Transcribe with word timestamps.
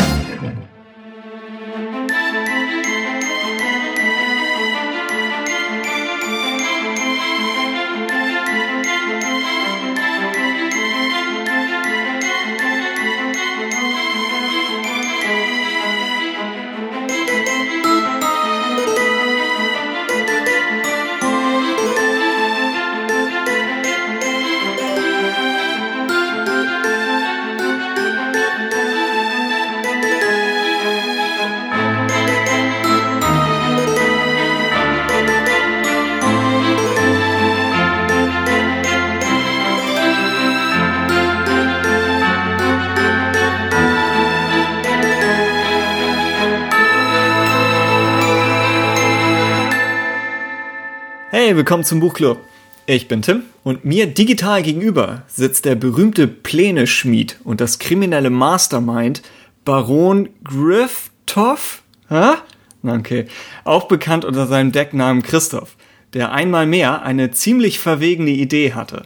willkommen 51.60 51.84
zum 51.84 52.00
Buchclub. 52.00 52.38
Ich 52.86 53.06
bin 53.06 53.20
Tim 53.20 53.42
und 53.64 53.84
mir 53.84 54.06
digital 54.06 54.62
gegenüber 54.62 55.24
sitzt 55.26 55.66
der 55.66 55.74
berühmte 55.74 56.26
Pläne-Schmied 56.26 57.36
und 57.44 57.60
das 57.60 57.78
kriminelle 57.78 58.30
Mastermind 58.30 59.20
Baron 59.66 60.30
Grifftoff? 60.42 61.82
Hä? 62.08 62.36
Okay. 62.82 63.26
Auch 63.64 63.88
bekannt 63.88 64.24
unter 64.24 64.46
seinem 64.46 64.72
Decknamen 64.72 65.22
Christoph, 65.22 65.76
der 66.14 66.32
einmal 66.32 66.64
mehr 66.64 67.02
eine 67.02 67.30
ziemlich 67.30 67.78
verwegene 67.78 68.30
Idee 68.30 68.72
hatte. 68.72 69.02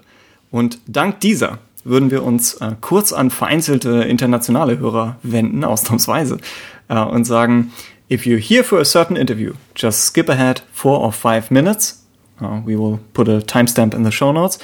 Und 0.53 0.79
dank 0.87 1.19
dieser 1.19 1.59
würden 1.83 2.13
wir 2.13 2.23
uns 2.23 2.55
äh, 2.55 2.77
kurz 2.81 3.13
an 3.13 3.33
vereinzelte 3.33 4.05
internationale 4.05 4.79
Hörer 4.79 5.17
wenden, 5.25 5.65
ausnahmsweise, 5.65 6.39
äh, 6.87 7.01
und 7.01 7.25
sagen, 7.25 7.73
if 8.09 8.27
you're 8.27 8.39
here 8.39 8.63
for 8.63 8.79
a 8.79 8.85
certain 8.85 9.17
interview, 9.17 9.55
just 9.75 10.07
skip 10.07 10.31
ahead 10.31 10.63
four 10.73 11.01
or 11.01 11.13
five 11.13 11.51
minutes 11.51 12.04
Uh, 12.41 12.61
we 12.65 12.77
will 12.77 12.99
put 13.13 13.29
a 13.29 13.41
timestamp 13.41 13.95
in 13.95 14.03
the 14.03 14.11
show 14.11 14.33
notes. 14.33 14.59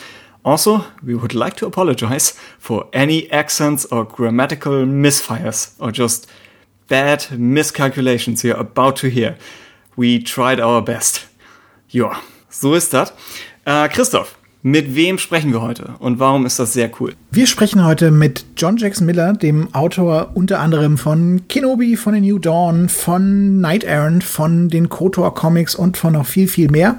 Also, 0.44 0.84
we 1.02 1.14
would 1.14 1.34
like 1.34 1.56
to 1.56 1.66
apologize 1.66 2.32
for 2.58 2.88
any 2.92 3.30
accents 3.30 3.84
or 3.86 4.04
grammatical 4.04 4.84
misfires 4.86 5.74
or 5.78 5.92
just 5.92 6.26
bad 6.88 7.26
miscalculations 7.30 8.42
you're 8.42 8.56
about 8.56 8.96
to 8.96 9.08
hear. 9.08 9.36
We 9.96 10.18
tried 10.22 10.60
our 10.60 10.82
best. 10.82 11.26
Ja, 11.90 12.16
so 12.48 12.74
ist 12.74 12.92
das. 12.94 13.12
Äh, 13.64 13.88
Christoph, 13.88 14.36
mit 14.62 14.94
wem 14.94 15.18
sprechen 15.18 15.52
wir 15.52 15.62
heute 15.62 15.94
und 16.00 16.18
warum 16.18 16.44
ist 16.44 16.58
das 16.58 16.72
sehr 16.74 16.90
cool? 17.00 17.14
Wir 17.30 17.46
sprechen 17.46 17.84
heute 17.84 18.10
mit 18.10 18.44
John 18.56 18.76
Jackson 18.76 19.06
Miller, 19.06 19.32
dem 19.32 19.74
Autor 19.74 20.32
unter 20.34 20.60
anderem 20.60 20.98
von 20.98 21.42
Kenobi, 21.48 21.96
von 21.96 22.14
The 22.14 22.20
New 22.20 22.38
Dawn, 22.38 22.88
von 22.90 23.60
Night 23.60 23.84
Errant, 23.84 24.22
von 24.22 24.68
den 24.68 24.90
KOTOR 24.90 25.34
Comics 25.34 25.74
und 25.74 25.96
von 25.96 26.12
noch 26.12 26.26
viel, 26.26 26.46
viel 26.46 26.70
mehr. 26.70 26.98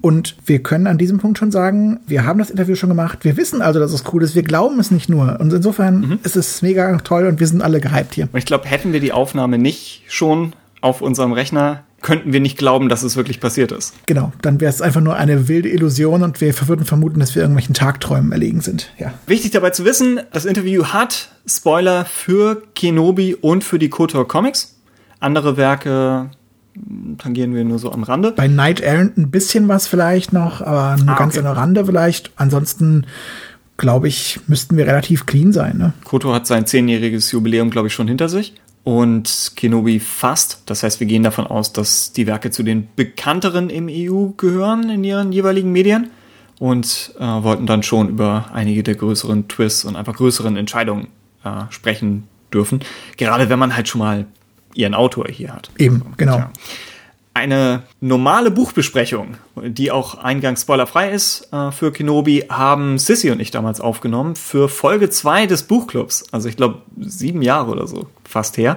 Und 0.00 0.36
wir 0.46 0.62
können 0.62 0.86
an 0.86 0.98
diesem 0.98 1.18
Punkt 1.18 1.38
schon 1.38 1.50
sagen, 1.50 1.98
wir 2.06 2.24
haben 2.24 2.38
das 2.38 2.50
Interview 2.50 2.76
schon 2.76 2.90
gemacht. 2.90 3.24
Wir 3.24 3.36
wissen 3.36 3.62
also, 3.62 3.80
dass 3.80 3.92
es 3.92 4.04
cool 4.12 4.22
ist. 4.22 4.34
Wir 4.34 4.42
glauben 4.42 4.78
es 4.78 4.90
nicht 4.90 5.08
nur. 5.08 5.40
Und 5.40 5.52
insofern 5.52 6.00
mhm. 6.00 6.18
ist 6.22 6.36
es 6.36 6.62
mega 6.62 6.98
toll 6.98 7.26
und 7.26 7.40
wir 7.40 7.46
sind 7.46 7.62
alle 7.62 7.80
gehypt 7.80 8.14
hier. 8.14 8.28
Und 8.30 8.38
ich 8.38 8.46
glaube, 8.46 8.66
hätten 8.66 8.92
wir 8.92 9.00
die 9.00 9.12
Aufnahme 9.12 9.58
nicht 9.58 10.02
schon 10.08 10.52
auf 10.80 11.00
unserem 11.00 11.32
Rechner 11.32 11.84
könnten 12.02 12.32
wir 12.32 12.40
nicht 12.40 12.58
glauben, 12.58 12.88
dass 12.88 13.02
es 13.02 13.16
wirklich 13.16 13.40
passiert 13.40 13.72
ist. 13.72 13.94
Genau, 14.06 14.32
dann 14.42 14.60
wäre 14.60 14.70
es 14.70 14.82
einfach 14.82 15.00
nur 15.00 15.16
eine 15.16 15.48
wilde 15.48 15.68
Illusion 15.68 16.22
und 16.22 16.40
wir 16.40 16.54
würden 16.68 16.84
vermuten, 16.84 17.20
dass 17.20 17.34
wir 17.34 17.42
irgendwelchen 17.42 17.74
Tagträumen 17.74 18.32
erlegen 18.32 18.60
sind. 18.60 18.90
Ja. 18.98 19.14
Wichtig 19.26 19.52
dabei 19.52 19.70
zu 19.70 19.84
wissen, 19.84 20.20
das 20.32 20.44
Interview 20.44 20.86
hat 20.86 21.30
Spoiler 21.46 22.04
für 22.04 22.62
Kenobi 22.74 23.34
und 23.34 23.64
für 23.64 23.78
die 23.78 23.88
KOTOR 23.88 24.28
Comics. 24.28 24.76
Andere 25.20 25.56
Werke 25.56 26.30
tangieren 27.18 27.54
wir 27.54 27.64
nur 27.64 27.78
so 27.78 27.92
am 27.92 28.02
Rande. 28.02 28.32
Bei 28.32 28.48
Night 28.48 28.80
Errant 28.80 29.16
ein 29.18 29.30
bisschen 29.30 29.68
was 29.68 29.86
vielleicht 29.86 30.32
noch, 30.32 30.60
aber 30.60 30.96
nur 31.02 31.14
ah, 31.14 31.18
ganz 31.18 31.36
okay. 31.36 31.46
am 31.46 31.52
Rande 31.52 31.84
vielleicht. 31.84 32.32
Ansonsten 32.36 33.06
glaube 33.76 34.08
ich, 34.08 34.40
müssten 34.46 34.76
wir 34.76 34.86
relativ 34.86 35.26
clean 35.26 35.52
sein. 35.52 35.76
Ne? 35.78 35.92
Koto 36.04 36.32
hat 36.32 36.46
sein 36.46 36.66
zehnjähriges 36.66 37.30
Jubiläum, 37.32 37.70
glaube 37.70 37.88
ich, 37.88 37.94
schon 37.94 38.08
hinter 38.08 38.28
sich 38.28 38.54
und 38.84 39.52
Kenobi 39.56 40.00
fast. 40.00 40.62
Das 40.66 40.82
heißt, 40.82 41.00
wir 41.00 41.06
gehen 41.06 41.22
davon 41.22 41.46
aus, 41.46 41.72
dass 41.72 42.12
die 42.12 42.26
Werke 42.26 42.50
zu 42.50 42.62
den 42.62 42.88
bekannteren 42.96 43.70
im 43.70 43.88
EU 43.88 44.30
gehören 44.36 44.90
in 44.90 45.04
ihren 45.04 45.32
jeweiligen 45.32 45.72
Medien 45.72 46.10
und 46.58 47.14
äh, 47.18 47.22
wollten 47.22 47.66
dann 47.66 47.82
schon 47.82 48.08
über 48.08 48.50
einige 48.52 48.82
der 48.82 48.94
größeren 48.94 49.48
Twists 49.48 49.84
und 49.84 49.96
einfach 49.96 50.14
größeren 50.14 50.56
Entscheidungen 50.56 51.08
äh, 51.44 51.62
sprechen 51.70 52.28
dürfen. 52.52 52.80
Gerade 53.16 53.48
wenn 53.48 53.58
man 53.58 53.76
halt 53.76 53.88
schon 53.88 54.00
mal 54.00 54.26
ihren 54.74 54.94
Autor 54.94 55.26
hier 55.28 55.54
hat. 55.54 55.70
Eben, 55.78 56.02
genau. 56.16 56.38
Ja 56.38 56.52
eine 57.34 57.84
normale 58.00 58.50
Buchbesprechung, 58.50 59.36
die 59.56 59.90
auch 59.90 60.16
eingangs 60.16 60.62
spoilerfrei 60.62 61.10
ist 61.10 61.48
äh, 61.52 61.70
für 61.70 61.90
Kenobi, 61.90 62.44
haben 62.48 62.98
Sissy 62.98 63.30
und 63.30 63.40
ich 63.40 63.50
damals 63.50 63.80
aufgenommen 63.80 64.36
für 64.36 64.68
Folge 64.68 65.08
2 65.08 65.46
des 65.46 65.62
Buchclubs. 65.62 66.26
Also 66.32 66.48
ich 66.48 66.56
glaube 66.56 66.82
sieben 67.00 67.42
Jahre 67.42 67.70
oder 67.70 67.86
so 67.86 68.06
fast 68.24 68.58
her. 68.58 68.76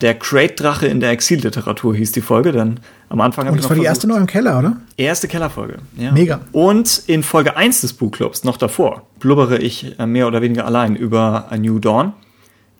Der 0.00 0.14
Crate-Drache 0.14 0.86
in 0.86 1.00
der 1.00 1.10
Exilliteratur 1.10 1.94
hieß 1.94 2.12
die 2.12 2.22
Folge, 2.22 2.52
denn 2.52 2.80
am 3.10 3.20
Anfang 3.20 3.48
Und 3.48 3.58
das 3.58 3.68
war 3.68 3.76
die 3.76 3.84
erste 3.84 4.06
noch 4.06 4.16
im 4.16 4.26
Keller, 4.26 4.58
oder? 4.58 4.76
Erste 4.96 5.28
Kellerfolge, 5.28 5.78
ja. 5.98 6.12
Mega. 6.12 6.40
Und 6.52 7.02
in 7.06 7.22
Folge 7.22 7.56
1 7.56 7.82
des 7.82 7.92
Buchclubs, 7.92 8.44
noch 8.44 8.56
davor, 8.56 9.06
blubbere 9.18 9.58
ich 9.58 9.98
äh, 9.98 10.06
mehr 10.06 10.26
oder 10.26 10.40
weniger 10.40 10.64
allein 10.64 10.96
über 10.96 11.48
A 11.50 11.58
New 11.58 11.80
Dawn. 11.80 12.14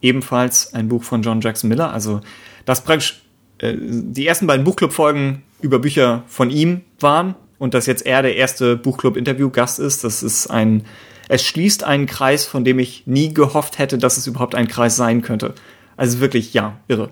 Ebenfalls 0.00 0.72
ein 0.72 0.88
Buch 0.88 1.02
von 1.02 1.20
John 1.20 1.42
Jackson 1.42 1.68
Miller. 1.68 1.92
Also 1.92 2.20
das 2.64 2.84
praktisch 2.84 3.20
äh, 3.60 3.74
die 3.78 4.26
ersten 4.26 4.46
beiden 4.46 4.64
Buchclub-Folgen 4.64 5.42
über 5.60 5.78
Bücher 5.78 6.24
von 6.26 6.50
ihm 6.50 6.82
waren 6.98 7.34
und 7.58 7.74
dass 7.74 7.86
jetzt 7.86 8.06
er 8.06 8.22
der 8.22 8.36
erste 8.36 8.76
Buchclub-Interview-Gast 8.76 9.78
ist, 9.78 10.04
das 10.04 10.22
ist 10.22 10.48
ein, 10.48 10.84
es 11.28 11.44
schließt 11.44 11.84
einen 11.84 12.06
Kreis, 12.06 12.46
von 12.46 12.64
dem 12.64 12.78
ich 12.78 13.06
nie 13.06 13.34
gehofft 13.34 13.78
hätte, 13.78 13.98
dass 13.98 14.16
es 14.16 14.26
überhaupt 14.26 14.54
ein 14.54 14.68
Kreis 14.68 14.96
sein 14.96 15.22
könnte. 15.22 15.54
Also 15.96 16.20
wirklich, 16.20 16.54
ja, 16.54 16.78
irre. 16.88 17.10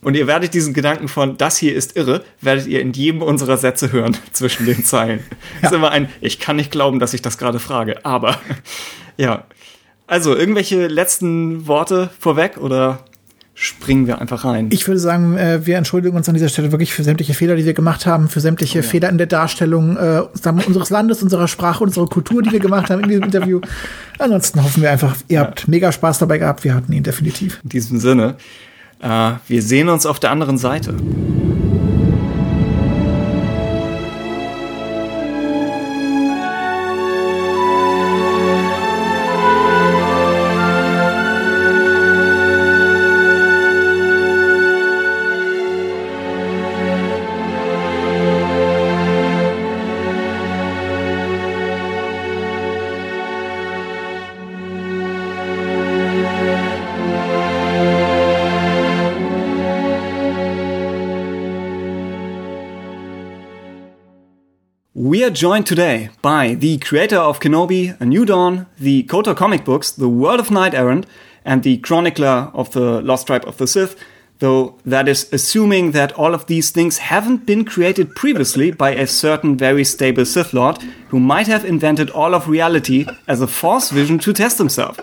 Und 0.00 0.14
ihr 0.14 0.26
werdet 0.26 0.54
diesen 0.54 0.74
Gedanken 0.74 1.08
von, 1.08 1.38
das 1.38 1.56
hier 1.56 1.74
ist 1.74 1.96
irre, 1.96 2.22
werdet 2.40 2.66
ihr 2.66 2.80
in 2.80 2.92
jedem 2.92 3.22
unserer 3.22 3.56
Sätze 3.56 3.90
hören 3.90 4.16
zwischen 4.32 4.66
den 4.66 4.84
Zeilen. 4.84 5.20
Ja. 5.60 5.68
Ist 5.68 5.74
immer 5.74 5.90
ein, 5.90 6.08
ich 6.20 6.38
kann 6.38 6.56
nicht 6.56 6.70
glauben, 6.70 7.00
dass 7.00 7.14
ich 7.14 7.22
das 7.22 7.38
gerade 7.38 7.58
frage, 7.58 8.04
aber 8.04 8.38
ja. 9.16 9.44
Also, 10.06 10.36
irgendwelche 10.36 10.86
letzten 10.86 11.66
Worte 11.66 12.10
vorweg 12.20 12.58
oder 12.58 13.06
springen 13.54 14.06
wir 14.06 14.20
einfach 14.20 14.44
rein. 14.44 14.68
Ich 14.72 14.86
würde 14.88 14.98
sagen, 14.98 15.36
äh, 15.36 15.64
wir 15.64 15.76
entschuldigen 15.76 16.16
uns 16.16 16.28
an 16.28 16.34
dieser 16.34 16.48
Stelle 16.48 16.72
wirklich 16.72 16.92
für 16.92 17.04
sämtliche 17.04 17.34
Fehler, 17.34 17.54
die 17.54 17.64
wir 17.64 17.72
gemacht 17.72 18.04
haben, 18.04 18.28
für 18.28 18.40
sämtliche 18.40 18.80
oh, 18.80 18.82
ja. 18.82 18.88
Fehler 18.88 19.08
in 19.10 19.18
der 19.18 19.28
Darstellung 19.28 19.96
äh, 19.96 20.22
unseres 20.66 20.90
Landes, 20.90 21.22
unserer 21.22 21.46
Sprache, 21.46 21.84
unserer 21.84 22.06
Kultur, 22.06 22.42
die 22.42 22.50
wir 22.50 22.60
gemacht 22.60 22.90
haben 22.90 23.02
in 23.04 23.08
diesem 23.08 23.24
Interview. 23.24 23.60
Ansonsten 24.18 24.62
hoffen 24.62 24.82
wir 24.82 24.90
einfach, 24.90 25.16
ihr 25.28 25.36
ja. 25.36 25.40
habt 25.42 25.68
mega 25.68 25.92
Spaß 25.92 26.18
dabei 26.18 26.38
gehabt. 26.38 26.64
Wir 26.64 26.74
hatten 26.74 26.92
ihn 26.92 27.04
definitiv. 27.04 27.60
In 27.62 27.68
diesem 27.68 28.00
Sinne, 28.00 28.34
äh, 29.00 29.32
wir 29.46 29.62
sehen 29.62 29.88
uns 29.88 30.04
auf 30.04 30.18
der 30.18 30.32
anderen 30.32 30.58
Seite. 30.58 30.94
We 65.14 65.22
are 65.22 65.30
joined 65.30 65.68
today 65.68 66.10
by 66.22 66.54
the 66.54 66.76
creator 66.78 67.18
of 67.18 67.38
Kenobi, 67.38 67.96
A 68.00 68.04
New 68.04 68.24
Dawn, 68.24 68.66
the 68.80 69.04
KOTOR 69.04 69.36
comic 69.36 69.64
books, 69.64 69.92
The 69.92 70.08
World 70.08 70.40
of 70.40 70.50
Knight 70.50 70.74
Errant, 70.74 71.06
and 71.44 71.62
the 71.62 71.76
chronicler 71.76 72.50
of 72.52 72.72
the 72.72 73.00
Lost 73.00 73.28
Tribe 73.28 73.46
of 73.46 73.56
the 73.56 73.68
Sith, 73.68 73.94
Though 74.40 74.74
that 74.84 75.06
is 75.06 75.32
assuming 75.32 75.92
that 75.92 76.10
all 76.14 76.34
of 76.34 76.46
these 76.46 76.72
things 76.72 76.98
haven't 76.98 77.46
been 77.46 77.64
created 77.64 78.16
previously 78.16 78.72
by 78.72 78.90
a 78.90 79.06
certain 79.06 79.56
very 79.56 79.84
stable 79.84 80.24
Sith 80.24 80.52
Lord 80.52 80.82
who 81.10 81.20
might 81.20 81.46
have 81.46 81.64
invented 81.64 82.10
all 82.10 82.34
of 82.34 82.48
reality 82.48 83.06
as 83.28 83.40
a 83.40 83.46
force 83.46 83.90
vision 83.92 84.18
to 84.18 84.32
test 84.32 84.58
himself. 84.58 84.98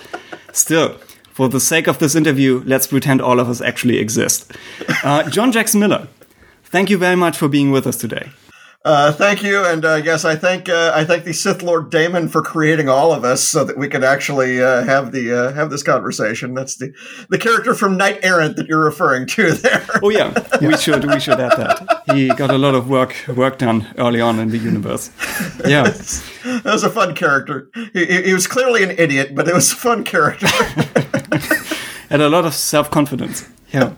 Still, 0.51 0.97
for 1.31 1.47
the 1.47 1.61
sake 1.61 1.87
of 1.87 1.99
this 1.99 2.15
interview, 2.15 2.63
let's 2.65 2.87
pretend 2.87 3.21
all 3.21 3.39
of 3.39 3.47
us 3.47 3.61
actually 3.61 3.97
exist. 3.97 4.51
Uh, 5.05 5.29
John 5.29 5.53
Jackson 5.53 5.79
Miller, 5.79 6.09
thank 6.65 6.89
you 6.89 6.97
very 6.97 7.15
much 7.15 7.37
for 7.37 7.47
being 7.47 7.71
with 7.71 7.87
us 7.87 7.95
today. 7.95 8.29
Uh, 8.83 9.11
thank 9.11 9.43
you, 9.43 9.63
and 9.63 9.85
uh, 9.85 10.01
yes, 10.03 10.25
I 10.25 10.35
thank 10.35 10.67
uh, 10.67 10.91
I 10.95 11.05
thank 11.05 11.23
the 11.23 11.33
Sith 11.33 11.61
Lord 11.61 11.91
Daiman 11.91 12.31
for 12.31 12.41
creating 12.41 12.89
all 12.89 13.13
of 13.13 13.23
us 13.23 13.43
so 13.43 13.63
that 13.63 13.77
we 13.77 13.87
could 13.87 14.03
actually 14.03 14.59
uh, 14.59 14.83
have 14.83 15.11
the 15.11 15.31
uh, 15.31 15.53
have 15.53 15.69
this 15.69 15.83
conversation. 15.83 16.55
That's 16.55 16.77
the 16.77 16.91
the 17.29 17.37
character 17.37 17.75
from 17.75 17.95
Knight 17.95 18.17
Errant 18.23 18.55
that 18.55 18.67
you're 18.67 18.83
referring 18.83 19.27
to 19.27 19.51
there. 19.63 19.85
Oh 20.01 20.09
yeah, 20.09 20.33
we 20.59 20.75
should 20.77 21.05
we 21.05 21.19
should 21.19 21.39
add 21.39 21.57
that. 21.57 22.01
He 22.15 22.29
got 22.29 22.49
a 22.49 22.57
lot 22.57 22.73
of 22.73 22.89
work 22.89 23.13
work 23.27 23.59
done 23.59 23.85
early 23.99 24.19
on 24.19 24.39
in 24.39 24.49
the 24.49 24.57
universe. 24.57 25.11
Yeah, 25.63 25.83
that 26.43 26.61
was 26.65 26.83
a 26.83 26.89
fun 26.89 27.13
character. 27.13 27.69
He, 27.93 28.23
he 28.23 28.33
was 28.33 28.47
clearly 28.47 28.81
an 28.81 28.91
idiot, 28.97 29.35
but 29.35 29.47
it 29.47 29.53
was 29.53 29.71
a 29.71 29.75
fun 29.75 30.03
character. 30.03 30.47
and 32.09 32.23
a 32.23 32.29
lot 32.29 32.45
of 32.45 32.55
self 32.55 32.89
confidence. 32.89 33.47
Yeah. 33.71 33.93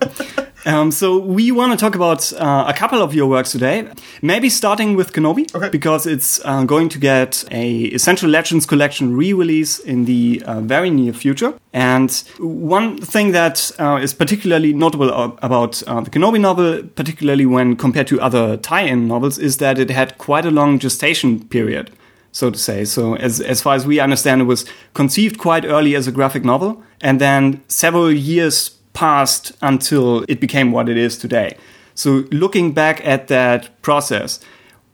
Um, 0.66 0.90
so 0.90 1.18
we 1.18 1.52
want 1.52 1.72
to 1.72 1.76
talk 1.76 1.94
about 1.94 2.32
uh, 2.32 2.64
a 2.66 2.72
couple 2.72 3.02
of 3.02 3.14
your 3.14 3.26
works 3.26 3.52
today. 3.52 3.86
Maybe 4.22 4.48
starting 4.48 4.96
with 4.96 5.12
Kenobi, 5.12 5.54
Okay. 5.54 5.68
because 5.68 6.06
it's 6.06 6.40
uh, 6.44 6.64
going 6.64 6.88
to 6.90 6.98
get 6.98 7.44
a 7.50 7.84
Essential 7.94 8.30
Legends 8.30 8.64
collection 8.64 9.14
re-release 9.14 9.78
in 9.78 10.06
the 10.06 10.42
uh, 10.46 10.60
very 10.60 10.88
near 10.90 11.12
future. 11.12 11.52
And 11.72 12.10
one 12.38 12.98
thing 12.98 13.32
that 13.32 13.70
uh, 13.78 13.98
is 14.02 14.14
particularly 14.14 14.72
notable 14.72 15.10
about 15.42 15.82
uh, 15.86 16.00
the 16.00 16.10
Kenobi 16.10 16.40
novel, 16.40 16.82
particularly 16.94 17.44
when 17.44 17.76
compared 17.76 18.06
to 18.06 18.20
other 18.20 18.56
tie-in 18.56 19.06
novels, 19.06 19.38
is 19.38 19.58
that 19.58 19.78
it 19.78 19.90
had 19.90 20.16
quite 20.16 20.46
a 20.46 20.50
long 20.50 20.78
gestation 20.78 21.44
period. 21.48 21.90
So 22.32 22.50
to 22.50 22.58
say. 22.58 22.84
So 22.84 23.14
as 23.14 23.40
as 23.40 23.62
far 23.62 23.76
as 23.76 23.86
we 23.86 24.00
understand, 24.00 24.40
it 24.40 24.46
was 24.46 24.64
conceived 24.92 25.38
quite 25.38 25.64
early 25.64 25.94
as 25.94 26.08
a 26.08 26.10
graphic 26.10 26.44
novel, 26.44 26.82
and 27.00 27.20
then 27.20 27.62
several 27.68 28.10
years 28.10 28.70
passed 28.94 29.52
until 29.60 30.24
it 30.28 30.40
became 30.40 30.72
what 30.72 30.88
it 30.88 30.96
is 30.96 31.18
today. 31.18 31.56
So 31.94 32.24
looking 32.32 32.72
back 32.72 33.06
at 33.06 33.28
that 33.28 33.82
process, 33.82 34.40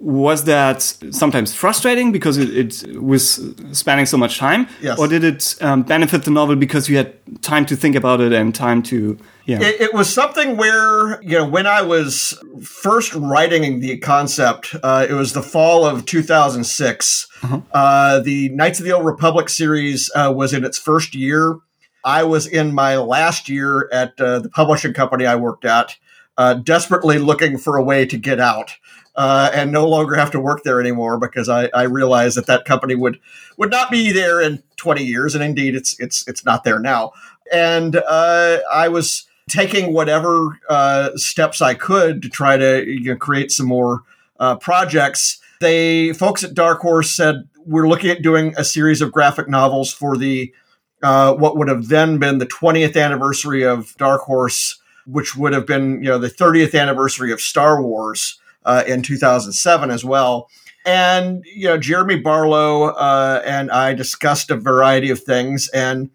was 0.03 0.45
that 0.45 0.81
sometimes 1.11 1.55
frustrating 1.55 2.11
because 2.11 2.39
it, 2.39 2.49
it 2.85 3.03
was 3.03 3.39
spanning 3.73 4.07
so 4.07 4.17
much 4.17 4.39
time, 4.39 4.67
Yes. 4.81 4.99
or 4.99 5.07
did 5.07 5.23
it 5.23 5.57
um, 5.61 5.83
benefit 5.83 6.25
the 6.25 6.31
novel 6.31 6.57
because 6.57 6.89
you 6.89 6.97
had 6.97 7.13
time 7.43 7.67
to 7.67 7.77
think 7.77 7.95
about 7.97 8.23
it 8.23 8.33
and 8.33 8.55
time 8.55 8.83
to 8.85 9.19
yeah? 9.45 9.61
it, 9.61 9.79
it 9.79 9.93
was 9.95 10.11
something 10.11 10.57
where 10.57 11.21
you 11.23 11.37
know 11.37 11.47
when 11.47 11.67
I 11.67 11.83
was 11.83 12.33
first 12.63 13.13
writing 13.15 13.81
the 13.81 13.99
concept, 13.99 14.75
uh, 14.83 15.07
it 15.07 15.13
was 15.13 15.35
the 15.35 15.43
fall 15.43 15.85
of 15.85 16.07
2006. 16.07 17.27
Uh, 17.73 18.21
the 18.21 18.49
Knights 18.51 18.79
of 18.81 18.87
the 18.87 18.93
Old 18.93 19.05
Republic 19.05 19.51
series 19.51 20.11
uh, 20.15 20.33
was 20.35 20.55
in 20.55 20.65
its 20.65 20.79
first 20.79 21.15
year. 21.15 21.57
I 22.05 22.25
was 22.25 22.47
in 22.47 22.75
my 22.75 22.97
last 22.97 23.49
year 23.49 23.89
at 23.93 24.21
uh, 24.21 24.41
the 24.41 24.49
publishing 24.49 24.93
company 24.95 25.27
I 25.27 25.37
worked 25.37 25.65
at, 25.65 25.97
uh, 26.37 26.55
desperately 26.55 27.19
looking 27.19 27.59
for 27.59 27.77
a 27.77 27.83
way 27.83 28.07
to 28.07 28.17
get 28.17 28.41
out. 28.41 28.77
Uh, 29.17 29.51
and 29.53 29.73
no 29.73 29.87
longer 29.87 30.15
have 30.15 30.31
to 30.31 30.41
work 30.41 30.63
there 30.63 30.81
anymore 30.81 31.19
because 31.19 31.49
I, 31.49 31.69
I 31.75 31.83
realized 31.83 32.37
that 32.37 32.47
that 32.47 32.65
company 32.65 32.95
would 32.95 33.19
would 33.59 33.71
not 33.71 33.91
be 33.91 34.13
there 34.13 34.41
in 34.41 34.63
20 34.77 35.05
years, 35.05 35.35
and 35.35 35.43
indeed 35.43 35.75
it's 35.75 35.99
it's 35.99 36.27
it's 36.29 36.45
not 36.45 36.63
there 36.63 36.79
now. 36.79 37.13
And 37.53 37.97
uh, 37.97 38.61
I 38.73 38.89
was 38.89 39.27
taking 39.51 39.93
whatever 39.93 40.59
uh, 40.69 41.11
steps 41.17 41.61
I 41.61 41.75
could 41.75 42.23
to 42.23 42.29
try 42.29 42.57
to 42.57 42.89
you 42.89 43.11
know, 43.11 43.17
create 43.17 43.51
some 43.51 43.67
more 43.67 44.05
uh, 44.39 44.57
projects. 44.57 45.41
They 45.61 46.13
folks 46.13 46.45
at 46.45 46.55
Dark 46.55 46.81
Horse 46.81 47.11
said 47.11 47.49
we're 47.67 47.89
looking 47.89 48.11
at 48.11 48.23
doing 48.23 48.55
a 48.57 48.65
series 48.65 49.03
of 49.03 49.13
graphic 49.13 49.49
novels 49.49 49.93
for 49.93 50.17
the 50.17 50.55
uh, 51.03 51.35
what 51.35 51.57
would 51.57 51.69
have 51.69 51.89
then 51.89 52.19
been 52.19 52.39
the 52.39 52.47
20th 52.47 53.01
anniversary 53.01 53.63
of 53.63 53.97
Dark 53.97 54.23
Horse, 54.23 54.81
which 55.07 55.37
would 55.37 55.53
have 55.53 55.67
been 55.67 56.03
you 56.03 56.09
know 56.09 56.19
the 56.19 56.31
30th 56.31 56.79
anniversary 56.79 57.33
of 57.33 57.41
Star 57.41 57.83
Wars 57.83 58.39
uh, 58.65 58.85
in 58.87 59.03
2007 59.03 59.91
as 59.91 60.05
well. 60.05 60.49
And 60.87 61.45
you 61.45 61.69
know 61.69 61.79
Jeremy 61.79 62.17
Barlow 62.17 62.89
uh, 62.89 63.43
and 63.45 63.71
I 63.71 63.95
discussed 63.95 64.51
a 64.51 64.57
variety 64.57 65.11
of 65.11 65.21
things 65.21 65.69
and 65.69 66.11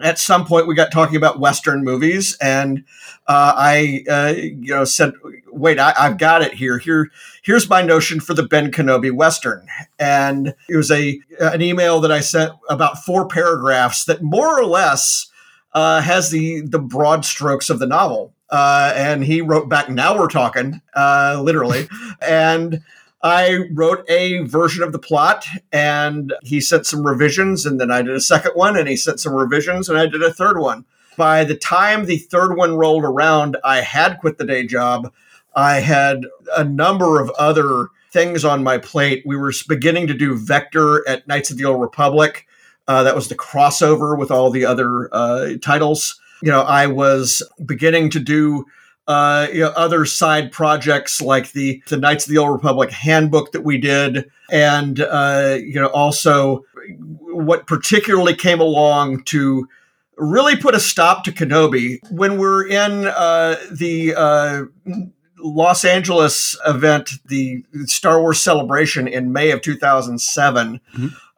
at 0.00 0.18
some 0.18 0.44
point 0.44 0.66
we 0.66 0.74
got 0.74 0.92
talking 0.92 1.16
about 1.16 1.40
western 1.40 1.82
movies 1.82 2.36
and 2.40 2.84
uh, 3.26 3.52
i 3.56 4.04
uh, 4.08 4.32
you 4.36 4.74
know 4.74 4.84
said 4.84 5.12
wait 5.58 5.78
I, 5.78 5.94
i've 5.98 6.18
got 6.18 6.42
it 6.42 6.54
here 6.54 6.78
here 6.78 7.10
here's 7.42 7.68
my 7.68 7.82
notion 7.82 8.20
for 8.20 8.34
the 8.34 8.42
ben 8.42 8.70
kenobi 8.70 9.12
western 9.12 9.68
and 9.98 10.54
it 10.68 10.76
was 10.76 10.90
a 10.90 11.20
an 11.40 11.62
email 11.62 12.00
that 12.00 12.12
i 12.12 12.20
sent 12.20 12.52
about 12.68 12.98
four 13.04 13.26
paragraphs 13.26 14.04
that 14.04 14.22
more 14.22 14.58
or 14.58 14.64
less 14.64 15.30
uh, 15.74 16.00
has 16.00 16.30
the 16.30 16.62
the 16.62 16.78
broad 16.78 17.24
strokes 17.24 17.70
of 17.70 17.78
the 17.78 17.86
novel 17.86 18.34
uh, 18.50 18.92
and 18.96 19.24
he 19.24 19.40
wrote 19.42 19.68
back 19.68 19.90
now 19.90 20.18
we're 20.18 20.26
talking 20.26 20.80
uh, 20.96 21.38
literally 21.42 21.86
and 22.22 22.82
I 23.22 23.64
wrote 23.72 24.08
a 24.08 24.44
version 24.44 24.84
of 24.84 24.92
the 24.92 24.98
plot 24.98 25.44
and 25.72 26.32
he 26.42 26.60
sent 26.60 26.86
some 26.86 27.04
revisions 27.04 27.66
and 27.66 27.80
then 27.80 27.90
I 27.90 28.02
did 28.02 28.14
a 28.14 28.20
second 28.20 28.52
one 28.52 28.76
and 28.76 28.88
he 28.88 28.96
sent 28.96 29.18
some 29.18 29.34
revisions 29.34 29.88
and 29.88 29.98
I 29.98 30.06
did 30.06 30.22
a 30.22 30.32
third 30.32 30.58
one. 30.58 30.84
By 31.16 31.42
the 31.42 31.56
time 31.56 32.04
the 32.04 32.18
third 32.18 32.56
one 32.56 32.76
rolled 32.76 33.04
around, 33.04 33.56
I 33.64 33.80
had 33.80 34.20
quit 34.20 34.38
the 34.38 34.44
day 34.44 34.64
job. 34.64 35.12
I 35.58 35.80
had 35.80 36.24
a 36.56 36.62
number 36.62 37.20
of 37.20 37.30
other 37.30 37.88
things 38.12 38.44
on 38.44 38.62
my 38.62 38.78
plate. 38.78 39.24
We 39.26 39.36
were 39.36 39.52
beginning 39.66 40.06
to 40.06 40.14
do 40.14 40.36
Vector 40.36 41.06
at 41.08 41.26
Knights 41.26 41.50
of 41.50 41.58
the 41.58 41.64
Old 41.64 41.80
Republic. 41.80 42.46
Uh, 42.86 43.02
that 43.02 43.16
was 43.16 43.26
the 43.26 43.34
crossover 43.34 44.16
with 44.16 44.30
all 44.30 44.52
the 44.52 44.64
other 44.64 45.12
uh, 45.12 45.54
titles. 45.60 46.20
You 46.44 46.52
know, 46.52 46.60
I 46.60 46.86
was 46.86 47.42
beginning 47.66 48.10
to 48.10 48.20
do 48.20 48.66
uh, 49.08 49.48
you 49.52 49.62
know, 49.62 49.70
other 49.70 50.04
side 50.04 50.52
projects 50.52 51.20
like 51.20 51.50
the 51.50 51.82
the 51.88 51.96
Knights 51.96 52.26
of 52.26 52.30
the 52.30 52.38
Old 52.38 52.52
Republic 52.52 52.92
handbook 52.92 53.50
that 53.50 53.62
we 53.62 53.78
did, 53.78 54.30
and 54.52 55.00
uh, 55.00 55.58
you 55.58 55.80
know 55.80 55.88
also 55.88 56.64
what 57.20 57.66
particularly 57.66 58.36
came 58.36 58.60
along 58.60 59.24
to 59.24 59.66
really 60.18 60.56
put 60.56 60.74
a 60.74 60.80
stop 60.80 61.24
to 61.24 61.32
Kenobi 61.32 61.98
when 62.10 62.38
we're 62.38 62.66
in 62.66 63.08
uh, 63.08 63.56
the 63.72 64.14
uh, 64.14 64.64
Los 65.40 65.84
Angeles 65.84 66.56
event, 66.66 67.10
the 67.26 67.64
Star 67.86 68.20
Wars 68.20 68.40
celebration 68.40 69.06
in 69.08 69.32
May 69.32 69.50
of 69.50 69.60
2007. 69.62 70.80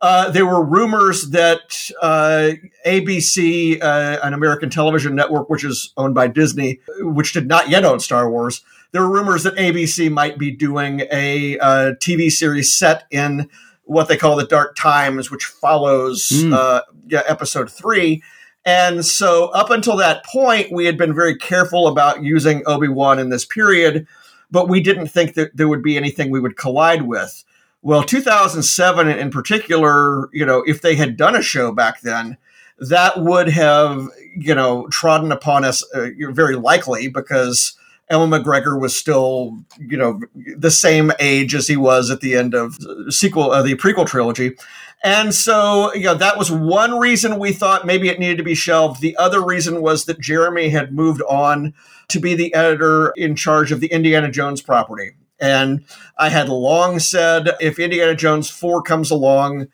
Uh, 0.02 0.30
there 0.30 0.46
were 0.46 0.64
rumors 0.64 1.30
that 1.30 1.90
uh, 2.00 2.52
ABC, 2.86 3.82
uh, 3.82 4.18
an 4.22 4.32
American 4.32 4.70
television 4.70 5.14
network 5.14 5.50
which 5.50 5.62
is 5.62 5.92
owned 5.96 6.14
by 6.14 6.26
Disney, 6.26 6.80
which 7.00 7.34
did 7.34 7.46
not 7.46 7.68
yet 7.68 7.84
own 7.84 8.00
Star 8.00 8.30
Wars, 8.30 8.62
there 8.92 9.02
were 9.02 9.10
rumors 9.10 9.44
that 9.44 9.54
ABC 9.56 10.10
might 10.10 10.38
be 10.38 10.50
doing 10.50 11.02
a 11.12 11.58
uh, 11.58 11.92
TV 12.00 12.30
series 12.30 12.74
set 12.76 13.04
in 13.10 13.48
what 13.84 14.08
they 14.08 14.16
call 14.16 14.36
the 14.36 14.46
Dark 14.46 14.76
Times, 14.76 15.30
which 15.30 15.44
follows 15.44 16.30
uh, 16.52 16.80
yeah, 17.08 17.22
episode 17.26 17.70
three. 17.70 18.22
And 18.64 19.04
so, 19.04 19.46
up 19.48 19.70
until 19.70 19.96
that 19.96 20.24
point, 20.24 20.70
we 20.70 20.84
had 20.84 20.98
been 20.98 21.14
very 21.14 21.36
careful 21.36 21.88
about 21.88 22.22
using 22.22 22.62
Obi 22.66 22.88
Wan 22.88 23.18
in 23.18 23.30
this 23.30 23.44
period, 23.44 24.06
but 24.50 24.68
we 24.68 24.82
didn't 24.82 25.08
think 25.08 25.34
that 25.34 25.56
there 25.56 25.68
would 25.68 25.82
be 25.82 25.96
anything 25.96 26.30
we 26.30 26.40
would 26.40 26.56
collide 26.56 27.02
with. 27.02 27.44
Well, 27.82 28.02
2007 28.02 29.08
in 29.08 29.30
particular, 29.30 30.28
you 30.34 30.44
know, 30.44 30.62
if 30.66 30.82
they 30.82 30.94
had 30.94 31.16
done 31.16 31.34
a 31.34 31.42
show 31.42 31.72
back 31.72 32.02
then, 32.02 32.36
that 32.78 33.20
would 33.20 33.48
have, 33.48 34.08
you 34.36 34.54
know, 34.54 34.86
trodden 34.88 35.32
upon 35.32 35.64
us 35.64 35.82
uh, 35.94 36.08
very 36.30 36.56
likely 36.56 37.08
because 37.08 37.78
Ewan 38.10 38.30
McGregor 38.30 38.78
was 38.78 38.96
still, 38.96 39.56
you 39.78 39.96
know, 39.96 40.20
the 40.56 40.70
same 40.70 41.12
age 41.20 41.54
as 41.54 41.68
he 41.68 41.76
was 41.76 42.10
at 42.10 42.20
the 42.20 42.34
end 42.34 42.54
of 42.54 42.78
the 42.78 43.12
sequel, 43.12 43.52
uh, 43.52 43.62
the 43.62 43.76
prequel 43.76 44.06
trilogy. 44.06 44.56
And 45.02 45.34
so, 45.34 45.94
you 45.94 46.04
know, 46.04 46.14
that 46.14 46.36
was 46.36 46.50
one 46.50 46.98
reason 46.98 47.38
we 47.38 47.52
thought 47.52 47.86
maybe 47.86 48.08
it 48.08 48.18
needed 48.18 48.36
to 48.38 48.44
be 48.44 48.54
shelved. 48.54 49.00
The 49.00 49.16
other 49.16 49.42
reason 49.42 49.80
was 49.80 50.04
that 50.04 50.20
Jeremy 50.20 50.68
had 50.68 50.92
moved 50.92 51.22
on 51.28 51.72
to 52.08 52.20
be 52.20 52.34
the 52.34 52.52
editor 52.52 53.12
in 53.16 53.36
charge 53.36 53.72
of 53.72 53.80
the 53.80 53.86
Indiana 53.86 54.30
Jones 54.30 54.60
property. 54.60 55.12
And 55.38 55.84
I 56.18 56.28
had 56.28 56.50
long 56.50 56.98
said 56.98 57.48
if 57.60 57.78
Indiana 57.78 58.14
Jones 58.14 58.50
4 58.50 58.82
comes 58.82 59.10
along, 59.10 59.68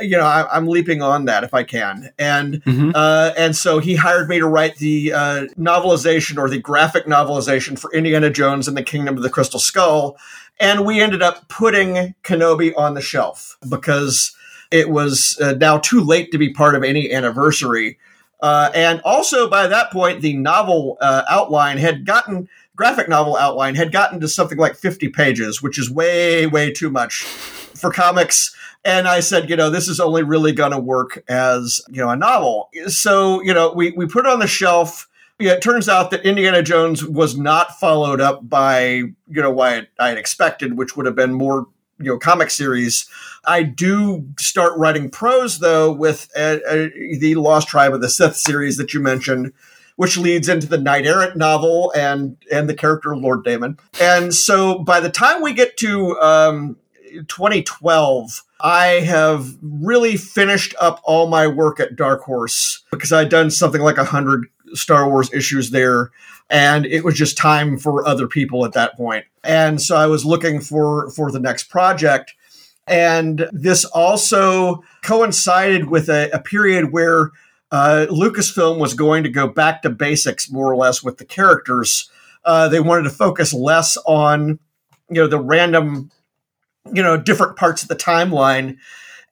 you 0.00 0.16
know, 0.16 0.24
I, 0.24 0.48
I'm 0.54 0.66
leaping 0.66 1.02
on 1.02 1.26
that 1.26 1.44
if 1.44 1.54
I 1.54 1.62
can. 1.62 2.10
And 2.18 2.62
uh, 2.94 3.32
and 3.36 3.54
so 3.56 3.78
he 3.78 3.96
hired 3.96 4.28
me 4.28 4.38
to 4.38 4.46
write 4.46 4.76
the 4.76 5.12
uh, 5.12 5.46
novelization 5.58 6.38
or 6.38 6.48
the 6.48 6.58
graphic 6.58 7.06
novelization 7.06 7.78
for 7.78 7.92
Indiana 7.92 8.30
Jones 8.30 8.68
and 8.68 8.76
the 8.76 8.82
Kingdom 8.82 9.16
of 9.16 9.22
the 9.22 9.30
Crystal 9.30 9.60
Skull. 9.60 10.16
And 10.58 10.84
we 10.84 11.00
ended 11.00 11.22
up 11.22 11.48
putting 11.48 12.14
Kenobi 12.22 12.72
on 12.76 12.94
the 12.94 13.00
shelf 13.00 13.56
because 13.68 14.36
it 14.70 14.90
was 14.90 15.38
uh, 15.40 15.52
now 15.52 15.78
too 15.78 16.00
late 16.00 16.32
to 16.32 16.38
be 16.38 16.52
part 16.52 16.74
of 16.74 16.84
any 16.84 17.12
anniversary. 17.12 17.98
Uh, 18.42 18.70
and 18.74 19.00
also 19.02 19.48
by 19.48 19.66
that 19.66 19.90
point, 19.90 20.22
the 20.22 20.34
novel 20.34 20.96
uh, 21.00 21.22
outline 21.28 21.78
had 21.78 22.06
gotten 22.06 22.48
graphic 22.80 23.10
novel 23.10 23.36
outline 23.36 23.74
had 23.74 23.92
gotten 23.92 24.18
to 24.20 24.26
something 24.26 24.56
like 24.56 24.74
50 24.74 25.10
pages, 25.10 25.62
which 25.62 25.78
is 25.78 25.90
way, 25.90 26.46
way 26.46 26.72
too 26.72 26.88
much 26.88 27.24
for 27.24 27.90
comics. 27.90 28.56
And 28.84 29.06
I 29.06 29.20
said, 29.20 29.50
you 29.50 29.56
know, 29.56 29.68
this 29.68 29.88
is 29.88 30.00
only 30.00 30.22
really 30.22 30.52
going 30.52 30.72
to 30.72 30.78
work 30.78 31.22
as, 31.28 31.80
you 31.90 32.02
know, 32.02 32.10
a 32.10 32.16
novel. 32.16 32.70
So, 32.86 33.42
you 33.42 33.52
know, 33.52 33.72
we, 33.72 33.90
we 33.90 34.06
put 34.06 34.24
it 34.24 34.32
on 34.32 34.38
the 34.38 34.46
shelf. 34.46 35.08
Yeah, 35.38 35.52
it 35.52 35.62
turns 35.62 35.88
out 35.88 36.10
that 36.10 36.24
Indiana 36.24 36.62
Jones 36.62 37.04
was 37.04 37.36
not 37.36 37.78
followed 37.78 38.20
up 38.20 38.48
by, 38.48 38.84
you 38.88 39.14
know, 39.28 39.50
what 39.50 39.88
I 39.98 40.08
had 40.08 40.18
expected, 40.18 40.78
which 40.78 40.96
would 40.96 41.06
have 41.06 41.16
been 41.16 41.34
more, 41.34 41.66
you 41.98 42.06
know, 42.06 42.18
comic 42.18 42.50
series. 42.50 43.08
I 43.44 43.62
do 43.62 44.28
start 44.38 44.78
writing 44.78 45.10
prose, 45.10 45.58
though, 45.58 45.92
with 45.92 46.30
uh, 46.36 46.58
uh, 46.68 46.88
the 47.18 47.34
Lost 47.36 47.68
Tribe 47.68 47.94
of 47.94 48.00
the 48.00 48.10
Sith 48.10 48.36
series 48.36 48.76
that 48.78 48.94
you 48.94 49.00
mentioned 49.00 49.52
which 50.00 50.16
leads 50.16 50.48
into 50.48 50.66
the 50.66 50.78
Knight 50.78 51.04
Errant 51.04 51.36
novel 51.36 51.92
and 51.94 52.38
and 52.50 52.70
the 52.70 52.74
character 52.74 53.14
Lord 53.14 53.44
Daiman. 53.44 53.78
And 54.00 54.34
so 54.34 54.78
by 54.78 54.98
the 54.98 55.10
time 55.10 55.42
we 55.42 55.52
get 55.52 55.76
to 55.76 56.18
um, 56.20 56.78
2012, 57.28 58.42
I 58.60 58.86
have 58.86 59.56
really 59.62 60.16
finished 60.16 60.74
up 60.80 61.00
all 61.04 61.28
my 61.28 61.46
work 61.46 61.80
at 61.80 61.96
Dark 61.96 62.22
Horse 62.22 62.82
because 62.90 63.12
I'd 63.12 63.28
done 63.28 63.50
something 63.50 63.80
like 63.80 63.98
a 63.98 64.04
hundred 64.04 64.46
Star 64.74 65.08
Wars 65.08 65.32
issues 65.32 65.70
there. 65.70 66.10
And 66.48 66.84
it 66.86 67.04
was 67.04 67.14
just 67.14 67.38
time 67.38 67.78
for 67.78 68.06
other 68.06 68.26
people 68.26 68.64
at 68.64 68.72
that 68.72 68.96
point. 68.96 69.24
And 69.44 69.80
so 69.80 69.96
I 69.96 70.06
was 70.06 70.24
looking 70.24 70.60
for 70.60 71.10
for 71.10 71.30
the 71.30 71.40
next 71.40 71.64
project. 71.64 72.34
And 72.86 73.48
this 73.52 73.84
also 73.84 74.82
coincided 75.02 75.88
with 75.88 76.08
a, 76.08 76.28
a 76.32 76.40
period 76.40 76.92
where 76.92 77.30
uh, 77.70 78.06
Lucasfilm 78.10 78.78
was 78.78 78.94
going 78.94 79.22
to 79.22 79.28
go 79.28 79.46
back 79.46 79.82
to 79.82 79.90
basics 79.90 80.50
more 80.50 80.70
or 80.70 80.76
less 80.76 81.02
with 81.02 81.18
the 81.18 81.24
characters. 81.24 82.10
Uh, 82.44 82.68
they 82.68 82.80
wanted 82.80 83.04
to 83.04 83.10
focus 83.10 83.52
less 83.52 83.96
on, 84.06 84.58
you 85.08 85.16
know, 85.16 85.28
the 85.28 85.38
random, 85.38 86.10
you 86.92 87.02
know, 87.02 87.16
different 87.16 87.56
parts 87.56 87.82
of 87.82 87.88
the 87.88 87.96
timeline 87.96 88.76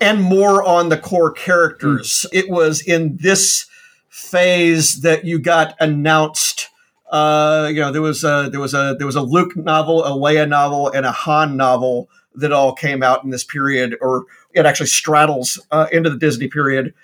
and 0.00 0.23
more 0.23 0.62
on 0.62 0.88
the 0.88 0.99
core 0.99 1.33
characters. 1.33 2.26
Mm. 2.28 2.38
It 2.38 2.50
was 2.50 2.81
in 2.81 3.17
this 3.21 3.67
phase 4.09 5.00
that 5.00 5.25
you 5.25 5.38
got 5.38 5.75
announced. 5.81 6.69
Uh, 7.11 7.69
you 7.73 7.81
know, 7.81 7.90
there 7.90 8.02
was 8.02 8.23
a 8.25 8.49
there 8.50 8.61
was 8.61 8.75
a 8.75 8.95
there 8.99 9.07
was 9.07 9.17
a 9.17 9.23
Luke 9.23 9.57
novel, 9.57 10.05
a 10.05 10.11
Leia 10.11 10.49
novel, 10.49 10.90
and 10.90 11.07
a 11.07 11.12
Han 11.12 11.57
novel 11.57 12.09
that 12.35 12.52
all 12.52 12.73
came 12.73 13.02
out 13.02 13.25
in 13.25 13.31
this 13.31 13.45
period, 13.45 13.97
or 14.00 14.26
it 14.52 14.67
actually 14.67 14.87
straddles 14.87 15.59
uh, 15.71 15.87
into 15.90 16.11
the 16.11 16.19
Disney 16.19 16.49
period. 16.49 16.95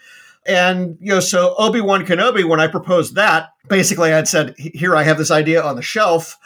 And, 0.47 0.99
you 1.01 1.09
know, 1.09 1.21
so 1.21 1.55
Obi 1.57 1.81
Wan 1.81 2.05
Kenobi, 2.05 2.45
when 2.45 2.61
I 2.61 2.67
proposed 2.67 3.15
that, 3.15 3.55
basically 3.69 4.13
I'd 4.13 4.29
said, 4.29 4.55
here 4.59 4.95
I 4.95 5.03
have 5.03 5.19
this 5.19 5.31
idea 5.31 5.63
on 5.63 5.77
the 5.77 5.83
shelf. 5.83 6.39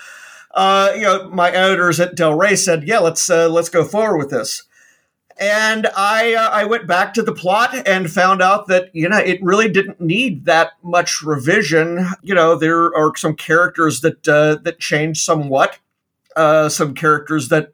Uh, 0.55 0.93
you 0.95 1.03
know, 1.03 1.29
my 1.31 1.51
editors 1.51 2.01
at 2.01 2.15
Del 2.15 2.35
Rey 2.35 2.57
said, 2.57 2.85
yeah, 2.85 2.99
let's, 2.99 3.29
uh, 3.29 3.49
let's 3.49 3.69
go 3.69 3.85
forward 3.85 4.19
with 4.19 4.31
this. 4.31 4.65
And 5.41 5.87
I, 5.97 6.35
uh, 6.35 6.51
I 6.51 6.65
went 6.65 6.89
back 6.89 7.15
to 7.15 7.23
the 7.23 7.35
plot 7.35 7.87
and 7.87 8.11
found 8.11 8.43
out 8.43 8.67
that, 8.67 8.91
you 8.93 9.09
know, 9.09 9.19
it 9.19 9.43
really 9.43 9.71
didn't 9.71 10.01
need 10.01 10.47
that 10.47 10.73
much 10.83 11.23
revision. 11.23 12.09
You 12.23 12.35
know, 12.35 12.57
there 12.57 12.95
are 12.97 13.13
some 13.17 13.37
characters 13.37 14.01
that, 14.01 14.27
uh, 14.27 14.57
that 14.63 14.81
changed 14.81 15.21
somewhat. 15.21 15.79
Uh, 16.37 16.69
some 16.69 16.95
characters 16.95 17.49
that 17.49 17.73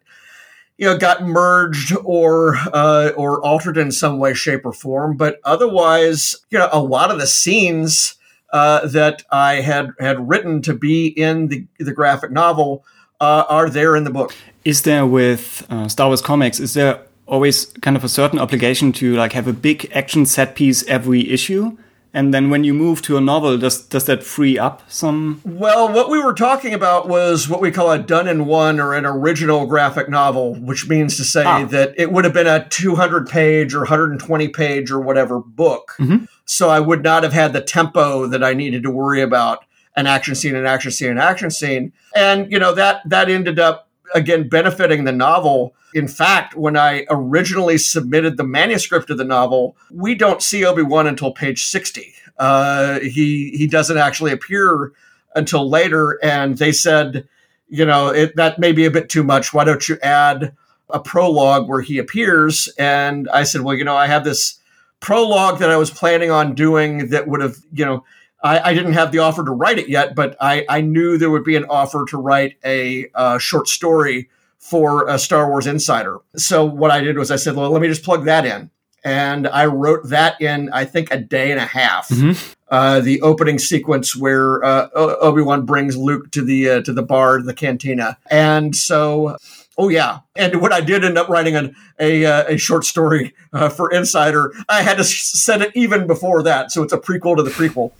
you 0.79 0.87
know 0.87 0.97
got 0.97 1.23
merged 1.23 1.95
or 2.03 2.57
uh, 2.73 3.11
or 3.17 3.45
altered 3.45 3.77
in 3.77 3.93
some 3.93 4.19
way, 4.19 4.33
shape, 4.33 4.65
or 4.65 4.73
form. 4.73 5.17
But 5.17 5.39
otherwise, 5.45 6.37
you 6.51 6.59
know, 6.59 6.69
a 6.73 6.83
lot 6.83 7.11
of 7.11 7.19
the 7.19 7.27
scenes 7.27 8.15
uh, 8.55 8.87
that 8.87 9.25
I 9.31 9.57
had 9.57 9.91
had 9.99 10.29
written 10.29 10.63
to 10.63 10.75
be 10.75 11.09
in 11.09 11.49
the 11.49 11.67
the 11.79 11.93
graphic 11.93 12.31
novel 12.31 12.85
uh, 13.21 13.45
are 13.49 13.69
there 13.69 13.97
in 13.97 14.05
the 14.05 14.11
book. 14.11 14.35
Is 14.65 14.83
there 14.83 15.05
with 15.05 15.67
uh, 15.69 15.89
Star 15.89 16.07
Wars 16.07 16.23
comics? 16.23 16.61
Is 16.61 16.75
there 16.75 17.01
always 17.27 17.67
kind 17.83 17.97
of 17.97 18.05
a 18.05 18.09
certain 18.09 18.39
obligation 18.39 18.93
to 18.93 19.17
like 19.17 19.33
have 19.33 19.49
a 19.49 19.53
big 19.53 19.91
action 19.93 20.25
set 20.25 20.55
piece 20.55 20.87
every 20.87 21.29
issue? 21.29 21.77
And 22.15 22.33
then 22.33 22.49
when 22.49 22.63
you 22.63 22.73
move 22.73 23.03
to 23.03 23.17
a 23.17 23.21
novel, 23.21 23.59
does 23.59 23.83
does 23.87 24.05
that 24.05 24.23
free 24.23 24.57
up 24.57 24.89
some? 24.89 25.43
Well, 25.45 25.93
what 25.93 26.09
we 26.09 26.23
were 26.23 26.33
talking 26.33 26.73
about 26.73 27.09
was 27.09 27.49
what 27.49 27.61
we 27.61 27.73
call 27.73 27.91
a 27.91 27.99
done 27.99 28.29
in 28.29 28.47
one 28.47 28.79
or 28.79 28.95
an 28.95 29.05
original 29.05 29.67
graphic 29.67 30.09
novel, 30.09 30.55
which 30.55 30.89
means 30.89 31.17
to 31.17 31.25
say 31.25 31.45
ah. 31.45 31.65
that 31.65 31.93
it 31.97 32.13
would 32.13 32.25
have 32.25 32.33
been 32.33 32.47
a 32.47 32.69
200 32.69 33.29
page 33.29 33.75
or 33.75 33.81
120 33.81 34.49
page 34.49 34.93
or 34.93 35.01
whatever 35.01 35.41
book. 35.41 35.97
Mm-hmm. 35.99 36.27
So 36.45 36.71
I 36.71 36.79
would 36.79 37.03
not 37.03 37.25
have 37.25 37.33
had 37.33 37.53
the 37.53 37.61
tempo 37.61 38.29
that 38.29 38.45
I 38.45 38.55
needed 38.55 38.85
to 38.85 38.91
worry 38.93 39.21
about 39.21 39.65
an 39.97 40.07
action 40.07 40.37
scene, 40.37 40.55
an 40.55 40.67
action 40.67 40.93
scene, 40.93 41.11
an 41.11 41.19
action 41.19 41.51
scene. 41.51 41.93
And 42.15 42.51
you 42.51 42.61
know 42.61 42.75
that 42.75 43.01
that 43.09 43.29
ended 43.29 43.59
up 43.59 43.84
again 44.15 44.49
benefiting 44.49 45.05
the 45.05 45.13
novel. 45.13 45.75
In 45.95 46.09
fact, 46.09 46.57
when 46.57 46.77
I 46.77 47.07
originally 47.09 47.79
submitted 47.79 48.37
the 48.37 48.45
manuscript 48.45 49.11
of 49.11 49.19
the 49.19 49.25
novel, 49.25 49.77
we 49.91 50.15
don't 50.15 50.43
see 50.43 50.65
Obi 50.65 50.83
Wan 50.83 51.07
until 51.07 51.33
page 51.33 51.65
sixty. 51.67 52.15
Uh, 52.39 52.99
he 53.01 53.51
he 53.57 53.67
doesn't 53.67 53.99
actually 53.99 54.33
appear 54.33 54.93
until 55.37 55.69
later, 55.69 56.19
and 56.23 56.59
they 56.59 56.73
said, 56.73 57.29
you 57.69 57.85
know, 57.85 58.09
it, 58.09 58.37
that 58.37 58.59
may 58.59 58.73
be 58.73 58.85
a 58.85 58.91
bit 58.91 59.09
too 59.09 59.23
much. 59.23 59.55
Why 59.55 59.65
don't 59.65 59.89
you 59.89 59.99
add 60.03 60.55
a 60.91 61.01
prologue 61.01 61.69
where 61.69 61.81
he 61.81 61.99
appears? 61.99 62.69
And 62.79 63.29
I 63.31 63.45
said, 63.45 63.63
well, 63.63 63.75
you 63.75 63.85
know, 63.85 63.97
I 63.97 64.07
have 64.07 64.25
this 64.25 64.61
prologue 65.01 65.59
that 65.59 65.71
I 65.71 65.77
was 65.77 65.91
planning 65.91 66.31
on 66.31 66.55
doing 66.55 67.09
that 67.09 67.27
would 67.27 67.41
have, 67.41 67.57
you 67.73 67.85
know, 67.85 68.05
I, 68.45 68.71
I, 68.71 68.75
didn't 68.75 68.93
have 68.93 69.11
the 69.11 69.21
offer 69.21 69.43
to 69.43 69.51
write 69.51 69.79
it 69.79 69.89
yet, 69.89 70.15
but 70.15 70.37
I, 70.39 70.67
I 70.69 70.83
knew 70.83 71.17
there 71.17 71.31
would 71.31 71.45
be 71.45 71.57
an 71.57 71.65
offer 71.65 72.05
to 72.11 72.19
write 72.19 72.57
a 72.63 73.09
uh, 73.15 73.39
short 73.39 73.69
story 73.69 74.29
for 74.59 75.09
a 75.09 75.19
Star 75.19 75.49
Wars 75.49 75.67
Insider. 75.67 76.19
So 76.37 76.65
what 76.65 76.91
I 76.91 77.01
did 77.01 77.17
was 77.17 77.31
I 77.31 77.37
said, 77.37 77.57
well, 77.57 77.71
let 77.71 77.81
me 77.81 77.89
just 77.89 78.05
plug 78.05 78.27
that 78.27 78.45
in. 78.45 78.71
And 79.03 79.49
I 79.49 79.67
wrote 79.67 80.09
that 80.09 80.41
in, 80.41 80.71
I 80.73 80.85
think, 80.85 81.11
a 81.11 81.19
day 81.19 81.51
and 81.51 81.61
a 81.61 81.67
half. 81.67 82.09
Mm-hmm. 82.09 82.53
Uh, 82.69 83.01
the 83.01 83.21
opening 83.23 83.59
sequence 83.59 84.17
where 84.17 84.63
uh, 84.65 84.89
Obi 84.95 85.43
Wan 85.43 85.65
brings 85.65 85.97
Luke 85.97 86.31
to 86.33 86.43
the 86.43 86.69
uh, 86.69 86.83
to 86.83 86.93
the 86.93 87.03
bar, 87.03 87.43
the 87.43 87.53
cantina, 87.53 88.17
and 88.31 88.75
so 88.75 89.37
Oh 89.77 89.89
yeah, 89.89 90.21
and 90.37 90.61
what 90.63 90.73
I 90.73 90.81
did 90.81 91.05
end 91.05 91.19
up 91.19 91.29
writing 91.29 91.57
an, 91.57 91.77
a 91.99 92.25
uh, 92.25 92.45
a 92.49 92.57
short 92.57 92.85
story 92.85 93.35
uh, 93.53 93.69
for 93.69 93.93
Insider, 93.93 94.53
I 94.69 94.83
had 94.83 94.97
to 94.97 95.05
set 95.05 95.63
it 95.63 95.73
even 95.75 96.07
before 96.07 96.43
that, 96.45 96.73
so 96.73 96.83
it's 96.83 96.93
a 96.93 96.99
prequel 96.99 97.37
to 97.37 97.43
the 97.43 97.51
prequel 97.51 97.93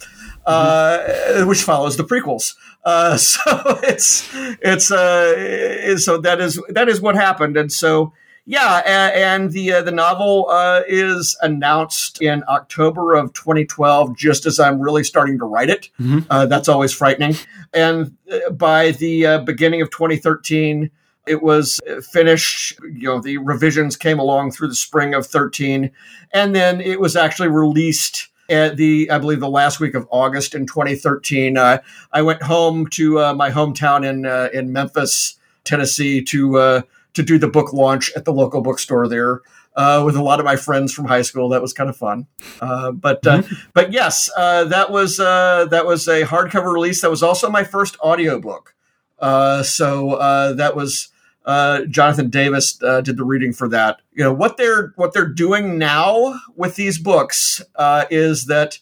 uh, 0.47 1.45
which 1.45 1.63
follows 1.63 1.97
the 1.97 2.05
prequels. 2.05 2.55
Uh, 2.85 3.17
so 3.17 3.41
it's 3.83 4.29
it's 4.35 4.91
uh, 4.91 5.97
so 5.99 6.19
that 6.19 6.41
is 6.41 6.61
that 6.69 6.89
is 6.89 7.01
what 7.01 7.15
happened, 7.15 7.57
and 7.57 7.73
so 7.73 8.13
yeah, 8.47 8.83
and, 8.85 9.15
and 9.15 9.53
the 9.53 9.73
uh, 9.73 9.83
the 9.83 9.91
novel 9.91 10.49
uh, 10.51 10.83
is 10.87 11.37
announced 11.41 12.21
in 12.21 12.45
October 12.47 13.15
of 13.15 13.33
2012, 13.33 14.17
just 14.17 14.45
as 14.45 14.61
I'm 14.61 14.81
really 14.81 15.03
starting 15.03 15.39
to 15.39 15.47
write 15.47 15.71
it. 15.71 15.89
Mm-hmm. 15.99 16.21
Uh, 16.29 16.47
that's 16.47 16.69
always 16.69 16.93
frightening, 16.93 17.37
and 17.73 18.17
by 18.53 18.91
the 18.93 19.27
uh, 19.27 19.39
beginning 19.41 19.83
of 19.83 19.91
2013. 19.91 20.91
It 21.27 21.43
was 21.43 21.81
finished, 22.13 22.79
you 22.83 23.09
know, 23.09 23.19
the 23.19 23.39
revisions 23.39 23.97
came 23.97 24.19
along 24.19 24.51
through 24.51 24.69
the 24.69 24.75
spring 24.75 25.15
of 25.15 25.27
13, 25.27 25.91
and 26.35 26.55
then 26.55 26.83
it 26.83 27.01
was 27.01 27.17
actually 27.17 27.49
released 27.49 28.29
at 28.49 28.77
the 28.77 29.11
I 29.11 29.19
believe 29.19 29.41
the 29.41 29.49
last 29.49 29.81
week 29.81 29.95
of 29.95 30.07
August 30.11 30.55
in 30.55 30.67
2013. 30.67 31.57
Uh, 31.57 31.79
I 32.13 32.23
went 32.23 32.43
home 32.43 32.87
to 32.89 33.21
uh, 33.21 33.35
my 33.35 33.51
hometown 33.51 34.09
in 34.09 34.27
uh, 34.27 34.49
in 34.53 34.73
Memphis, 34.73 35.39
Tennessee, 35.65 36.23
to 36.25 36.59
uh, 36.59 36.83
to 37.15 37.23
do 37.23 37.39
the 37.39 37.49
book 37.49 37.73
launch 37.73 38.13
at 38.17 38.25
the 38.25 38.33
local 38.33 38.61
bookstore 38.61 39.09
there. 39.09 39.41
Uh, 39.77 40.05
with 40.07 40.15
a 40.15 40.23
lot 40.23 40.39
of 40.39 40.45
my 40.45 40.55
friends 40.55 40.93
from 40.93 41.05
high 41.05 41.23
school, 41.23 41.49
that 41.49 41.61
was 41.61 41.73
kind 41.73 41.91
of 41.91 41.97
fun. 41.97 42.29
Uh, 42.61 42.93
but 42.93 43.23
mm-hmm. 43.23 43.55
but 43.73 43.93
yes, 43.93 44.31
that 44.37 44.91
was 44.91 45.17
that 45.17 45.85
was 45.85 46.07
a 46.07 46.23
hardcover 46.23 46.73
release. 46.73 47.01
That 47.01 47.11
was 47.11 47.23
also 47.23 47.51
my 47.51 47.65
first 47.65 47.99
audiobook. 48.01 48.75
so 49.21 50.55
that 50.57 50.77
was 50.77 51.09
uh, 51.45 51.85
Jonathan 51.87 52.31
Davis 52.31 52.83
uh, 52.83 53.01
did 53.01 53.17
the 53.17 53.25
reading 53.25 53.53
for 53.53 53.69
that. 53.69 54.01
You 54.13 54.25
know 54.25 54.33
what 54.33 54.57
they're 54.57 54.93
what 54.97 55.13
they're 55.13 55.27
doing 55.27 55.79
now 55.79 56.41
with 56.57 56.77
these 56.77 56.99
books 56.99 57.63
uh, 57.77 58.07
is 58.11 58.47
that 58.47 58.79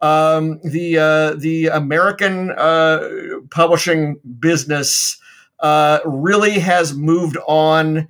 um, 0.00 0.60
the 0.64 0.98
uh, 0.98 1.34
the 1.34 1.66
American 1.66 2.50
uh, 2.50 3.08
publishing 3.50 4.18
business 4.38 5.20
uh, 5.60 6.00
really 6.04 6.58
has 6.58 6.94
moved 6.94 7.36
on 7.46 8.08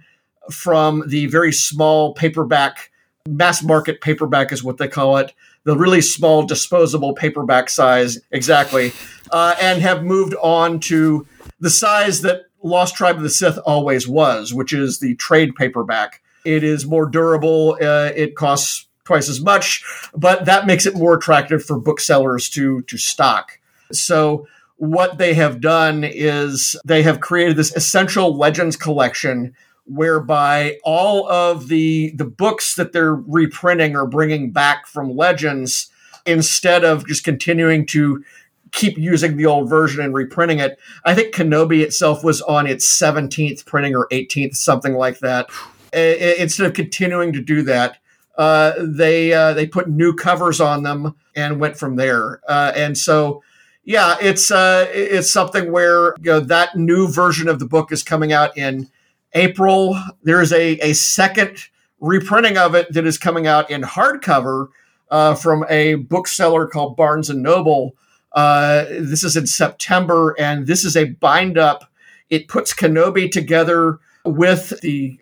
from 0.51 1.03
the 1.09 1.27
very 1.27 1.53
small 1.53 2.15
paperback 2.15 2.93
mass 3.29 3.63
market 3.63 4.01
paperback 4.01 4.53
is 4.53 4.63
what 4.63 4.79
they 4.79 4.87
call 4.87 5.17
it 5.17 5.33
the 5.65 5.77
really 5.77 6.01
small 6.01 6.45
disposable 6.45 7.13
paperback 7.13 7.69
size 7.69 8.21
exactly 8.31 8.93
and 9.33 9.83
have 9.83 10.05
moved 10.05 10.37
on 10.41 10.79
to 10.79 11.27
the 11.59 11.71
size 11.71 12.21
that 12.21 12.46
Lost 12.67 12.97
Tribe 12.97 13.17
of 13.17 13.23
the 13.23 13.31
Sith 13.31 13.59
always 13.65 14.09
was, 14.09 14.53
which 14.53 14.73
is 14.73 14.99
the 14.99 15.15
trade 15.17 15.55
paperback. 15.55 16.23
It 16.45 16.65
is 16.65 16.87
more 16.87 17.07
durable. 17.07 17.79
Uh, 17.81 18.11
it 18.15 18.35
costs 18.37 18.87
twice 19.05 19.29
as 19.29 19.41
much, 19.41 19.85
but 20.15 20.45
that 20.45 20.67
makes 20.67 20.85
it 20.85 20.97
more 20.97 21.15
attractive 21.15 21.65
for 21.65 21.79
booksellers 21.79 22.51
to 22.51 22.83
to 22.83 22.99
stock. 22.99 23.59
So 23.93 24.47
what 24.77 25.19
they 25.19 25.35
have 25.35 25.61
done 25.61 26.05
is 26.05 26.77
they 26.85 27.03
have 27.03 27.21
created 27.21 27.57
this 27.57 27.75
essential 27.75 28.37
legends 28.37 28.77
collection 28.77 29.55
whereby 29.87 30.79
all 30.83 31.29
of 31.31 31.69
the 31.69 32.11
the 32.17 32.25
books 32.25 32.75
that 32.75 32.93
they're 32.93 33.15
reprinting 33.15 33.97
or 33.97 34.07
bringing 34.07 34.51
back 34.51 34.87
from 34.87 35.17
legends 35.17 35.91
instead 36.27 36.85
of 36.85 37.07
just 37.07 37.25
continuing 37.25 37.87
to 37.87 38.25
keep 38.73 38.99
using 38.99 39.37
the 39.37 39.47
old 39.47 39.69
version 39.69 40.05
and 40.05 40.15
reprinting 40.15 40.59
it. 40.59 40.79
I 41.05 41.15
think 41.15 41.35
Kenobi 41.35 41.83
itself 41.83 42.25
was 42.25 42.43
on 42.43 42.67
its 42.67 42.87
17th 43.01 43.65
printing 43.65 43.95
or 43.95 44.09
18th, 44.09 44.57
something 44.57 44.95
like 44.95 45.21
that. 45.21 45.49
Instead 45.93 46.67
of 46.67 46.75
continuing 46.75 47.33
to 47.33 47.41
do 47.41 47.63
that, 47.63 47.99
uh, 48.37 48.73
they 48.79 49.33
uh, 49.33 49.55
they 49.55 49.67
put 49.67 49.89
new 49.89 50.13
covers 50.13 50.61
on 50.61 50.83
them 50.83 51.15
and 51.35 51.61
went 51.61 51.77
from 51.77 51.97
there. 51.97 52.41
Uh, 52.49 52.73
and 52.77 52.99
so, 52.99 53.43
yeah, 53.85 54.17
it's 54.21 54.51
uh, 54.51 54.87
it's 54.91 55.31
something 55.31 55.73
where 55.73 56.15
you 56.21 56.33
know 56.33 56.41
that 56.41 56.77
new 56.77 57.09
version 57.09 57.49
of 57.49 57.59
the 57.59 57.67
book 57.67 57.93
is 57.93 58.03
coming 58.03 58.33
out 58.33 58.57
in 58.59 58.89
April. 59.33 59.99
There 60.23 60.43
is 60.43 60.53
a 60.53 60.79
a 60.81 60.93
second 60.93 61.59
reprinting 61.99 62.59
of 62.59 62.75
it 62.75 62.93
that 62.93 63.07
is 63.07 63.17
coming 63.17 63.47
out 63.47 63.71
in 63.71 63.83
hardcover 63.83 64.69
uh, 65.11 65.35
from 65.35 65.65
a 65.71 65.95
bookseller 65.95 66.67
called 66.67 66.97
Barnes 66.97 67.31
and 67.31 67.43
Noble. 67.43 67.97
Uh, 68.37 68.85
this 69.01 69.25
is 69.25 69.35
in 69.37 69.47
September, 69.47 70.37
and 70.39 70.67
this 70.69 70.85
is 70.85 70.97
a 70.97 71.07
bind 71.07 71.59
up. 71.59 71.91
It 72.31 72.47
puts 72.49 72.73
Kenobi 72.75 73.31
together 73.31 73.99
with 74.25 74.79
the 74.83 75.19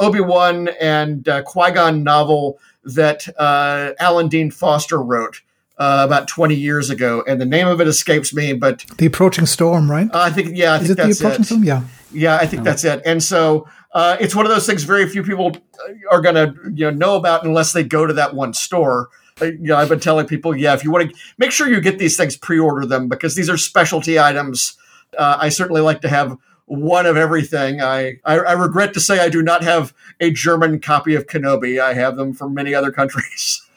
Obi 0.00 0.20
Wan 0.20 0.68
and 0.80 1.26
uh, 1.28 1.42
Qui 1.42 1.70
Gon 1.70 2.02
novel 2.02 2.58
that 2.84 3.28
uh, 3.38 3.92
Alan 4.00 4.28
Dean 4.28 4.50
Foster 4.50 5.00
wrote. 5.02 5.40
Uh, 5.80 6.02
about 6.04 6.26
20 6.26 6.56
years 6.56 6.90
ago, 6.90 7.22
and 7.28 7.40
the 7.40 7.46
name 7.46 7.68
of 7.68 7.80
it 7.80 7.86
escapes 7.86 8.34
me, 8.34 8.52
but 8.52 8.84
the 8.96 9.06
approaching 9.06 9.46
storm, 9.46 9.88
right? 9.88 10.12
I 10.12 10.28
think, 10.28 10.56
yeah, 10.56 10.72
I 10.72 10.78
Is 10.78 10.88
think 10.88 10.90
it 10.90 10.96
the 10.96 11.02
that's 11.06 11.20
approaching 11.20 11.42
it. 11.42 11.44
storm? 11.44 11.62
Yeah. 11.62 11.82
Yeah, 12.12 12.34
I 12.36 12.46
think 12.46 12.64
that's 12.64 12.82
it. 12.82 13.00
And 13.04 13.22
so 13.22 13.68
uh, 13.92 14.16
it's 14.18 14.34
one 14.34 14.44
of 14.44 14.50
those 14.50 14.66
things 14.66 14.82
very 14.82 15.08
few 15.08 15.22
people 15.22 15.56
are 16.10 16.20
going 16.20 16.34
to 16.34 16.52
you 16.74 16.86
know 16.86 16.90
know 16.90 17.14
about 17.16 17.44
unless 17.44 17.72
they 17.74 17.84
go 17.84 18.08
to 18.08 18.12
that 18.14 18.34
one 18.34 18.54
store. 18.54 19.10
Uh, 19.40 19.46
you 19.46 19.58
know, 19.68 19.76
I've 19.76 19.88
been 19.88 20.00
telling 20.00 20.26
people, 20.26 20.56
yeah, 20.56 20.74
if 20.74 20.84
you 20.84 20.90
want 20.90 21.10
to 21.10 21.16
make 21.38 21.50
sure 21.52 21.68
you 21.68 21.80
get 21.80 21.98
these 21.98 22.16
things, 22.16 22.36
pre-order 22.36 22.86
them 22.86 23.08
because 23.08 23.34
these 23.34 23.48
are 23.48 23.56
specialty 23.56 24.18
items. 24.18 24.76
Uh, 25.16 25.38
I 25.40 25.48
certainly 25.48 25.80
like 25.80 26.00
to 26.02 26.08
have 26.08 26.36
one 26.66 27.06
of 27.06 27.16
everything. 27.16 27.80
I, 27.80 28.18
I 28.24 28.38
I 28.38 28.52
regret 28.52 28.94
to 28.94 29.00
say 29.00 29.20
I 29.20 29.28
do 29.28 29.42
not 29.42 29.62
have 29.64 29.94
a 30.20 30.30
German 30.30 30.80
copy 30.80 31.14
of 31.14 31.26
Kenobi. 31.26 31.80
I 31.80 31.94
have 31.94 32.16
them 32.16 32.32
from 32.32 32.54
many 32.54 32.74
other 32.74 32.90
countries. 32.90 33.62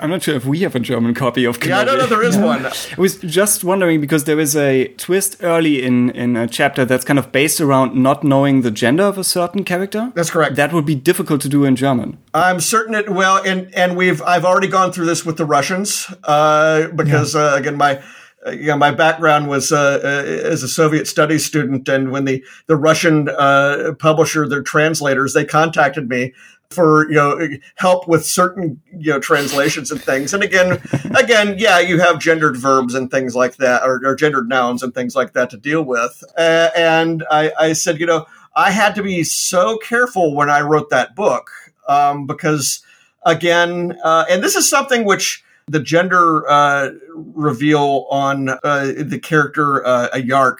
I'm 0.00 0.10
not 0.10 0.22
sure 0.22 0.34
if 0.34 0.44
we 0.44 0.60
have 0.60 0.74
a 0.74 0.80
German 0.80 1.14
copy 1.14 1.44
of 1.44 1.60
Kenobi. 1.60 1.68
yeah, 1.68 1.78
I 1.80 1.84
don't 1.84 1.98
know 1.98 2.06
there 2.06 2.22
is 2.22 2.36
one. 2.36 2.66
I 2.66 2.72
was 2.96 3.16
just 3.18 3.62
wondering 3.62 4.00
because 4.00 4.24
there 4.24 4.40
is 4.40 4.56
a 4.56 4.88
twist 4.96 5.36
early 5.42 5.82
in 5.84 6.10
in 6.10 6.36
a 6.36 6.48
chapter 6.48 6.84
that's 6.84 7.04
kind 7.04 7.18
of 7.18 7.30
based 7.30 7.60
around 7.60 7.94
not 7.94 8.24
knowing 8.24 8.62
the 8.62 8.70
gender 8.70 9.04
of 9.04 9.18
a 9.18 9.24
certain 9.24 9.64
character. 9.64 10.10
That's 10.14 10.30
correct. 10.30 10.56
That 10.56 10.72
would 10.72 10.86
be 10.86 10.96
difficult 10.96 11.40
to 11.42 11.48
do 11.48 11.64
in 11.64 11.76
German. 11.76 12.18
I'm 12.34 12.60
certain 12.60 12.94
it 12.94 13.08
well, 13.08 13.40
and 13.44 13.72
and 13.74 13.96
we've 13.96 14.20
I've 14.22 14.44
already 14.44 14.68
gone 14.68 14.90
through 14.92 15.06
this 15.06 15.24
with 15.24 15.36
the 15.36 15.46
Russians 15.46 16.12
uh, 16.24 16.88
because 16.94 17.34
uh, 17.34 17.54
again 17.56 17.76
my. 17.76 18.02
Uh, 18.46 18.52
you 18.52 18.68
know, 18.68 18.76
my 18.76 18.92
background 18.92 19.48
was 19.48 19.72
uh, 19.72 19.98
uh, 20.00 20.06
as 20.46 20.62
a 20.62 20.68
Soviet 20.68 21.08
studies 21.08 21.44
student, 21.44 21.88
and 21.88 22.12
when 22.12 22.24
the 22.24 22.44
the 22.68 22.76
Russian 22.76 23.28
uh, 23.28 23.94
publisher, 23.98 24.48
their 24.48 24.62
translators, 24.62 25.34
they 25.34 25.44
contacted 25.44 26.08
me 26.08 26.34
for 26.70 27.08
you 27.08 27.14
know 27.14 27.48
help 27.76 28.06
with 28.08 28.24
certain 28.24 28.80
you 28.92 29.12
know 29.12 29.20
translations 29.20 29.90
and 29.90 30.02
things. 30.02 30.34
And 30.34 30.42
again, 30.42 30.72
again, 31.16 31.56
yeah, 31.58 31.78
you 31.78 32.00
have 32.00 32.18
gendered 32.18 32.56
verbs 32.56 32.94
and 32.94 33.10
things 33.10 33.34
like 33.34 33.56
that, 33.56 33.82
or, 33.82 34.00
or 34.04 34.14
gendered 34.14 34.48
nouns 34.48 34.82
and 34.82 34.94
things 34.94 35.14
like 35.14 35.32
that 35.32 35.50
to 35.50 35.56
deal 35.56 35.82
with. 35.82 36.22
Uh, 36.36 36.70
and 36.76 37.24
I, 37.30 37.52
I 37.58 37.72
said, 37.72 38.00
you 38.00 38.06
know, 38.06 38.26
I 38.54 38.70
had 38.70 38.94
to 38.96 39.02
be 39.02 39.24
so 39.24 39.78
careful 39.78 40.34
when 40.34 40.50
I 40.50 40.60
wrote 40.60 40.90
that 40.90 41.14
book 41.14 41.50
um, 41.88 42.26
because 42.26 42.82
again, 43.24 43.98
uh, 44.04 44.24
and 44.28 44.42
this 44.42 44.54
is 44.54 44.68
something 44.68 45.04
which 45.04 45.44
the 45.66 45.80
gender 45.80 46.48
uh, 46.50 46.90
reveal 47.14 48.06
on 48.10 48.48
uh, 48.48 48.92
the 48.96 49.20
character 49.22 49.86
uh, 49.86 50.08
A'Yark. 50.14 50.58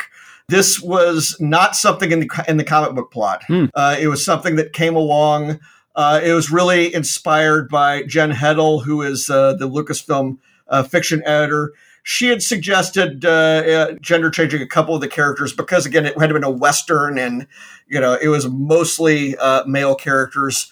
This 0.48 0.80
was 0.80 1.36
not 1.40 1.76
something 1.76 2.10
in 2.10 2.20
the 2.20 2.44
in 2.48 2.56
the 2.56 2.64
comic 2.64 2.94
book 2.94 3.10
plot. 3.10 3.42
Uh, 3.74 3.96
it 3.98 4.08
was 4.08 4.24
something 4.24 4.56
that 4.56 4.72
came 4.72 4.96
along. 4.96 5.60
Uh, 5.98 6.20
it 6.22 6.32
was 6.32 6.48
really 6.48 6.94
inspired 6.94 7.68
by 7.68 8.04
Jen 8.04 8.30
Heddle, 8.30 8.84
who 8.84 9.02
is 9.02 9.28
uh, 9.28 9.54
the 9.54 9.68
Lucasfilm 9.68 10.38
uh, 10.68 10.84
fiction 10.84 11.24
editor. 11.26 11.72
She 12.04 12.28
had 12.28 12.40
suggested 12.40 13.24
uh, 13.24 13.28
uh, 13.28 13.92
gender 14.00 14.30
changing 14.30 14.62
a 14.62 14.66
couple 14.66 14.94
of 14.94 15.00
the 15.00 15.08
characters 15.08 15.52
because, 15.52 15.86
again, 15.86 16.06
it 16.06 16.16
had 16.16 16.32
been 16.32 16.44
a 16.44 16.52
western, 16.52 17.18
and 17.18 17.48
you 17.88 17.98
know 17.98 18.14
it 18.14 18.28
was 18.28 18.48
mostly 18.48 19.36
uh, 19.38 19.64
male 19.66 19.96
characters. 19.96 20.70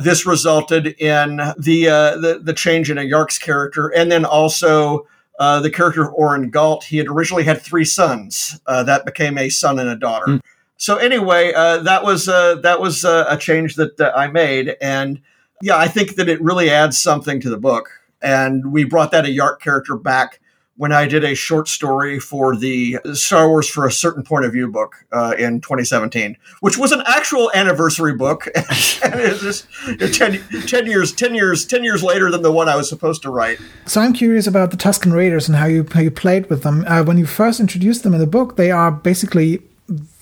This 0.00 0.24
resulted 0.24 0.86
in 0.86 1.36
the, 1.58 1.84
the 2.18 2.40
the 2.42 2.54
change 2.54 2.90
in 2.90 2.96
A'Yark's 2.96 3.38
character, 3.38 3.88
and 3.88 4.10
then 4.10 4.24
also 4.24 5.06
the 5.38 5.70
character 5.70 6.02
of 6.02 6.14
Orrin 6.14 6.48
Gault. 6.48 6.84
He 6.84 6.96
had 6.96 7.08
originally 7.08 7.44
had 7.44 7.60
three 7.60 7.84
sons. 7.84 8.58
That 8.66 9.04
became 9.04 9.36
a 9.36 9.50
son 9.50 9.78
and 9.78 9.90
a 9.90 9.96
daughter. 9.96 10.40
So 10.76 10.96
anyway, 10.96 11.52
uh, 11.54 11.78
that 11.78 12.04
was 12.04 12.28
uh, 12.28 12.56
that 12.56 12.80
was 12.80 13.04
uh, 13.04 13.26
a 13.28 13.36
change 13.36 13.76
that 13.76 14.00
I 14.16 14.28
made, 14.28 14.76
and 14.80 15.20
yeah, 15.62 15.76
I 15.76 15.88
think 15.88 16.16
that 16.16 16.28
it 16.28 16.40
really 16.42 16.70
adds 16.70 17.00
something 17.00 17.40
to 17.40 17.50
the 17.50 17.56
book. 17.56 17.88
And 18.22 18.72
we 18.72 18.84
brought 18.84 19.10
that 19.12 19.24
A'Yark 19.24 19.60
character 19.60 19.96
back 19.96 20.40
when 20.76 20.92
I 20.92 21.06
did 21.06 21.24
a 21.24 21.34
short 21.34 21.68
story 21.68 22.18
for 22.18 22.54
the 22.54 22.98
Star 23.14 23.48
Wars 23.48 23.68
for 23.68 23.86
a 23.86 23.92
Certain 23.92 24.22
Point 24.22 24.44
of 24.44 24.52
View 24.52 24.68
book 24.70 25.06
uh, 25.10 25.34
in 25.38 25.60
2017, 25.60 26.36
which 26.60 26.76
was 26.76 26.92
an 26.92 27.02
actual 27.06 27.50
anniversary 27.54 28.14
book, 28.14 28.46
and 28.54 29.14
it's 29.20 29.40
just 29.40 29.66
10, 29.98 30.42
10 30.66 30.86
years, 30.86 31.12
10 31.12 31.34
years, 31.34 31.64
10 31.64 31.84
years 31.84 32.02
later 32.02 32.30
than 32.30 32.42
the 32.42 32.52
one 32.52 32.68
I 32.68 32.76
was 32.76 32.88
supposed 32.88 33.22
to 33.22 33.30
write. 33.30 33.58
So 33.86 34.00
I'm 34.00 34.12
curious 34.12 34.46
about 34.46 34.70
the 34.70 34.76
Tusken 34.76 35.12
Raiders 35.12 35.48
and 35.48 35.56
how 35.56 35.66
you 35.66 35.86
how 35.92 36.00
you 36.00 36.10
played 36.10 36.50
with 36.50 36.62
them. 36.62 36.84
Uh, 36.86 37.02
when 37.02 37.16
you 37.16 37.26
first 37.26 37.58
introduced 37.58 38.02
them 38.02 38.12
in 38.12 38.20
the 38.20 38.26
book, 38.26 38.56
they 38.56 38.70
are 38.70 38.90
basically 38.90 39.62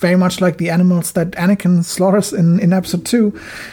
very 0.05 0.17
much 0.25 0.41
like 0.47 0.57
the 0.59 0.69
animals 0.77 1.13
that 1.13 1.29
Anakin 1.45 1.83
slaughters 1.83 2.33
in, 2.41 2.61
in 2.65 2.73
episode 2.75 3.05
two, 3.07 3.27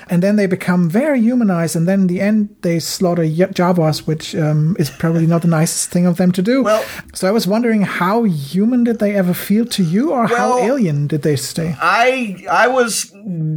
and 0.10 0.24
then 0.24 0.36
they 0.38 0.48
become 0.48 0.90
very 0.90 1.20
humanized, 1.20 1.76
and 1.76 1.86
then 1.90 2.00
in 2.02 2.08
the 2.08 2.22
end 2.30 2.40
they 2.62 2.80
slaughter 2.80 3.24
y- 3.24 3.52
Jawas, 3.60 4.08
which 4.10 4.34
um, 4.36 4.76
is 4.80 4.90
probably 4.90 5.28
not 5.28 5.42
the 5.42 5.50
nicest 5.60 5.90
thing 5.94 6.06
of 6.06 6.16
them 6.16 6.32
to 6.32 6.42
do. 6.42 6.64
Well- 6.64 6.86
so 7.14 7.28
I 7.28 7.32
was 7.32 7.46
wondering 7.48 7.82
how 7.82 8.24
human 8.24 8.84
did 8.86 8.98
they 9.00 9.14
ever 9.22 9.34
feel 9.34 9.66
to 9.78 9.84
you, 9.84 10.12
or 10.12 10.24
how 10.28 10.60
alien 10.70 11.08
did 11.08 11.22
they 11.28 11.36
stay? 11.36 11.76
I 11.82 12.46
I 12.50 12.68
was 12.80 13.12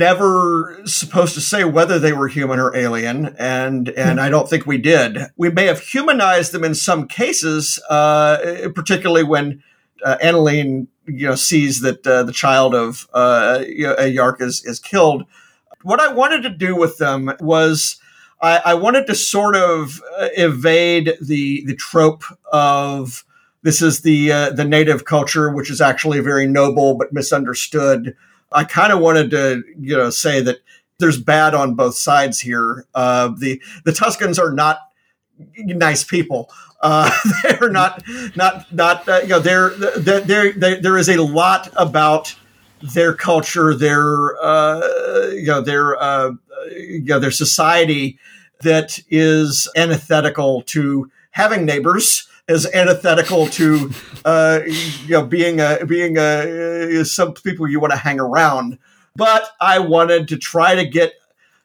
never 0.04 0.80
supposed 0.84 1.34
to 1.34 1.40
say 1.40 1.62
whether 1.64 1.98
they 1.98 2.12
were 2.12 2.28
human 2.28 2.58
or 2.58 2.74
alien, 2.76 3.18
and 3.38 3.88
and 3.90 4.20
I 4.20 4.28
don't 4.34 4.48
think 4.50 4.66
we 4.66 4.78
did. 4.78 5.18
We 5.36 5.48
may 5.50 5.66
have 5.66 5.80
humanized 5.94 6.50
them 6.52 6.64
in 6.64 6.74
some 6.74 7.06
cases, 7.06 7.78
uh, 7.88 8.68
particularly 8.74 9.24
when 9.24 9.62
uh, 10.04 10.16
Annileen 10.22 10.88
you 11.06 11.28
know 11.28 11.34
sees 11.34 11.80
that 11.80 12.06
uh, 12.06 12.22
the 12.22 12.32
child 12.32 12.74
of 12.74 13.08
uh, 13.14 13.58
A'Yark 13.60 14.40
is 14.40 14.64
is 14.64 14.78
killed. 14.78 15.24
What 15.82 16.00
I 16.00 16.12
wanted 16.12 16.42
to 16.42 16.50
do 16.50 16.76
with 16.76 16.98
them 16.98 17.32
was. 17.40 17.96
I, 18.42 18.60
I 18.66 18.74
wanted 18.74 19.06
to 19.06 19.14
sort 19.14 19.56
of 19.56 20.02
uh, 20.18 20.28
evade 20.36 21.14
the 21.22 21.64
the 21.64 21.74
trope 21.76 22.24
of 22.52 23.24
this 23.62 23.80
is 23.80 24.02
the 24.02 24.30
uh, 24.30 24.50
the 24.50 24.64
native 24.64 25.06
culture, 25.06 25.50
which 25.50 25.70
is 25.70 25.80
actually 25.80 26.20
very 26.20 26.46
noble 26.46 26.94
but 26.94 27.12
misunderstood. 27.12 28.14
I 28.52 28.64
kind 28.64 28.92
of 28.92 29.00
wanted 29.00 29.30
to, 29.30 29.64
you 29.80 29.96
know, 29.96 30.10
say 30.10 30.42
that 30.42 30.58
there's 30.98 31.18
bad 31.18 31.54
on 31.54 31.74
both 31.74 31.96
sides 31.96 32.40
here. 32.40 32.86
Uh, 32.94 33.28
the 33.28 33.62
the 33.84 33.92
Tuskens 33.92 34.38
are 34.38 34.52
not 34.52 34.80
nice 35.56 36.04
people. 36.04 36.50
Uh, 36.80 37.10
they're 37.42 37.70
not 37.70 38.02
not 38.36 38.72
not 38.72 39.08
uh, 39.08 39.20
you 39.22 39.28
know 39.28 39.40
they're, 39.40 39.70
they're, 39.70 40.20
they're, 40.20 40.52
they 40.52 40.80
there 40.80 40.98
is 40.98 41.08
a 41.08 41.22
lot 41.22 41.68
about 41.76 42.34
their 42.82 43.14
culture, 43.14 43.74
their 43.74 44.36
uh, 44.42 45.28
you 45.32 45.46
know 45.46 45.60
their 45.60 46.00
uh, 46.00 46.32
you 46.70 47.04
know 47.04 47.18
their 47.18 47.30
society 47.30 48.18
that 48.60 48.98
is 49.08 49.68
antithetical 49.76 50.62
to 50.62 51.10
having 51.30 51.64
neighbors 51.64 52.28
is 52.48 52.66
antithetical 52.74 53.46
to 53.46 53.90
uh, 54.24 54.60
you 54.66 55.10
know 55.10 55.24
being 55.24 55.60
a 55.60 55.84
being 55.86 56.16
a 56.18 57.04
some 57.04 57.32
people 57.32 57.68
you 57.68 57.80
want 57.80 57.92
to 57.92 57.98
hang 57.98 58.20
around. 58.20 58.78
But 59.16 59.48
I 59.60 59.78
wanted 59.78 60.28
to 60.28 60.36
try 60.36 60.74
to 60.74 60.84
get 60.84 61.14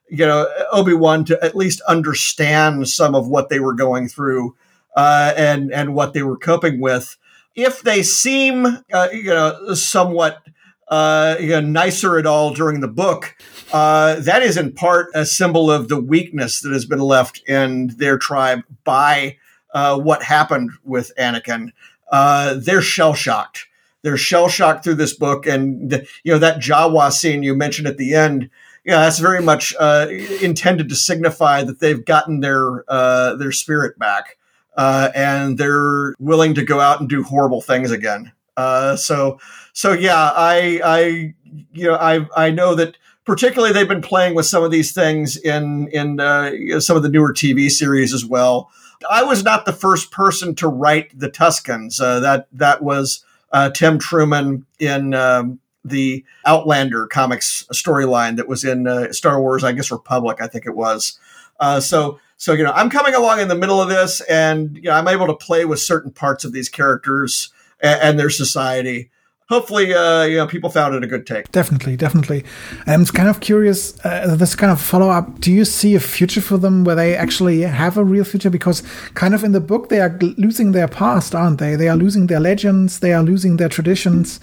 you 0.10 0.26
know 0.26 0.48
Obi 0.72 0.93
Wan 0.93 1.26
to 1.26 1.43
at 1.43 1.56
least 1.56 1.82
understand 1.82 2.88
some 2.89 3.15
of 3.15 3.28
what 3.28 3.50
they 3.50 3.60
were 3.60 3.74
going 3.74 4.08
through 4.08 4.56
uh, 4.95 5.34
and 5.36 5.72
and 5.72 5.93
what 5.95 6.13
they 6.13 6.24
were 6.24 6.38
coping 6.38 6.80
with. 6.80 7.17
If 7.56 7.82
they 7.82 8.04
seem 8.04 8.65
uh, 8.65 9.08
you 9.12 9.26
know 9.26 9.74
somewhat 9.74 10.41
uh, 10.89 11.36
you 11.39 11.50
know, 11.50 11.62
nicer 11.62 12.17
at 12.17 12.26
all 12.26 12.54
during 12.54 12.82
the 12.82 12.88
book, 12.88 13.36
uh, 13.72 14.15
that 14.15 14.41
is 14.41 14.58
in 14.58 14.74
part 14.74 15.10
a 15.13 15.26
symbol 15.26 15.69
of 15.69 15.88
the 15.88 16.00
weakness 16.00 16.62
that 16.62 16.72
has 16.72 16.86
been 16.86 17.00
left 17.00 17.48
in 17.48 17.88
their 17.98 18.17
tribe 18.17 18.62
by 18.84 19.38
uh, 19.74 19.98
what 20.00 20.24
happened 20.24 20.72
with 20.84 21.12
Anakin. 21.17 21.72
Uh, 22.12 22.56
they're 22.56 22.82
shell 22.82 23.13
shocked. 23.13 23.67
They're 24.02 24.17
shell 24.17 24.50
shocked 24.50 24.84
through 24.84 24.95
this 24.95 25.13
book, 25.13 25.45
and 25.45 26.08
you 26.24 26.34
know 26.34 26.39
that 26.39 26.60
Jawa 26.60 27.12
scene 27.12 27.43
you 27.43 27.56
mentioned 27.56 27.88
at 27.88 27.98
the 27.98 28.15
end. 28.15 28.50
Yeah, 28.85 29.01
that's 29.01 29.19
very 29.19 29.41
much 29.41 29.75
uh, 29.79 30.07
intended 30.41 30.89
to 30.89 30.95
signify 30.95 31.63
that 31.63 31.79
they've 31.79 32.03
gotten 32.03 32.39
their 32.39 32.83
uh, 32.87 33.35
their 33.35 33.51
spirit 33.51 33.99
back, 33.99 34.37
uh, 34.77 35.09
and 35.13 35.57
they're 35.57 36.13
willing 36.19 36.53
to 36.55 36.63
go 36.63 36.79
out 36.79 36.99
and 36.99 37.09
do 37.09 37.23
horrible 37.23 37.61
things 37.61 37.91
again. 37.91 38.31
Uh, 38.59 38.95
so, 38.95 39.39
so 39.71 39.93
yeah, 39.93 40.31
I, 40.35 40.81
I, 40.83 41.33
you 41.71 41.87
know, 41.87 41.95
I, 41.95 42.27
I 42.35 42.51
know 42.51 42.75
that 42.75 42.97
particularly 43.23 43.73
they've 43.73 43.87
been 43.87 44.01
playing 44.01 44.35
with 44.35 44.45
some 44.45 44.63
of 44.63 44.71
these 44.71 44.91
things 44.91 45.37
in 45.37 45.87
in 45.89 46.19
uh, 46.19 46.79
some 46.79 46.97
of 46.97 47.03
the 47.03 47.09
newer 47.09 47.33
TV 47.33 47.69
series 47.69 48.13
as 48.13 48.25
well. 48.25 48.69
I 49.09 49.23
was 49.23 49.43
not 49.43 49.65
the 49.65 49.71
first 49.71 50.11
person 50.11 50.55
to 50.55 50.67
write 50.67 51.17
the 51.17 51.29
Tuskens. 51.29 52.01
Uh, 52.01 52.19
that 52.19 52.47
that 52.51 52.81
was 52.81 53.23
uh, 53.51 53.69
Tim 53.69 53.97
Truman 53.97 54.65
in 54.79 55.13
um, 55.13 55.59
the 55.89 56.23
Outlander 56.45 57.08
comics 57.08 57.65
storyline 57.73 58.38
that 58.38 58.47
was 58.47 58.63
in 58.63 58.88
uh, 58.88 59.12
Star 59.12 59.41
Wars, 59.41 59.63
I 59.63 59.71
guess 59.71 59.91
Republic, 59.91 60.38
I 60.41 60.47
think 60.47 60.65
it 60.65 60.75
was. 60.75 61.19
Uh, 61.60 61.80
so 61.80 62.19
so 62.39 62.54
you 62.54 62.63
know, 62.63 62.71
I'm 62.71 62.89
coming 62.89 63.13
along 63.13 63.41
in 63.41 63.49
the 63.49 63.56
middle 63.56 63.82
of 63.82 63.89
this, 63.89 64.21
and 64.21 64.75
you 64.78 64.84
know, 64.84 64.93
I'm 64.93 65.10
able 65.10 65.28
to 65.28 65.36
play 65.36 65.65
with 65.65 65.80
certain 65.82 66.10
parts 66.10 66.45
of 66.45 66.54
these 66.54 66.69
characters 66.69 67.52
and, 67.82 68.02
and 68.02 68.19
their 68.19 68.30
society. 68.30 69.12
Hopefully, 69.49 69.93
uh, 69.93 70.23
you 70.23 70.38
know, 70.38 70.45
people 70.45 70.69
found 70.69 70.93
it 70.93 71.04
a 71.04 71.08
good 71.08 71.25
take. 71.25 71.52
Definitely, 71.52 71.97
definitely. 71.97 72.45
I'm 72.86 73.04
kind 73.06 73.28
of 73.28 73.41
curious. 73.41 73.99
Uh, 74.06 74.36
this 74.36 74.56
kind 74.56 74.71
of 74.71 74.80
follow 74.80 75.10
up. 75.10 75.41
Do 75.41 75.52
you 75.52 75.65
see 75.65 75.95
a 75.95 75.99
future 75.99 76.39
for 76.39 76.58
them 76.58 76.84
where 76.84 76.95
they 76.95 77.15
actually 77.15 77.62
have 77.62 77.97
a 77.97 78.04
real 78.04 78.23
future? 78.23 78.52
Because 78.52 78.84
kind 79.15 79.34
of 79.34 79.43
in 79.43 79.52
the 79.52 79.60
book, 79.60 79.89
they 79.89 79.99
are 79.99 80.15
losing 80.38 80.71
their 80.71 80.88
past, 80.88 81.34
aren't 81.34 81.58
they? 81.58 81.75
They 81.75 81.89
are 81.89 81.97
losing 81.97 82.28
their 82.28 82.39
legends. 82.39 82.99
They 82.99 83.12
are 83.12 83.23
losing 83.23 83.58
their 83.58 83.69
traditions, 83.69 84.39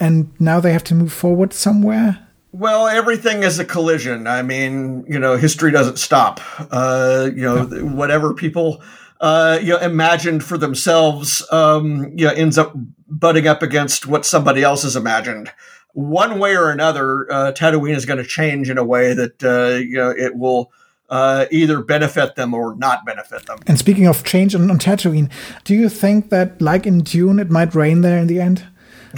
and 0.00 0.32
now 0.40 0.60
they 0.60 0.72
have 0.72 0.84
to 0.84 0.94
move 0.94 1.12
forward 1.12 1.52
somewhere. 1.52 2.26
Well, 2.52 2.86
everything 2.86 3.42
is 3.42 3.58
a 3.58 3.64
collision. 3.64 4.26
I 4.26 4.42
mean, 4.42 5.04
you 5.08 5.18
know, 5.18 5.36
history 5.36 5.70
doesn't 5.70 5.98
stop. 5.98 6.40
Uh, 6.70 7.30
you 7.34 7.42
know, 7.42 7.64
whatever 7.66 8.32
people 8.32 8.82
uh, 9.20 9.58
you 9.62 9.70
know, 9.70 9.78
imagined 9.78 10.44
for 10.44 10.58
themselves, 10.58 11.46
um, 11.50 12.12
you 12.16 12.26
know, 12.26 12.32
ends 12.32 12.58
up 12.58 12.72
butting 13.08 13.46
up 13.46 13.62
against 13.62 14.06
what 14.06 14.26
somebody 14.26 14.62
else 14.62 14.82
has 14.82 14.96
imagined. 14.96 15.50
One 15.92 16.38
way 16.38 16.56
or 16.56 16.70
another, 16.70 17.30
uh, 17.32 17.52
Tatooine 17.52 17.96
is 17.96 18.04
going 18.04 18.18
to 18.18 18.28
change 18.28 18.68
in 18.68 18.76
a 18.76 18.84
way 18.84 19.14
that 19.14 19.42
uh, 19.42 19.78
you 19.78 19.96
know 19.96 20.10
it 20.10 20.36
will 20.36 20.70
uh, 21.08 21.46
either 21.50 21.82
benefit 21.82 22.34
them 22.34 22.52
or 22.52 22.76
not 22.76 23.06
benefit 23.06 23.46
them. 23.46 23.58
And 23.66 23.78
speaking 23.78 24.06
of 24.06 24.22
change 24.22 24.54
on, 24.54 24.70
on 24.70 24.78
Tatooine, 24.78 25.30
do 25.64 25.74
you 25.74 25.88
think 25.88 26.28
that, 26.28 26.60
like 26.60 26.86
in 26.86 27.00
Dune, 27.00 27.38
it 27.38 27.50
might 27.50 27.74
rain 27.74 28.02
there 28.02 28.18
in 28.18 28.26
the 28.26 28.40
end? 28.40 28.66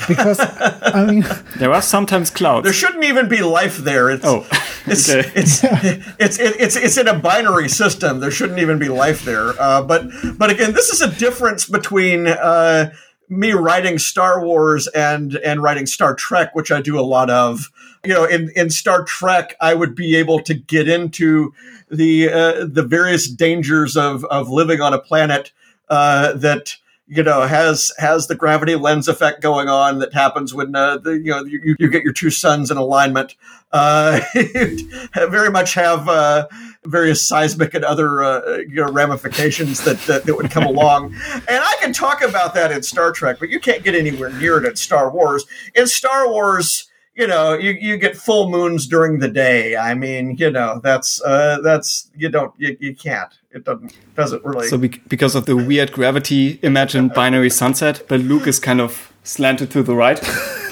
Because 0.07 0.39
I 0.41 1.07
mean, 1.07 1.25
there 1.57 1.73
are 1.73 1.83
sometimes 1.83 2.31
clouds. 2.31 2.65
There 2.65 2.73
shouldn't 2.73 3.05
even 3.05 3.29
be 3.29 3.43
life 3.43 3.79
there. 3.79 4.11
It's, 4.11 4.25
oh, 4.25 4.47
it's, 4.87 5.09
okay. 5.09 5.31
it's, 5.35 5.65
it's, 5.65 6.03
it's, 6.21 6.39
it's, 6.39 6.77
it's 6.77 6.97
in 6.97 7.09
a 7.09 7.19
binary 7.19 7.69
system. 7.69 8.21
There 8.21 8.31
shouldn't 8.31 8.59
even 8.59 8.79
be 8.79 8.89
life 8.89 9.25
there. 9.25 9.51
Uh, 9.61 9.83
but, 9.83 10.09
but 10.37 10.51
again, 10.51 10.73
this 10.73 10.91
is 10.91 11.01
a 11.01 11.11
difference 11.11 11.67
between, 11.67 12.27
uh, 12.27 12.93
me 13.29 13.53
writing 13.53 13.99
Star 13.99 14.43
Wars 14.43 14.87
and, 14.89 15.35
and 15.37 15.63
writing 15.63 15.87
Star 15.87 16.15
Trek, 16.15 16.55
which 16.55 16.71
I 16.73 16.81
do 16.81 16.99
a 16.99 17.03
lot 17.03 17.31
of. 17.31 17.71
You 18.05 18.15
know, 18.15 18.25
in, 18.25 18.51
in 18.57 18.71
Star 18.71 19.05
Trek, 19.05 19.55
I 19.61 19.75
would 19.75 19.95
be 19.95 20.17
able 20.17 20.41
to 20.41 20.55
get 20.55 20.89
into 20.89 21.53
the, 21.91 22.31
uh, 22.31 22.67
the 22.67 22.83
various 22.83 23.29
dangers 23.29 23.97
of, 23.97 24.25
of 24.27 24.49
living 24.49 24.81
on 24.81 24.95
a 24.95 24.99
planet, 24.99 25.53
uh, 25.91 26.33
that, 26.35 26.77
you 27.09 27.23
know 27.23 27.42
has 27.42 27.92
has 27.99 28.27
the 28.27 28.35
gravity 28.35 28.77
lens 28.77 29.09
effect 29.09 29.40
going 29.40 29.68
on 29.68 29.99
that 29.99 30.12
happens 30.12 30.55
when 30.55 30.75
uh, 30.77 30.99
the, 30.99 31.12
you 31.12 31.31
know 31.31 31.42
you, 31.44 31.77
you 31.79 31.88
get 31.88 32.03
your 32.03 32.12
two 32.12 32.31
suns 32.31 32.71
in 32.71 32.77
alignment. 32.77 33.35
Uh, 33.73 34.21
very 35.14 35.51
much 35.51 35.75
have 35.75 36.09
uh, 36.09 36.47
various 36.85 37.27
seismic 37.27 37.75
and 37.75 37.85
other 37.85 38.23
uh, 38.23 38.59
you 38.59 38.77
know 38.77 38.90
ramifications 38.90 39.83
that, 39.85 39.99
that, 40.07 40.25
that 40.25 40.35
would 40.35 40.51
come 40.51 40.64
along, 40.66 41.14
and 41.14 41.62
I 41.62 41.75
can 41.81 41.92
talk 41.92 42.23
about 42.23 42.55
that 42.55 42.71
in 42.71 42.83
Star 42.83 43.12
Trek, 43.12 43.38
but 43.40 43.49
you 43.49 43.61
can't 43.61 43.83
get 43.83 43.94
anywhere 43.94 44.31
near 44.31 44.62
it 44.62 44.68
in 44.68 44.77
Star 44.77 45.11
Wars. 45.11 45.44
In 45.75 45.87
Star 45.87 46.29
Wars 46.29 46.88
you 47.18 47.26
know, 47.26 47.54
you, 47.54 47.72
you 47.72 47.96
get 47.98 48.16
full 48.16 48.48
moons 48.48 48.87
during 48.87 49.18
the 49.18 49.28
day. 49.28 49.76
I 49.76 49.94
mean, 49.94 50.37
you 50.38 50.52
know, 50.52 50.81
that's 50.83 51.20
uh, 51.22 51.59
that's 51.64 52.11
you 52.16 52.28
don't 52.28 52.54
you, 52.59 52.76
you 52.78 52.94
can't. 52.94 53.33
It 53.50 53.64
doesn't 53.64 53.92
doesn't 54.14 54.44
really. 54.44 54.68
So 54.68 54.78
be- 54.78 55.02
because 55.09 55.35
of 55.35 55.44
the 55.46 55.57
weird 55.57 55.90
gravity, 55.90 56.61
imagine 56.62 57.09
binary 57.09 57.50
sunset, 57.50 58.04
but 58.09 58.20
Luke 58.20 58.46
is 58.46 58.61
kind 58.61 58.81
of 58.81 59.12
slanted 59.24 59.72
to 59.72 59.83
the 59.83 59.94
right. 59.94 60.22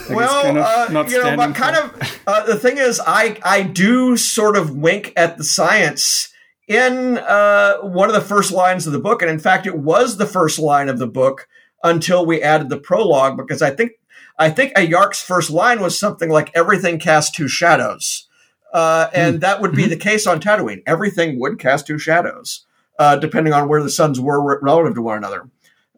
Like 0.09 0.19
well, 0.19 0.43
kind 0.45 0.59
of 0.59 0.65
uh, 0.65 1.05
you 1.09 1.21
know, 1.21 1.37
but 1.37 1.57
kind 1.57 1.77
of 1.77 2.21
uh, 2.29 2.47
the 2.47 2.57
thing 2.57 2.79
is, 2.79 3.01
I 3.05 3.41
I 3.43 3.63
do 3.63 4.17
sort 4.17 4.57
of 4.57 4.77
wink 4.77 5.13
at 5.17 5.37
the 5.37 5.43
science 5.43 6.33
in 6.69 7.19
uh, 7.19 7.79
one 7.79 8.09
of 8.09 8.15
the 8.15 8.21
first 8.21 8.53
lines 8.53 8.87
of 8.87 8.93
the 8.93 9.01
book, 9.01 9.21
and 9.21 9.29
in 9.29 9.41
fact, 9.41 9.67
it 9.67 9.77
was 9.77 10.17
the 10.17 10.27
first 10.27 10.61
line 10.61 10.89
of 10.89 11.01
the 11.01 11.09
book 11.09 11.49
until 11.83 12.25
we 12.25 12.41
added 12.41 12.69
the 12.69 12.79
prologue 12.79 13.37
because 13.37 13.63
I 13.63 13.71
think 13.71 13.95
I 14.39 14.51
think 14.51 14.73
A'Yark's 14.75 15.23
first 15.23 15.51
line 15.51 15.81
was 15.81 15.99
something 15.99 16.31
like 16.31 16.51
"Everything 16.55 16.99
casts 16.99 17.31
two 17.31 17.49
shadows," 17.49 18.29
uh, 18.73 19.09
and 19.15 19.37
mm. 19.37 19.41
that 19.41 19.61
would 19.61 19.73
be 19.73 19.83
mm-hmm. 19.83 19.91
the 19.91 19.97
case 19.97 20.27
on 20.27 20.41
Tatooine. 20.41 20.83
Everything 20.87 21.41
would 21.41 21.59
cast 21.59 21.87
two 21.87 21.99
shadows, 21.99 22.67
uh, 22.99 23.17
depending 23.17 23.53
on 23.53 23.69
where 23.69 23.83
the 23.83 23.91
suns 23.91 24.21
were 24.21 24.61
relative 24.61 24.95
to 24.95 25.03
one 25.03 25.19
another. 25.19 25.49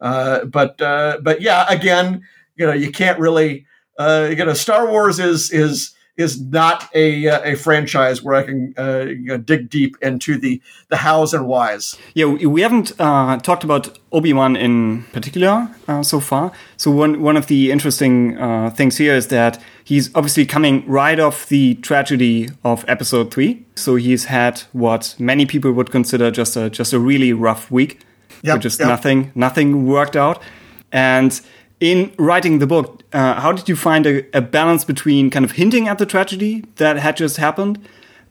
Uh, 0.01 0.45
but 0.45 0.81
uh, 0.81 1.17
but 1.21 1.41
yeah, 1.41 1.65
again, 1.69 2.23
you 2.55 2.65
know, 2.65 2.73
you 2.73 2.91
can't 2.91 3.19
really. 3.19 3.65
Uh, 3.97 4.29
you 4.29 4.45
know, 4.45 4.53
Star 4.53 4.89
Wars 4.89 5.19
is 5.19 5.51
is 5.51 5.93
is 6.19 6.41
not 6.41 6.89
a 6.93 7.27
uh, 7.27 7.41
a 7.43 7.55
franchise 7.55 8.21
where 8.21 8.35
I 8.35 8.43
can 8.43 8.73
uh, 8.77 9.05
you 9.07 9.27
know, 9.27 9.37
dig 9.37 9.69
deep 9.69 9.95
into 10.01 10.37
the 10.37 10.61
the 10.89 10.97
hows 10.97 11.33
and 11.33 11.47
whys. 11.47 11.97
Yeah, 12.13 12.25
we 12.25 12.61
haven't 12.61 12.91
uh, 12.99 13.37
talked 13.37 13.63
about 13.63 13.97
Obi 14.11 14.33
Wan 14.33 14.55
in 14.55 15.03
particular 15.13 15.69
uh, 15.87 16.03
so 16.03 16.19
far. 16.19 16.51
So 16.77 16.91
one 16.91 17.21
one 17.21 17.37
of 17.37 17.47
the 17.47 17.71
interesting 17.71 18.37
uh, 18.37 18.69
things 18.69 18.97
here 18.97 19.15
is 19.15 19.27
that 19.27 19.61
he's 19.83 20.13
obviously 20.13 20.45
coming 20.45 20.85
right 20.85 21.19
off 21.19 21.47
the 21.47 21.75
tragedy 21.75 22.49
of 22.65 22.83
Episode 22.87 23.33
Three. 23.33 23.65
So 23.75 23.95
he's 23.95 24.25
had 24.25 24.59
what 24.73 25.15
many 25.19 25.45
people 25.45 25.71
would 25.71 25.89
consider 25.89 26.31
just 26.31 26.57
a 26.57 26.69
just 26.69 26.91
a 26.91 26.99
really 26.99 27.31
rough 27.31 27.71
week, 27.71 28.01
yep, 28.43 28.59
just 28.59 28.79
yep. 28.79 28.89
nothing 28.89 29.31
nothing 29.35 29.85
worked 29.87 30.17
out, 30.17 30.43
and 30.91 31.39
in 31.79 32.13
writing 32.17 32.59
the 32.59 32.67
book, 32.67 33.03
uh, 33.13 33.39
how 33.39 33.51
did 33.51 33.69
you 33.69 33.75
find 33.75 34.05
a, 34.05 34.37
a, 34.37 34.41
balance 34.41 34.83
between 34.83 35.29
kind 35.29 35.45
of 35.45 35.51
hinting 35.51 35.87
at 35.87 35.97
the 35.97 36.05
tragedy 36.05 36.65
that 36.75 36.97
had 36.97 37.15
just 37.15 37.37
happened, 37.37 37.79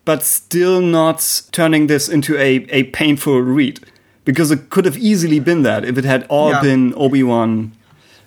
but 0.04 0.22
still 0.22 0.80
not 0.80 1.42
turning 1.50 1.86
this 1.86 2.08
into 2.08 2.36
a, 2.36 2.66
a 2.70 2.84
painful 2.84 3.40
read? 3.40 3.80
Because 4.24 4.50
it 4.50 4.68
could 4.68 4.84
have 4.84 4.98
easily 4.98 5.40
been 5.40 5.62
that 5.62 5.84
if 5.84 5.96
it 5.96 6.04
had 6.04 6.26
all 6.28 6.50
yeah. 6.50 6.60
been 6.60 6.92
Obi 6.96 7.22
Wan. 7.22 7.72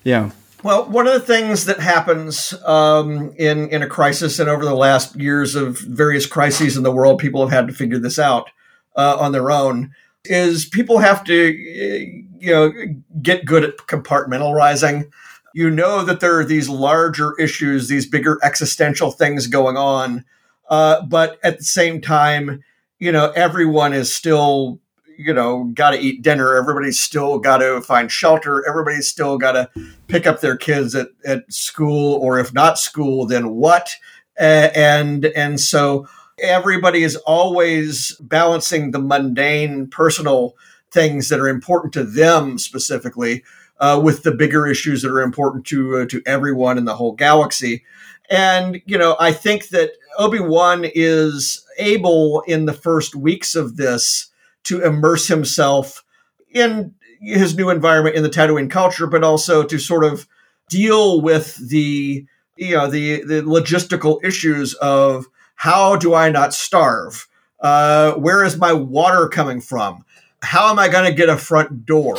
Yeah. 0.04 0.32
Well, 0.64 0.86
one 0.90 1.08
of 1.08 1.14
the 1.14 1.20
things 1.20 1.66
that 1.66 1.80
happens 1.80 2.54
um, 2.66 3.34
in 3.38 3.70
in 3.70 3.82
a 3.82 3.88
crisis, 3.88 4.40
and 4.40 4.50
over 4.50 4.64
the 4.64 4.76
last 4.76 5.16
years 5.16 5.56
of 5.56 5.80
various 5.80 6.28
crises 6.28 6.78
in 6.78 6.84
the 6.84 6.92
world, 6.92 7.20
people 7.20 7.42
have 7.42 7.52
had 7.52 7.68
to 7.68 7.74
figure 7.74 7.98
this 7.98 8.20
out 8.20 8.50
uh, 8.96 9.18
on 9.20 9.32
their 9.32 9.50
own. 9.50 9.92
Is 10.26 10.66
people 10.66 11.00
have 11.00 11.24
to 11.26 12.26
you 12.42 12.52
know, 12.52 12.74
get 13.22 13.46
good 13.46 13.64
at 13.64 13.78
compartmentalizing. 13.78 15.10
You 15.54 15.70
know 15.70 16.04
that 16.04 16.20
there 16.20 16.40
are 16.40 16.46
these 16.46 16.70
larger 16.70 17.34
issues, 17.40 17.88
these 17.88 18.08
bigger 18.08 18.40
existential 18.44 19.12
things 19.12 19.48
going 19.48 19.78
on, 19.78 20.26
uh, 20.70 21.04
but 21.04 21.40
at 21.44 21.60
the 21.60 21.64
same 21.64 22.02
time, 22.02 22.64
you 23.00 23.12
know, 23.12 23.32
everyone 23.36 23.94
is 23.94 24.14
still, 24.14 24.80
you 25.18 25.34
know, 25.34 25.66
got 25.74 25.92
to 25.92 26.00
eat 26.00 26.22
dinner. 26.22 26.56
Everybody's 26.56 27.00
still 27.00 27.38
got 27.38 27.58
to 27.58 27.82
find 27.82 28.12
shelter. 28.12 28.68
Everybody's 28.68 29.08
still 29.08 29.38
got 29.38 29.52
to 29.52 29.70
pick 30.08 30.26
up 30.26 30.42
their 30.42 30.56
kids 30.56 30.96
at, 30.96 31.10
at 31.26 31.52
school, 31.52 32.16
or 32.16 32.40
if 32.40 32.54
not 32.54 32.80
school, 32.80 33.28
then 33.28 33.52
what? 33.52 33.92
And 34.38 35.26
and 35.26 35.60
so 35.60 36.08
everybody 36.42 37.04
is 37.04 37.16
always 37.18 38.16
balancing 38.20 38.92
the 38.92 39.00
mundane 39.00 39.88
personal 39.88 40.56
things 40.92 41.30
that 41.30 41.40
are 41.40 41.48
important 41.48 41.94
to 41.94 42.04
them 42.04 42.58
specifically 42.58 43.44
uh, 43.80 44.00
with 44.02 44.24
the 44.24 44.32
bigger 44.32 44.68
issues 44.68 45.02
that 45.02 45.12
are 45.12 45.22
important 45.22 45.66
to 45.66 45.98
uh, 45.98 46.06
to 46.06 46.22
everyone 46.26 46.78
in 46.78 46.86
the 46.86 46.96
whole 46.96 47.14
galaxy. 47.14 47.84
And 48.30 48.82
you 48.86 48.98
know, 48.98 49.16
I 49.20 49.32
think 49.32 49.70
that 49.70 49.92
Obi 50.18 50.40
Wan 50.40 50.86
is 50.86 51.66
able 51.78 52.42
in 52.48 52.66
the 52.66 52.74
first 52.74 53.16
weeks 53.16 53.56
of 53.56 53.78
this 53.78 54.30
to 54.64 54.82
immerse 54.82 55.28
himself 55.28 56.04
in 56.52 56.94
his 57.22 57.56
new 57.56 57.70
environment 57.70 58.16
in 58.16 58.24
the 58.24 58.30
Tatooine 58.30 58.70
culture, 58.70 59.08
but 59.08 59.24
also 59.24 59.64
to 59.64 59.78
sort 59.80 60.04
of 60.04 60.28
deal 60.70 61.22
with 61.22 61.56
the 61.70 62.26
you 62.58 62.76
know 62.76 62.88
the 62.88 63.24
the 63.24 63.42
logistical 63.42 64.24
issues 64.24 64.74
of 64.76 65.26
how 65.62 65.96
do 65.96 66.16
I 66.16 66.32
not 66.32 66.56
starve? 66.56 67.28
Uh, 67.60 68.14
where 68.14 68.44
is 68.44 68.58
my 68.58 68.74
water 68.74 69.28
coming 69.28 69.62
from? 69.62 70.04
How 70.42 70.72
am 70.72 70.80
I 70.80 70.88
going 70.88 71.06
to 71.06 71.16
get 71.16 71.30
a 71.30 71.38
front 71.38 71.86
door? 71.86 72.16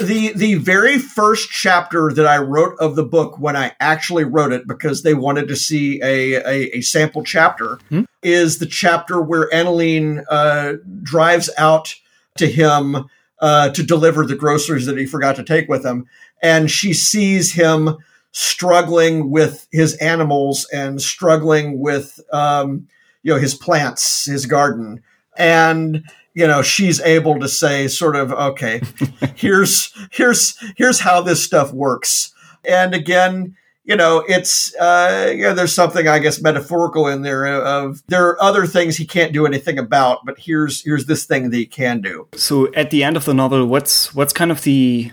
the 0.00 0.32
the 0.34 0.54
very 0.54 0.98
first 0.98 1.50
chapter 1.50 2.10
that 2.10 2.26
I 2.26 2.38
wrote 2.38 2.78
of 2.80 2.96
the 2.96 3.04
book 3.04 3.38
when 3.38 3.54
I 3.54 3.72
actually 3.80 4.24
wrote 4.24 4.52
it 4.52 4.66
because 4.66 5.02
they 5.02 5.12
wanted 5.12 5.46
to 5.48 5.56
see 5.56 6.00
a 6.02 6.36
a, 6.36 6.78
a 6.78 6.80
sample 6.80 7.22
chapter 7.22 7.78
is 8.22 8.60
the 8.60 8.66
chapter 8.66 9.20
where 9.20 9.50
Annileen 9.50 10.24
uh, 10.30 10.76
drives 11.02 11.50
out 11.58 11.94
to 12.38 12.46
him 12.46 13.10
uh, 13.40 13.68
to 13.72 13.82
deliver 13.82 14.24
the 14.24 14.36
groceries 14.36 14.86
that 14.86 14.96
he 14.96 15.04
forgot 15.04 15.36
to 15.36 15.44
take 15.44 15.68
with 15.68 15.84
him, 15.84 16.06
and 16.42 16.70
she 16.70 16.94
sees 16.94 17.52
him 17.52 17.98
struggling 18.32 19.30
with 19.30 19.66
his 19.72 19.94
animals 19.96 20.66
and 20.72 21.00
struggling 21.00 21.78
with 21.78 22.20
um, 22.32 22.88
you 23.22 23.32
know 23.32 23.38
his 23.38 23.54
plants, 23.54 24.26
his 24.26 24.46
garden, 24.46 25.02
and 25.36 26.04
you 26.34 26.46
know 26.46 26.62
she's 26.62 27.00
able 27.00 27.38
to 27.40 27.48
say 27.48 27.88
sort 27.88 28.16
of 28.16 28.32
okay 28.32 28.80
here's 29.34 29.92
here's 30.10 30.56
here's 30.76 31.00
how 31.00 31.20
this 31.20 31.42
stuff 31.42 31.72
works. 31.72 32.34
And 32.64 32.94
again 32.94 33.56
you 33.84 33.96
know 33.96 34.24
it's 34.28 34.74
uh 34.76 35.32
you 35.34 35.42
know 35.42 35.54
there's 35.54 35.74
something 35.74 36.06
i 36.06 36.18
guess 36.18 36.40
metaphorical 36.40 37.08
in 37.08 37.22
there 37.22 37.46
of 37.46 38.02
there 38.08 38.28
are 38.28 38.42
other 38.42 38.66
things 38.66 38.96
he 38.96 39.06
can't 39.06 39.32
do 39.32 39.46
anything 39.46 39.78
about 39.78 40.18
but 40.24 40.38
here's 40.38 40.84
here's 40.84 41.06
this 41.06 41.24
thing 41.24 41.50
that 41.50 41.56
he 41.56 41.66
can 41.66 42.00
do. 42.00 42.28
So 42.34 42.72
at 42.74 42.90
the 42.90 43.02
end 43.02 43.16
of 43.16 43.24
the 43.24 43.34
novel, 43.34 43.66
what's 43.66 44.14
what's 44.14 44.32
kind 44.32 44.50
of 44.50 44.62
the 44.62 45.10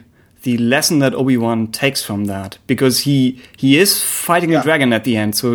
the 0.47 0.57
lesson 0.57 0.99
that 1.03 1.13
Obi 1.13 1.35
Wan 1.43 1.67
takes 1.83 2.01
from 2.07 2.25
that? 2.33 2.57
Because 2.67 2.95
he 3.07 3.17
he 3.63 3.69
is 3.83 3.89
fighting 4.27 4.51
Yeah. 4.51 4.61
a 4.61 4.63
dragon 4.67 4.93
at 4.93 5.03
the 5.03 5.15
end, 5.23 5.35
so 5.35 5.47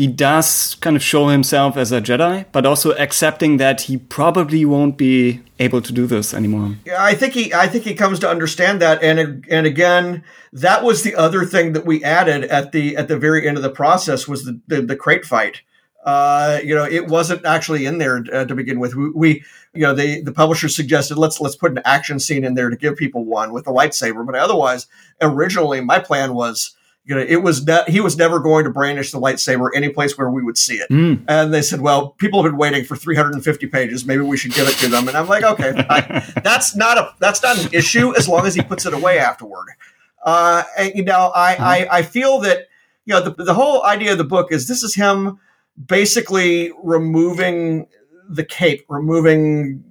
he 0.00 0.06
does 0.06 0.76
kind 0.84 0.94
of 0.98 1.02
show 1.02 1.28
himself 1.28 1.76
as 1.82 1.90
a 1.90 2.00
Jedi, 2.08 2.44
but 2.52 2.66
also 2.66 2.88
accepting 3.06 3.56
that 3.56 3.76
he 3.88 3.96
probably 3.96 4.62
won't 4.64 4.96
be 4.98 5.40
able 5.58 5.80
to 5.88 5.92
do 6.00 6.06
this 6.06 6.34
anymore. 6.34 6.68
Yeah, 6.84 7.02
I 7.02 7.14
think 7.20 7.32
he 7.38 7.44
I 7.64 7.66
think 7.66 7.82
he 7.84 7.94
comes 7.94 8.18
to 8.20 8.28
understand 8.34 8.80
that 8.84 9.02
and 9.02 9.18
and 9.56 9.66
again 9.66 10.22
that 10.66 10.80
was 10.88 11.02
the 11.02 11.14
other 11.26 11.42
thing 11.52 11.72
that 11.74 11.84
we 11.90 11.96
added 12.04 12.44
at 12.58 12.72
the 12.72 12.84
at 13.00 13.08
the 13.08 13.18
very 13.26 13.40
end 13.48 13.56
of 13.56 13.62
the 13.62 13.74
process 13.82 14.28
was 14.28 14.40
the 14.44 14.54
the, 14.70 14.78
the 14.92 14.96
krayt 15.04 15.24
fight. 15.24 15.56
Uh, 16.06 16.60
you 16.62 16.72
know, 16.72 16.84
it 16.84 17.08
wasn't 17.08 17.44
actually 17.44 17.84
in 17.84 17.98
there 17.98 18.24
uh, 18.32 18.44
to 18.44 18.54
begin 18.54 18.78
with. 18.78 18.94
We, 18.94 19.10
we, 19.10 19.44
you 19.74 19.82
know, 19.82 19.92
the 19.92 20.22
the 20.22 20.30
publisher 20.30 20.68
suggested 20.68 21.18
let's 21.18 21.40
let's 21.40 21.56
put 21.56 21.72
an 21.72 21.80
action 21.84 22.20
scene 22.20 22.44
in 22.44 22.54
there 22.54 22.70
to 22.70 22.76
give 22.76 22.96
people 22.96 23.24
one 23.24 23.52
with 23.52 23.64
the 23.64 23.72
lightsaber. 23.72 24.24
But 24.24 24.36
otherwise, 24.36 24.86
originally 25.20 25.80
my 25.80 25.98
plan 25.98 26.34
was, 26.34 26.76
you 27.04 27.16
know, 27.16 27.20
it 27.20 27.42
was 27.42 27.66
ne- 27.66 27.82
he 27.88 28.00
was 28.00 28.16
never 28.16 28.38
going 28.38 28.62
to 28.62 28.70
brandish 28.70 29.10
the 29.10 29.18
lightsaber 29.18 29.68
any 29.74 29.88
place 29.88 30.16
where 30.16 30.30
we 30.30 30.44
would 30.44 30.56
see 30.56 30.76
it. 30.76 30.88
And 31.26 31.52
they 31.52 31.60
said, 31.60 31.80
well, 31.80 32.10
people 32.10 32.40
have 32.40 32.52
been 32.52 32.58
waiting 32.58 32.84
for 32.84 32.94
350 32.94 33.66
pages. 33.66 34.06
Maybe 34.06 34.22
we 34.22 34.36
should 34.36 34.54
give 34.54 34.68
it 34.68 34.76
to 34.76 34.86
them. 34.86 35.08
And 35.08 35.16
I'm 35.16 35.26
like, 35.26 35.42
okay, 35.42 35.72
I, 35.90 36.24
that's 36.44 36.76
not 36.76 36.98
a 36.98 37.14
that's 37.18 37.42
not 37.42 37.58
an 37.58 37.74
issue 37.74 38.14
as 38.14 38.28
long 38.28 38.46
as 38.46 38.54
he 38.54 38.62
puts 38.62 38.86
it 38.86 38.94
away 38.94 39.18
afterward. 39.18 39.66
Uh, 40.24 40.62
and, 40.78 40.92
you 40.94 41.04
know, 41.04 41.32
I, 41.34 41.56
I 41.56 41.98
I 41.98 42.02
feel 42.02 42.38
that 42.40 42.68
you 43.06 43.14
know 43.14 43.22
the 43.22 43.42
the 43.42 43.54
whole 43.54 43.84
idea 43.84 44.12
of 44.12 44.18
the 44.18 44.24
book 44.24 44.52
is 44.52 44.68
this 44.68 44.84
is 44.84 44.94
him 44.94 45.40
basically 45.84 46.72
removing 46.82 47.86
the 48.28 48.44
cape, 48.44 48.84
removing 48.88 49.82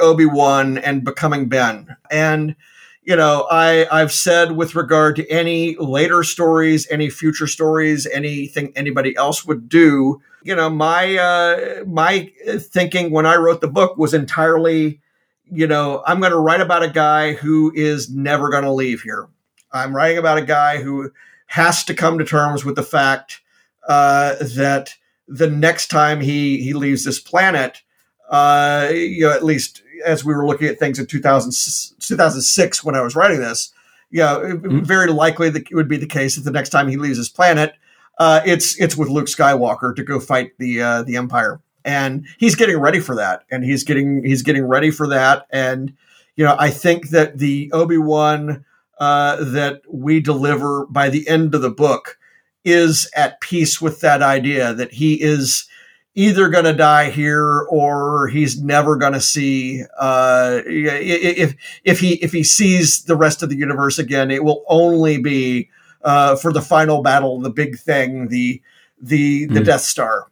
Obi 0.00 0.26
Wan, 0.26 0.78
and 0.78 1.04
becoming 1.04 1.48
Ben. 1.48 1.96
And 2.10 2.56
you 3.02 3.16
know, 3.16 3.46
I 3.50 3.86
I've 3.90 4.12
said 4.12 4.52
with 4.52 4.74
regard 4.74 5.16
to 5.16 5.28
any 5.28 5.76
later 5.76 6.22
stories, 6.22 6.88
any 6.90 7.10
future 7.10 7.46
stories, 7.46 8.06
anything 8.06 8.72
anybody 8.74 9.14
else 9.16 9.44
would 9.44 9.68
do, 9.68 10.22
you 10.42 10.54
know, 10.54 10.70
my 10.70 11.16
uh, 11.16 11.84
my 11.86 12.30
thinking 12.58 13.10
when 13.10 13.26
I 13.26 13.36
wrote 13.36 13.60
the 13.60 13.68
book 13.68 13.98
was 13.98 14.14
entirely, 14.14 15.00
you 15.44 15.66
know, 15.66 16.02
I'm 16.06 16.20
going 16.20 16.32
to 16.32 16.38
write 16.38 16.60
about 16.60 16.82
a 16.82 16.90
guy 16.90 17.32
who 17.32 17.72
is 17.74 18.10
never 18.10 18.50
going 18.50 18.64
to 18.64 18.72
leave 18.72 19.02
here. 19.02 19.28
I'm 19.72 19.94
writing 19.94 20.18
about 20.18 20.38
a 20.38 20.44
guy 20.44 20.82
who 20.82 21.10
has 21.46 21.84
to 21.84 21.94
come 21.94 22.18
to 22.18 22.24
terms 22.24 22.64
with 22.64 22.76
the 22.76 22.82
fact 22.82 23.40
uh, 23.88 24.36
that 24.54 24.94
the 25.28 25.48
next 25.48 25.88
time 25.88 26.20
he 26.20 26.62
he 26.62 26.72
leaves 26.72 27.04
this 27.04 27.20
planet, 27.20 27.82
uh, 28.30 28.88
you 28.92 29.22
know, 29.22 29.32
at 29.32 29.44
least 29.44 29.82
as 30.04 30.24
we 30.24 30.34
were 30.34 30.46
looking 30.46 30.68
at 30.68 30.78
things 30.78 30.98
in 30.98 31.06
2000, 31.06 31.52
2006 32.00 32.84
when 32.84 32.94
I 32.94 33.00
was 33.00 33.14
writing 33.16 33.40
this, 33.40 33.72
you 34.10 34.20
know, 34.20 34.60
very 34.62 35.10
likely 35.10 35.50
that 35.50 35.70
it 35.70 35.74
would 35.74 35.88
be 35.88 35.96
the 35.96 36.06
case 36.06 36.36
that 36.36 36.42
the 36.42 36.50
next 36.50 36.70
time 36.70 36.88
he 36.88 36.96
leaves 36.96 37.18
his 37.18 37.28
planet, 37.28 37.74
uh, 38.18 38.40
it's 38.44 38.78
it's 38.80 38.96
with 38.96 39.08
Luke 39.08 39.26
Skywalker 39.26 39.94
to 39.96 40.02
go 40.02 40.20
fight 40.20 40.52
the 40.58 40.80
uh, 40.80 41.02
the 41.02 41.16
Empire, 41.16 41.60
and 41.84 42.26
he's 42.38 42.54
getting 42.54 42.78
ready 42.78 43.00
for 43.00 43.14
that, 43.16 43.44
and 43.50 43.64
he's 43.64 43.84
getting 43.84 44.24
he's 44.24 44.42
getting 44.42 44.66
ready 44.66 44.90
for 44.90 45.08
that, 45.08 45.46
and 45.50 45.94
you 46.36 46.44
know, 46.44 46.56
I 46.58 46.70
think 46.70 47.10
that 47.10 47.38
the 47.38 47.70
Obi 47.72 47.98
Wan 47.98 48.64
uh, 48.98 49.42
that 49.44 49.82
we 49.88 50.20
deliver 50.20 50.86
by 50.86 51.08
the 51.08 51.28
end 51.28 51.54
of 51.54 51.62
the 51.62 51.70
book 51.70 52.18
is 52.64 53.10
at 53.14 53.40
peace 53.40 53.80
with 53.80 54.00
that 54.00 54.22
idea 54.22 54.74
that 54.74 54.92
he 54.92 55.20
is 55.20 55.68
either 56.14 56.48
going 56.48 56.64
to 56.64 56.72
die 56.72 57.10
here 57.10 57.62
or 57.62 58.28
he's 58.28 58.62
never 58.62 58.96
going 58.96 59.12
to 59.12 59.20
see 59.20 59.82
uh, 59.98 60.60
if 60.64 61.54
if 61.84 62.00
he 62.00 62.14
if 62.14 62.32
he 62.32 62.44
sees 62.44 63.04
the 63.04 63.16
rest 63.16 63.42
of 63.42 63.48
the 63.48 63.56
universe 63.56 63.98
again 63.98 64.30
it 64.30 64.44
will 64.44 64.64
only 64.68 65.18
be 65.18 65.68
uh, 66.02 66.36
for 66.36 66.52
the 66.52 66.62
final 66.62 67.02
battle 67.02 67.40
the 67.40 67.50
big 67.50 67.78
thing 67.78 68.28
the 68.28 68.62
the 69.00 69.46
the 69.46 69.60
Death 69.60 69.82
Star 69.82 70.28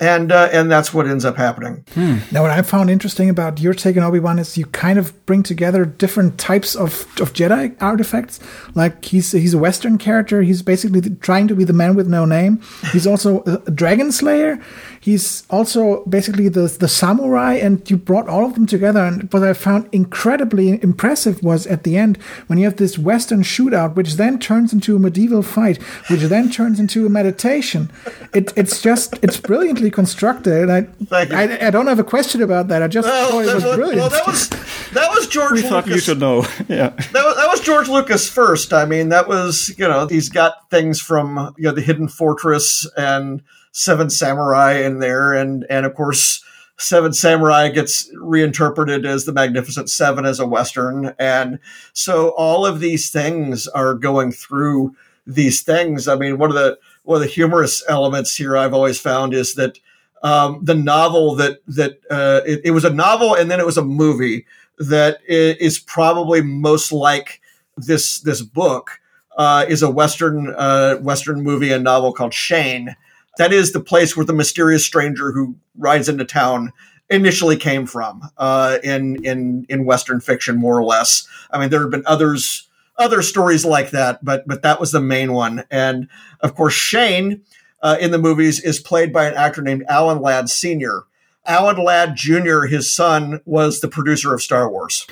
and 0.00 0.30
uh, 0.30 0.48
and 0.52 0.70
that's 0.70 0.92
what 0.92 1.06
ends 1.06 1.24
up 1.24 1.36
happening 1.36 1.84
Now, 2.30 2.42
what 2.42 2.50
I 2.50 2.60
found 2.62 2.90
interesting 2.90 3.30
about 3.30 3.60
your 3.60 3.72
take 3.74 3.96
on 3.96 4.02
Obi 4.02 4.18
Wan 4.20 4.38
is 4.38 4.58
you 4.58 4.66
kind 4.66 4.98
of 4.98 5.12
bring 5.26 5.42
together 5.42 5.84
different 5.86 6.38
types 6.38 6.74
of, 6.74 7.06
of 7.20 7.32
Jedi 7.32 7.74
artifacts. 7.80 8.38
Like 8.74 9.04
he's 9.04 9.32
he's 9.32 9.54
a 9.54 9.58
Western 9.58 9.96
character. 9.98 10.42
He's 10.42 10.62
basically 10.62 11.00
the- 11.00 11.14
trying 11.16 11.48
to 11.48 11.54
be 11.54 11.64
the 11.64 11.72
man 11.72 11.94
with 11.96 12.08
no 12.08 12.24
name. 12.26 12.60
He's 12.92 13.06
also 13.06 13.42
a, 13.46 13.62
a 13.66 13.70
dragon 13.70 14.12
slayer. 14.12 14.58
He's 15.06 15.44
also 15.50 16.04
basically 16.04 16.48
the 16.48 16.66
the 16.66 16.88
samurai. 16.88 17.54
And 17.54 17.88
you 17.88 17.96
brought 17.96 18.26
all 18.28 18.44
of 18.44 18.54
them 18.54 18.66
together. 18.66 19.04
And 19.04 19.32
what 19.32 19.44
I 19.44 19.52
found 19.52 19.88
incredibly 19.92 20.82
impressive 20.82 21.40
was 21.44 21.64
at 21.68 21.84
the 21.84 21.96
end 21.96 22.16
when 22.48 22.58
you 22.58 22.64
have 22.64 22.76
this 22.76 22.98
Western 22.98 23.42
shootout, 23.42 23.94
which 23.94 24.14
then 24.14 24.40
turns 24.40 24.72
into 24.72 24.96
a 24.96 24.98
medieval 24.98 25.42
fight, 25.42 25.80
which 26.10 26.22
then 26.22 26.50
turns 26.50 26.80
into 26.80 27.06
a 27.06 27.08
meditation. 27.08 27.88
It, 28.34 28.52
it's 28.56 28.82
just 28.82 29.14
it's 29.22 29.36
brilliantly 29.38 29.92
constructed. 29.92 30.68
And 30.68 30.72
I, 31.12 31.18
I 31.22 31.66
I 31.68 31.70
don't 31.70 31.86
have 31.86 32.00
a 32.00 32.04
question 32.14 32.42
about 32.42 32.66
that. 32.68 32.82
I 32.82 32.88
just 32.88 33.06
thought 33.08 33.44
it 33.44 33.54
was 33.54 33.64
was- 33.64 33.76
brilliant. 33.76 34.00
well, 34.00 34.10
that 34.10 34.26
was 34.26 34.48
that 34.92 35.08
was 35.14 35.28
George 35.28 35.52
We 35.52 35.56
Lucas. 35.58 35.70
thought 35.70 35.86
you 35.86 35.98
should 36.00 36.18
know. 36.18 36.40
yeah. 36.68 36.88
that 37.14 37.24
was, 37.24 37.36
that 37.36 37.48
was 37.48 37.60
George 37.60 37.88
Lucas 37.88 38.28
first. 38.28 38.72
I 38.72 38.84
mean, 38.86 39.10
that 39.10 39.28
was 39.28 39.72
you 39.78 39.86
know 39.86 40.08
he's 40.08 40.28
got 40.30 40.68
things 40.68 41.00
from 41.00 41.54
you 41.56 41.66
know 41.66 41.72
the 41.72 41.80
Hidden 41.80 42.08
Fortress 42.08 42.84
and 42.96 43.40
Seven 43.76 44.08
Samurai 44.08 44.78
in 44.78 45.00
there, 45.00 45.34
and 45.34 45.66
and 45.68 45.84
of 45.84 45.94
course 45.94 46.42
Seven 46.78 47.12
Samurai 47.12 47.68
gets 47.68 48.10
reinterpreted 48.14 49.04
as 49.04 49.26
the 49.26 49.34
Magnificent 49.34 49.90
Seven 49.90 50.24
as 50.24 50.40
a 50.40 50.46
western, 50.46 51.14
and 51.18 51.58
so 51.92 52.30
all 52.30 52.64
of 52.64 52.80
these 52.80 53.10
things 53.10 53.68
are 53.68 53.92
going 53.92 54.32
through 54.32 54.96
these 55.26 55.60
things. 55.60 56.08
I 56.08 56.16
mean, 56.16 56.38
one 56.38 56.48
of 56.48 56.56
the 56.56 56.78
one 57.02 57.16
of 57.16 57.22
the 57.22 57.32
humorous 57.32 57.84
elements 57.86 58.34
here 58.34 58.56
I've 58.56 58.72
always 58.72 58.98
found 58.98 59.34
is 59.34 59.56
that 59.56 59.78
um, 60.22 60.64
the 60.64 60.74
novel 60.74 61.34
that 61.34 61.58
that 61.66 62.00
uh, 62.10 62.40
it, 62.46 62.62
it 62.64 62.70
was 62.70 62.86
a 62.86 62.90
novel 62.90 63.34
and 63.34 63.50
then 63.50 63.60
it 63.60 63.66
was 63.66 63.76
a 63.76 63.84
movie 63.84 64.46
that 64.78 65.18
is 65.28 65.78
probably 65.78 66.40
most 66.40 66.92
like 66.92 67.42
this 67.76 68.20
this 68.20 68.40
book 68.40 69.00
uh, 69.36 69.66
is 69.68 69.82
a 69.82 69.90
western 69.90 70.54
uh, 70.56 70.96
western 70.96 71.42
movie 71.42 71.72
and 71.72 71.84
novel 71.84 72.14
called 72.14 72.32
Shane. 72.32 72.96
That 73.38 73.52
is 73.52 73.72
the 73.72 73.80
place 73.80 74.16
where 74.16 74.26
the 74.26 74.32
mysterious 74.32 74.84
stranger 74.84 75.32
who 75.32 75.56
rides 75.76 76.08
into 76.08 76.24
town 76.24 76.72
initially 77.08 77.56
came 77.56 77.86
from 77.86 78.30
uh, 78.36 78.78
in 78.82 79.24
in 79.24 79.66
in 79.68 79.84
western 79.84 80.20
fiction, 80.20 80.56
more 80.56 80.78
or 80.78 80.84
less. 80.84 81.26
I 81.50 81.58
mean, 81.58 81.70
there 81.70 81.80
have 81.80 81.90
been 81.90 82.04
others 82.06 82.68
other 82.98 83.22
stories 83.22 83.64
like 83.64 83.90
that, 83.90 84.24
but 84.24 84.46
but 84.46 84.62
that 84.62 84.80
was 84.80 84.92
the 84.92 85.00
main 85.00 85.32
one. 85.32 85.64
And 85.70 86.08
of 86.40 86.54
course, 86.54 86.74
Shane 86.74 87.42
uh, 87.82 87.96
in 88.00 88.10
the 88.10 88.18
movies 88.18 88.60
is 88.60 88.80
played 88.80 89.12
by 89.12 89.26
an 89.26 89.34
actor 89.34 89.62
named 89.62 89.84
Alan 89.88 90.20
Ladd 90.20 90.48
Sr. 90.48 91.04
Alan 91.46 91.76
Ladd 91.76 92.16
Jr., 92.16 92.62
his 92.62 92.92
son, 92.92 93.40
was 93.44 93.80
the 93.80 93.88
producer 93.88 94.34
of 94.34 94.42
Star 94.42 94.68
Wars. 94.68 95.06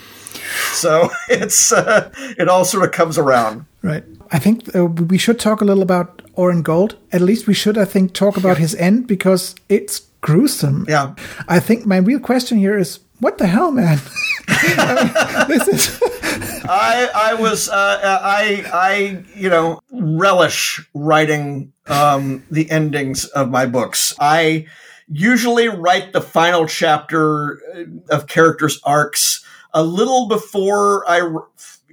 So 0.72 1.10
it's 1.28 1.72
uh, 1.72 2.10
it 2.38 2.48
all 2.48 2.64
sort 2.64 2.84
of 2.84 2.92
comes 2.92 3.18
around. 3.18 3.66
Right. 3.82 4.04
I 4.34 4.40
think 4.40 4.74
uh, 4.74 4.86
we 4.86 5.16
should 5.16 5.38
talk 5.38 5.60
a 5.60 5.64
little 5.64 5.84
about 5.84 6.20
Orrin 6.34 6.62
Gault. 6.62 6.96
At 7.12 7.20
least 7.20 7.46
we 7.46 7.54
should, 7.54 7.78
I 7.78 7.84
think, 7.84 8.12
talk 8.12 8.36
about 8.36 8.58
his 8.58 8.74
end 8.74 9.06
because 9.06 9.54
it's 9.68 10.00
gruesome. 10.22 10.86
Yeah. 10.88 11.14
I 11.46 11.60
think 11.60 11.86
my 11.86 11.98
real 11.98 12.18
question 12.18 12.58
here 12.58 12.76
is 12.76 12.98
what 13.20 13.38
the 13.38 13.46
hell, 13.46 13.70
man? 13.70 14.00
I 14.48 15.46
mean, 15.48 15.58
this 15.58 15.68
is. 15.68 16.00
I 16.68 17.08
I 17.14 17.34
was 17.34 17.68
uh, 17.68 18.00
I 18.02 18.64
I 18.72 19.24
you 19.36 19.48
know 19.48 19.80
relish 19.92 20.84
writing 20.94 21.72
um, 21.86 22.42
the 22.50 22.68
endings 22.72 23.26
of 23.26 23.50
my 23.50 23.66
books. 23.66 24.14
I 24.18 24.66
usually 25.06 25.68
write 25.68 26.12
the 26.12 26.20
final 26.20 26.66
chapter 26.66 27.60
of 28.08 28.26
characters' 28.26 28.80
arcs 28.82 29.44
a 29.72 29.84
little 29.84 30.26
before 30.26 31.08
I 31.08 31.20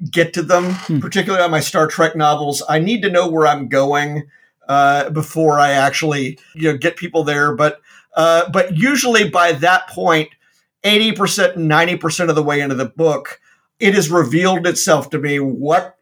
get 0.09 0.33
to 0.33 0.41
them, 0.41 0.75
particularly 0.99 1.43
on 1.43 1.51
my 1.51 1.59
Star 1.59 1.87
Trek 1.87 2.15
novels. 2.15 2.63
I 2.67 2.79
need 2.79 3.01
to 3.03 3.09
know 3.09 3.29
where 3.29 3.47
I'm 3.47 3.67
going 3.67 4.27
uh, 4.67 5.09
before 5.09 5.59
I 5.59 5.71
actually 5.71 6.39
you 6.55 6.71
know 6.71 6.77
get 6.77 6.95
people 6.95 7.23
there. 7.23 7.55
But 7.55 7.81
uh, 8.15 8.49
but 8.49 8.75
usually 8.77 9.29
by 9.29 9.51
that 9.53 9.87
point, 9.87 10.29
eighty 10.83 11.11
percent, 11.11 11.57
ninety 11.57 11.97
percent 11.97 12.29
of 12.29 12.35
the 12.35 12.43
way 12.43 12.61
into 12.61 12.75
the 12.75 12.85
book, 12.85 13.39
it 13.79 13.93
has 13.93 14.09
revealed 14.09 14.65
itself 14.65 15.09
to 15.11 15.19
me 15.19 15.39
what 15.39 15.97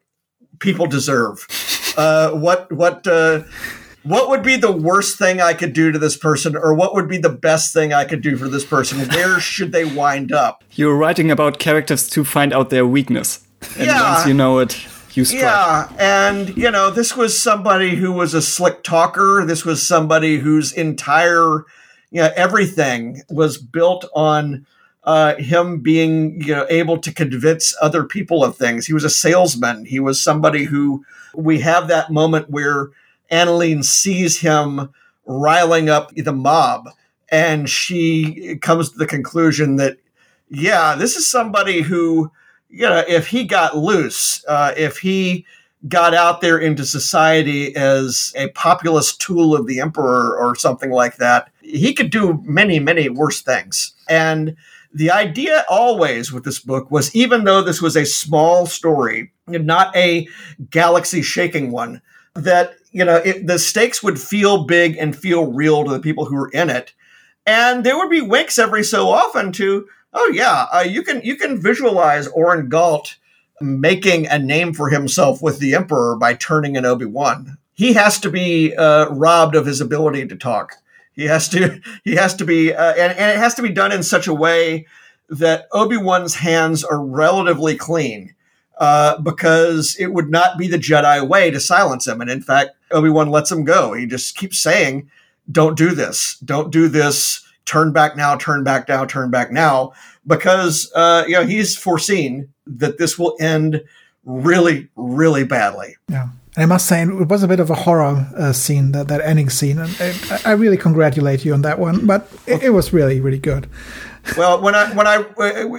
people 0.60 0.86
deserve. 0.86 1.46
Uh, 1.98 2.32
what 2.32 2.72
what 2.72 3.06
uh, 3.08 3.44
what 4.04 4.30
would 4.30 4.44
be 4.44 4.56
the 4.56 4.72
worst 4.72 5.18
thing 5.18 5.42
I 5.42 5.54
could 5.54 5.74
do 5.74 5.92
to 5.92 6.00
this 6.00 6.16
person, 6.16 6.56
or 6.56 6.74
what 6.74 6.94
would 6.94 7.10
be 7.10 7.18
the 7.18 7.30
best 7.30 7.74
thing 7.74 7.92
I 7.92 8.06
could 8.06 8.22
do 8.22 8.38
for 8.38 8.48
this 8.48 8.64
person? 8.64 9.00
Where 9.10 9.40
should 9.40 9.72
they 9.72 9.84
wind 9.84 10.32
up? 10.32 10.64
You're 10.72 10.96
writing 10.96 11.30
about 11.30 11.60
characters 11.60 12.08
to 12.12 12.24
find 12.24 12.54
out 12.54 12.70
their 12.70 12.86
weakness. 12.86 13.46
And 13.78 13.86
Yeah. 13.88 14.14
once 14.16 14.28
you 14.28 14.34
know 14.34 14.60
it, 14.60 14.78
you 15.14 15.26
strike. 15.26 15.42
Yeah, 15.42 15.90
and 16.00 16.56
you 16.58 16.72
know, 16.72 16.92
this 16.92 17.16
was 17.16 17.42
somebody 17.42 17.96
who 17.96 18.12
was 18.12 18.34
a 18.34 18.42
slick 18.42 18.84
talker. 18.84 19.44
This 19.46 19.66
was 19.66 19.86
somebody 19.86 20.38
whose 20.38 20.72
entire, 20.72 21.66
you 22.12 22.22
know, 22.22 22.32
everything 22.36 23.22
was 23.30 23.58
built 23.58 24.06
on 24.16 24.66
uh, 25.04 25.36
him 25.36 25.80
being, 25.80 26.42
you 26.42 26.54
know, 26.54 26.66
able 26.70 26.98
to 27.00 27.14
convince 27.14 27.76
other 27.82 28.04
people 28.04 28.44
of 28.44 28.56
things. 28.58 28.86
He 28.86 28.94
was 28.94 29.04
a 29.04 29.10
salesman. 29.10 29.86
He 29.86 30.00
was 30.00 30.22
somebody 30.24 30.66
who 30.66 31.04
we 31.34 31.60
have 31.62 31.88
that 31.88 32.12
moment 32.12 32.50
where 32.50 32.90
Annileen 33.32 33.84
sees 33.84 34.40
him 34.40 34.90
riling 35.26 35.90
up 35.90 36.14
the 36.16 36.34
mob, 36.34 36.90
and 37.30 37.70
she 37.70 38.58
comes 38.62 38.92
to 38.92 38.98
the 38.98 39.06
conclusion 39.06 39.76
that, 39.78 39.98
yeah, 40.50 40.96
this 40.96 41.16
is 41.16 41.30
somebody 41.30 41.82
who 41.82 42.32
you 42.70 42.88
know, 42.88 43.04
if 43.08 43.28
he 43.28 43.44
got 43.44 43.78
loose, 43.78 44.44
uh, 44.48 44.74
if 44.78 45.00
he 45.00 45.46
got 45.88 46.14
out 46.14 46.42
there 46.42 46.58
into 46.58 46.86
society 46.86 47.76
as 47.76 48.34
a 48.36 48.50
populist 48.50 49.22
tool 49.22 49.56
of 49.56 49.66
the 49.66 49.80
emperor 49.80 50.38
or 50.38 50.56
something 50.56 50.92
like 50.92 51.18
that, 51.18 51.50
he 51.62 51.94
could 51.94 52.12
do 52.12 52.42
many, 52.44 52.80
many 52.80 53.10
worse 53.10 53.42
things. 53.42 53.94
And 54.10 54.56
the 54.94 55.12
idea 55.12 55.66
always 55.70 56.32
with 56.32 56.44
this 56.44 56.60
book 56.60 56.92
was 56.92 57.16
even 57.16 57.44
though 57.44 57.62
this 57.62 57.82
was 57.82 57.96
a 57.96 58.06
small 58.06 58.66
story, 58.66 59.32
not 59.48 59.96
a 59.96 60.28
galaxy 60.70 61.22
shaking 61.22 61.72
one, 61.72 62.02
that, 62.36 62.74
you 62.92 63.06
know, 63.06 63.18
it, 63.18 63.48
the 63.48 63.60
stakes 63.60 64.04
would 64.04 64.20
feel 64.20 64.66
big 64.66 64.98
and 64.98 65.16
feel 65.16 65.52
real 65.52 65.86
to 65.86 65.92
the 65.92 66.00
people 66.00 66.26
who 66.26 66.36
were 66.36 66.50
in 66.50 66.70
it. 66.70 66.94
And 67.46 67.84
there 67.84 67.98
would 67.98 68.10
be 68.10 68.22
winks 68.22 68.60
every 68.60 68.84
so 68.84 69.10
often 69.10 69.52
to, 69.54 69.88
oh 70.14 70.32
yeah, 70.34 70.68
uh, 70.74 70.80
you 70.80 71.04
can 71.04 71.22
you 71.22 71.36
can 71.36 71.62
visualize 71.62 72.28
Orrin 72.28 72.70
Gault 72.70 73.18
making 73.62 74.28
a 74.28 74.40
name 74.40 74.74
for 74.74 74.90
himself 74.90 75.42
with 75.42 75.60
the 75.60 75.76
Emperor 75.76 76.16
by 76.16 76.34
turning 76.34 76.76
in 76.76 76.86
Obi 76.86 77.06
Wan. 77.06 77.58
He 77.74 77.94
has 77.94 78.20
to 78.22 78.30
be 78.30 78.76
uh, 78.76 79.10
robbed 79.10 79.56
of 79.56 79.66
his 79.66 79.82
ability 79.82 80.28
to 80.28 80.36
talk. 80.36 80.76
He 81.14 81.26
has 81.26 81.50
to 81.50 81.82
he 82.04 82.16
has 82.16 82.36
to 82.36 82.46
be 82.46 82.74
uh, 82.74 82.94
and, 82.94 83.18
and 83.18 83.32
it 83.32 83.38
has 83.38 83.56
to 83.56 83.62
be 83.62 83.70
done 83.70 83.92
in 83.92 84.04
such 84.04 84.28
a 84.28 84.34
way 84.34 84.88
that 85.30 85.68
Obi 85.72 85.98
Wan's 85.98 86.36
hands 86.36 86.84
are 86.84 87.04
relatively 87.04 87.76
clean. 87.76 88.36
Uh, 88.80 89.20
because 89.20 89.98
it 90.00 90.14
would 90.14 90.30
not 90.30 90.58
be 90.58 90.66
the 90.66 90.78
Jedi 90.78 91.28
way 91.28 91.52
to 91.52 91.60
silence 91.60 92.08
him. 92.08 92.22
And 92.22 92.30
in 92.30 92.42
fact, 92.42 92.78
Obi 92.92 93.10
Wan 93.10 93.30
lets 93.30 93.52
him 93.52 93.66
go. 93.66 93.92
He 93.92 94.06
just 94.06 94.38
keeps 94.38 94.58
saying, 94.58 95.12
Don't 95.52 95.78
do 95.78 95.94
this. 95.94 96.38
Don't 96.40 96.72
do 96.72 96.88
this. 96.88 97.46
Turn 97.70 97.94
back 97.94 98.18
now, 98.18 98.36
turn 98.36 98.64
back 98.64 98.90
now, 98.90 99.06
turn 99.06 99.30
back 99.30 99.52
now. 99.52 99.94
Because, 100.26 100.92
uh, 100.96 101.24
you 101.28 101.34
know, 101.34 101.46
he's 101.46 101.78
foreseen 101.78 102.50
that 102.66 102.98
this 102.98 103.20
will 103.20 103.36
end 103.40 103.84
really, 104.26 104.90
really 104.96 105.44
badly. 105.44 105.96
Yeah. 106.08 106.30
And 106.56 106.64
I 106.64 106.66
must 106.66 106.88
say, 106.88 107.04
it 107.04 107.28
was 107.28 107.44
a 107.44 107.48
bit 107.48 107.60
of 107.60 107.70
a 107.70 107.76
horror 107.76 108.28
uh, 108.36 108.54
scene, 108.54 108.92
that, 108.94 109.08
that 109.08 109.22
ending 109.22 109.52
scene. 109.52 109.78
And 109.78 109.96
I, 110.32 110.42
I 110.46 110.52
really 110.54 110.78
congratulate 110.78 111.46
you 111.46 111.54
on 111.54 111.62
that 111.62 111.78
one. 111.78 112.08
But 112.08 112.28
it, 112.48 112.64
it 112.64 112.70
was 112.72 112.92
really, 112.92 113.22
really 113.22 113.38
good. 113.38 113.70
Well, 114.36 114.62
when 114.62 114.76
I 114.76 114.92
when 114.94 115.08
I 115.08 115.24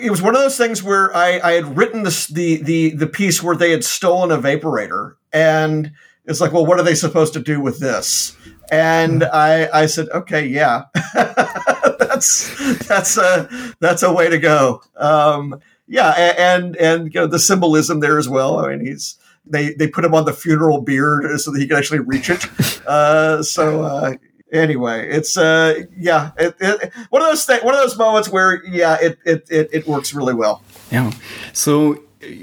it 0.05 0.11
was 0.11 0.22
one 0.22 0.35
of 0.35 0.40
those 0.40 0.57
things 0.57 0.83
where 0.83 1.14
I, 1.14 1.40
I 1.40 1.53
had 1.53 1.76
written 1.76 2.05
this 2.05 2.26
the 2.26 2.62
the 2.62 2.90
the 2.90 3.07
piece 3.07 3.42
where 3.42 3.57
they 3.57 3.70
had 3.70 3.85
stolen 3.85 4.31
a 4.31 4.38
vaporator, 4.40 5.16
and 5.33 5.92
it's 6.24 6.40
like, 6.40 6.53
well, 6.53 6.64
what 6.64 6.79
are 6.81 6.83
they 6.83 6.94
supposed 6.94 7.35
to 7.35 7.40
do 7.40 7.61
with 7.61 7.81
this? 7.81 8.37
And 8.70 9.24
I 9.24 9.68
I 9.72 9.87
said, 9.87 10.09
okay, 10.11 10.46
yeah, 10.46 10.85
that's 11.14 12.87
that's 12.87 13.16
a 13.16 13.48
that's 13.80 14.02
a 14.02 14.12
way 14.12 14.28
to 14.28 14.38
go. 14.38 14.83
Um, 14.96 15.61
yeah, 15.88 16.11
and 16.38 16.76
and 16.76 17.12
you 17.12 17.20
know 17.20 17.26
the 17.26 17.38
symbolism 17.38 18.00
there 18.00 18.18
as 18.18 18.28
well. 18.28 18.59
I 18.59 18.70
mean, 18.70 18.87
he's 18.87 19.16
they 19.44 19.74
they 19.74 19.88
put 19.88 20.04
him 20.04 20.14
on 20.14 20.24
the 20.24 20.33
funeral 20.33 20.80
beard 20.80 21.40
so 21.40 21.50
that 21.50 21.61
he 21.61 21.66
can 21.66 21.76
actually 21.76 22.00
reach 22.00 22.30
it. 22.30 22.44
Uh, 22.87 23.40
so 23.40 23.83
uh, 23.83 24.14
anyway, 24.52 25.09
it's 25.09 25.37
uh 25.37 25.83
yeah, 25.96 26.33
it, 26.38 26.56
it, 26.59 26.92
one 27.11 27.22
of 27.22 27.28
those 27.28 27.44
things, 27.44 27.62
one 27.62 27.72
of 27.72 27.80
those 27.80 27.96
moments 27.96 28.28
where 28.28 28.64
yeah, 28.66 28.96
it 29.00 29.18
it 29.24 29.46
it, 29.48 29.68
it 29.72 29.87
works 29.87 30.12
really 30.12 30.35
well. 30.35 30.62
Yeah. 30.90 31.12
So 31.52 32.02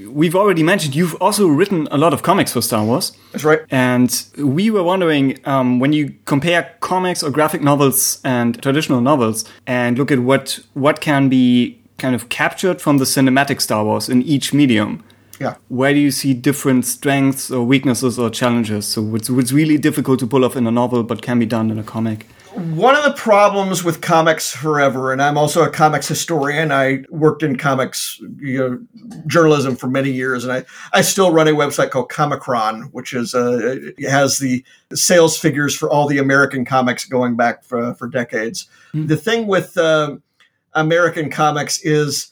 we've 0.10 0.36
already 0.36 0.64
mentioned 0.64 0.96
you've 0.96 1.16
also 1.16 1.48
written 1.48 1.88
a 1.92 1.98
lot 1.98 2.14
of 2.14 2.24
comics 2.24 2.54
for 2.54 2.62
Star 2.62 2.84
Wars. 2.84 3.12
That's 3.32 3.44
right. 3.44 3.62
And 3.70 4.26
we 4.38 4.70
were 4.70 4.84
wondering 4.84 5.40
um, 5.46 5.80
when 5.80 5.94
you 5.94 6.16
compare 6.26 6.76
comics 6.80 7.24
or 7.24 7.30
graphic 7.30 7.62
novels 7.62 8.20
and 8.24 8.62
traditional 8.62 9.02
novels 9.02 9.46
and 9.66 9.98
look 9.98 10.12
at 10.12 10.20
what 10.20 10.60
what 10.74 11.02
can 11.02 11.30
be 11.30 11.80
kind 11.98 12.16
of 12.16 12.30
captured 12.30 12.82
from 12.82 12.98
the 12.98 13.06
cinematic 13.06 13.62
Star 13.62 13.84
Wars 13.84 14.10
in 14.10 14.22
each 14.22 14.54
medium. 14.54 15.04
Yeah. 15.40 15.56
Where 15.68 15.94
do 15.94 16.00
you 16.00 16.12
see 16.12 16.34
different 16.34 16.86
strengths 16.86 17.52
or 17.52 17.64
weaknesses 17.64 18.18
or 18.18 18.30
challenges? 18.30 18.88
So 18.88 19.04
what's, 19.04 19.30
what's 19.30 19.52
really 19.52 19.78
difficult 19.78 20.20
to 20.20 20.28
pull 20.28 20.44
off 20.44 20.56
in 20.56 20.66
a 20.66 20.72
novel 20.72 21.04
but 21.04 21.22
can 21.22 21.38
be 21.38 21.46
done 21.46 21.70
in 21.70 21.78
a 21.78 21.84
comic? 21.84 22.26
One 22.58 22.96
of 22.96 23.04
the 23.04 23.14
problems 23.14 23.84
with 23.84 24.02
comics 24.02 24.52
forever, 24.52 25.12
and 25.12 25.22
I'm 25.22 25.38
also 25.38 25.64
a 25.64 25.70
comics 25.70 26.08
historian. 26.08 26.72
I 26.72 27.04
worked 27.12 27.44
in 27.44 27.56
comics 27.56 28.20
you 28.40 28.58
know, 28.58 29.20
journalism 29.28 29.76
for 29.76 29.86
many 29.88 30.10
years, 30.10 30.44
and 30.44 30.52
I, 30.52 30.66
I 30.92 31.02
still 31.02 31.32
run 31.32 31.48
a 31.48 31.52
website 31.52 31.92
called 31.92 32.10
Comichron, 32.10 32.90
which 32.94 33.14
is 33.14 33.36
uh, 33.36 33.76
has 34.10 34.40
the 34.40 34.66
sales 34.92 35.38
figures 35.38 35.76
for 35.76 35.88
all 35.88 36.08
the 36.08 36.18
American 36.18 36.66
comics 36.66 37.06
going 37.06 37.36
back 37.36 37.64
for, 37.64 37.94
for 37.94 38.08
decades. 38.08 38.68
The 38.96 39.18
thing 39.18 39.46
with 39.46 39.78
uh, 39.78 40.18
American 40.74 41.30
comics 41.30 41.80
is 41.84 42.32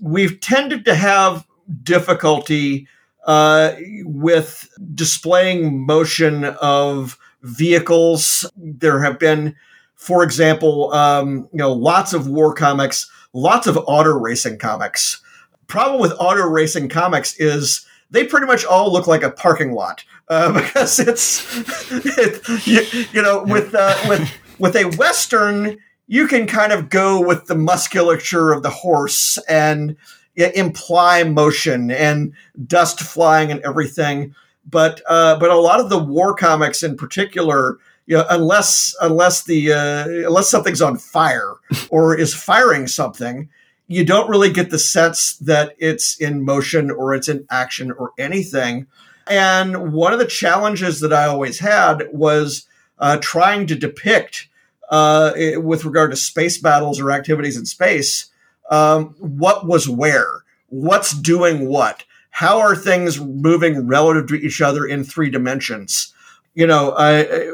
we've 0.00 0.38
tended 0.38 0.84
to 0.84 0.94
have 0.94 1.44
difficulty 1.82 2.86
uh, 3.26 3.72
with 4.04 4.68
displaying 4.94 5.84
motion 5.84 6.44
of 6.44 7.18
vehicles. 7.42 8.50
There 8.56 9.02
have 9.02 9.18
been, 9.18 9.54
for 9.94 10.22
example, 10.22 10.92
um, 10.92 11.48
you 11.52 11.58
know, 11.58 11.72
lots 11.72 12.12
of 12.12 12.26
war 12.26 12.54
comics, 12.54 13.10
lots 13.32 13.66
of 13.66 13.78
auto 13.86 14.10
racing 14.10 14.58
comics. 14.58 15.20
Problem 15.66 16.00
with 16.00 16.12
auto 16.18 16.48
racing 16.48 16.88
comics 16.88 17.38
is 17.38 17.86
they 18.10 18.24
pretty 18.24 18.46
much 18.46 18.64
all 18.64 18.92
look 18.92 19.06
like 19.06 19.22
a 19.22 19.30
parking 19.30 19.72
lot 19.72 20.04
uh, 20.28 20.52
because 20.60 20.98
it's 20.98 21.46
it, 21.90 22.66
you, 22.66 23.04
you 23.12 23.22
know 23.22 23.44
with 23.44 23.74
uh, 23.74 23.96
with 24.08 24.30
with 24.58 24.76
a 24.76 24.84
western 24.96 25.78
you 26.08 26.26
can 26.26 26.46
kind 26.46 26.72
of 26.72 26.88
go 26.88 27.20
with 27.20 27.46
the 27.46 27.54
musculature 27.54 28.50
of 28.50 28.62
the 28.62 28.70
horse 28.70 29.38
and 29.46 29.94
imply 30.36 31.22
motion 31.22 31.90
and 31.90 32.32
dust 32.66 33.00
flying 33.00 33.50
and 33.50 33.60
everything. 33.60 34.34
But 34.70 35.00
uh, 35.08 35.38
but 35.38 35.50
a 35.50 35.56
lot 35.56 35.80
of 35.80 35.88
the 35.88 35.98
war 35.98 36.34
comics 36.34 36.82
in 36.82 36.96
particular, 36.96 37.78
you 38.06 38.16
know, 38.18 38.26
unless 38.28 38.94
unless 39.00 39.44
the 39.44 39.72
uh, 39.72 40.04
unless 40.26 40.48
something's 40.50 40.82
on 40.82 40.96
fire 40.98 41.54
or 41.90 42.16
is 42.18 42.34
firing 42.34 42.86
something, 42.86 43.48
you 43.86 44.04
don't 44.04 44.28
really 44.28 44.52
get 44.52 44.70
the 44.70 44.78
sense 44.78 45.36
that 45.38 45.74
it's 45.78 46.16
in 46.20 46.44
motion 46.44 46.90
or 46.90 47.14
it's 47.14 47.28
in 47.28 47.46
action 47.50 47.92
or 47.92 48.12
anything. 48.18 48.86
And 49.26 49.92
one 49.92 50.12
of 50.12 50.18
the 50.18 50.26
challenges 50.26 51.00
that 51.00 51.12
I 51.12 51.24
always 51.26 51.58
had 51.58 52.04
was 52.12 52.66
uh, 52.98 53.18
trying 53.20 53.66
to 53.68 53.74
depict, 53.74 54.48
uh, 54.90 55.32
it- 55.36 55.62
with 55.62 55.84
regard 55.84 56.10
to 56.10 56.16
space 56.16 56.58
battles 56.58 56.98
or 57.00 57.10
activities 57.12 57.56
in 57.56 57.64
space, 57.66 58.30
um, 58.70 59.14
what 59.18 59.66
was 59.66 59.88
where, 59.88 60.44
what's 60.68 61.12
doing 61.12 61.68
what, 61.68 62.04
how 62.38 62.60
are 62.60 62.76
things 62.76 63.18
moving 63.20 63.88
relative 63.88 64.28
to 64.28 64.36
each 64.36 64.60
other 64.60 64.86
in 64.86 65.02
three 65.02 65.28
dimensions. 65.28 66.14
You 66.54 66.66
know, 66.68 66.92
I, 66.92 67.20
I- 67.22 67.50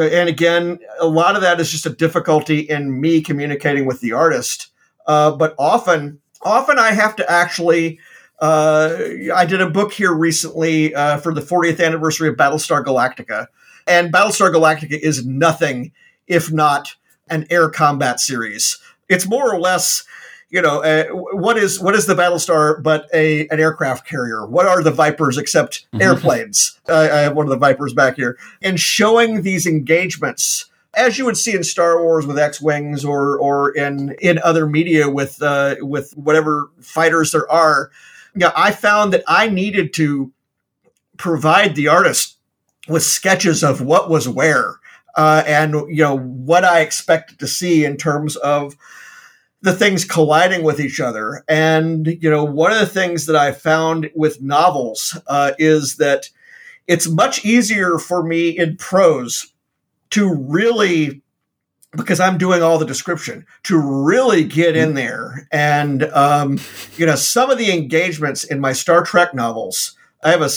and 0.00 0.28
again, 0.28 0.78
a 1.00 1.06
lot 1.06 1.36
of 1.36 1.42
that 1.42 1.60
is 1.60 1.70
just 1.70 1.84
a 1.86 1.90
difficulty 1.90 2.60
in 2.60 2.98
me 3.00 3.20
communicating 3.20 3.84
with 3.86 4.00
the 4.00 4.12
artist 4.12 4.68
Uh, 5.06 5.32
but 5.32 5.54
often, 5.58 6.18
often 6.42 6.78
I 6.78 6.92
have 6.92 7.14
to 7.16 7.30
actually. 7.30 7.98
Uh, 8.40 8.96
I 9.34 9.44
did 9.46 9.60
a 9.60 9.68
book 9.70 9.92
here 9.92 10.12
recently 10.14 10.94
uh, 10.94 11.18
for 11.18 11.32
the 11.34 11.40
40th 11.42 11.80
anniversary 11.84 12.28
of 12.30 12.36
Battlestar 12.36 12.82
Galactica, 12.82 13.46
and 13.86 14.12
Battlestar 14.12 14.50
Galactica 14.52 14.98
is 14.98 15.24
nothing 15.26 15.92
if 16.26 16.50
not 16.50 16.94
an 17.28 17.46
air 17.50 17.68
combat 17.68 18.18
series. 18.20 18.78
It's 19.10 19.26
more 19.28 19.54
or 19.54 19.60
less 19.60 20.04
you 20.54 20.62
know, 20.62 20.84
uh, 20.84 21.06
what 21.08 21.58
is 21.58 21.80
what 21.80 21.96
is 21.96 22.06
the 22.06 22.14
Battlestar 22.14 22.80
but 22.80 23.08
a 23.12 23.48
an 23.48 23.58
aircraft 23.58 24.06
carrier? 24.06 24.46
What 24.46 24.66
are 24.66 24.84
the 24.84 24.92
Vipers 24.92 25.36
except 25.36 25.84
airplanes? 26.00 26.78
uh, 26.88 27.08
I 27.12 27.18
have 27.22 27.34
one 27.34 27.44
of 27.44 27.50
the 27.50 27.58
Vipers 27.58 27.92
back 27.92 28.14
here, 28.14 28.38
and 28.62 28.78
showing 28.78 29.42
these 29.42 29.66
engagements 29.66 30.66
as 30.94 31.18
you 31.18 31.24
would 31.24 31.36
see 31.36 31.56
in 31.56 31.64
Star 31.64 32.00
Wars 32.00 32.24
with 32.24 32.38
X 32.38 32.60
wings 32.60 33.04
or 33.04 33.36
or 33.36 33.72
in 33.72 34.14
in 34.20 34.38
other 34.44 34.68
media 34.68 35.10
with 35.10 35.42
uh, 35.42 35.74
with 35.80 36.12
whatever 36.16 36.70
fighters 36.80 37.32
there 37.32 37.50
are. 37.50 37.90
Yeah, 38.36 38.52
I 38.54 38.70
found 38.70 39.12
that 39.12 39.24
I 39.26 39.48
needed 39.48 39.92
to 39.94 40.30
provide 41.16 41.74
the 41.74 41.88
artist 41.88 42.38
with 42.86 43.02
sketches 43.02 43.64
of 43.64 43.80
what 43.80 44.08
was 44.08 44.28
where 44.28 44.78
uh, 45.16 45.42
and 45.46 45.72
you 45.88 46.02
know 46.02 46.16
what 46.16 46.64
I 46.64 46.80
expected 46.80 47.40
to 47.40 47.48
see 47.48 47.84
in 47.84 47.96
terms 47.96 48.36
of 48.36 48.76
the 49.64 49.72
things 49.72 50.04
colliding 50.04 50.62
with 50.62 50.78
each 50.78 51.00
other. 51.00 51.42
And, 51.48 52.06
you 52.20 52.28
know, 52.28 52.44
one 52.44 52.70
of 52.70 52.78
the 52.78 52.86
things 52.86 53.24
that 53.24 53.34
I 53.34 53.52
found 53.52 54.10
with 54.14 54.42
novels 54.42 55.18
uh, 55.26 55.52
is 55.58 55.96
that 55.96 56.28
it's 56.86 57.08
much 57.08 57.46
easier 57.46 57.96
for 57.98 58.22
me 58.22 58.50
in 58.50 58.76
prose 58.76 59.54
to 60.10 60.34
really, 60.34 61.22
because 61.96 62.20
I'm 62.20 62.36
doing 62.36 62.62
all 62.62 62.78
the 62.78 62.84
description, 62.84 63.46
to 63.62 63.78
really 63.78 64.44
get 64.44 64.76
in 64.76 64.92
there. 64.92 65.48
And, 65.50 66.02
um, 66.12 66.60
you 66.96 67.06
know, 67.06 67.16
some 67.16 67.50
of 67.50 67.56
the 67.56 67.72
engagements 67.72 68.44
in 68.44 68.60
my 68.60 68.74
Star 68.74 69.02
Trek 69.02 69.32
novels, 69.32 69.96
I 70.22 70.30
have 70.30 70.42
a 70.42 70.50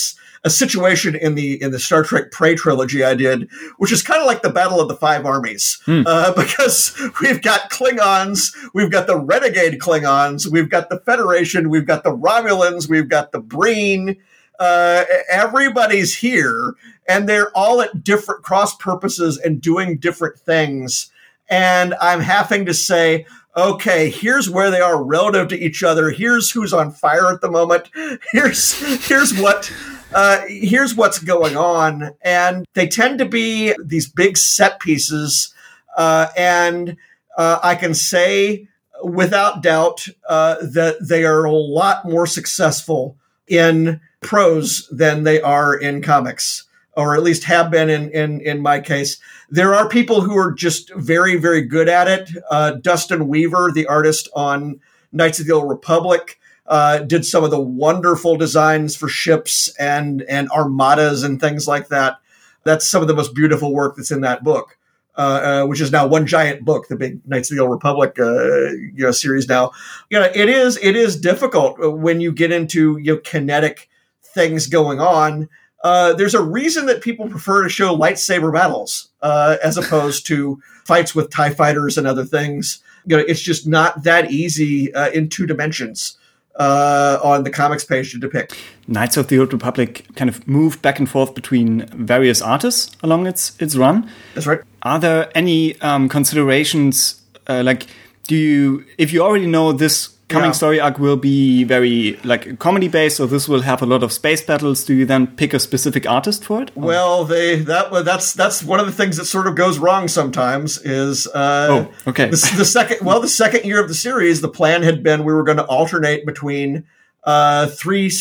a 0.48 0.50
situation 0.50 1.14
in 1.14 1.36
the 1.36 1.62
in 1.62 1.72
the 1.72 1.80
Star 1.80 2.04
Trek 2.04 2.32
Prey 2.32 2.56
trilogy 2.56 3.04
I 3.04 3.16
did, 3.16 3.50
which 3.78 3.91
is 3.91 4.02
kind 4.02 4.22
of 4.22 4.28
like 4.28 4.41
the 4.41 4.50
Battle 4.50 4.80
of 4.80 4.88
the 4.88 4.95
Five 4.95 5.26
Armies, 5.26 5.82
mm. 5.86 6.06
uh, 6.08 6.34
because 6.38 6.98
we've 7.22 7.41
got 7.41 7.70
Klingons, 7.70 8.56
we've 8.74 8.89
got 8.89 9.08
the 9.08 9.18
renegade 9.18 9.78
Klingons, 9.80 10.50
we've 10.50 10.70
got 10.70 10.89
the 10.89 11.00
Federation, 11.02 11.70
we've 11.70 11.86
got 11.86 12.04
the 12.04 12.16
Romulans, 12.16 12.89
we've 12.89 13.10
got 13.10 13.32
the 13.32 13.39
Breen. 13.39 14.18
Uh, 14.58 15.04
everybody's 15.30 16.16
here, 16.16 16.74
and 17.08 17.30
they're 17.30 17.56
all 17.56 17.80
at 17.82 18.04
different 18.04 18.43
cross 18.43 18.76
purposes 18.78 19.38
and 19.38 19.62
doing 19.62 19.98
different 19.98 20.39
things. 20.39 21.12
And 21.48 21.93
I'm 22.02 22.22
having 22.22 22.66
to 22.66 22.74
say, 22.74 23.28
okay, 23.58 24.10
here's 24.10 24.49
where 24.49 24.70
they 24.72 24.80
are 24.80 25.03
relative 25.03 25.47
to 25.49 25.60
each 25.60 25.84
other. 25.84 26.12
Here's 26.12 26.51
who's 26.51 26.74
on 26.74 26.91
fire 26.91 27.34
at 27.34 27.41
the 27.41 27.51
moment. 27.51 27.89
Here's 28.32 29.08
here's 29.08 29.38
what 29.38 29.74
uh, 30.14 30.41
here's 30.47 30.95
what's 30.95 31.20
going 31.20 31.58
on. 31.58 32.12
And 32.22 32.66
they 32.74 32.88
tend 32.88 33.20
to 33.20 33.26
be 33.26 33.74
these 33.84 34.08
big 34.08 34.38
set 34.38 34.80
pieces. 34.80 35.53
Uh, 35.97 36.28
and 36.38 36.97
uh, 37.38 37.60
I 37.64 37.76
can 37.76 37.93
say 37.93 38.68
without 39.03 39.62
doubt 39.62 40.08
uh, 40.28 40.55
that 40.62 41.08
they 41.08 41.24
are 41.26 41.45
a 41.45 41.51
lot 41.51 42.05
more 42.05 42.28
successful 42.28 43.18
in 43.47 43.99
prose 44.22 44.88
than 44.91 45.24
they 45.24 45.41
are 45.41 45.76
in 45.76 46.01
comics, 46.01 46.64
or 46.98 47.16
at 47.16 47.22
least 47.22 47.43
have 47.43 47.70
been 47.70 47.89
in, 47.89 48.10
in, 48.10 48.41
in 48.41 48.60
my 48.60 48.80
case. 48.80 49.20
There 49.52 49.76
are 49.76 49.88
people 49.88 50.22
who 50.22 50.36
are 50.36 50.52
just 50.52 50.91
very, 50.95 51.38
very 51.38 51.62
good 51.62 51.88
at 51.88 52.08
it. 52.08 52.30
Uh, 52.50 52.72
Dustin 52.72 53.28
Weaver, 53.28 53.72
the 53.72 53.86
artist 53.86 54.28
on 54.34 54.82
Knights 55.12 55.39
of 55.39 55.45
the 55.45 55.54
Old 55.54 55.70
Republic, 55.70 56.39
uh, 56.66 57.00
did 57.00 57.24
some 57.26 57.43
of 57.43 57.52
the 57.52 57.62
wonderful 57.62 58.36
designs 58.36 58.95
for 58.95 59.08
ships 59.08 59.74
and 59.80 60.24
and 60.24 60.50
armadas 60.50 61.24
and 61.24 61.39
things 61.39 61.68
like 61.68 61.88
that. 61.89 62.18
That's 62.64 62.89
some 62.89 63.02
of 63.02 63.08
the 63.08 63.16
most 63.16 63.34
beautiful 63.34 63.74
work 63.74 63.95
that's 63.95 64.12
in 64.12 64.22
that 64.22 64.43
book, 64.43 64.78
uh, 65.18 65.22
uh, 65.22 65.66
which 65.68 65.80
is 65.80 65.91
now 65.91 66.08
one 66.08 66.26
giant 66.28 66.66
book, 66.66 66.89
the 66.89 66.98
big 66.98 67.26
Knights 67.26 67.50
of 67.52 67.56
the 67.56 67.64
Old 67.64 67.72
Republic 67.72 68.18
uh, 68.20 68.72
you 68.72 69.04
know 69.04 69.12
series. 69.12 69.48
Now, 69.48 69.72
you 70.10 70.20
know 70.20 70.30
it 70.34 70.50
is 70.50 70.78
it 70.82 70.98
is 70.98 71.16
difficult 71.16 71.78
when 71.80 72.20
you 72.20 72.34
get 72.34 72.52
into 72.52 72.98
you 72.98 73.14
know, 73.14 73.22
kinetic 73.24 73.88
things 74.22 74.68
going 74.68 75.00
on. 75.00 75.48
Uh, 75.84 76.13
there's 76.13 76.34
a 76.34 76.41
reason 76.41 76.86
that 76.88 77.01
people 77.01 77.30
prefer 77.30 77.63
to 77.63 77.69
show 77.69 77.95
lightsaber 77.95 78.51
battles 78.51 79.09
uh, 79.21 79.57
as 79.63 79.78
opposed 79.78 80.25
to 80.28 80.59
fights 80.86 81.13
with 81.13 81.30
Tie 81.30 81.53
fighters 81.53 81.97
and 81.97 82.07
other 82.07 82.25
things. 82.25 82.82
You 83.05 83.17
know, 83.17 83.23
it's 83.25 83.41
just 83.41 83.67
not 83.67 84.03
that 84.03 84.32
easy 84.32 84.91
in 85.13 85.30
two 85.30 85.45
dimensions 85.45 86.17
uh, 86.57 87.19
on 87.23 87.43
the 87.43 87.49
comics 87.49 87.86
page 87.86 88.11
to 88.11 88.17
depict. 88.17 88.55
Knights 88.88 89.17
of 89.17 89.28
the 89.28 89.39
Old 89.39 89.53
Republic 89.53 90.05
kind 90.15 90.30
of 90.30 90.47
moved 90.47 90.82
back 90.82 90.99
and 90.99 91.09
forth 91.09 91.36
between 91.36 91.86
various 91.88 92.41
artists 92.41 92.95
along 93.03 93.28
its 93.28 93.59
its 93.61 93.75
run. 93.75 94.09
That's 94.34 94.47
right. 94.47 94.61
Are 94.82 94.99
there 94.99 95.30
any 95.36 95.80
um, 95.82 96.09
considerations 96.09 97.21
uh, 97.47 97.63
like 97.63 97.88
do 98.28 98.36
you 98.36 98.86
if 98.97 99.13
you 99.13 99.21
already 99.21 99.47
know 99.47 99.71
this 99.71 100.16
coming 100.28 100.49
yeah. 100.49 100.53
story 100.53 100.80
arc 100.80 100.99
will 100.99 101.15
be 101.15 101.63
very 101.63 102.19
like 102.23 102.59
comedy 102.59 102.88
based, 102.88 103.17
so 103.17 103.25
this 103.25 103.47
will 103.47 103.61
have 103.61 103.82
a 103.82 103.86
lot 103.86 104.03
of 104.03 104.11
space 104.11 104.41
battles. 104.41 104.84
Do 104.84 104.93
you 104.93 105.05
then 105.05 105.28
pick 105.28 105.53
a 105.53 105.59
specific 105.59 106.09
artist 106.09 106.43
for 106.43 106.61
it? 106.61 106.75
Well, 106.75 107.23
they 107.23 107.57
that 107.59 107.91
that's 108.03 108.34
that's 108.34 108.63
one 108.63 108.80
of 108.80 108.86
the 108.86 108.91
things 108.91 109.17
that 109.17 109.25
sort 109.25 109.47
of 109.47 109.55
goes 109.55 109.80
wrong 109.80 110.07
sometimes. 110.07 110.80
Is 110.80 111.28
uh, 111.28 111.67
oh 111.69 112.09
okay 112.09 112.25
the, 112.25 112.53
the, 112.57 112.65
second 112.65 113.05
well 113.05 113.21
the 113.21 113.28
second 113.28 113.65
year 113.65 113.82
of 113.82 113.88
the 113.88 113.95
series, 113.95 114.41
the 114.41 114.49
plan 114.49 114.84
had 114.84 115.03
been 115.03 115.23
we 115.23 115.34
were 115.34 115.43
going 115.43 115.57
to 115.57 115.65
alternate 115.65 116.25
between 116.25 116.86
uh, 117.23 117.67
three. 117.67 118.11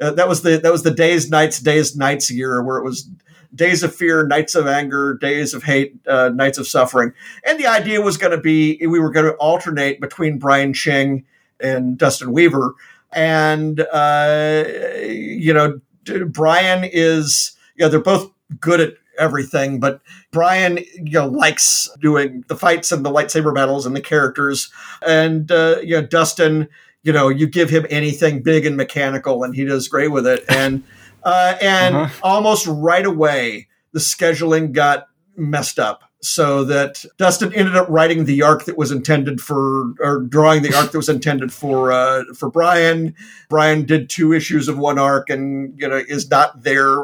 Uh, 0.00 0.12
that 0.12 0.28
was 0.28 0.42
the 0.42 0.58
that 0.58 0.70
was 0.70 0.84
the 0.84 0.92
days 0.92 1.28
nights 1.28 1.58
days 1.58 1.96
nights 1.96 2.30
year 2.30 2.62
where 2.62 2.78
it 2.78 2.84
was 2.84 3.08
days 3.52 3.82
of 3.82 3.94
fear, 3.94 4.26
nights 4.26 4.54
of 4.54 4.66
anger, 4.66 5.14
days 5.14 5.54
of 5.54 5.64
hate, 5.64 5.96
uh, 6.06 6.28
nights 6.28 6.58
of 6.58 6.68
suffering. 6.68 7.12
And 7.44 7.58
the 7.58 7.66
idea 7.66 8.00
was 8.00 8.16
going 8.16 8.30
to 8.30 8.40
be 8.40 8.78
we 8.86 9.00
were 9.00 9.10
going 9.10 9.26
to 9.26 9.34
alternate 9.38 10.00
between 10.00 10.38
Brian 10.38 10.72
Ching 10.72 11.24
and 11.60 11.98
Dustin 11.98 12.32
Weaver. 12.32 12.74
And, 13.12 13.80
uh, 13.80 14.64
you 15.02 15.52
know, 15.52 15.80
Brian 16.26 16.84
is, 16.84 17.56
you 17.76 17.84
know, 17.84 17.90
they're 17.90 18.00
both 18.00 18.30
good 18.60 18.80
at 18.80 18.94
everything, 19.18 19.80
but 19.80 20.00
Brian, 20.30 20.78
you 20.78 21.12
know, 21.12 21.26
likes 21.26 21.88
doing 22.00 22.44
the 22.48 22.56
fights 22.56 22.92
and 22.92 23.04
the 23.04 23.10
lightsaber 23.10 23.54
battles 23.54 23.86
and 23.86 23.96
the 23.96 24.00
characters. 24.00 24.70
And, 25.06 25.50
uh, 25.50 25.78
you 25.82 26.00
know, 26.00 26.06
Dustin, 26.06 26.68
you 27.02 27.12
know, 27.12 27.28
you 27.28 27.46
give 27.46 27.70
him 27.70 27.86
anything 27.90 28.42
big 28.42 28.64
and 28.64 28.76
mechanical 28.76 29.42
and 29.42 29.54
he 29.54 29.64
does 29.64 29.88
great 29.88 30.08
with 30.08 30.26
it. 30.26 30.44
And, 30.48 30.84
uh, 31.24 31.56
and 31.60 31.96
uh-huh. 31.96 32.20
almost 32.22 32.66
right 32.66 33.04
away, 33.04 33.68
the 33.92 34.00
scheduling 34.00 34.72
got 34.72 35.08
messed 35.36 35.78
up 35.78 36.07
so 36.20 36.64
that 36.64 37.04
Dustin 37.16 37.52
ended 37.54 37.76
up 37.76 37.88
writing 37.88 38.24
the 38.24 38.42
arc 38.42 38.64
that 38.64 38.76
was 38.76 38.90
intended 38.90 39.40
for, 39.40 39.94
or 40.00 40.20
drawing 40.20 40.62
the 40.62 40.74
arc 40.74 40.90
that 40.90 40.98
was 40.98 41.08
intended 41.08 41.52
for 41.52 41.92
uh, 41.92 42.24
for 42.34 42.50
Brian. 42.50 43.14
Brian 43.48 43.84
did 43.84 44.10
two 44.10 44.32
issues 44.32 44.68
of 44.68 44.78
one 44.78 44.98
arc, 44.98 45.30
and 45.30 45.78
you 45.80 45.88
know 45.88 45.96
is 45.96 46.28
not 46.30 46.62
there. 46.62 47.00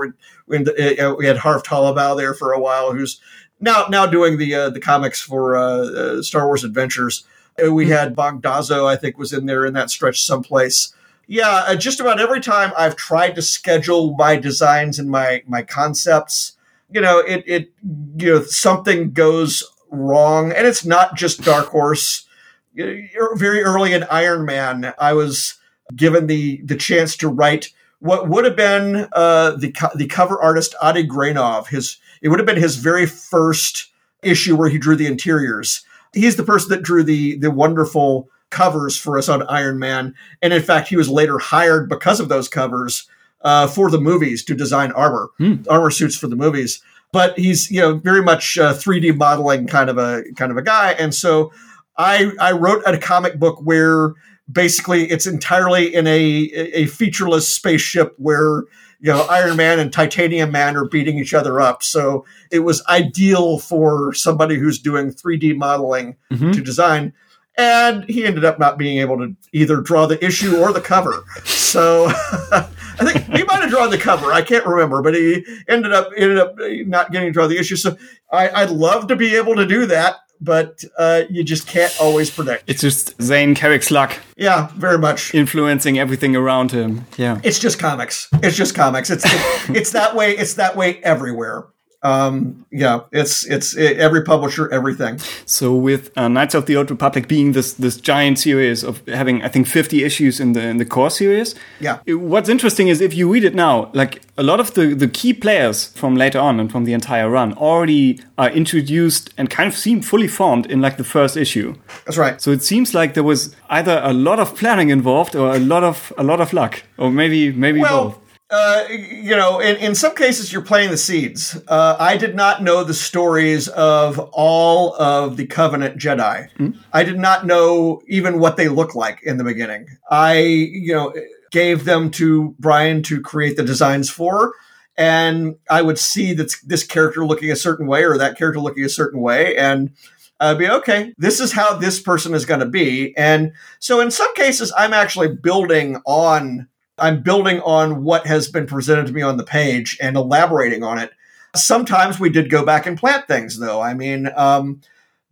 When 0.46 0.68
uh, 0.68 1.14
we 1.16 1.26
had 1.26 1.38
Harv 1.38 1.62
Tolibao 1.62 2.16
there 2.16 2.34
for 2.34 2.52
a 2.52 2.60
while, 2.60 2.92
who's 2.92 3.20
now 3.60 3.86
now 3.88 4.06
doing 4.06 4.38
the 4.38 4.54
uh, 4.54 4.70
the 4.70 4.80
comics 4.80 5.20
for 5.20 5.56
uh, 5.56 5.62
uh, 5.62 6.22
Star 6.22 6.46
Wars 6.46 6.64
Adventures. 6.64 7.24
Uh, 7.64 7.72
we 7.72 7.88
had 7.88 8.16
Bong 8.16 8.42
Dazo, 8.42 8.86
I 8.86 8.96
think, 8.96 9.16
was 9.16 9.32
in 9.32 9.46
there 9.46 9.64
in 9.64 9.74
that 9.74 9.90
stretch 9.90 10.20
someplace. 10.20 10.92
Yeah, 11.26 11.74
just 11.76 12.00
about 12.00 12.20
every 12.20 12.40
time 12.40 12.72
I've 12.76 12.96
tried 12.96 13.36
to 13.36 13.42
schedule 13.42 14.14
my 14.16 14.36
designs 14.36 14.98
and 14.98 15.08
my 15.08 15.42
my 15.46 15.62
concepts 15.62 16.53
you 16.94 17.00
know, 17.00 17.18
it 17.18 17.42
it 17.46 17.72
you 18.16 18.32
know 18.32 18.42
something 18.44 19.10
goes 19.10 19.64
wrong, 19.90 20.52
and 20.52 20.66
it's 20.66 20.84
not 20.84 21.16
just 21.16 21.42
Dark 21.42 21.66
Horse. 21.66 22.26
Very 22.74 23.62
early 23.62 23.92
in 23.92 24.04
Iron 24.04 24.44
Man, 24.44 24.94
I 24.98 25.12
was 25.12 25.54
given 25.94 26.28
the 26.28 26.62
the 26.64 26.76
chance 26.76 27.16
to 27.16 27.28
write 27.28 27.70
what 27.98 28.28
would 28.28 28.44
have 28.44 28.56
been 28.56 29.08
uh, 29.12 29.56
the 29.56 29.72
co- 29.72 29.96
the 29.96 30.06
cover 30.06 30.40
artist 30.40 30.76
Adi 30.80 31.06
Granov. 31.06 31.66
His 31.66 31.98
it 32.22 32.28
would 32.28 32.38
have 32.38 32.46
been 32.46 32.56
his 32.56 32.76
very 32.76 33.06
first 33.06 33.90
issue 34.22 34.56
where 34.56 34.70
he 34.70 34.78
drew 34.78 34.94
the 34.94 35.06
interiors. 35.06 35.84
He's 36.12 36.36
the 36.36 36.44
person 36.44 36.70
that 36.70 36.82
drew 36.82 37.02
the 37.02 37.36
the 37.38 37.50
wonderful 37.50 38.28
covers 38.50 38.96
for 38.96 39.18
us 39.18 39.28
on 39.28 39.42
Iron 39.48 39.80
Man, 39.80 40.14
and 40.40 40.52
in 40.52 40.62
fact, 40.62 40.88
he 40.88 40.96
was 40.96 41.08
later 41.08 41.38
hired 41.38 41.88
because 41.88 42.20
of 42.20 42.28
those 42.28 42.48
covers 42.48 43.08
uh, 43.44 43.66
for 43.66 43.90
the 43.90 44.00
movies 44.00 44.42
to 44.44 44.54
design 44.54 44.90
armor, 44.92 45.30
mm. 45.38 45.64
armor 45.70 45.90
suits 45.90 46.16
for 46.16 46.26
the 46.26 46.36
movies. 46.36 46.82
But 47.12 47.38
he's 47.38 47.70
you 47.70 47.80
know 47.80 47.98
very 47.98 48.22
much 48.22 48.58
uh, 48.58 48.74
3D 48.74 49.16
modeling 49.16 49.68
kind 49.68 49.88
of 49.88 49.98
a 49.98 50.24
kind 50.36 50.50
of 50.50 50.58
a 50.58 50.62
guy, 50.62 50.92
and 50.92 51.14
so 51.14 51.52
I 51.96 52.32
I 52.40 52.52
wrote 52.52 52.82
a 52.86 52.98
comic 52.98 53.38
book 53.38 53.60
where 53.62 54.14
basically 54.50 55.10
it's 55.10 55.26
entirely 55.26 55.94
in 55.94 56.06
a 56.06 56.16
a 56.16 56.86
featureless 56.86 57.48
spaceship 57.48 58.14
where 58.18 58.64
you 58.98 59.12
know 59.12 59.26
Iron 59.30 59.56
Man 59.56 59.78
and 59.78 59.92
Titanium 59.92 60.50
Man 60.50 60.76
are 60.76 60.86
beating 60.86 61.18
each 61.18 61.34
other 61.34 61.60
up. 61.60 61.84
So 61.84 62.24
it 62.50 62.60
was 62.60 62.84
ideal 62.86 63.58
for 63.58 64.12
somebody 64.12 64.56
who's 64.56 64.80
doing 64.80 65.12
3D 65.12 65.56
modeling 65.56 66.16
mm-hmm. 66.32 66.50
to 66.50 66.60
design. 66.62 67.12
and 67.56 68.04
he 68.10 68.24
ended 68.24 68.44
up 68.44 68.58
not 68.58 68.76
being 68.76 68.98
able 68.98 69.16
to 69.18 69.36
either 69.52 69.80
draw 69.80 70.06
the 70.06 70.22
issue 70.24 70.56
or 70.56 70.72
the 70.72 70.80
cover. 70.80 71.22
So 71.44 72.10
I 73.00 73.10
think 73.12 73.24
he 73.36 73.44
might 73.44 73.60
have 73.62 73.70
drawn 73.70 73.90
the 73.90 73.98
cover. 73.98 74.32
I 74.32 74.42
can't 74.42 74.66
remember, 74.66 75.02
but 75.02 75.14
he 75.14 75.44
ended 75.68 75.92
up 75.92 76.10
ended 76.16 76.38
up 76.38 76.54
not 76.86 77.10
getting 77.12 77.28
to 77.28 77.32
draw 77.32 77.46
the 77.46 77.58
issue. 77.58 77.76
So 77.76 77.96
I, 78.32 78.48
I'd 78.50 78.70
love 78.70 79.06
to 79.08 79.16
be 79.16 79.36
able 79.36 79.54
to 79.56 79.66
do 79.66 79.86
that, 79.86 80.16
but 80.40 80.82
uh, 80.98 81.22
you 81.30 81.42
just 81.44 81.66
can't 81.66 81.94
always 82.00 82.30
predict. 82.30 82.64
It's 82.68 82.80
just 82.80 83.16
Zayne 83.20 83.54
Carrick's 83.54 83.90
luck 83.90 84.18
Yeah, 84.36 84.68
very 84.76 84.98
much. 84.98 85.34
influencing 85.34 85.98
everything 85.98 86.36
around 86.36 86.72
him. 86.72 87.06
Yeah. 87.16 87.40
It's 87.42 87.58
just 87.58 87.78
comics. 87.78 88.28
It's 88.42 88.56
just 88.56 88.74
comics. 88.74 89.10
It's 89.10 89.24
it's 89.68 89.90
that 89.92 90.14
way. 90.14 90.36
It's 90.36 90.54
that 90.54 90.76
way 90.76 90.98
everywhere. 91.02 91.66
Um, 92.04 92.66
yeah, 92.70 93.00
it's 93.12 93.44
it's 93.46 93.74
it, 93.76 93.96
every 93.96 94.22
publisher, 94.22 94.70
everything. 94.72 95.18
So 95.46 95.74
with 95.74 96.10
uh, 96.18 96.28
Knights 96.28 96.54
of 96.54 96.66
the 96.66 96.76
Old 96.76 96.90
Republic 96.90 97.28
being 97.28 97.52
this 97.52 97.72
this 97.72 97.96
giant 97.96 98.38
series 98.38 98.84
of 98.84 99.00
having 99.08 99.42
I 99.42 99.48
think 99.48 99.66
50 99.66 100.04
issues 100.04 100.38
in 100.40 100.52
the 100.52 100.60
in 100.60 100.76
the 100.76 100.84
core 100.84 101.10
series. 101.10 101.54
Yeah. 101.80 101.98
it- 102.06 102.14
What's 102.34 102.48
interesting 102.48 102.88
is 102.88 103.00
if 103.00 103.14
you 103.14 103.32
read 103.32 103.44
it 103.44 103.54
now, 103.54 103.90
like 103.94 104.20
a 104.36 104.42
lot 104.42 104.60
of 104.60 104.74
the 104.74 104.94
the 104.94 105.08
key 105.08 105.32
players 105.32 105.86
from 105.96 106.14
later 106.16 106.38
on 106.40 106.60
and 106.60 106.70
from 106.70 106.84
the 106.84 106.92
entire 106.92 107.30
run 107.30 107.52
already 107.54 108.20
are 108.36 108.50
introduced 108.50 109.32
and 109.38 109.48
kind 109.48 109.68
of 109.68 109.74
seem 109.76 110.02
fully 110.02 110.28
formed 110.28 110.66
in 110.66 110.80
like 110.82 110.96
the 110.96 111.04
first 111.04 111.36
issue. 111.36 111.74
That's 112.04 112.18
right. 112.18 112.40
So 112.42 112.50
it 112.50 112.62
seems 112.62 112.92
like 112.94 113.14
there 113.14 113.22
was 113.24 113.54
either 113.70 114.00
a 114.04 114.12
lot 114.12 114.38
of 114.40 114.54
planning 114.56 114.90
involved 114.90 115.34
or 115.34 115.54
a 115.54 115.58
lot 115.58 115.84
of 115.84 116.12
a 116.18 116.22
lot 116.22 116.40
of 116.40 116.52
luck 116.52 116.82
or 116.98 117.10
maybe 117.10 117.50
maybe 117.52 117.80
both. 117.80 118.18
Uh, 118.56 118.86
you 118.88 119.34
know, 119.34 119.58
in, 119.58 119.74
in 119.78 119.96
some 119.96 120.14
cases, 120.14 120.52
you're 120.52 120.62
playing 120.62 120.88
the 120.88 120.96
seeds. 120.96 121.60
Uh, 121.66 121.96
I 121.98 122.16
did 122.16 122.36
not 122.36 122.62
know 122.62 122.84
the 122.84 122.94
stories 122.94 123.66
of 123.66 124.20
all 124.32 124.94
of 124.94 125.36
the 125.36 125.44
Covenant 125.46 125.98
Jedi. 125.98 126.48
I 126.92 127.02
did 127.02 127.18
not 127.18 127.44
know 127.44 128.00
even 128.06 128.38
what 128.38 128.56
they 128.56 128.68
look 128.68 128.94
like 128.94 129.18
in 129.24 129.38
the 129.38 129.44
beginning. 129.44 129.88
I, 130.08 130.38
you 130.38 130.92
know, 130.92 131.12
gave 131.50 131.84
them 131.84 132.12
to 132.12 132.54
Brian 132.60 133.02
to 133.04 133.20
create 133.20 133.56
the 133.56 133.64
designs 133.64 134.08
for. 134.08 134.54
And 134.96 135.56
I 135.68 135.82
would 135.82 135.98
see 135.98 136.32
that 136.34 136.54
this 136.64 136.84
character 136.84 137.26
looking 137.26 137.50
a 137.50 137.56
certain 137.56 137.88
way 137.88 138.04
or 138.04 138.16
that 138.18 138.38
character 138.38 138.60
looking 138.60 138.84
a 138.84 138.88
certain 138.88 139.20
way. 139.20 139.56
And 139.56 139.90
I'd 140.38 140.58
be 140.58 140.70
okay, 140.70 141.12
this 141.18 141.40
is 141.40 141.50
how 141.50 141.74
this 141.74 142.00
person 142.00 142.34
is 142.34 142.46
going 142.46 142.60
to 142.60 142.66
be. 142.66 143.16
And 143.16 143.52
so 143.80 143.98
in 143.98 144.12
some 144.12 144.32
cases, 144.36 144.72
I'm 144.78 144.92
actually 144.92 145.34
building 145.34 146.00
on 146.06 146.68
I'm 146.98 147.22
building 147.22 147.60
on 147.60 148.04
what 148.04 148.26
has 148.26 148.48
been 148.48 148.66
presented 148.66 149.06
to 149.06 149.12
me 149.12 149.22
on 149.22 149.36
the 149.36 149.44
page 149.44 149.98
and 150.00 150.16
elaborating 150.16 150.82
on 150.82 150.98
it. 150.98 151.10
Sometimes 151.56 152.20
we 152.20 152.30
did 152.30 152.50
go 152.50 152.64
back 152.64 152.86
and 152.86 152.98
plant 152.98 153.26
things, 153.26 153.58
though. 153.58 153.80
I 153.80 153.94
mean, 153.94 154.28
um, 154.36 154.80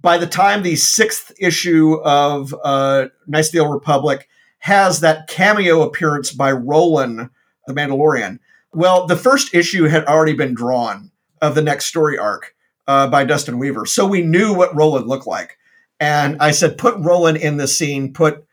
by 0.01 0.19
the 0.19 0.27
time 0.27 0.63
the 0.63 0.77
sixth 0.77 1.33
issue 1.39 2.01
of 2.05 2.55
uh, 2.65 3.07
the 3.27 3.59
Old 3.59 3.73
Republic 3.73 4.29
has 4.59 5.01
that 5.01 5.29
cameo 5.29 5.83
appearance 5.83 6.33
by 6.33 6.53
Rohlan, 6.53 7.31
the 7.67 7.75
Mandalorian, 7.75 8.39
well, 8.73 9.07
the 9.07 9.17
first 9.17 9.55
issue 9.55 9.85
had 9.85 10.05
already 10.07 10.35
been 10.35 10.55
drawn 10.55 11.11
of 11.41 11.55
the 11.55 11.63
next 11.63 11.87
story 11.87 12.19
arc 12.19 12.55
uh, 12.87 13.09
by 13.09 13.25
Dustin 13.25 13.59
Weaver, 13.59 13.87
so 13.87 14.07
we 14.07 14.23
knew 14.23 14.55
what 14.55 14.75
Rohlan 14.75 15.07
looked 15.07 15.27
like. 15.27 15.59
And 16.01 16.37
I 16.41 16.51
said, 16.51 16.79
put 16.79 16.97
Rohlan 16.97 17.39
in 17.39 17.57
this 17.57 17.77
scene, 17.77 18.13
put 18.13 18.45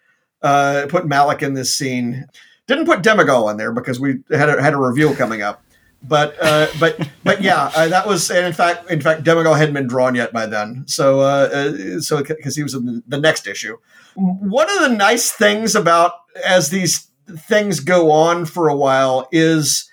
uh, 0.41 0.85
put 0.87 1.07
Malik 1.07 1.41
in 1.41 1.53
this 1.53 1.75
scene. 1.75 2.25
Didn't 2.69 2.85
put 2.85 3.01
Demagol 3.01 3.49
in 3.49 3.57
there 3.57 3.71
because 3.71 3.99
we 3.99 4.19
had 4.29 4.47
a, 4.47 4.61
had 4.61 4.75
a 4.75 4.77
reveal 4.77 5.15
coming 5.15 5.41
up. 5.41 5.63
But 6.03 6.35
uh, 6.39 6.67
but 6.79 7.09
but 7.23 7.41
yeah, 7.41 7.71
uh, 7.75 7.87
that 7.87 8.05
was 8.05 8.29
and 8.29 8.45
in 8.45 8.53
fact 8.53 8.91
in 8.91 9.01
fact 9.01 9.23
Demagol 9.23 9.57
hadn't 9.57 9.73
been 9.73 9.87
drawn 9.87 10.13
yet 10.13 10.31
by 10.31 10.45
then. 10.45 10.83
So 10.85 11.21
uh, 11.21 11.49
uh, 11.51 11.99
so 11.99 12.23
because 12.23 12.55
he 12.55 12.61
was 12.61 12.75
in 12.75 13.01
the 13.07 13.17
next 13.17 13.47
issue. 13.47 13.77
One 14.13 14.69
of 14.69 14.81
the 14.81 14.95
nice 14.95 15.31
things 15.31 15.73
about 15.73 16.11
as 16.45 16.69
these 16.69 17.09
things 17.27 17.79
go 17.79 18.11
on 18.11 18.45
for 18.45 18.69
a 18.69 18.75
while 18.75 19.27
is 19.31 19.89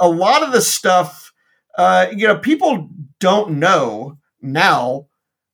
a 0.00 0.08
lot 0.08 0.44
of 0.44 0.52
the 0.52 0.62
stuff. 0.62 1.32
Uh, 1.76 2.06
you 2.14 2.28
know, 2.28 2.38
people 2.38 2.90
don't 3.18 3.58
know 3.58 4.18
now 4.40 5.08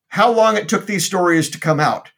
how 0.09 0.31
long 0.31 0.57
it 0.57 0.69
took 0.69 0.85
these 0.85 1.07
stories 1.07 1.49
to 1.49 1.59
come 1.59 1.79
out 1.79 2.10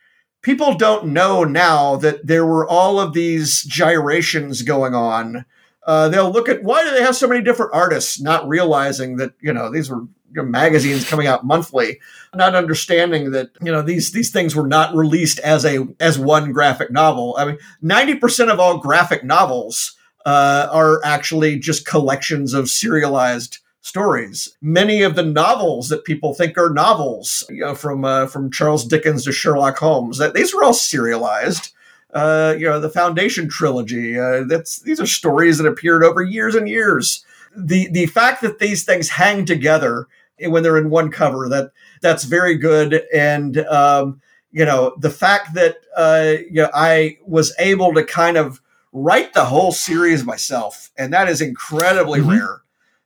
people 0.43 0.75
don't 0.75 1.07
know 1.07 1.43
now 1.43 1.95
that 1.95 2.27
there 2.27 2.45
were 2.45 2.67
all 2.67 2.99
of 2.99 3.13
these 3.13 3.63
gyrations 3.63 4.61
going 4.61 4.93
on. 4.93 5.45
Uh, 5.85 6.07
they'll 6.09 6.31
look 6.31 6.47
at 6.47 6.63
why 6.63 6.83
do 6.83 6.91
they 6.91 7.01
have 7.01 7.15
so 7.15 7.27
many 7.27 7.41
different 7.41 7.73
artists, 7.73 8.21
not 8.21 8.47
realizing 8.47 9.17
that 9.17 9.33
you 9.41 9.51
know 9.51 9.71
these 9.71 9.89
were 9.89 10.03
magazines 10.31 11.07
coming 11.07 11.27
out 11.27 11.45
monthly, 11.45 11.99
not 12.33 12.55
understanding 12.55 13.31
that 13.31 13.49
you 13.61 13.71
know 13.71 13.81
these 13.81 14.11
these 14.11 14.31
things 14.31 14.55
were 14.55 14.67
not 14.67 14.95
released 14.95 15.39
as 15.39 15.65
a 15.65 15.87
as 15.99 16.19
one 16.19 16.51
graphic 16.51 16.91
novel. 16.91 17.35
I 17.37 17.45
mean, 17.45 17.57
ninety 17.81 18.15
percent 18.15 18.49
of 18.49 18.59
all 18.59 18.77
graphic 18.77 19.23
novels 19.23 19.97
uh, 20.25 20.69
are 20.71 21.03
actually 21.03 21.59
just 21.59 21.85
collections 21.85 22.53
of 22.53 22.69
serialized 22.69 23.59
stories. 23.83 24.57
Many 24.61 25.03
of 25.03 25.15
the 25.15 25.23
novels 25.23 25.89
that 25.89 26.05
people 26.05 26.33
think 26.33 26.57
are 26.57 26.69
novels, 26.69 27.43
you 27.49 27.59
know, 27.59 27.75
from 27.75 28.03
uh, 28.03 28.25
from 28.25 28.49
Charles 28.49 28.85
Dickens 28.85 29.25
to 29.25 29.31
Sherlock 29.31 29.77
Holmes, 29.77 30.17
that 30.17 30.33
these 30.33 30.55
were 30.55 30.63
all 30.63 30.73
serialized. 30.73 31.71
Uh, 32.11 32.55
you 32.57 32.65
know, 32.65 32.79
the 32.79 32.89
Foundation 32.89 33.49
trilogy. 33.49 34.17
Uh, 34.17 34.43
that's 34.47 34.79
these 34.79 34.99
are 34.99 35.05
stories 35.05 35.57
that 35.57 35.67
appeared 35.67 36.03
over 36.03 36.23
years 36.23 36.55
and 36.55 36.67
years. 36.67 37.23
The 37.55 37.89
the 37.89 38.07
fact 38.07 38.41
that 38.41 38.59
these 38.59 38.83
things 38.83 39.09
hang 39.09 39.45
together 39.45 40.07
when 40.39 40.63
they're 40.63 40.77
in 40.77 40.89
one 40.89 41.11
cover 41.11 41.47
that 41.49 41.71
that's 42.01 42.23
very 42.23 42.57
good. 42.57 43.03
And 43.13 43.57
um, 43.65 44.21
you 44.51 44.65
know, 44.65 44.95
the 44.97 45.09
fact 45.09 45.53
that 45.55 45.77
uh, 45.95 46.35
you 46.49 46.61
know 46.61 46.69
I 46.73 47.17
was 47.25 47.53
able 47.59 47.93
to 47.93 48.03
kind 48.03 48.37
of 48.37 48.61
write 48.93 49.33
the 49.33 49.45
whole 49.45 49.71
series 49.71 50.23
myself, 50.23 50.91
and 50.97 51.11
that 51.13 51.27
is 51.27 51.41
incredibly 51.41 52.21
rare 52.21 52.62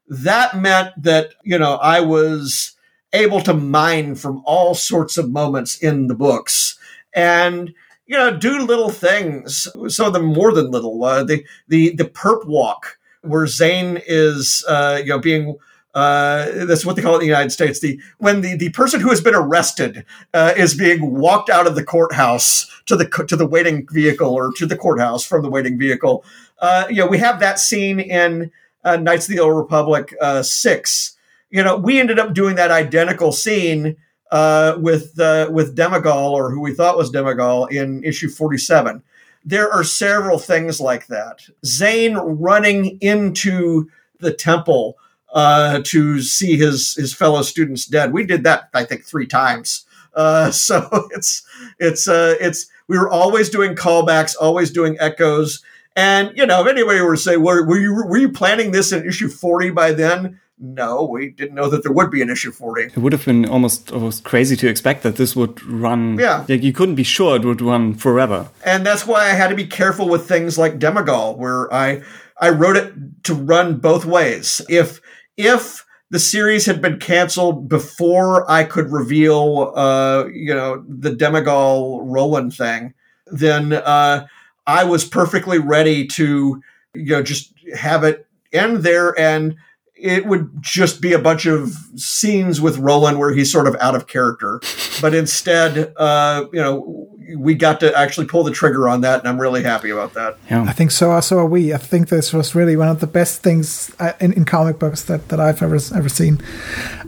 that 0.08 0.58
meant 0.58 0.92
that 1.02 1.34
you 1.44 1.58
know 1.58 1.76
I 1.76 2.02
was 2.02 2.76
able 3.14 3.42
to 3.42 3.54
mine 3.54 4.16
from 4.16 4.42
all 4.46 4.76
sorts 4.76 5.18
of 5.18 5.32
moments 5.32 5.78
in 5.78 6.08
the 6.08 6.16
books 6.16 6.78
and 7.14 7.74
you 8.06 8.18
know 8.18 8.36
do 8.36 8.60
little 8.60 8.90
things 8.90 9.68
some 9.88 10.08
of 10.08 10.14
them 10.14 10.26
more 10.26 10.54
than 10.54 10.72
little 10.72 11.04
uh, 11.04 11.24
the 11.24 11.46
the 11.68 11.96
the 11.96 12.06
perp 12.06 12.46
walk 12.46 12.98
where 13.22 13.46
Zayne 13.46 14.02
is 14.06 14.64
uh, 14.68 15.00
you 15.02 15.10
know 15.10 15.20
being 15.20 15.58
uh, 15.98 16.66
that's 16.66 16.86
what 16.86 16.96
they 16.96 17.02
call 17.02 17.14
it 17.14 17.16
in 17.16 17.22
the 17.22 17.26
United 17.26 17.50
States. 17.50 17.80
The 17.80 18.00
when 18.20 18.42
the, 18.42 18.56
the 18.56 18.70
person 18.70 19.02
who 19.02 19.10
has 19.10 19.20
been 19.20 19.34
arrested 19.34 20.06
uh, 20.32 20.54
is 20.56 20.76
being 20.76 21.16
walked 21.16 21.50
out 21.50 21.66
of 21.66 21.74
the 21.74 21.84
courthouse 21.84 22.68
to 22.86 22.96
the 22.96 23.06
to 23.28 23.36
the 23.36 23.48
waiting 23.48 23.88
vehicle 23.92 24.32
or 24.32 24.52
to 24.58 24.68
the 24.68 24.78
courthouse 24.78 25.26
from 25.26 25.42
the 25.42 25.50
waiting 25.50 25.80
vehicle. 25.80 26.24
Uh, 26.60 26.86
you 26.90 26.98
know, 26.98 27.08
we 27.08 27.18
have 27.18 27.40
that 27.40 27.58
scene 27.58 28.00
in 28.00 28.52
uh, 28.88 28.98
Knights 28.98 29.28
of 29.30 29.36
the 29.36 29.42
Old 29.42 29.58
Republic 29.58 30.16
uh, 30.22 30.42
six. 30.42 31.18
You 31.50 31.64
know, 31.64 31.78
we 31.78 32.00
ended 32.00 32.20
up 32.20 32.34
doing 32.34 32.56
that 32.56 32.72
identical 32.72 33.32
scene 33.32 33.98
uh, 34.32 34.78
with 34.78 35.20
uh, 35.20 35.50
with 35.52 35.76
Demagol, 35.76 36.32
or 36.32 36.52
who 36.52 36.62
we 36.62 36.74
thought 36.74 36.98
was 36.98 37.12
Demagol, 37.12 37.72
in 37.72 38.04
issue 38.04 38.30
forty 38.30 38.58
seven. 38.58 39.04
There 39.46 39.72
are 39.72 39.84
several 39.84 40.40
things 40.40 40.82
like 40.82 41.08
that. 41.08 41.48
Zayne 41.66 42.18
running 42.18 42.98
into 43.00 43.90
the 44.20 44.34
temple 44.34 44.98
uh, 45.34 45.82
to 45.86 46.22
see 46.22 46.58
his 46.58 46.96
his 46.96 47.14
fellow 47.14 47.42
students 47.42 47.86
dead. 47.86 48.14
We 48.14 48.26
did 48.26 48.44
that, 48.44 48.70
I 48.74 48.84
think, 48.84 49.06
three 49.06 49.28
times. 49.28 49.86
Uh, 50.14 50.52
so 50.52 51.08
it's 51.12 51.46
it's 51.80 52.08
uh, 52.08 52.36
it's 52.40 52.68
we 52.88 52.98
were 52.98 53.10
always 53.10 53.50
doing 53.50 53.76
callbacks, 53.76 54.36
always 54.40 54.72
doing 54.72 54.98
echoes. 55.00 55.64
And 55.98 56.32
you 56.38 56.46
know, 56.46 56.62
if 56.62 56.68
anybody 56.68 57.02
were 57.02 57.16
to 57.16 57.22
say, 57.22 57.36
"Were, 57.38 57.66
were 57.66 57.80
you 57.80 57.94
were 57.94 58.18
you 58.18 58.30
planning 58.30 58.72
this 58.72 58.92
in 58.92 59.06
issue 59.06 59.28
forty 59.28 59.72
by 59.72 59.92
then?" 59.92 60.40
No, 60.60 61.04
we 61.04 61.30
didn't 61.30 61.56
know 61.56 61.70
that 61.70 61.84
there 61.84 61.92
would 61.92 62.10
be 62.10 62.22
an 62.22 62.30
issue 62.30 62.52
forty. 62.52 62.84
It 62.84 62.98
would 62.98 63.14
have 63.14 63.26
been 63.26 63.46
almost 63.46 63.92
almost 63.92 64.24
crazy 64.24 64.56
to 64.58 64.68
expect 64.68 65.02
that 65.04 65.16
this 65.16 65.36
would 65.36 65.62
run. 65.66 66.18
Yeah. 66.20 66.46
like 66.48 66.64
you 66.64 66.72
couldn't 66.72 66.96
be 66.96 67.04
sure 67.04 67.36
it 67.36 67.46
would 67.46 67.62
run 67.62 67.96
forever. 67.96 68.50
and 68.64 68.86
that's 68.86 69.06
why 69.08 69.26
I 69.26 69.34
had 69.34 69.50
to 69.50 69.56
be 69.56 69.66
careful 69.66 70.08
with 70.08 70.28
things 70.28 70.58
like 70.58 70.78
Demagol, 70.80 71.36
where 71.38 71.72
I 71.74 72.04
I 72.40 72.50
wrote 72.50 72.78
it 72.78 72.94
to 73.24 73.34
run 73.34 73.78
both 73.78 74.06
ways. 74.06 74.62
If 74.70 75.02
if 75.36 75.84
the 76.12 76.20
series 76.20 76.66
had 76.68 76.82
been 76.82 77.00
canceled 77.00 77.68
before 77.68 78.50
I 78.50 78.64
could 78.64 78.92
reveal, 78.92 79.74
uh, 79.76 80.26
you 80.32 80.54
know, 80.54 80.84
the 80.88 81.10
Demagol 81.12 82.06
Rohlan 82.06 82.56
thing, 82.56 82.94
then 83.28 83.74
uh, 83.74 84.26
I 84.68 84.84
was 84.84 85.06
perfectly 85.06 85.58
ready 85.58 86.06
to, 86.08 86.62
you 86.94 87.06
know, 87.06 87.24
just 87.24 87.54
have 87.76 88.04
it 88.04 88.28
end 88.54 88.78
there 88.84 89.18
and 89.20 89.56
it 90.00 90.28
would 90.28 90.52
just 90.62 91.02
be 91.02 91.14
a 91.14 91.20
bunch 91.20 91.48
of 91.48 91.72
scenes 91.96 92.62
with 92.62 92.78
Rohlan 92.78 93.18
where 93.18 93.34
he's 93.34 93.52
sort 93.52 93.66
of 93.68 93.76
out 93.80 93.96
of 93.96 94.06
character. 94.08 94.62
But 95.00 95.14
instead, 95.14 95.94
uh, 95.96 96.46
you 96.52 96.60
know, 96.60 97.08
we 97.38 97.54
got 97.54 97.80
to 97.82 97.96
actually 97.96 98.26
pull 98.26 98.44
the 98.44 98.50
trigger 98.50 98.90
on 98.90 99.02
that, 99.02 99.20
and 99.20 99.28
I'm 99.28 99.40
really 99.40 99.62
happy 99.62 99.92
about 99.92 100.16
that. 100.16 100.38
Yeah. 100.50 100.64
I 100.64 100.72
think 100.74 100.90
so. 100.90 101.12
are- 101.12 101.22
So 101.22 101.38
are 101.38 101.46
we. 101.46 101.72
I 101.72 101.78
think 101.78 102.10
this 102.10 102.34
was 102.34 102.56
really 102.56 102.76
one 102.76 102.88
of 102.88 103.00
the 103.00 103.06
best 103.06 103.44
things 103.44 103.92
uh, 104.00 104.14
in, 104.20 104.34
in 104.34 104.44
comic 104.44 104.80
books 104.80 105.04
that, 105.04 105.30
that 105.30 105.40
I've 105.40 105.62
ever 105.62 105.76
ever 105.96 106.10
seen. 106.10 106.42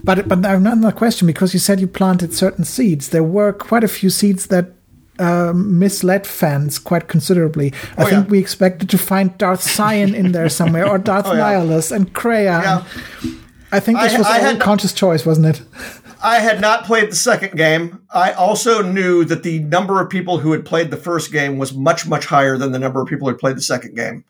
But 0.03 0.28
but 0.28 0.45
I 0.45 0.49
have 0.51 0.62
another 0.62 0.91
question 0.91 1.26
because 1.26 1.51
you 1.55 1.60
said 1.60 1.80
you 1.80 1.88
planted 1.88 2.32
certain 2.36 2.64
seeds. 2.64 3.10
There 3.10 3.24
were 3.24 3.53
quite 3.53 3.84
a 3.84 3.88
few 3.88 4.12
seeds 4.12 4.45
that 4.47 4.68
um, 5.20 5.78
misled 5.80 6.26
fans 6.26 6.80
quite 6.80 7.07
considerably. 7.07 7.74
I 7.97 8.03
Oh, 8.03 8.05
think 8.05 8.26
yeah. 8.26 8.32
we 8.32 8.39
expected 8.39 8.89
to 8.89 8.97
find 8.97 9.38
Darth 9.38 9.67
Sion 9.70 10.15
in 10.15 10.32
there 10.32 10.49
somewhere, 10.49 10.88
or 10.88 10.97
Darth 10.97 11.26
Oh, 11.28 11.34
yeah. 11.34 11.53
Nihilus 11.53 11.91
and 11.91 12.13
Kreia. 12.13 12.61
Yeah. 12.63 12.84
I 13.72 13.80
think 13.80 13.99
this 13.99 14.15
I- 14.15 14.17
was 14.17 14.28
I 14.28 14.38
a 14.38 14.41
had- 14.41 14.59
conscious 14.59 14.93
choice, 14.93 15.26
wasn't 15.26 15.47
it? 15.47 15.61
I 16.22 16.39
had 16.39 16.59
not 16.59 16.84
played 16.84 17.11
the 17.11 17.15
second 17.15 17.55
game. 17.55 18.01
I 18.13 18.34
also 18.34 18.82
knew 18.82 19.24
that 19.26 19.43
the 19.43 19.59
number 19.59 20.01
of 20.01 20.09
people 20.09 20.39
who 20.39 20.51
had 20.51 20.65
played 20.65 20.91
the 20.91 20.97
first 20.97 21.32
game 21.32 21.57
was 21.57 21.74
much, 21.74 22.05
much 22.07 22.26
higher 22.26 22.57
than 22.57 22.74
the 22.74 22.80
number 22.80 23.01
of 23.01 23.07
people 23.07 23.28
who 23.28 23.34
had 23.34 23.39
played 23.39 23.55
the 23.55 23.61
second 23.61 23.95
game. 23.95 24.26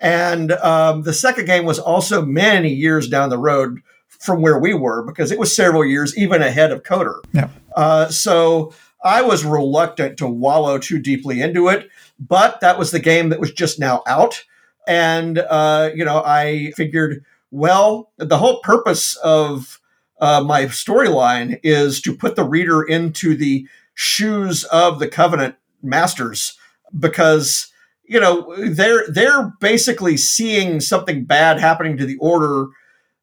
And 0.00 0.52
um, 0.52 1.02
the 1.02 1.12
second 1.12 1.46
game 1.46 1.64
was 1.64 1.78
also 1.80 2.24
many 2.24 2.68
years 2.72 3.08
down 3.08 3.28
the 3.30 3.38
road 3.38 3.80
from 4.20 4.40
where 4.40 4.58
we 4.58 4.72
were 4.72 5.02
because 5.02 5.32
it 5.32 5.38
was 5.38 5.54
several 5.54 5.84
years 5.84 6.16
even 6.16 6.42
ahead 6.42 6.70
of 6.70 6.84
KOTOR. 6.84 7.22
Yeah. 7.32 7.48
Uh, 7.74 8.06
so 8.08 8.72
I 9.04 9.22
was 9.22 9.44
reluctant 9.44 10.16
to 10.18 10.26
wallow 10.26 10.78
too 10.78 10.98
deeply 10.98 11.40
into 11.40 11.68
it, 11.68 11.88
but 12.18 12.60
that 12.60 12.78
was 12.78 12.90
the 12.90 13.00
game 13.00 13.30
that 13.30 13.40
was 13.40 13.52
just 13.52 13.78
now 13.78 14.02
out. 14.06 14.44
And, 14.86 15.38
uh, 15.38 15.90
you 15.94 16.04
know, 16.04 16.22
I 16.24 16.72
figured, 16.76 17.24
well, 17.50 18.12
the 18.16 18.38
whole 18.38 18.60
purpose 18.60 19.16
of 19.16 19.80
uh, 20.20 20.42
my 20.42 20.64
storyline 20.66 21.58
is 21.62 22.00
to 22.02 22.16
put 22.16 22.36
the 22.36 22.44
reader 22.44 22.82
into 22.82 23.36
the 23.36 23.66
shoes 23.94 24.64
of 24.64 24.98
the 24.98 25.08
Covenant 25.08 25.56
masters 25.82 26.56
because, 26.98 27.72
you 28.04 28.20
know, 28.20 28.54
they're, 28.68 29.04
they're 29.08 29.52
basically 29.60 30.16
seeing 30.16 30.80
something 30.80 31.24
bad 31.24 31.58
happening 31.58 31.96
to 31.96 32.06
the 32.06 32.18
Order 32.18 32.68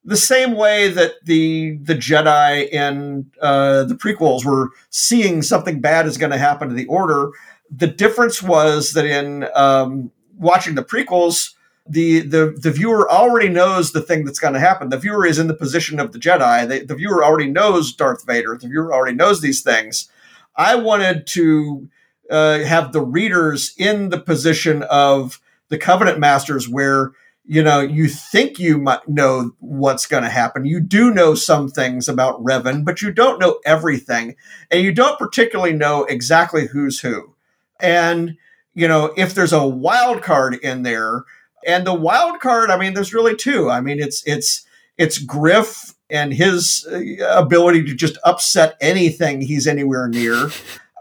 the 0.10 0.18
same 0.18 0.55
way 0.55 0.89
that 0.89 1.24
the 1.26 1.78
the 1.84 1.93
Jedi 1.93 2.68
in 2.70 3.30
uh, 3.39 3.84
the 3.84 3.93
prequels 3.93 4.43
were 4.43 4.72
seeing 4.89 5.43
something 5.43 5.82
bad 5.82 6.07
is 6.07 6.18
going 6.18 6.32
to 6.32 6.38
happen 6.39 6.68
to 6.68 6.74
the 6.74 6.88
Order. 6.88 7.30
The 7.70 7.86
difference 7.86 8.41
was 8.41 8.93
that 8.93 9.05
in 9.05 9.47
um, 9.53 10.12
watching 10.36 10.74
the 10.74 10.84
prequels, 10.84 11.53
the, 11.88 12.22
the 12.22 12.57
the 12.60 12.72
viewer 12.72 13.10
already 13.10 13.49
knows 13.49 13.91
the 13.91 14.01
thing 14.01 14.26
that's 14.26 14.39
going 14.39 14.55
to 14.55 14.60
happen. 14.60 14.89
The 14.89 14.97
viewer 14.97 15.28
is 15.28 15.38
in 15.38 15.45
the 15.45 15.53
position 15.53 15.99
of 15.99 16.12
the 16.12 16.18
Jedi. 16.18 16.88
The 16.88 16.95
viewer 16.95 17.24
already 17.24 17.49
knows 17.51 17.93
Darth 17.93 18.26
Vader. 18.26 18.57
The 18.60 18.68
viewer 18.68 18.91
already 18.91 19.16
knows 19.16 19.41
these 19.41 19.62
things. 19.62 20.10
I 20.55 20.74
wanted 20.74 21.28
to 21.28 21.88
uh, 22.32 22.60
have 22.62 22.93
the 22.93 23.01
readers 23.01 23.76
in 23.78 24.10
the 24.10 24.20
position 24.20 24.82
of 24.89 25.39
the 25.68 25.78
Covenant 25.78 26.18
Masters, 26.18 26.68
where 26.68 27.12
you 27.50 27.64
know 27.64 27.80
you 27.80 28.08
think 28.08 28.60
you 28.60 28.78
might 28.78 29.10
know 29.10 29.52
what's 29.60 30.06
going 30.06 30.22
to 30.22 30.30
happen. 30.30 30.66
You 30.66 30.80
do 30.80 31.12
know 31.12 31.34
some 31.34 31.68
things 31.68 32.08
about 32.08 32.41
Revan, 32.43 32.86
but 32.86 33.02
you 33.02 33.12
don't 33.12 33.39
know 33.39 33.60
everything, 33.66 34.36
and 34.70 34.84
you 34.84 34.93
don't 34.93 35.18
particularly 35.18 35.74
know 35.74 36.04
exactly 36.04 36.68
who's 36.68 37.00
who. 37.00 37.34
And 37.80 38.38
you 38.76 38.88
know 38.88 39.16
if 39.18 39.34
there's 39.34 39.52
a 39.52 39.68
wild 39.68 40.22
card 40.22 40.54
in 40.62 40.84
there, 40.84 41.24
and 41.66 41.88
the 41.88 41.93
wild 41.93 42.39
card, 42.39 42.70
I 42.70 42.78
mean, 42.78 42.93
there's 42.93 43.16
really 43.16 43.36
two. 43.36 43.72
I 43.72 43.82
mean, 43.82 44.00
it's 44.00 44.22
it's 44.28 44.64
it's 45.00 45.18
Gryph 45.18 45.95
and 46.12 46.32
his 46.32 46.88
uh, 46.91 47.00
ability 47.36 47.84
to 47.86 47.95
just 47.95 48.20
upset 48.24 48.78
anything 48.80 49.41
he's 49.41 49.66
anywhere 49.66 50.08
near, 50.08 50.52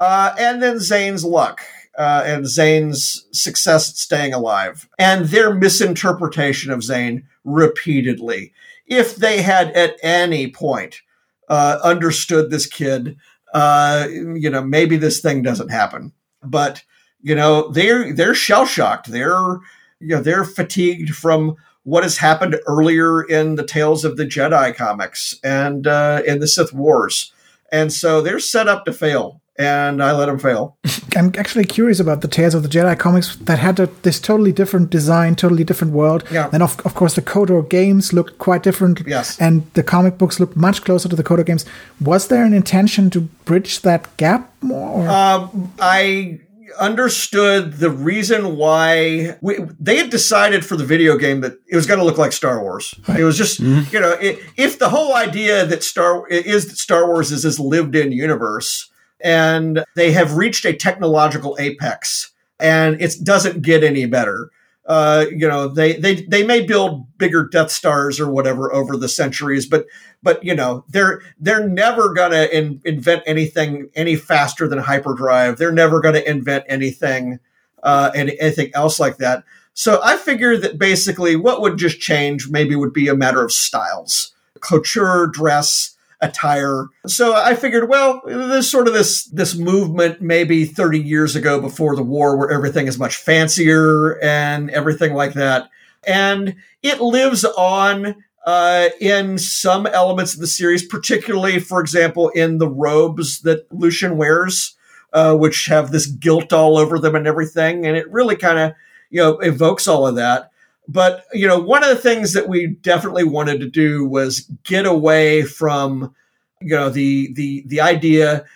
uh, 0.01 0.35
and 0.39 0.63
then 0.63 0.77
Zayne's 0.77 1.27
luck 1.27 1.61
uh, 1.99 2.23
and 2.25 2.45
Zayne's 2.45 3.27
success 3.33 3.91
at 3.91 3.97
staying 3.97 4.33
alive, 4.33 4.89
and 4.99 5.27
their 5.27 5.53
misinterpretation 5.53 6.71
of 6.71 6.85
Zayne 6.85 7.25
repeatedly. 7.45 8.53
If 8.87 9.17
they 9.17 9.43
had 9.43 9.73
at 9.73 9.97
any 10.03 10.51
point 10.51 11.03
uh, 11.49 11.79
understood 11.83 12.51
this 12.51 12.67
kid, 12.67 13.17
uh, 13.53 14.07
you 14.11 14.49
know, 14.49 14.63
maybe 14.63 14.97
this 14.97 15.21
thing 15.21 15.43
doesn't 15.43 15.71
happen. 15.71 16.13
But 16.43 16.85
you 17.21 17.35
know, 17.35 17.69
they're 17.71 18.15
they're 18.15 18.35
shell 18.35 18.65
shocked. 18.65 19.11
They're 19.11 19.59
you 20.01 20.15
know 20.15 20.21
they're 20.21 20.45
fatigued 20.45 21.15
from 21.15 21.57
what 21.83 22.05
has 22.05 22.19
happened 22.19 22.61
earlier 22.67 23.23
in 23.23 23.57
the 23.57 23.67
Tales 23.67 24.05
of 24.05 24.17
the 24.17 24.27
Jedi 24.27 24.75
comics 24.75 25.35
and 25.43 25.87
uh, 25.87 26.23
in 26.27 26.39
the 26.39 26.47
Sith 26.47 26.73
Wars, 26.73 27.33
and 27.73 27.93
so 27.93 28.21
they're 28.21 28.39
set 28.39 28.69
up 28.69 28.85
to 28.85 28.93
fail. 28.93 29.41
And 29.61 30.01
I 30.01 30.13
let 30.13 30.27
them 30.27 30.39
fail. 30.39 30.79
I'm 31.17 31.33
actually 31.37 31.65
curious 31.65 31.99
about 31.99 32.21
the 32.21 32.29
Tales 32.29 32.55
of 32.55 32.63
the 32.63 32.69
Jedi 32.69 32.97
comics 32.97 33.35
that 33.37 33.59
had 33.59 33.81
a, 33.81 33.87
this 34.03 34.21
totally 34.21 34.53
different 34.53 34.91
design, 34.91 35.35
totally 35.35 35.65
different 35.65 35.93
world. 35.93 36.23
Yeah. 36.31 36.49
And 36.53 36.63
of, 36.63 36.79
of 36.87 36.95
course, 36.95 37.15
the 37.15 37.23
KOTOR 37.23 37.69
games 37.69 38.13
looked 38.13 38.39
quite 38.39 38.63
different. 38.63 39.03
Yes. 39.05 39.37
And 39.41 39.69
the 39.75 39.83
comic 39.83 40.17
books 40.17 40.39
looked 40.39 40.57
much 40.57 40.85
closer 40.85 41.09
to 41.09 41.17
the 41.17 41.25
KOTOR 41.25 41.45
games. 41.45 41.65
Was 42.01 42.29
there 42.29 42.45
an 42.45 42.55
intention 42.55 43.11
to 43.11 43.23
bridge 43.23 43.81
that 43.83 44.17
gap 44.17 44.53
more? 44.63 45.03
Or? 45.03 45.09
Um, 45.09 45.73
I 45.81 46.39
understood 46.79 47.79
the 47.79 47.91
reason 47.91 48.57
why 48.57 49.37
we, 49.41 49.59
they 49.81 49.97
had 49.97 50.11
decided 50.11 50.65
for 50.65 50.77
the 50.77 50.85
video 50.85 51.17
game 51.17 51.41
that 51.41 51.55
it 51.67 51.75
was 51.75 51.87
going 51.87 51.99
to 51.99 52.05
look 52.05 52.19
like 52.19 52.31
Star 52.31 52.63
Wars. 52.63 52.95
It 53.09 53.25
was 53.25 53.37
just, 53.37 53.59
you 53.59 53.99
know, 53.99 54.13
it, 54.21 54.39
if 54.57 54.79
the 54.79 54.91
whole 54.91 55.17
idea 55.17 55.67
that 55.67 55.83
Star 55.83 56.29
is 56.29 56.69
that 56.69 56.77
Star 56.77 57.09
Wars 57.09 57.33
is 57.33 57.43
this 57.43 57.59
lived-in 57.59 58.13
universe, 58.13 58.89
and 59.21 59.85
they 59.97 60.13
have 60.13 60.37
reached 60.37 60.65
a 60.65 60.73
technological 60.73 61.57
apex, 61.59 62.33
and 62.59 63.01
it 63.01 63.15
doesn't 63.23 63.63
get 63.63 63.83
any 63.83 64.07
better. 64.07 64.51
Uh, 64.87 65.27
you 65.31 65.47
know, 65.47 65.69
they, 65.69 65.95
they 65.95 66.23
they 66.23 66.43
may 66.43 66.63
build 66.63 67.07
bigger 67.19 67.47
Death 67.47 67.71
Stars 67.71 68.19
or 68.19 68.31
whatever 68.31 68.73
over 68.73 68.97
the 68.97 69.09
centuries, 69.09 69.67
but 69.67 69.85
but 70.23 70.43
you 70.43 70.55
know 70.55 70.85
they're 70.89 71.21
they're 71.39 71.69
never 71.69 72.15
gonna 72.15 72.49
in, 72.51 72.81
invent 72.85 73.23
anything 73.27 73.91
any 73.95 74.17
faster 74.17 74.67
than 74.67 74.79
hyperdrive. 74.79 75.59
They're 75.59 75.73
never 75.73 76.01
gonna 76.01 76.21
invent 76.21 76.65
anything 76.69 77.39
uh, 77.83 78.11
any, 78.15 78.39
anything 78.41 78.71
else 78.75 78.99
like 78.99 79.19
that. 79.19 79.45
So 79.75 80.01
I 80.03 80.17
figure 80.17 80.57
that 80.57 80.79
basically 80.79 81.37
what 81.37 81.61
would 81.61 81.77
just 81.77 82.01
change 82.01 82.49
maybe 82.49 82.75
would 82.75 82.93
be 82.93 83.09
a 83.09 83.15
matter 83.15 83.45
of 83.45 83.53
styles, 83.53 84.35
couture, 84.61 85.29
dress, 85.29 85.95
attire. 86.21 86.87
So 87.07 87.35
I 87.35 87.55
figured, 87.55 87.89
well, 87.89 88.21
there's 88.27 88.71
sort 88.71 88.89
of 88.89 88.95
this 88.95 89.25
this 89.27 89.55
movement 89.57 90.21
maybe 90.21 90.65
30 90.65 90.99
years 90.99 91.37
ago 91.37 91.61
before 91.61 91.95
the 91.95 92.03
war 92.03 92.37
where 92.37 92.51
everything 92.51 92.87
is 92.87 92.99
much 92.99 93.17
fancier 93.17 94.23
and 94.23 94.71
everything 94.71 95.15
like 95.15 95.35
that. 95.35 95.69
And 96.07 96.57
it 96.83 97.01
lives 97.01 97.45
on 97.45 98.25
uh, 98.47 98.89
in 99.01 99.37
some 99.37 99.87
elements 99.87 100.35
of 100.35 100.41
the 100.41 100.47
series, 100.47 100.87
particularly, 100.87 101.61
for 101.61 101.81
example, 101.81 102.31
in 102.31 102.59
the 102.59 102.69
robes 102.69 103.43
that 103.43 103.67
Lucien 103.71 104.17
wears, 104.17 104.75
uh, 105.13 105.37
which 105.37 105.67
have 105.67 105.91
this 105.91 106.07
gilt 106.07 106.53
all 106.53 106.79
over 106.79 106.99
them 106.99 107.15
and 107.15 107.27
everything. 107.27 107.87
And 107.87 107.97
it 107.97 108.11
really 108.11 108.37
kind 108.37 108.59
of, 108.59 108.73
you 109.11 109.21
know, 109.21 109.39
evokes 109.41 109.87
all 109.87 110.07
of 110.07 110.17
that. 110.17 110.51
But, 110.89 111.25
you 111.33 111.47
know, 111.47 111.59
one 111.59 111.85
of 111.85 111.91
the 111.91 111.97
things 111.97 112.33
that 112.33 112.49
we 112.49 112.69
definitely 112.69 113.25
wanted 113.25 113.61
to 113.61 113.69
do 113.69 114.07
was 114.07 114.51
get 114.65 114.87
away 114.87 115.43
from, 115.43 116.15
you 116.61 116.75
know, 116.75 116.89
the, 116.89 117.33
the, 117.35 117.63
the 117.67 117.81
idea. 117.83 118.47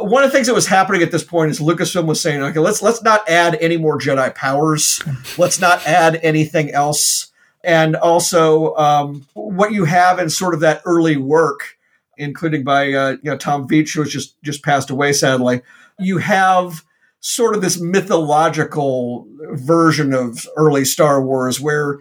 uh, 0.00 0.04
One 0.04 0.24
of 0.24 0.30
the 0.30 0.34
things 0.34 0.46
that 0.46 0.54
was 0.54 0.66
happening 0.66 1.02
at 1.02 1.12
this 1.12 1.24
point 1.24 1.50
is 1.50 1.60
Lucasfilm 1.60 2.06
was 2.06 2.20
saying, 2.22 2.42
okay, 2.42 2.58
let's, 2.58 2.80
let's 2.80 3.02
not 3.02 3.28
add 3.28 3.56
any 3.60 3.76
more 3.76 3.98
Jedi 3.98 4.34
powers. 4.34 5.02
let's 5.38 5.60
not 5.60 5.86
add 5.86 6.18
anything 6.22 6.70
else 6.70 7.30
and 7.64 7.96
also 7.96 8.74
um, 8.76 9.26
what 9.32 9.72
you 9.72 9.84
have 9.84 10.18
in 10.18 10.28
sort 10.28 10.54
of 10.54 10.60
that 10.60 10.82
early 10.84 11.16
work, 11.16 11.78
including 12.16 12.62
by 12.62 12.92
uh, 12.92 13.16
you 13.22 13.30
know 13.30 13.36
Tom 13.36 13.66
Veitch, 13.66 13.94
who 13.94 14.02
has 14.02 14.12
just 14.12 14.40
just 14.42 14.62
passed 14.62 14.90
away 14.90 15.12
sadly. 15.12 15.62
You 15.98 16.18
have 16.18 16.84
sort 17.26 17.56
of 17.56 17.62
this 17.62 17.80
mythological 17.80 19.26
version 19.52 20.12
of 20.12 20.46
early 20.56 20.84
Star 20.84 21.24
Wars 21.24 21.58
where 21.58 22.00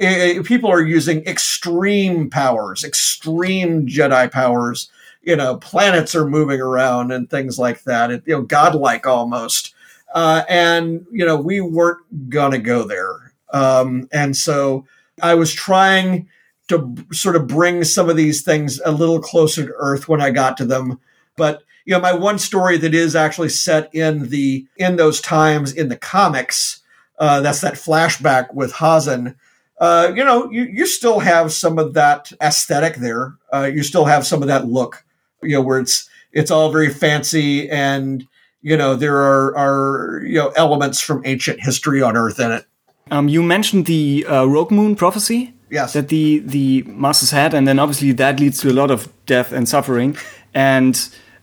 eh, 0.00 0.42
people 0.42 0.68
are 0.68 0.82
using 0.82 1.24
extreme 1.26 2.28
powers, 2.28 2.82
extreme 2.82 3.86
Jedi 3.86 4.28
powers. 4.32 4.90
You 5.22 5.36
know, 5.36 5.58
planets 5.58 6.16
are 6.16 6.26
moving 6.26 6.60
around 6.60 7.12
and 7.12 7.30
things 7.30 7.56
like 7.56 7.84
that. 7.84 8.10
It, 8.10 8.24
you 8.26 8.34
know, 8.34 8.42
godlike 8.42 9.06
almost. 9.06 9.72
Uh, 10.12 10.42
and 10.48 11.06
you 11.12 11.24
know, 11.24 11.36
we 11.36 11.60
weren't 11.60 12.28
gonna 12.28 12.58
go 12.58 12.82
there. 12.82 13.32
Um, 13.52 14.08
and 14.12 14.36
so 14.36 14.86
I 15.22 15.36
was 15.36 15.54
trying 15.54 16.28
to 16.66 16.78
b- 16.78 17.04
sort 17.12 17.36
of 17.36 17.46
bring 17.46 17.84
some 17.84 18.10
of 18.10 18.16
these 18.16 18.42
things 18.42 18.80
a 18.84 18.90
little 18.90 19.20
closer 19.20 19.66
to 19.66 19.72
Earth 19.76 20.08
when 20.08 20.20
I 20.20 20.32
got 20.32 20.56
to 20.56 20.64
them. 20.64 20.98
But 21.36 21.62
you 21.84 21.94
know, 21.94 22.00
my 22.00 22.12
one 22.12 22.38
story 22.38 22.76
that 22.78 22.94
is 22.94 23.14
actually 23.14 23.50
set 23.50 23.94
in 23.94 24.28
the 24.28 24.66
in 24.76 24.96
those 24.96 25.20
times 25.20 25.72
in 25.72 25.88
the 25.88 25.96
comics, 25.96 26.82
uh, 27.18 27.40
that's 27.40 27.60
that 27.60 27.74
flashback 27.74 28.52
with 28.54 28.72
Haazen. 28.74 29.36
Uh, 29.78 30.12
you 30.14 30.24
know, 30.24 30.50
you, 30.50 30.62
you 30.62 30.86
still 30.86 31.18
have 31.20 31.52
some 31.52 31.78
of 31.78 31.94
that 31.94 32.32
aesthetic 32.40 32.96
there. 32.96 33.34
Uh, 33.52 33.70
you 33.72 33.82
still 33.82 34.04
have 34.04 34.26
some 34.26 34.40
of 34.40 34.48
that 34.48 34.66
look, 34.66 35.04
you 35.42 35.50
know, 35.50 35.60
where 35.60 35.80
it's 35.80 36.08
it's 36.32 36.50
all 36.50 36.70
very 36.72 36.90
fancy 36.90 37.68
and 37.70 38.26
you 38.62 38.76
know 38.76 38.96
there 38.96 39.16
are 39.16 39.56
are 39.56 40.22
you 40.24 40.38
know 40.38 40.48
elements 40.56 41.00
from 41.00 41.22
ancient 41.24 41.60
history 41.60 42.02
on 42.02 42.16
Earth 42.16 42.40
in 42.40 42.50
it. 42.50 42.64
Um, 43.10 43.28
you 43.28 43.42
mentioned 43.42 43.84
the 43.86 44.24
uh, 44.26 44.44
Rogue 44.46 44.70
Moon 44.70 44.96
prophecy 44.96 45.52
Yes. 45.70 45.92
that 45.92 46.08
the 46.08 46.38
the 46.38 46.82
masters 46.86 47.30
had, 47.30 47.52
and 47.52 47.66
then 47.66 47.78
obviously 47.78 48.12
that 48.12 48.38
leads 48.40 48.60
to 48.60 48.70
a 48.70 48.72
lot 48.72 48.90
of 48.90 49.08
death 49.26 49.52
and 49.52 49.68
suffering. 49.68 50.16
And 50.54 50.94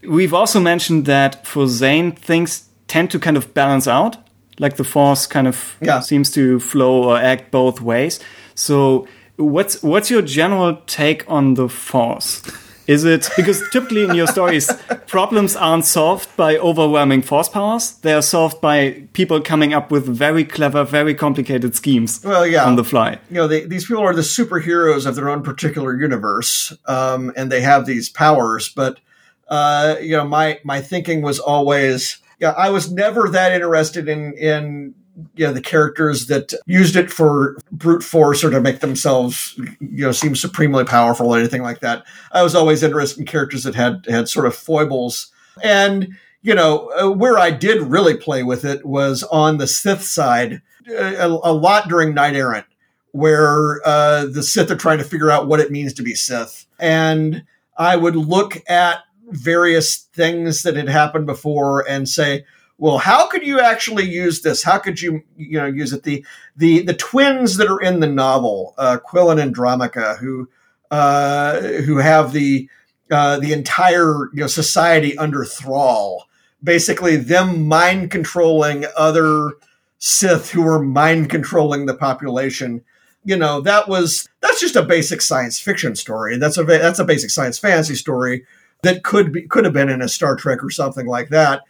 we've 0.08 0.34
also 0.34 0.60
mentioned 0.60 1.06
that 1.06 1.46
for 1.48 1.66
Zayne, 1.68 2.12
things 2.18 2.70
tend 2.88 3.12
to 3.12 3.20
kind 3.20 3.38
of 3.38 3.54
balance 3.54 3.88
out. 3.88 4.18
Like 4.60 4.76
the 4.78 4.84
force 4.84 5.28
kind 5.28 5.48
of 5.48 5.76
Yeah. 5.82 6.02
seems 6.02 6.30
to 6.32 6.60
flow 6.60 7.04
or 7.04 7.18
act 7.18 7.52
both 7.52 7.82
ways. 7.82 8.20
So 8.56 9.08
what's 9.38 9.82
what's 9.82 10.12
your 10.12 10.22
general 10.22 10.78
take 10.88 11.24
on 11.28 11.56
the 11.56 11.68
force? 11.70 12.42
Is 12.88 13.06
it 13.06 13.30
because 13.38 13.64
typically 13.72 14.04
in 14.04 14.16
your 14.16 14.28
stories, 14.28 14.70
problems 15.08 15.56
aren't 15.56 15.86
solved 15.86 16.28
by 16.36 16.58
overwhelming 16.58 17.22
force 17.22 17.48
powers? 17.48 17.94
They 18.02 18.14
are 18.14 18.22
solved 18.22 18.60
by 18.60 19.04
people 19.14 19.40
coming 19.42 19.74
up 19.74 19.92
with 19.92 20.06
very 20.06 20.44
clever, 20.44 20.84
very 20.84 21.16
complicated 21.16 21.76
schemes 21.76 22.22
Well, 22.24 22.46
yeah. 22.46 22.66
on 22.66 22.76
the 22.76 22.84
fly. 22.84 23.20
you 23.30 23.36
know, 23.38 23.48
they, 23.48 23.66
these 23.66 23.86
people 23.86 24.04
are 24.04 24.14
the 24.16 24.22
superheroes 24.24 25.06
of 25.06 25.16
their 25.16 25.30
own 25.30 25.42
particular 25.42 25.96
universe, 25.96 26.74
um, 26.88 27.32
and 27.38 27.52
they 27.52 27.62
have 27.62 27.86
these 27.86 28.10
powers. 28.10 28.68
But 28.76 29.00
uh, 29.52 29.98
you 30.02 30.16
know, 30.16 30.26
my 30.26 30.60
my 30.64 30.82
thinking 30.82 31.22
was 31.22 31.38
always, 31.38 32.18
yeah, 32.40 32.52
I 32.52 32.70
was 32.70 32.92
never 32.92 33.28
that 33.30 33.52
interested 33.52 34.08
in 34.08 34.34
in 34.34 34.96
you 35.36 35.46
know 35.46 35.52
the 35.52 35.62
characters 35.62 36.28
that 36.28 36.54
used 36.66 36.96
it 36.96 37.12
for 37.12 37.58
brute 37.70 38.02
force 38.02 38.46
or 38.46 38.50
to 38.50 38.62
make 38.62 38.80
themselves 38.80 39.54
you 39.82 40.06
know 40.06 40.14
seem 40.14 40.38
supremely 40.38 40.86
powerful 40.86 41.36
or 41.36 41.38
anything 41.38 41.62
like 41.62 41.82
that. 41.82 42.06
I 42.32 42.44
was 42.44 42.56
always 42.56 42.82
interested 42.82 43.20
in 43.20 43.26
characters 43.26 43.66
that 43.66 43.76
had 43.76 44.06
had 44.08 44.28
sort 44.28 44.48
of 44.48 44.56
foibles 44.56 45.32
and. 45.62 46.16
You 46.44 46.56
know, 46.56 46.92
uh, 47.00 47.12
where 47.12 47.38
I 47.38 47.52
did 47.52 47.84
really 47.84 48.18
play 48.18 48.42
with 48.42 48.66
it 48.66 48.84
was 48.84 49.22
on 49.22 49.60
the 49.60 49.68
Sith 49.68 50.02
side, 50.02 50.64
uh, 50.90 50.96
a, 50.96 51.28
a 51.28 51.54
lot 51.54 51.88
during 51.88 52.16
Knight 52.16 52.34
Errant 52.34 52.66
where 53.12 53.80
uh, 53.86 54.26
the 54.26 54.42
Sith 54.42 54.72
are 54.72 54.76
trying 54.76 54.98
to 54.98 55.04
figure 55.04 55.30
out 55.30 55.46
what 55.46 55.60
it 55.60 55.70
means 55.70 55.94
to 55.94 56.02
be 56.02 56.16
Sith. 56.16 56.66
And 56.80 57.44
I 57.78 57.96
would 57.96 58.16
look 58.16 58.58
at 58.68 59.02
various 59.32 59.98
things 60.14 60.64
that 60.64 60.76
had 60.76 60.90
happened 60.90 61.26
before 61.26 61.88
and 61.88 62.08
say, 62.08 62.46
well, 62.78 62.98
how 62.98 63.28
could 63.28 63.46
you 63.46 63.60
actually 63.60 64.10
use 64.10 64.42
this? 64.42 64.64
How 64.64 64.80
could 64.80 65.02
you, 65.02 65.22
you 65.38 65.60
know, 65.60 65.68
use 65.68 65.94
it? 65.94 66.04
The 66.04 66.26
the 66.58 66.82
the 66.82 66.96
twins 66.96 67.58
that 67.58 67.68
are 67.68 67.80
in 67.80 68.00
the 68.00 68.08
novel, 68.08 68.74
uh, 68.78 68.98
Quillan 69.06 69.42
and 69.42 69.56
Dromika, 69.56 70.18
who 70.18 70.50
uh, 70.90 71.62
who 71.62 71.98
have 71.98 72.34
the 72.34 72.68
uh, 73.12 73.40
the 73.40 73.54
entire 73.54 74.30
you 74.34 74.42
know 74.42 74.48
society 74.48 75.16
under 75.18 75.46
thrall, 75.46 76.28
basically 76.64 77.18
them 77.18 77.68
mind 77.68 78.10
controlling 78.10 78.86
other 78.98 79.52
Sith 80.00 80.50
who 80.50 80.66
are 80.66 80.82
mind 80.82 81.30
controlling 81.30 81.86
the 81.86 81.94
population 81.94 82.84
you 83.24 83.36
know 83.36 83.62
that 83.62 83.88
was 83.88 84.28
that's 84.42 84.60
just 84.60 84.76
a 84.76 84.82
basic 84.82 85.22
science 85.22 85.60
fiction 85.60 85.96
story 85.96 86.38
that's 86.38 86.58
a 86.58 86.64
that's 86.64 87.00
a 87.00 87.06
basic 87.06 87.30
science 87.30 87.60
fantasy 87.60 87.96
story 87.96 88.44
that 88.84 89.04
could 89.04 89.32
be 89.32 89.44
could 89.44 89.66
have 89.66 89.74
been 89.74 89.90
in 89.90 90.02
a 90.02 90.10
star 90.10 90.36
trek 90.36 90.64
or 90.64 90.70
something 90.70 91.06
like 91.06 91.30
that 91.30 91.62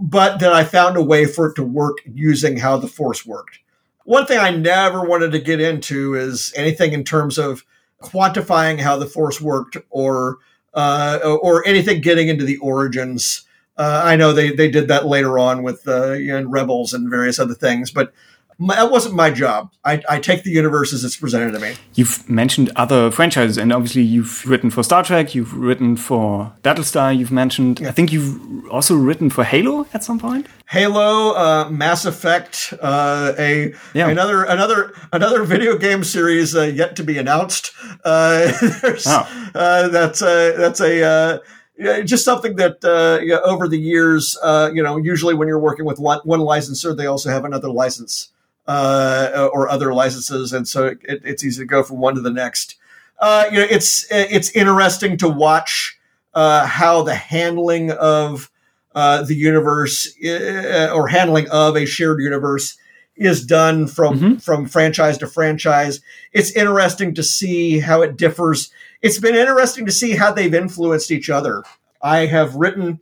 but 0.00 0.38
then 0.38 0.52
i 0.52 0.64
found 0.64 0.96
a 0.96 1.02
way 1.02 1.24
for 1.24 1.50
it 1.50 1.54
to 1.54 1.62
work 1.62 1.98
using 2.06 2.58
how 2.58 2.76
the 2.76 2.88
force 2.88 3.26
worked. 3.26 3.58
One 4.04 4.26
thing 4.26 4.38
i 4.38 4.50
never 4.50 5.02
wanted 5.02 5.32
to 5.32 5.40
get 5.40 5.60
into 5.60 6.14
is 6.14 6.52
anything 6.56 6.92
in 6.92 7.04
terms 7.04 7.38
of 7.38 7.64
quantifying 8.02 8.78
how 8.78 8.96
the 8.96 9.06
force 9.06 9.40
worked 9.40 9.76
or 9.90 10.38
uh, 10.74 11.18
or 11.24 11.66
anything 11.66 12.00
getting 12.00 12.28
into 12.28 12.44
the 12.44 12.58
origins. 12.58 13.44
Uh, 13.76 14.02
i 14.04 14.16
know 14.16 14.32
they 14.32 14.50
they 14.50 14.70
did 14.70 14.88
that 14.88 15.06
later 15.06 15.38
on 15.38 15.62
with 15.62 15.86
uh, 15.86 16.16
rebels 16.46 16.92
and 16.92 17.10
various 17.10 17.38
other 17.38 17.54
things 17.54 17.90
but 17.90 18.12
my, 18.60 18.74
that 18.74 18.90
wasn't 18.90 19.14
my 19.14 19.30
job. 19.30 19.70
I, 19.84 20.02
I 20.08 20.18
take 20.18 20.42
the 20.42 20.50
universe 20.50 20.92
as 20.92 21.04
it's 21.04 21.16
presented 21.16 21.52
to 21.52 21.60
me. 21.60 21.74
You've 21.94 22.28
mentioned 22.28 22.70
other 22.74 23.10
franchises, 23.12 23.56
and 23.56 23.72
obviously 23.72 24.02
you've 24.02 24.44
written 24.46 24.68
for 24.70 24.82
Star 24.82 25.04
Trek, 25.04 25.34
you've 25.34 25.54
written 25.54 25.96
for 25.96 26.52
Battlestar, 26.62 27.16
you've 27.16 27.30
mentioned. 27.30 27.80
I 27.86 27.92
think 27.92 28.12
you've 28.12 28.68
also 28.68 28.96
written 28.96 29.30
for 29.30 29.44
Halo 29.44 29.86
at 29.94 30.02
some 30.02 30.18
point. 30.18 30.46
Halo, 30.68 31.34
uh, 31.36 31.70
Mass 31.70 32.04
Effect, 32.04 32.74
uh, 32.82 33.32
a 33.38 33.72
Yeah. 33.94 34.08
another 34.08 34.42
another 34.44 34.92
another 35.12 35.44
video 35.44 35.78
game 35.78 36.02
series 36.02 36.56
uh, 36.56 36.62
yet 36.62 36.96
to 36.96 37.04
be 37.04 37.16
announced. 37.16 37.72
Uh, 38.04 38.52
Oh. 39.06 39.50
uh, 39.54 39.88
that's 39.88 40.20
a 40.20 40.54
that's 40.56 40.80
a 40.80 41.02
uh, 41.04 41.38
yeah, 41.78 42.00
just 42.00 42.24
something 42.24 42.56
that 42.56 42.84
uh, 42.84 43.22
yeah, 43.22 43.38
over 43.44 43.68
the 43.68 43.78
years, 43.78 44.36
uh, 44.42 44.68
you 44.74 44.82
know, 44.82 44.96
usually 44.96 45.34
when 45.34 45.46
you're 45.46 45.60
working 45.60 45.84
with 45.84 46.00
one, 46.00 46.18
one 46.24 46.40
licensor, 46.40 46.92
they 46.92 47.06
also 47.06 47.30
have 47.30 47.44
another 47.44 47.70
license 47.70 48.30
uh, 48.68 49.48
or 49.52 49.68
other 49.68 49.94
licenses, 49.94 50.52
and 50.52 50.68
so 50.68 50.86
it, 50.86 51.00
it's 51.02 51.42
easy 51.42 51.62
to 51.62 51.66
go 51.66 51.82
from 51.82 51.98
one 51.98 52.14
to 52.14 52.20
the 52.20 52.30
next. 52.30 52.76
Uh, 53.18 53.46
you 53.50 53.58
know, 53.58 53.66
it's 53.68 54.06
it's 54.10 54.50
interesting 54.50 55.16
to 55.16 55.28
watch 55.28 55.98
uh, 56.34 56.66
how 56.66 57.02
the 57.02 57.14
handling 57.14 57.90
of 57.90 58.50
uh, 58.94 59.22
the 59.22 59.34
universe 59.34 60.14
uh, 60.22 60.92
or 60.94 61.08
handling 61.08 61.48
of 61.48 61.76
a 61.76 61.86
shared 61.86 62.20
universe 62.20 62.76
is 63.16 63.44
done 63.44 63.86
from 63.86 64.38
from 64.38 64.66
franchise 64.66 65.16
to 65.18 65.26
franchise. 65.26 66.00
It's 66.32 66.52
interesting 66.52 67.14
to 67.14 67.22
see 67.22 67.80
how 67.80 68.02
it 68.02 68.16
differs. 68.16 68.70
It's 69.00 69.18
been 69.18 69.34
interesting 69.34 69.86
to 69.86 69.92
see 69.92 70.12
how 70.12 70.32
they've 70.32 70.54
influenced 70.54 71.10
each 71.10 71.30
other. 71.30 71.64
I 72.02 72.26
have 72.26 72.54
written 72.54 73.00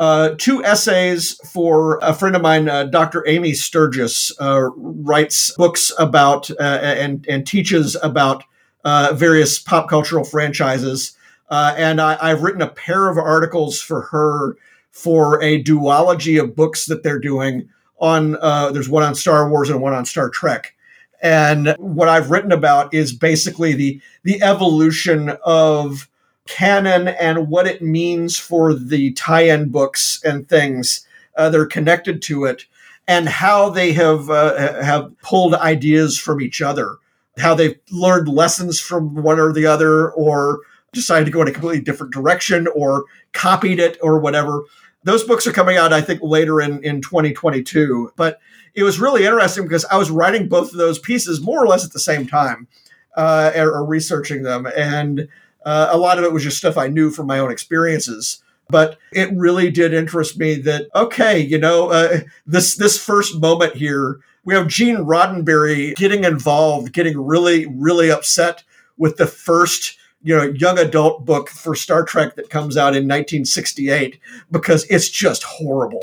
uh, 0.00 0.34
two 0.38 0.64
essays 0.64 1.34
for 1.52 1.98
a 2.00 2.14
friend 2.14 2.34
of 2.34 2.40
mine, 2.40 2.70
uh, 2.70 2.84
Dr. 2.84 3.22
Amy 3.28 3.52
Sturgis, 3.52 4.32
uh, 4.40 4.70
writes 4.74 5.52
books 5.58 5.92
about 5.98 6.50
uh, 6.52 6.62
and 6.62 7.26
and 7.28 7.46
teaches 7.46 7.98
about 8.02 8.42
uh, 8.82 9.12
various 9.14 9.58
pop 9.58 9.90
cultural 9.90 10.24
franchises. 10.24 11.14
Uh, 11.50 11.74
and 11.76 12.00
I, 12.00 12.16
I've 12.18 12.42
written 12.42 12.62
a 12.62 12.68
pair 12.68 13.10
of 13.10 13.18
articles 13.18 13.82
for 13.82 14.02
her 14.02 14.56
for 14.90 15.42
a 15.42 15.62
duology 15.62 16.40
of 16.40 16.56
books 16.56 16.86
that 16.86 17.02
they're 17.02 17.20
doing 17.20 17.68
on. 17.98 18.38
Uh, 18.40 18.72
there's 18.72 18.88
one 18.88 19.02
on 19.02 19.14
Star 19.14 19.50
Wars 19.50 19.68
and 19.68 19.82
one 19.82 19.92
on 19.92 20.06
Star 20.06 20.30
Trek. 20.30 20.74
And 21.22 21.74
what 21.78 22.08
I've 22.08 22.30
written 22.30 22.52
about 22.52 22.94
is 22.94 23.12
basically 23.12 23.74
the 23.74 24.00
the 24.24 24.40
evolution 24.42 25.36
of 25.44 26.08
canon 26.48 27.08
and 27.08 27.48
what 27.48 27.66
it 27.66 27.82
means 27.82 28.36
for 28.38 28.74
the 28.74 29.12
tie-in 29.12 29.68
books 29.68 30.20
and 30.24 30.48
things 30.48 31.06
uh, 31.36 31.48
that 31.48 31.60
are 31.60 31.66
connected 31.66 32.22
to 32.22 32.44
it, 32.44 32.64
and 33.06 33.28
how 33.28 33.70
they 33.70 33.92
have 33.92 34.30
uh, 34.30 34.82
have 34.82 35.12
pulled 35.22 35.54
ideas 35.54 36.18
from 36.18 36.40
each 36.40 36.60
other, 36.60 36.96
how 37.38 37.54
they've 37.54 37.78
learned 37.90 38.28
lessons 38.28 38.80
from 38.80 39.14
one 39.14 39.38
or 39.38 39.52
the 39.52 39.66
other, 39.66 40.10
or 40.12 40.60
decided 40.92 41.24
to 41.24 41.30
go 41.30 41.42
in 41.42 41.48
a 41.48 41.52
completely 41.52 41.80
different 41.80 42.12
direction, 42.12 42.66
or 42.74 43.04
copied 43.32 43.78
it, 43.78 43.96
or 44.02 44.18
whatever. 44.18 44.64
Those 45.04 45.24
books 45.24 45.46
are 45.46 45.52
coming 45.52 45.76
out, 45.76 45.92
I 45.92 46.00
think, 46.00 46.20
later 46.22 46.60
in 46.60 46.82
in 46.84 47.00
2022, 47.00 48.12
but 48.16 48.40
it 48.74 48.82
was 48.82 49.00
really 49.00 49.24
interesting 49.24 49.64
because 49.64 49.84
I 49.86 49.96
was 49.96 50.10
writing 50.10 50.48
both 50.48 50.72
of 50.72 50.78
those 50.78 50.98
pieces 50.98 51.40
more 51.40 51.62
or 51.62 51.68
less 51.68 51.84
at 51.84 51.92
the 51.92 51.98
same 51.98 52.26
time, 52.26 52.68
uh, 53.16 53.52
or, 53.56 53.72
or 53.72 53.84
researching 53.84 54.42
them, 54.42 54.66
and 54.76 55.28
uh, 55.64 55.88
a 55.90 55.98
lot 55.98 56.18
of 56.18 56.24
it 56.24 56.32
was 56.32 56.42
just 56.42 56.58
stuff 56.58 56.76
I 56.76 56.88
knew 56.88 57.10
from 57.10 57.26
my 57.26 57.38
own 57.38 57.50
experiences. 57.50 58.42
But 58.68 58.98
it 59.12 59.30
really 59.34 59.70
did 59.70 59.92
interest 59.92 60.38
me 60.38 60.54
that 60.56 60.86
okay, 60.94 61.40
you 61.40 61.58
know, 61.58 61.90
uh, 61.90 62.20
this 62.46 62.76
this 62.76 63.02
first 63.02 63.40
moment 63.40 63.74
here, 63.74 64.20
we 64.44 64.54
have 64.54 64.68
Gene 64.68 64.98
Roddenberry 64.98 65.94
getting 65.96 66.24
involved, 66.24 66.92
getting 66.92 67.18
really 67.18 67.66
really 67.66 68.10
upset 68.10 68.62
with 68.96 69.16
the 69.16 69.26
first 69.26 69.98
you 70.22 70.36
know 70.36 70.44
young 70.44 70.78
adult 70.78 71.24
book 71.24 71.48
for 71.48 71.74
Star 71.74 72.04
Trek 72.04 72.36
that 72.36 72.50
comes 72.50 72.76
out 72.76 72.94
in 72.94 73.08
1968 73.08 74.20
because 74.52 74.84
it's 74.84 75.08
just 75.08 75.42
horrible. 75.42 76.02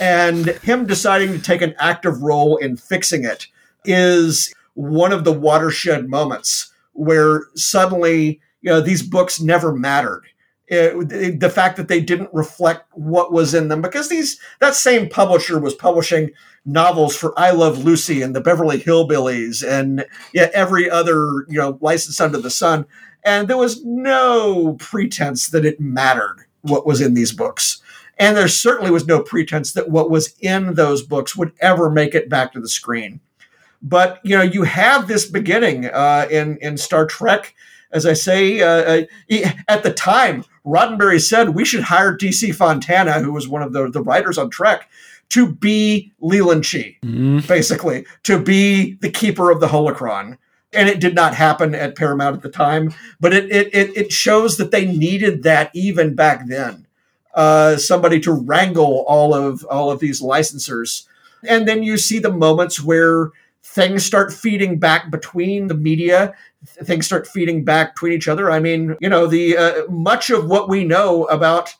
And 0.00 0.46
him 0.62 0.86
deciding 0.86 1.32
to 1.32 1.40
take 1.40 1.62
an 1.62 1.74
active 1.78 2.22
role 2.22 2.56
in 2.58 2.76
fixing 2.76 3.24
it 3.24 3.48
is 3.84 4.54
one 4.74 5.12
of 5.12 5.24
the 5.24 5.32
watershed 5.32 6.08
moments 6.08 6.72
where 6.92 7.42
suddenly 7.54 8.40
you 8.64 8.70
know 8.70 8.80
these 8.80 9.02
books 9.02 9.40
never 9.40 9.72
mattered. 9.72 10.24
It- 10.66 11.38
the 11.40 11.50
fact 11.50 11.76
that 11.76 11.88
they 11.88 12.00
didn't 12.00 12.30
reflect 12.32 12.86
what 12.94 13.30
was 13.30 13.52
in 13.52 13.68
them 13.68 13.82
because 13.82 14.08
these 14.08 14.40
that 14.60 14.74
same 14.74 15.10
publisher 15.10 15.60
was 15.60 15.74
publishing 15.74 16.30
novels 16.64 17.14
for 17.14 17.38
I 17.38 17.50
Love 17.50 17.84
Lucy 17.84 18.22
and 18.22 18.34
the 18.34 18.40
Beverly 18.40 18.80
Hillbillies 18.80 19.62
and 19.62 20.06
yeah 20.32 20.48
every 20.54 20.88
other 20.88 21.26
you 21.48 21.58
know 21.58 21.78
license 21.82 22.18
under 22.18 22.38
the 22.38 22.50
sun. 22.50 22.86
And 23.26 23.46
there 23.46 23.58
was 23.58 23.84
no 23.84 24.74
pretense 24.78 25.48
that 25.48 25.66
it 25.66 25.80
mattered 25.80 26.46
what 26.62 26.86
was 26.86 27.00
in 27.00 27.14
these 27.14 27.32
books. 27.32 27.82
And 28.18 28.36
there 28.36 28.48
certainly 28.48 28.90
was 28.90 29.06
no 29.06 29.20
pretense 29.22 29.72
that 29.72 29.90
what 29.90 30.10
was 30.10 30.34
in 30.40 30.74
those 30.74 31.02
books 31.02 31.36
would 31.36 31.52
ever 31.60 31.90
make 31.90 32.14
it 32.14 32.28
back 32.30 32.52
to 32.52 32.60
the 32.60 32.68
screen. 32.68 33.20
But 33.82 34.20
you 34.24 34.34
know 34.34 34.42
you 34.42 34.62
have 34.62 35.08
this 35.08 35.26
beginning 35.26 35.86
uh, 35.86 36.26
in 36.30 36.56
in 36.62 36.78
Star 36.78 37.04
Trek 37.04 37.54
as 37.92 38.06
I 38.06 38.12
say, 38.14 38.60
uh, 38.60 38.66
uh, 38.66 39.02
he- 39.28 39.44
at 39.68 39.82
the 39.82 39.92
time, 39.92 40.44
Roddenberry 40.66 41.20
said 41.20 41.50
we 41.50 41.64
should 41.64 41.84
hire 41.84 42.16
DC 42.16 42.54
Fontana, 42.54 43.20
who 43.20 43.32
was 43.32 43.46
one 43.48 43.62
of 43.62 43.72
the, 43.72 43.88
the 43.90 44.02
writers 44.02 44.38
on 44.38 44.50
Trek, 44.50 44.88
to 45.30 45.46
be 45.52 46.12
Leland 46.20 46.64
Chee, 46.64 46.98
basically, 47.46 48.06
to 48.24 48.38
be 48.38 48.94
the 48.94 49.10
keeper 49.10 49.50
of 49.50 49.60
the 49.60 49.68
holocron. 49.68 50.38
And 50.72 50.88
it 50.88 51.00
did 51.00 51.14
not 51.14 51.34
happen 51.34 51.74
at 51.74 51.94
Paramount 51.96 52.36
at 52.36 52.42
the 52.42 52.48
time, 52.48 52.92
but 53.20 53.32
it, 53.32 53.50
it, 53.50 53.74
it, 53.74 53.96
it 53.96 54.12
shows 54.12 54.56
that 54.56 54.70
they 54.72 54.84
needed 54.86 55.42
that 55.44 55.70
even 55.74 56.14
back 56.14 56.46
then. 56.48 56.86
uh, 57.34 57.76
somebody 57.76 58.20
to 58.20 58.32
wrangle 58.32 59.04
all 59.08 59.34
of 59.34 59.64
all 59.64 59.90
of 59.90 59.98
these 60.00 60.22
licensors. 60.22 61.06
And 61.46 61.66
then 61.66 61.82
you 61.82 61.96
see 61.98 62.18
the 62.20 62.30
moments 62.32 62.80
where 62.82 63.30
things 63.62 64.04
start 64.04 64.32
feeding 64.32 64.78
back 64.78 65.10
between 65.10 65.66
the 65.68 65.74
media 65.74 66.34
things 66.66 67.06
start 67.06 67.26
feeding 67.26 67.64
back 67.64 67.94
between 67.94 68.12
each 68.12 68.28
other 68.28 68.50
i 68.50 68.58
mean 68.58 68.96
you 69.00 69.08
know 69.08 69.26
the 69.26 69.56
uh, 69.56 69.86
much 69.90 70.30
of 70.30 70.46
what 70.46 70.68
we 70.68 70.84
know 70.84 71.24
about 71.24 71.74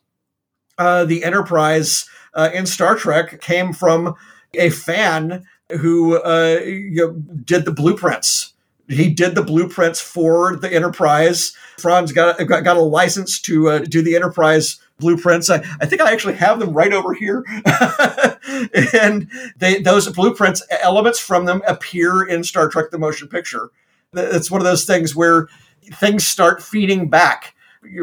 uh, 0.79 1.05
the 1.05 1.25
enterprise 1.25 2.09
uh, 2.35 2.51
in 2.53 2.67
star 2.67 2.97
trek 2.97 3.41
came 3.41 3.73
from 3.73 4.15
a 4.55 4.71
fan 4.71 5.45
who 5.81 6.21
uh, 6.23 6.61
you 6.65 6.95
know, 6.95 7.13
did 7.45 7.65
the 7.65 7.73
blueprints 7.73 8.53
he 8.89 9.09
did 9.09 9.35
the 9.35 9.43
blueprints 9.43 10.01
for 10.01 10.57
the 10.57 10.73
enterprise 10.73 11.55
franz 11.79 12.13
got, 12.13 12.37
got, 12.47 12.65
got 12.65 12.77
a 12.77 12.83
license 12.83 13.41
to 13.41 13.69
uh, 13.69 13.79
do 13.79 14.03
the 14.03 14.17
enterprise 14.17 14.81
blueprints. 14.99 15.51
I, 15.51 15.57
I 15.81 15.87
think 15.87 16.01
I 16.01 16.13
actually 16.13 16.35
have 16.35 16.59
them 16.59 16.73
right 16.73 16.93
over 16.93 17.15
here. 17.15 17.45
and 18.93 19.31
they, 19.57 19.81
those 19.81 20.09
blueprints, 20.11 20.63
elements 20.83 21.19
from 21.19 21.45
them 21.45 21.63
appear 21.67 22.23
in 22.23 22.45
Star 22.45 22.69
Trek 22.69 22.91
the 22.91 22.99
Motion 22.99 23.29
Picture. 23.29 23.71
It's 24.17 24.51
one 24.51 24.61
of 24.61 24.65
those 24.65 24.85
things 24.85 25.15
where 25.15 25.49
things 25.95 26.27
start 26.27 26.63
feeding 26.63 27.09
back 27.09 27.55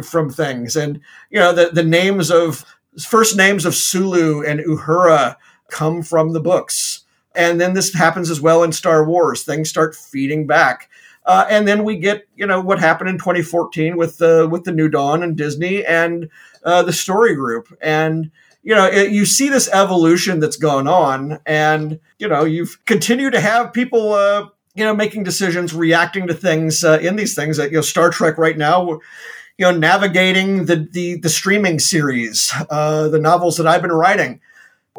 from 0.03 0.29
things. 0.29 0.75
And, 0.75 1.01
you 1.29 1.39
know, 1.39 1.53
the, 1.53 1.69
the 1.71 1.83
names 1.83 2.31
of 2.31 2.65
first 2.99 3.35
names 3.35 3.65
of 3.65 3.75
Sulu 3.75 4.43
and 4.45 4.59
Uhura 4.59 5.35
come 5.69 6.03
from 6.03 6.33
the 6.33 6.41
books. 6.41 7.05
And 7.33 7.59
then 7.59 7.73
this 7.73 7.93
happens 7.93 8.29
as 8.29 8.41
well 8.41 8.63
in 8.63 8.71
Star 8.71 9.05
Wars. 9.05 9.43
Things 9.43 9.69
start 9.69 9.95
feeding 9.95 10.45
back. 10.45 10.89
Uh, 11.25 11.45
and 11.49 11.67
then 11.67 11.83
we 11.83 11.97
get, 11.97 12.27
you 12.35 12.45
know, 12.45 12.59
what 12.59 12.79
happened 12.79 13.09
in 13.09 13.17
2014 13.17 13.95
with 13.95 14.17
the 14.17 14.47
with 14.51 14.63
the 14.63 14.71
New 14.71 14.89
Dawn 14.89 15.23
and 15.23 15.37
Disney 15.37 15.85
and 15.85 16.29
uh, 16.63 16.83
the 16.83 16.93
story 16.93 17.35
group. 17.35 17.67
And 17.79 18.31
you 18.63 18.75
know, 18.75 18.85
it, 18.85 19.11
you 19.11 19.25
see 19.25 19.49
this 19.49 19.69
evolution 19.71 20.39
that's 20.39 20.57
going 20.57 20.87
on, 20.87 21.39
and 21.45 21.99
you 22.19 22.27
know, 22.27 22.43
you've 22.43 22.83
continued 22.85 23.33
to 23.33 23.39
have 23.39 23.73
people, 23.73 24.13
uh, 24.13 24.47
you 24.73 24.83
know, 24.85 24.95
making 24.95 25.23
decisions, 25.23 25.73
reacting 25.73 26.27
to 26.27 26.33
things 26.33 26.83
uh, 26.83 26.99
in 27.01 27.15
these 27.15 27.35
things. 27.35 27.57
That 27.57 27.71
you 27.71 27.77
know, 27.77 27.81
Star 27.81 28.09
Trek 28.09 28.37
right 28.37 28.57
now, 28.57 28.99
you 29.57 29.65
know, 29.65 29.71
navigating 29.71 30.65
the 30.65 30.87
the, 30.91 31.17
the 31.19 31.29
streaming 31.29 31.79
series, 31.79 32.53
uh, 32.69 33.07
the 33.09 33.19
novels 33.19 33.57
that 33.57 33.67
I've 33.67 33.81
been 33.81 33.91
writing. 33.91 34.39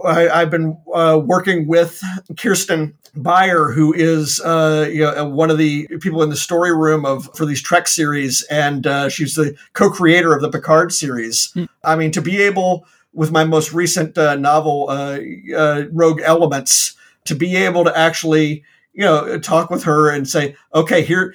I, 0.03 0.41
have 0.41 0.51
been 0.51 0.79
uh, 0.93 1.21
working 1.23 1.67
with 1.69 2.03
Kirsten 2.39 2.95
Beyer, 3.15 3.73
who 3.73 3.93
is 3.93 4.41
uh, 4.41 4.89
you 4.91 5.03
know, 5.03 5.29
one 5.29 5.51
of 5.51 5.59
the 5.59 5.87
people 6.01 6.23
in 6.23 6.31
the 6.31 6.37
story 6.37 6.75
room 6.75 7.05
of 7.05 7.29
for 7.37 7.45
these 7.45 7.61
Trek 7.61 7.87
series, 7.87 8.43
and 8.51 8.87
uh, 8.87 9.09
she's 9.11 9.35
the 9.35 9.55
co-creator 9.75 10.35
of 10.35 10.41
the 10.41 10.51
Picard 10.51 10.93
series. 10.93 11.53
Mm. 11.55 11.69
I 11.85 11.97
mean, 11.97 12.11
to 12.13 12.23
be 12.23 12.41
able 12.41 12.87
with 13.13 13.31
my 13.31 13.45
most 13.45 13.73
recent 13.73 14.17
uh, 14.17 14.37
novel, 14.37 14.87
uh, 14.89 15.19
uh, 15.55 15.85
Rogue 15.93 16.23
Elements, 16.25 16.97
to 17.27 17.35
be 17.35 17.57
able 17.57 17.85
to 17.85 17.97
actually 17.97 18.65
you 18.93 19.03
know 19.03 19.39
talk 19.39 19.71
with 19.71 19.85
her 19.85 20.11
and 20.11 20.29
say 20.29 20.55
okay 20.75 21.03
here 21.03 21.35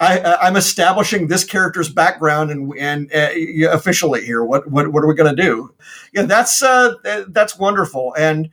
I, 0.00 0.48
am 0.48 0.56
establishing 0.56 1.26
this 1.26 1.44
character's 1.44 1.88
background 1.88 2.50
and 2.50 2.72
and 2.78 3.12
uh, 3.12 3.70
officially 3.70 4.24
here. 4.24 4.44
What 4.44 4.70
what, 4.70 4.92
what 4.92 5.02
are 5.02 5.08
we 5.08 5.14
going 5.14 5.34
to 5.34 5.42
do? 5.42 5.74
Yeah 6.12 6.22
that's 6.22 6.62
uh, 6.62 6.94
that's 7.28 7.58
wonderful. 7.58 8.14
And 8.16 8.50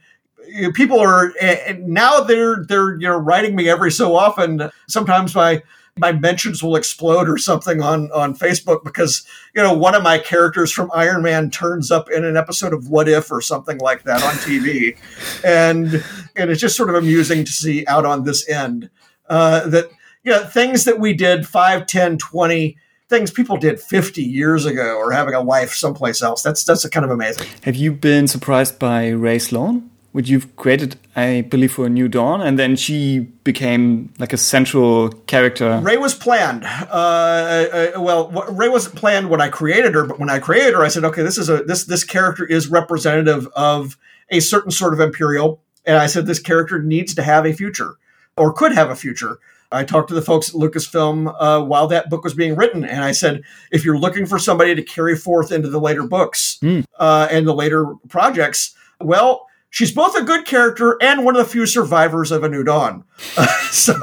you 0.47 0.63
know, 0.63 0.71
people 0.71 0.99
are 0.99 1.33
and 1.41 1.87
now 1.87 2.21
they're 2.21 2.63
they're 2.67 2.93
you 2.95 3.07
know 3.07 3.17
writing 3.17 3.55
me 3.55 3.69
every 3.69 3.91
so 3.91 4.15
often. 4.15 4.69
Sometimes 4.87 5.35
my 5.35 5.61
my 5.97 6.11
mentions 6.11 6.61
will 6.61 6.75
explode 6.75 7.29
or 7.29 7.37
something 7.37 7.81
on 7.81 8.11
on 8.11 8.35
Facebook 8.35 8.83
because 8.83 9.25
you 9.53 9.63
know 9.63 9.73
one 9.73 9.95
of 9.95 10.03
my 10.03 10.17
characters 10.17 10.69
from 10.69 10.91
Iron 10.93 11.23
Man 11.23 11.49
turns 11.49 11.89
up 11.89 12.09
in 12.11 12.25
an 12.25 12.35
episode 12.35 12.73
of 12.73 12.89
What 12.89 13.07
If 13.07 13.31
or 13.31 13.39
something 13.39 13.77
like 13.77 14.03
that 14.03 14.21
on 14.21 14.33
TV, 14.33 14.97
and 15.45 16.03
and 16.35 16.51
it's 16.51 16.59
just 16.59 16.75
sort 16.75 16.89
of 16.89 16.95
amusing 16.95 17.45
to 17.45 17.51
see 17.51 17.85
out 17.87 18.05
on 18.05 18.25
this 18.25 18.47
end 18.49 18.89
uh, 19.29 19.67
that 19.69 19.89
you 20.23 20.33
know 20.33 20.43
things 20.43 20.83
that 20.83 20.99
we 20.99 21.13
did 21.13 21.47
5, 21.47 21.85
10, 21.85 22.17
20 22.17 22.77
things 23.07 23.31
people 23.31 23.55
did 23.55 23.79
50 23.79 24.21
years 24.21 24.65
ago 24.65 24.97
or 24.97 25.11
having 25.11 25.33
a 25.33 25.41
wife 25.41 25.73
someplace 25.73 26.21
else. 26.21 26.43
That's 26.43 26.65
that's 26.65 26.85
kind 26.89 27.05
of 27.05 27.11
amazing. 27.11 27.47
Have 27.63 27.77
you 27.77 27.93
been 27.93 28.27
surprised 28.27 28.79
by 28.79 29.09
Rae 29.09 29.39
Sloane? 29.39 29.89
Which 30.15 30.29
you've 30.29 30.55
created, 30.55 30.95
I 31.17 31.41
believe, 31.41 31.73
for 31.73 31.87
a 31.87 31.89
New 31.89 32.07
Dawn, 32.07 32.39
and 32.41 32.57
then 32.57 32.77
she 32.77 33.19
became 33.43 34.13
like 34.17 34.31
a 34.31 34.37
central 34.37 35.09
character. 35.27 35.81
Rae 35.83 35.97
was 35.97 36.13
planned. 36.13 36.63
Uh, 36.63 36.87
uh, 36.89 37.91
uh 37.97 38.01
well, 38.01 38.29
Rae 38.31 38.69
wasn't 38.69 38.95
planned 38.95 39.29
when 39.29 39.41
I 39.41 39.49
created 39.49 39.93
her, 39.93 40.05
but 40.05 40.17
when 40.17 40.29
I 40.29 40.39
created 40.39 40.73
her, 40.73 40.85
I 40.85 40.87
said, 40.87 41.03
okay, 41.03 41.21
this 41.21 41.37
is 41.37 41.49
a 41.49 41.63
this 41.63 41.83
this 41.83 42.05
character 42.05 42.45
is 42.45 42.69
representative 42.69 43.49
of 43.57 43.97
a 44.29 44.39
certain 44.39 44.71
sort 44.71 44.93
of 44.93 45.01
imperial, 45.01 45.59
and 45.85 45.97
I 45.97 46.07
said 46.07 46.27
this 46.27 46.39
character 46.39 46.81
needs 46.81 47.13
to 47.15 47.21
have 47.21 47.45
a 47.45 47.51
future 47.51 47.95
or 48.37 48.53
could 48.53 48.71
have 48.71 48.89
a 48.89 48.95
future. 48.95 49.39
I 49.69 49.83
talked 49.83 50.07
to 50.09 50.15
the 50.15 50.21
folks 50.21 50.47
at 50.47 50.55
Lucasfilm 50.55 51.35
uh, 51.37 51.61
while 51.65 51.87
that 51.87 52.09
book 52.09 52.23
was 52.23 52.33
being 52.33 52.55
written, 52.55 52.85
and 52.85 53.03
I 53.03 53.11
said, 53.11 53.41
if 53.69 53.83
you're 53.83 53.97
looking 53.97 54.25
for 54.25 54.39
somebody 54.39 54.75
to 54.75 54.81
carry 54.81 55.17
forth 55.17 55.51
into 55.51 55.69
the 55.69 55.81
later 55.81 56.03
books 56.03 56.57
mm. 56.61 56.85
uh, 56.97 57.27
and 57.29 57.45
the 57.45 57.53
later 57.53 57.95
projects, 58.07 58.73
well, 59.01 59.47
she's 59.75 59.91
both 59.91 60.15
a 60.15 60.23
good 60.23 60.45
character 60.45 60.97
and 61.01 61.25
one 61.25 61.35
of 61.35 61.45
the 61.45 61.51
few 61.51 61.65
survivors 61.65 62.31
of 62.31 62.45
a 62.45 62.49
new 62.49 62.63
dawn. 62.63 63.03
Uh, 63.35 63.45
so 63.71 63.93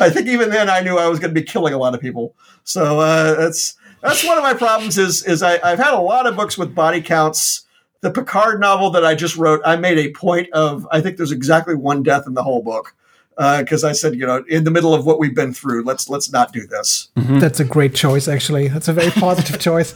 I 0.00 0.10
think 0.10 0.26
even 0.26 0.50
then 0.50 0.68
I 0.68 0.80
knew 0.80 0.98
I 0.98 1.06
was 1.06 1.20
going 1.20 1.32
to 1.32 1.40
be 1.40 1.46
killing 1.46 1.72
a 1.72 1.78
lot 1.78 1.94
of 1.94 2.00
people. 2.00 2.34
So 2.64 2.98
uh, 2.98 3.36
that's 3.36 3.74
that's 4.02 4.26
one 4.26 4.36
of 4.36 4.42
my 4.42 4.54
problems. 4.54 4.98
Is 4.98 5.24
is 5.24 5.42
I, 5.42 5.60
I've 5.62 5.78
had 5.78 5.94
a 5.94 6.00
lot 6.00 6.26
of 6.26 6.36
books 6.36 6.58
with 6.58 6.74
body 6.74 7.00
counts. 7.00 7.64
The 8.00 8.10
Picard 8.10 8.60
novel 8.60 8.90
that 8.90 9.04
I 9.04 9.14
just 9.14 9.36
wrote, 9.36 9.60
I 9.64 9.76
made 9.76 9.98
a 9.98 10.10
point 10.10 10.50
of. 10.52 10.86
I 10.90 11.00
think 11.00 11.16
there's 11.16 11.32
exactly 11.32 11.74
one 11.74 12.02
death 12.02 12.26
in 12.26 12.34
the 12.34 12.42
whole 12.42 12.62
book 12.62 12.94
because 13.36 13.84
uh, 13.84 13.88
I 13.88 13.92
said, 13.92 14.16
you 14.16 14.26
know, 14.26 14.44
in 14.48 14.64
the 14.64 14.70
middle 14.70 14.94
of 14.94 15.06
what 15.06 15.18
we've 15.18 15.34
been 15.34 15.54
through, 15.54 15.84
let's 15.84 16.08
let's 16.08 16.32
not 16.32 16.52
do 16.52 16.66
this. 16.66 17.08
Mm-hmm. 17.16 17.38
That's 17.38 17.60
a 17.60 17.64
great 17.64 17.94
choice, 17.94 18.26
actually. 18.26 18.68
That's 18.68 18.88
a 18.88 18.92
very 18.92 19.10
positive 19.12 19.60
choice. 19.60 19.94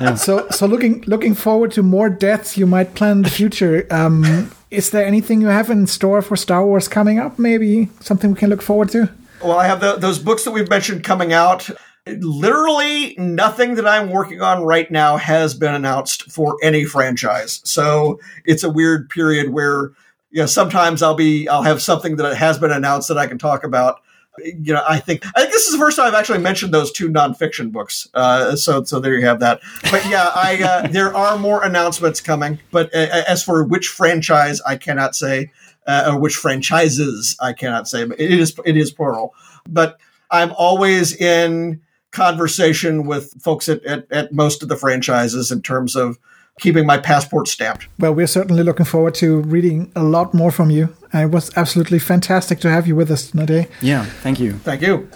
Yeah. 0.00 0.14
So, 0.14 0.48
so 0.50 0.66
looking 0.66 1.02
looking 1.06 1.34
forward 1.34 1.72
to 1.72 1.82
more 1.82 2.08
deaths 2.08 2.56
you 2.56 2.66
might 2.66 2.94
plan 2.94 3.18
in 3.18 3.22
the 3.22 3.30
future. 3.30 3.86
Um, 3.90 4.50
is 4.70 4.90
there 4.90 5.06
anything 5.06 5.40
you 5.40 5.48
have 5.48 5.70
in 5.70 5.86
store 5.86 6.22
for 6.22 6.36
Star 6.36 6.64
Wars 6.64 6.88
coming 6.88 7.18
up? 7.18 7.38
Maybe 7.38 7.88
something 8.00 8.32
we 8.32 8.38
can 8.38 8.50
look 8.50 8.62
forward 8.62 8.90
to. 8.90 9.08
Well, 9.42 9.58
I 9.58 9.66
have 9.66 9.80
the, 9.80 9.96
those 9.96 10.18
books 10.18 10.44
that 10.44 10.52
we've 10.52 10.68
mentioned 10.68 11.04
coming 11.04 11.32
out. 11.32 11.68
Literally 12.06 13.14
nothing 13.16 13.76
that 13.76 13.86
I'm 13.86 14.10
working 14.10 14.42
on 14.42 14.62
right 14.62 14.90
now 14.90 15.16
has 15.16 15.54
been 15.54 15.74
announced 15.74 16.30
for 16.30 16.56
any 16.62 16.84
franchise. 16.84 17.60
So 17.64 18.18
it's 18.44 18.62
a 18.62 18.70
weird 18.70 19.08
period 19.08 19.50
where 19.50 19.92
you 20.30 20.40
know 20.40 20.46
sometimes 20.46 21.02
I'll 21.02 21.14
be 21.14 21.48
I'll 21.48 21.62
have 21.62 21.80
something 21.80 22.16
that 22.16 22.36
has 22.36 22.58
been 22.58 22.72
announced 22.72 23.08
that 23.08 23.18
I 23.18 23.26
can 23.26 23.38
talk 23.38 23.64
about 23.64 24.00
you 24.38 24.72
know, 24.72 24.84
I 24.88 24.98
think 24.98 25.24
I 25.36 25.40
think 25.40 25.52
this 25.52 25.66
is 25.66 25.72
the 25.72 25.78
first 25.78 25.96
time 25.96 26.06
I've 26.06 26.14
actually 26.14 26.38
mentioned 26.38 26.72
those 26.72 26.90
two 26.90 27.08
nonfiction 27.08 27.70
books. 27.70 28.08
Uh, 28.14 28.56
so 28.56 28.84
so 28.84 29.00
there 29.00 29.14
you 29.14 29.26
have 29.26 29.40
that. 29.40 29.60
But 29.90 30.04
yeah, 30.08 30.30
I 30.34 30.62
uh, 30.62 30.86
there 30.90 31.14
are 31.14 31.38
more 31.38 31.64
announcements 31.64 32.20
coming. 32.20 32.58
But 32.70 32.94
uh, 32.94 33.22
as 33.28 33.42
for 33.42 33.64
which 33.64 33.88
franchise, 33.88 34.60
I 34.62 34.76
cannot 34.76 35.14
say, 35.14 35.50
uh, 35.86 36.10
or 36.12 36.18
which 36.18 36.36
franchises, 36.36 37.36
I 37.40 37.52
cannot 37.52 37.88
say. 37.88 38.04
But 38.04 38.20
it 38.20 38.32
is 38.32 38.54
it 38.64 38.76
is 38.76 38.90
plural. 38.90 39.34
But 39.68 39.98
I'm 40.30 40.52
always 40.52 41.14
in 41.14 41.80
conversation 42.10 43.06
with 43.06 43.32
folks 43.42 43.68
at, 43.68 43.84
at, 43.84 44.10
at 44.10 44.32
most 44.32 44.62
of 44.62 44.68
the 44.68 44.76
franchises 44.76 45.50
in 45.50 45.62
terms 45.62 45.96
of 45.96 46.18
keeping 46.60 46.86
my 46.86 46.98
passport 46.98 47.48
stamped. 47.48 47.88
Well, 47.98 48.14
we're 48.14 48.28
certainly 48.28 48.62
looking 48.62 48.86
forward 48.86 49.14
to 49.16 49.40
reading 49.40 49.90
a 49.96 50.02
lot 50.04 50.34
more 50.34 50.50
from 50.50 50.70
you. 50.70 50.94
It 51.22 51.30
was 51.30 51.56
absolutely 51.56 51.98
fantastic 51.98 52.58
to 52.60 52.70
have 52.70 52.86
you 52.86 52.96
with 52.96 53.10
us 53.10 53.30
today. 53.30 53.68
Yeah, 53.80 54.04
thank 54.04 54.40
you. 54.40 54.54
Thank 54.54 54.82
you. 54.82 55.08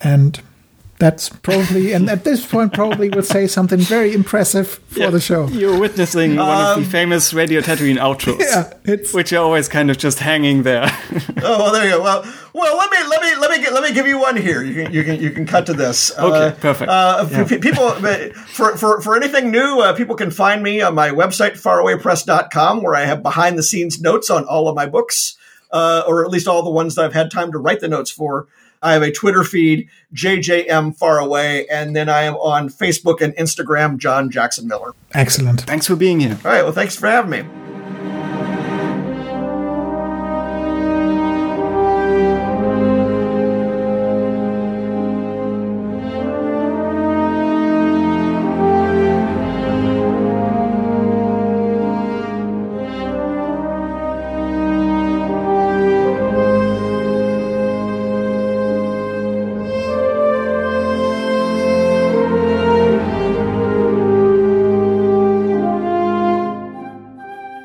And 0.00 0.40
that's 0.98 1.28
probably, 1.28 1.92
and 1.92 2.08
at 2.08 2.22
this 2.22 2.46
point, 2.46 2.72
probably 2.72 3.08
would 3.10 3.24
say 3.24 3.48
something 3.48 3.80
very 3.80 4.14
impressive 4.14 4.68
for 4.68 5.00
yeah, 5.00 5.10
the 5.10 5.20
show. 5.20 5.48
You're 5.48 5.78
witnessing 5.78 6.38
um, 6.38 6.46
one 6.46 6.58
of 6.58 6.76
the 6.76 6.84
um, 6.84 6.84
famous 6.84 7.34
Radio 7.34 7.60
Tatooine 7.60 7.98
outros, 7.98 8.38
yeah, 8.86 9.12
which 9.12 9.32
are 9.32 9.42
always 9.42 9.68
kind 9.68 9.90
of 9.90 9.98
just 9.98 10.20
hanging 10.20 10.62
there. 10.62 10.84
oh, 11.42 11.58
well, 11.58 11.72
there 11.72 11.84
you 11.84 11.90
go. 11.90 12.02
Well, 12.02 12.22
well, 12.52 12.76
let 12.76 12.90
me 12.92 12.98
let 13.08 13.22
me 13.22 13.40
let 13.40 13.50
me 13.50 13.64
get, 13.64 13.72
let 13.72 13.82
me 13.82 13.92
give 13.92 14.06
you 14.06 14.20
one 14.20 14.36
here. 14.36 14.62
You 14.62 14.84
can 14.84 14.92
you 14.92 15.02
can 15.02 15.20
you 15.20 15.30
can 15.32 15.46
cut 15.46 15.66
to 15.66 15.74
this. 15.74 16.16
Okay, 16.16 16.48
uh, 16.48 16.52
perfect. 16.52 16.88
Uh, 16.88 17.26
yeah. 17.30 17.44
People 17.44 17.90
for 18.46 18.76
for 18.76 19.00
for 19.00 19.16
anything 19.16 19.50
new, 19.50 19.80
uh, 19.80 19.94
people 19.94 20.14
can 20.14 20.30
find 20.30 20.62
me 20.62 20.80
on 20.80 20.94
my 20.94 21.10
website 21.10 21.60
farawaypress.com, 21.60 22.82
where 22.82 22.94
I 22.94 23.04
have 23.04 23.22
behind 23.22 23.58
the 23.58 23.64
scenes 23.64 24.00
notes 24.00 24.30
on 24.30 24.44
all 24.44 24.68
of 24.68 24.76
my 24.76 24.86
books, 24.86 25.36
uh, 25.72 26.04
or 26.06 26.24
at 26.24 26.30
least 26.30 26.46
all 26.46 26.62
the 26.62 26.70
ones 26.70 26.94
that 26.94 27.04
I've 27.04 27.14
had 27.14 27.32
time 27.32 27.50
to 27.50 27.58
write 27.58 27.80
the 27.80 27.88
notes 27.88 28.12
for. 28.12 28.46
I 28.84 28.92
have 28.92 29.02
a 29.02 29.10
Twitter 29.10 29.42
feed, 29.42 29.88
JJM 30.14 30.96
Far 30.98 31.18
Away, 31.18 31.66
and 31.68 31.96
then 31.96 32.10
I 32.10 32.22
am 32.22 32.34
on 32.34 32.68
Facebook 32.68 33.22
and 33.22 33.34
Instagram, 33.36 33.96
John 33.96 34.30
Jackson 34.30 34.68
Miller. 34.68 34.92
Excellent. 35.14 35.62
Thanks 35.62 35.86
for 35.86 35.96
being 35.96 36.20
here. 36.20 36.38
All 36.44 36.50
right. 36.50 36.62
Well, 36.62 36.72
thanks 36.72 36.94
for 36.94 37.06
having 37.06 37.30
me. 37.30 37.73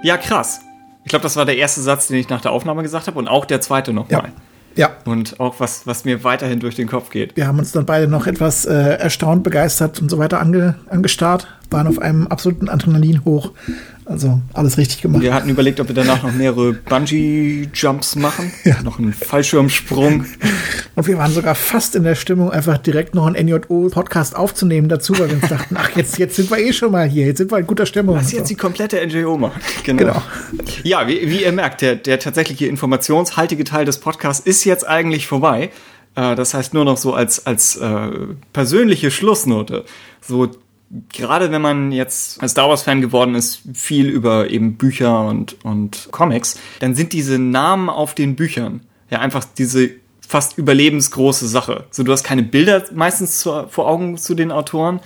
Ja, 0.09 0.17
krass. 0.17 0.61
Ich 1.03 1.09
glaube, 1.09 1.21
das 1.21 1.35
war 1.35 1.45
der 1.45 1.55
erste 1.55 1.81
Satz, 1.81 2.07
den 2.07 2.17
ich 2.17 2.29
nach 2.29 2.41
der 2.41 2.49
Aufnahme 2.51 2.81
gesagt 2.81 3.05
habe 3.05 3.19
und 3.19 3.27
auch 3.27 3.45
der 3.45 3.61
zweite 3.61 3.93
nochmal. 3.93 4.31
Ja. 4.75 4.89
Und 5.05 5.39
auch 5.39 5.59
was, 5.59 5.85
was 5.85 6.03
mir 6.03 6.23
weiterhin 6.23 6.59
durch 6.59 6.73
den 6.73 6.87
Kopf 6.87 7.11
geht. 7.11 7.37
Wir 7.37 7.45
haben 7.45 7.59
uns 7.59 7.73
dann 7.73 7.85
beide 7.85 8.07
noch 8.07 8.25
etwas 8.25 8.65
äh, 8.65 8.73
erstaunt, 8.73 9.43
begeistert 9.43 10.01
und 10.01 10.09
so 10.09 10.17
weiter 10.17 10.39
ange, 10.39 10.79
angestarrt, 10.89 11.45
waren 11.69 11.85
auf 11.85 11.99
einem 11.99 12.25
absoluten 12.25 12.69
Adrenalin 12.69 13.23
hoch. 13.23 13.51
Also 14.09 14.41
alles 14.53 14.79
richtig 14.79 15.03
gemacht. 15.03 15.21
Wir 15.21 15.35
hatten 15.35 15.49
überlegt, 15.49 15.79
ob 15.79 15.87
wir 15.87 15.93
danach 15.93 16.23
noch 16.23 16.31
mehrere 16.31 16.73
Bungee-Jumps 16.73 18.15
machen. 18.15 18.51
Ja. 18.65 18.81
Noch 18.83 18.99
einen 18.99 19.13
Fallschirmsprung. 19.13 20.25
Und 20.95 21.07
wir 21.07 21.17
waren 21.17 21.31
sogar 21.31 21.55
fast 21.55 21.95
in 21.95 22.03
der 22.03 22.15
Stimmung, 22.15 22.51
einfach 22.51 22.77
direkt 22.77 23.15
noch 23.15 23.25
einen 23.25 23.47
NJO-Podcast 23.47 24.35
aufzunehmen 24.35 24.89
dazu, 24.89 25.17
weil 25.17 25.29
wir 25.29 25.37
uns 25.37 25.47
dachten, 25.47 25.75
ach, 25.77 25.95
jetzt, 25.95 26.17
jetzt 26.17 26.35
sind 26.35 26.51
wir 26.51 26.57
eh 26.57 26.73
schon 26.73 26.91
mal 26.91 27.07
hier, 27.07 27.25
jetzt 27.25 27.37
sind 27.37 27.51
wir 27.51 27.57
in 27.57 27.65
guter 27.65 27.85
Stimmung. 27.85 28.15
Was 28.15 28.31
jetzt 28.31 28.47
so. 28.47 28.49
die 28.49 28.55
komplette 28.55 29.03
NGO 29.05 29.37
machen. 29.37 29.59
Genau. 29.83 29.99
Genau. 29.99 30.21
Ja, 30.83 31.07
wie, 31.07 31.29
wie 31.29 31.43
ihr 31.43 31.51
merkt, 31.51 31.81
der, 31.81 31.95
der 31.95 32.19
tatsächliche 32.19 32.67
informationshaltige 32.67 33.63
Teil 33.63 33.85
des 33.85 33.99
Podcasts 33.99 34.45
ist 34.45 34.65
jetzt 34.65 34.87
eigentlich 34.87 35.25
vorbei. 35.25 35.71
Äh, 36.15 36.35
das 36.35 36.53
heißt 36.53 36.73
nur 36.73 36.85
noch 36.85 36.97
so 36.97 37.13
als, 37.13 37.45
als 37.45 37.77
äh, 37.77 38.09
persönliche 38.53 39.09
Schlussnote. 39.09 39.85
So, 40.21 40.51
gerade 41.13 41.51
wenn 41.51 41.61
man 41.61 41.91
jetzt 41.91 42.41
als 42.41 42.51
Star 42.51 42.69
Wars-Fan 42.69 43.01
geworden 43.01 43.35
ist, 43.35 43.61
viel 43.73 44.09
über 44.09 44.49
eben 44.49 44.75
Bücher 44.75 45.27
und, 45.27 45.63
und 45.63 46.09
Comics, 46.11 46.59
dann 46.79 46.95
sind 46.95 47.13
diese 47.13 47.37
Namen 47.37 47.89
auf 47.89 48.15
den 48.15 48.35
Büchern 48.35 48.81
ja 49.09 49.19
einfach 49.19 49.43
diese 49.43 49.91
fast 50.27 50.57
überlebensgroße 50.57 51.47
Sache. 51.47 51.85
So, 51.89 52.03
du 52.03 52.11
hast 52.11 52.23
keine 52.23 52.43
Bilder 52.43 52.83
meistens 52.93 53.39
zu, 53.39 53.67
vor 53.67 53.87
Augen 53.87 54.17
zu 54.17 54.35
den 54.35 54.51
Autoren, 54.51 54.99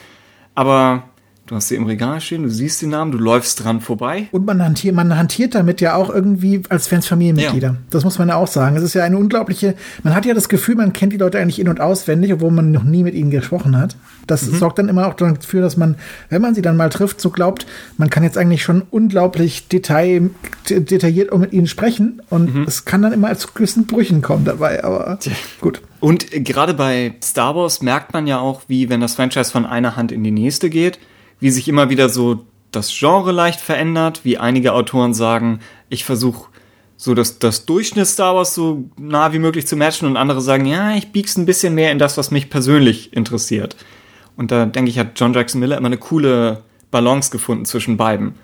aber 0.56 1.10
du 1.46 1.56
hast 1.56 1.68
sie 1.68 1.76
im 1.76 1.86
Regal 1.86 2.22
stehen, 2.22 2.44
du 2.44 2.50
siehst 2.50 2.82
die 2.82 2.88
Namen, 2.88 3.12
du 3.12 3.18
läufst 3.18 3.64
dran 3.64 3.82
vorbei. 3.82 4.28
Und 4.32 4.46
man 4.46 4.64
hantiert, 4.64 4.96
man 4.96 5.18
hantiert 5.18 5.56
damit 5.56 5.82
ja 5.82 5.96
auch 5.96 6.10
irgendwie 6.10 6.62
als 6.70 6.88
Fans 6.88 7.06
Familienmitglieder. 7.08 7.68
Ja. 7.68 7.76
Das 7.90 8.04
muss 8.06 8.18
man 8.18 8.30
ja 8.30 8.36
auch 8.36 8.48
sagen. 8.48 8.78
Es 8.78 8.84
ist 8.84 8.94
ja 8.94 9.04
eine 9.04 9.18
unglaubliche, 9.18 9.76
man 10.04 10.16
hat 10.16 10.26
ja 10.26 10.34
das 10.34 10.48
Gefühl, 10.48 10.76
man 10.76 10.94
kennt 10.94 11.12
die 11.14 11.18
Leute 11.18 11.40
eigentlich 11.40 11.60
in- 11.60 11.68
und 11.68 11.82
auswendig, 11.82 12.32
obwohl 12.34 12.52
man 12.52 12.72
noch 12.72 12.84
nie 12.84 13.04
mit 13.04 13.14
ihnen 13.14 13.30
gesprochen 13.30 13.78
hat. 13.78 13.98
Das 14.26 14.44
Mhm. 14.50 14.56
sorgt 14.58 14.80
dann 14.80 14.88
immer 14.88 15.06
auch 15.08 15.16
dafür, 15.16 15.62
dass 15.62 15.76
man, 15.76 15.96
wenn 16.30 16.42
man 16.42 16.56
sie 16.56 16.62
dann 16.62 16.78
mal 16.78 16.90
trifft, 16.90 17.20
so 17.20 17.30
glaubt, 17.30 17.66
man 17.98 18.10
kann 18.10 18.24
jetzt 18.24 18.38
eigentlich 18.38 18.64
schon 18.64 18.82
unglaublich 18.90 19.68
detail, 19.68 20.30
de- 20.70 20.80
detailliert 20.80 21.32
auch 21.34 21.40
mit 21.40 21.52
ihnen 21.52 21.68
sprechen. 21.68 22.22
Und 22.30 22.56
Mhm. 22.56 22.64
es 22.68 22.86
kann 22.86 23.02
dann 23.02 23.12
immer 23.12 23.36
zu 23.38 23.50
gewissen 23.54 23.86
Brüchen 23.86 24.22
kommen 24.22 24.46
dabei. 24.46 24.84
Aber 24.84 25.20
gut. 25.60 25.82
Und 26.00 26.28
gerade 26.32 26.74
bei 26.74 27.16
Star 27.22 27.54
Wars 27.56 27.82
merkt 27.82 28.14
man 28.14 28.28
ja 28.28 28.40
auch, 28.40 28.62
wie 28.68 28.90
wenn 28.90 29.02
das 29.02 29.16
Franchise 29.16 29.52
von 29.52 29.66
einer 29.66 29.96
Hand 29.98 30.12
in 30.14 30.24
die 30.24 30.32
nächste 30.32 30.70
geht, 30.70 31.00
wie 31.44 31.52
sich 31.52 31.68
immer 31.68 31.90
wieder 31.90 32.08
so 32.08 32.46
das 32.72 32.90
Genre 32.98 33.34
leicht 33.34 33.60
verändert, 33.60 34.22
wie 34.24 34.38
einige 34.38 34.74
Autoren 34.74 35.14
sagen, 35.14 35.60
ich 35.90 36.06
versuche 36.06 36.48
so 36.96 37.14
das, 37.14 37.38
das 37.38 37.66
Durchschnitt 37.66 38.08
Star 38.08 38.34
Wars 38.36 38.56
so 38.56 38.86
nah 38.98 39.34
wie 39.34 39.40
möglich 39.40 39.68
zu 39.68 39.76
matchen 39.76 40.08
und 40.08 40.16
andere 40.16 40.40
sagen, 40.42 40.66
ja, 40.66 40.96
ich 40.96 41.12
bieg's 41.12 41.36
ein 41.38 41.46
bisschen 41.46 41.76
mehr 41.76 41.92
in 41.92 42.00
das, 42.00 42.18
was 42.18 42.32
mich 42.32 42.50
persönlich 42.50 43.12
interessiert. 43.12 43.76
Und 44.38 44.52
da 44.52 44.66
denke 44.66 44.90
ich, 44.90 44.98
hat 44.98 45.20
John 45.20 45.34
Jackson 45.34 45.60
Miller 45.60 45.78
immer 45.78 45.88
eine 45.88 45.98
coole 45.98 46.64
Balance 46.92 47.30
gefunden 47.30 47.66
zwischen 47.66 47.98
beiden. 47.98 48.36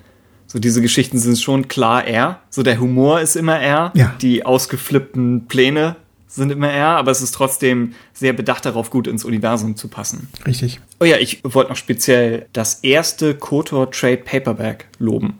So 0.46 0.60
diese 0.60 0.82
Geschichten 0.82 1.20
sind 1.20 1.40
schon 1.40 1.70
klar 1.70 2.06
er, 2.06 2.42
so 2.50 2.64
der 2.64 2.80
Humor 2.82 3.22
ist 3.22 3.38
immer 3.38 3.58
er, 3.60 3.92
Ja. 3.96 4.14
die 4.22 4.46
ausgeflippten 4.46 5.48
Pläne 5.48 5.96
sind 6.30 6.52
immer 6.52 6.70
er, 6.70 6.90
aber 6.90 7.12
es 7.12 7.22
ist 7.22 7.34
trotzdem 7.34 7.94
sehr 8.14 8.34
bedacht 8.34 8.66
darauf, 8.66 8.92
gut 8.92 9.08
ins 9.08 9.26
Universum 9.26 9.76
zu 9.76 9.88
passen. 9.88 10.30
Richtig. 10.46 10.80
Oh 11.00 11.06
ja, 11.06 11.18
ich 11.18 11.42
wollte 11.44 11.72
noch 11.72 11.78
speziell 11.78 12.46
das 12.54 12.76
erste 12.76 13.36
KOTOR 13.36 13.92
Trade 13.92 14.18
Paperback 14.18 14.88
loben. 15.00 15.40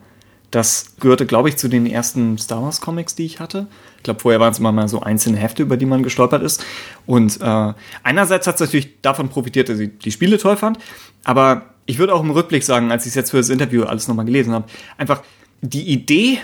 Das 0.50 0.96
gehörte, 0.98 1.26
glaube 1.26 1.48
ich, 1.48 1.56
zu 1.56 1.68
den 1.68 1.86
ersten 1.86 2.36
Star 2.36 2.60
Wars 2.62 2.80
Comics, 2.80 3.14
die 3.14 3.24
ich 3.24 3.38
hatte. 3.38 3.68
Ich 3.98 4.02
glaube, 4.02 4.18
vorher 4.18 4.40
waren 4.40 4.52
es 4.52 4.58
immer 4.58 4.72
mal 4.72 4.88
so 4.88 5.00
einzelne 5.00 5.38
Hefte, 5.38 5.62
über 5.62 5.76
die 5.76 5.86
man 5.86 6.02
gestolpert 6.02 6.42
ist. 6.42 6.64
Und 7.06 7.40
äh, 7.40 7.72
einerseits 8.02 8.48
hat 8.48 8.56
es 8.56 8.60
natürlich 8.60 9.00
davon 9.00 9.28
profitiert, 9.28 9.68
dass 9.68 9.78
ich 9.78 9.96
die 9.98 10.10
Spiele 10.10 10.38
toll 10.38 10.56
fand. 10.56 10.78
Aber 11.22 11.66
ich 11.86 11.98
würde 11.98 12.14
auch 12.14 12.22
im 12.22 12.30
Rückblick 12.30 12.64
sagen, 12.64 12.90
als 12.90 13.04
ich 13.04 13.10
es 13.10 13.14
jetzt 13.14 13.30
für 13.30 13.36
das 13.36 13.48
Interview 13.48 13.84
alles 13.84 14.08
nochmal 14.08 14.26
gelesen 14.26 14.52
habe, 14.52 14.64
einfach 14.98 15.22
die 15.60 15.88
Idee 15.88 16.38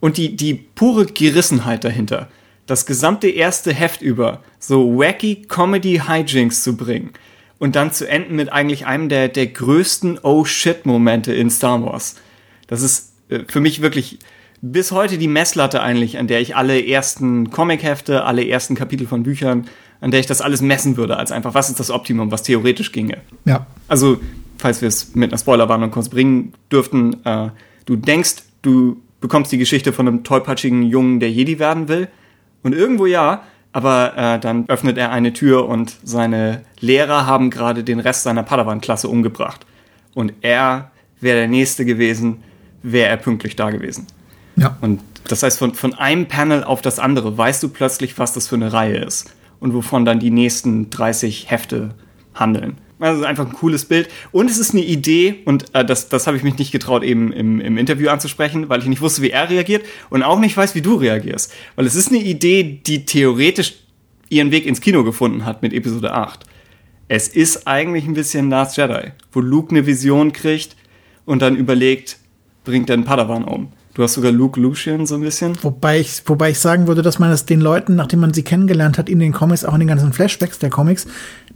und 0.00 0.18
die, 0.18 0.36
die 0.36 0.52
pure 0.52 1.06
Gerissenheit 1.06 1.84
dahinter, 1.84 2.28
das 2.66 2.86
gesamte 2.86 3.28
erste 3.28 3.72
Heft 3.72 4.02
über 4.02 4.42
so 4.58 4.98
wacky 4.98 5.42
Comedy-Hijinks 5.48 6.62
zu 6.62 6.76
bringen 6.76 7.12
und 7.58 7.76
dann 7.76 7.92
zu 7.92 8.08
enden 8.08 8.36
mit 8.36 8.52
eigentlich 8.52 8.86
einem 8.86 9.08
der, 9.08 9.28
der 9.28 9.46
größten 9.46 10.18
Oh-Shit-Momente 10.22 11.32
in 11.32 11.50
Star 11.50 11.82
Wars. 11.82 12.16
Das 12.66 12.82
ist 12.82 13.12
äh, 13.28 13.40
für 13.48 13.60
mich 13.60 13.82
wirklich 13.82 14.18
bis 14.62 14.92
heute 14.92 15.18
die 15.18 15.28
Messlatte 15.28 15.82
eigentlich, 15.82 16.18
an 16.18 16.26
der 16.26 16.40
ich 16.40 16.56
alle 16.56 16.84
ersten 16.84 17.50
Comic-Hefte, 17.50 18.24
alle 18.24 18.46
ersten 18.46 18.74
Kapitel 18.74 19.06
von 19.06 19.22
Büchern, 19.22 19.66
an 20.00 20.10
der 20.10 20.20
ich 20.20 20.26
das 20.26 20.40
alles 20.40 20.60
messen 20.60 20.96
würde, 20.96 21.16
als 21.16 21.32
einfach, 21.32 21.54
was 21.54 21.68
ist 21.68 21.80
das 21.80 21.90
Optimum, 21.90 22.30
was 22.30 22.42
theoretisch 22.42 22.92
ginge. 22.92 23.18
Ja. 23.44 23.66
Also, 23.88 24.20
falls 24.58 24.80
wir 24.80 24.88
es 24.88 25.14
mit 25.14 25.30
einer 25.30 25.38
Spoilerwarnung 25.38 25.90
kurz 25.90 26.08
bringen 26.08 26.52
dürften, 26.70 27.24
äh, 27.24 27.50
du 27.86 27.96
denkst, 27.96 28.36
du 28.62 29.00
bekommst 29.20 29.52
die 29.52 29.58
Geschichte 29.58 29.92
von 29.92 30.08
einem 30.08 30.24
tollpatschigen 30.24 30.82
Jungen, 30.82 31.20
der 31.20 31.30
Jedi 31.30 31.58
werden 31.58 31.88
will. 31.88 32.08
Und 32.66 32.72
irgendwo 32.72 33.06
ja, 33.06 33.44
aber 33.70 34.14
äh, 34.16 34.40
dann 34.40 34.68
öffnet 34.68 34.98
er 34.98 35.12
eine 35.12 35.32
Tür 35.32 35.68
und 35.68 35.98
seine 36.02 36.62
Lehrer 36.80 37.24
haben 37.24 37.48
gerade 37.50 37.84
den 37.84 38.00
Rest 38.00 38.24
seiner 38.24 38.42
Padawan-Klasse 38.42 39.06
umgebracht. 39.06 39.64
Und 40.14 40.32
er 40.40 40.90
wäre 41.20 41.38
der 41.38 41.46
Nächste 41.46 41.84
gewesen, 41.84 42.42
wäre 42.82 43.08
er 43.08 43.18
pünktlich 43.18 43.54
da 43.54 43.70
gewesen. 43.70 44.08
Ja. 44.56 44.76
Und 44.80 45.00
das 45.28 45.44
heißt, 45.44 45.60
von, 45.60 45.74
von 45.74 45.94
einem 45.94 46.26
Panel 46.26 46.64
auf 46.64 46.82
das 46.82 46.98
andere 46.98 47.38
weißt 47.38 47.62
du 47.62 47.68
plötzlich, 47.68 48.18
was 48.18 48.32
das 48.32 48.48
für 48.48 48.56
eine 48.56 48.72
Reihe 48.72 48.96
ist 48.96 49.32
und 49.60 49.72
wovon 49.72 50.04
dann 50.04 50.18
die 50.18 50.32
nächsten 50.32 50.90
30 50.90 51.48
Hefte 51.48 51.94
handeln. 52.34 52.78
Also 52.98 53.24
einfach 53.24 53.46
ein 53.46 53.52
cooles 53.52 53.84
Bild. 53.84 54.08
Und 54.32 54.50
es 54.50 54.58
ist 54.58 54.72
eine 54.72 54.82
Idee, 54.82 55.42
und 55.44 55.74
äh, 55.74 55.84
das, 55.84 56.08
das 56.08 56.26
habe 56.26 56.36
ich 56.36 56.42
mich 56.42 56.56
nicht 56.58 56.72
getraut, 56.72 57.02
eben 57.02 57.32
im, 57.32 57.60
im 57.60 57.76
Interview 57.76 58.08
anzusprechen, 58.08 58.68
weil 58.68 58.80
ich 58.80 58.86
nicht 58.86 59.02
wusste, 59.02 59.20
wie 59.22 59.30
er 59.30 59.50
reagiert 59.50 59.84
und 60.08 60.22
auch 60.22 60.38
nicht 60.38 60.56
weiß, 60.56 60.74
wie 60.74 60.80
du 60.80 60.94
reagierst. 60.94 61.52
Weil 61.74 61.86
es 61.86 61.94
ist 61.94 62.08
eine 62.08 62.22
Idee, 62.22 62.80
die 62.86 63.04
theoretisch 63.04 63.74
ihren 64.28 64.50
Weg 64.50 64.66
ins 64.66 64.80
Kino 64.80 65.04
gefunden 65.04 65.44
hat 65.44 65.62
mit 65.62 65.72
Episode 65.72 66.12
8. 66.12 66.46
Es 67.08 67.28
ist 67.28 67.68
eigentlich 67.68 68.06
ein 68.06 68.14
bisschen 68.14 68.50
Last 68.50 68.76
Jedi, 68.76 69.12
wo 69.30 69.40
Luke 69.40 69.70
eine 69.70 69.86
Vision 69.86 70.32
kriegt 70.32 70.74
und 71.24 71.42
dann 71.42 71.56
überlegt, 71.56 72.18
bringt 72.64 72.90
er 72.90 72.94
einen 72.94 73.04
Padawan 73.04 73.44
um. 73.44 73.72
Du 73.96 74.02
hast 74.02 74.12
sogar 74.12 74.30
Luke 74.30 74.60
Lucian 74.60 75.06
so 75.06 75.14
ein 75.14 75.22
bisschen. 75.22 75.56
Wobei 75.62 76.00
ich, 76.00 76.20
wobei 76.26 76.50
ich 76.50 76.58
sagen 76.58 76.86
würde, 76.86 77.00
dass 77.00 77.18
man 77.18 77.30
es 77.30 77.46
den 77.46 77.62
Leuten, 77.62 77.96
nachdem 77.96 78.20
man 78.20 78.34
sie 78.34 78.42
kennengelernt 78.42 78.98
hat, 78.98 79.08
in 79.08 79.20
den 79.20 79.32
Comics, 79.32 79.64
auch 79.64 79.72
in 79.72 79.80
den 79.80 79.88
ganzen 79.88 80.12
Flashbacks 80.12 80.58
der 80.58 80.68
Comics, 80.68 81.06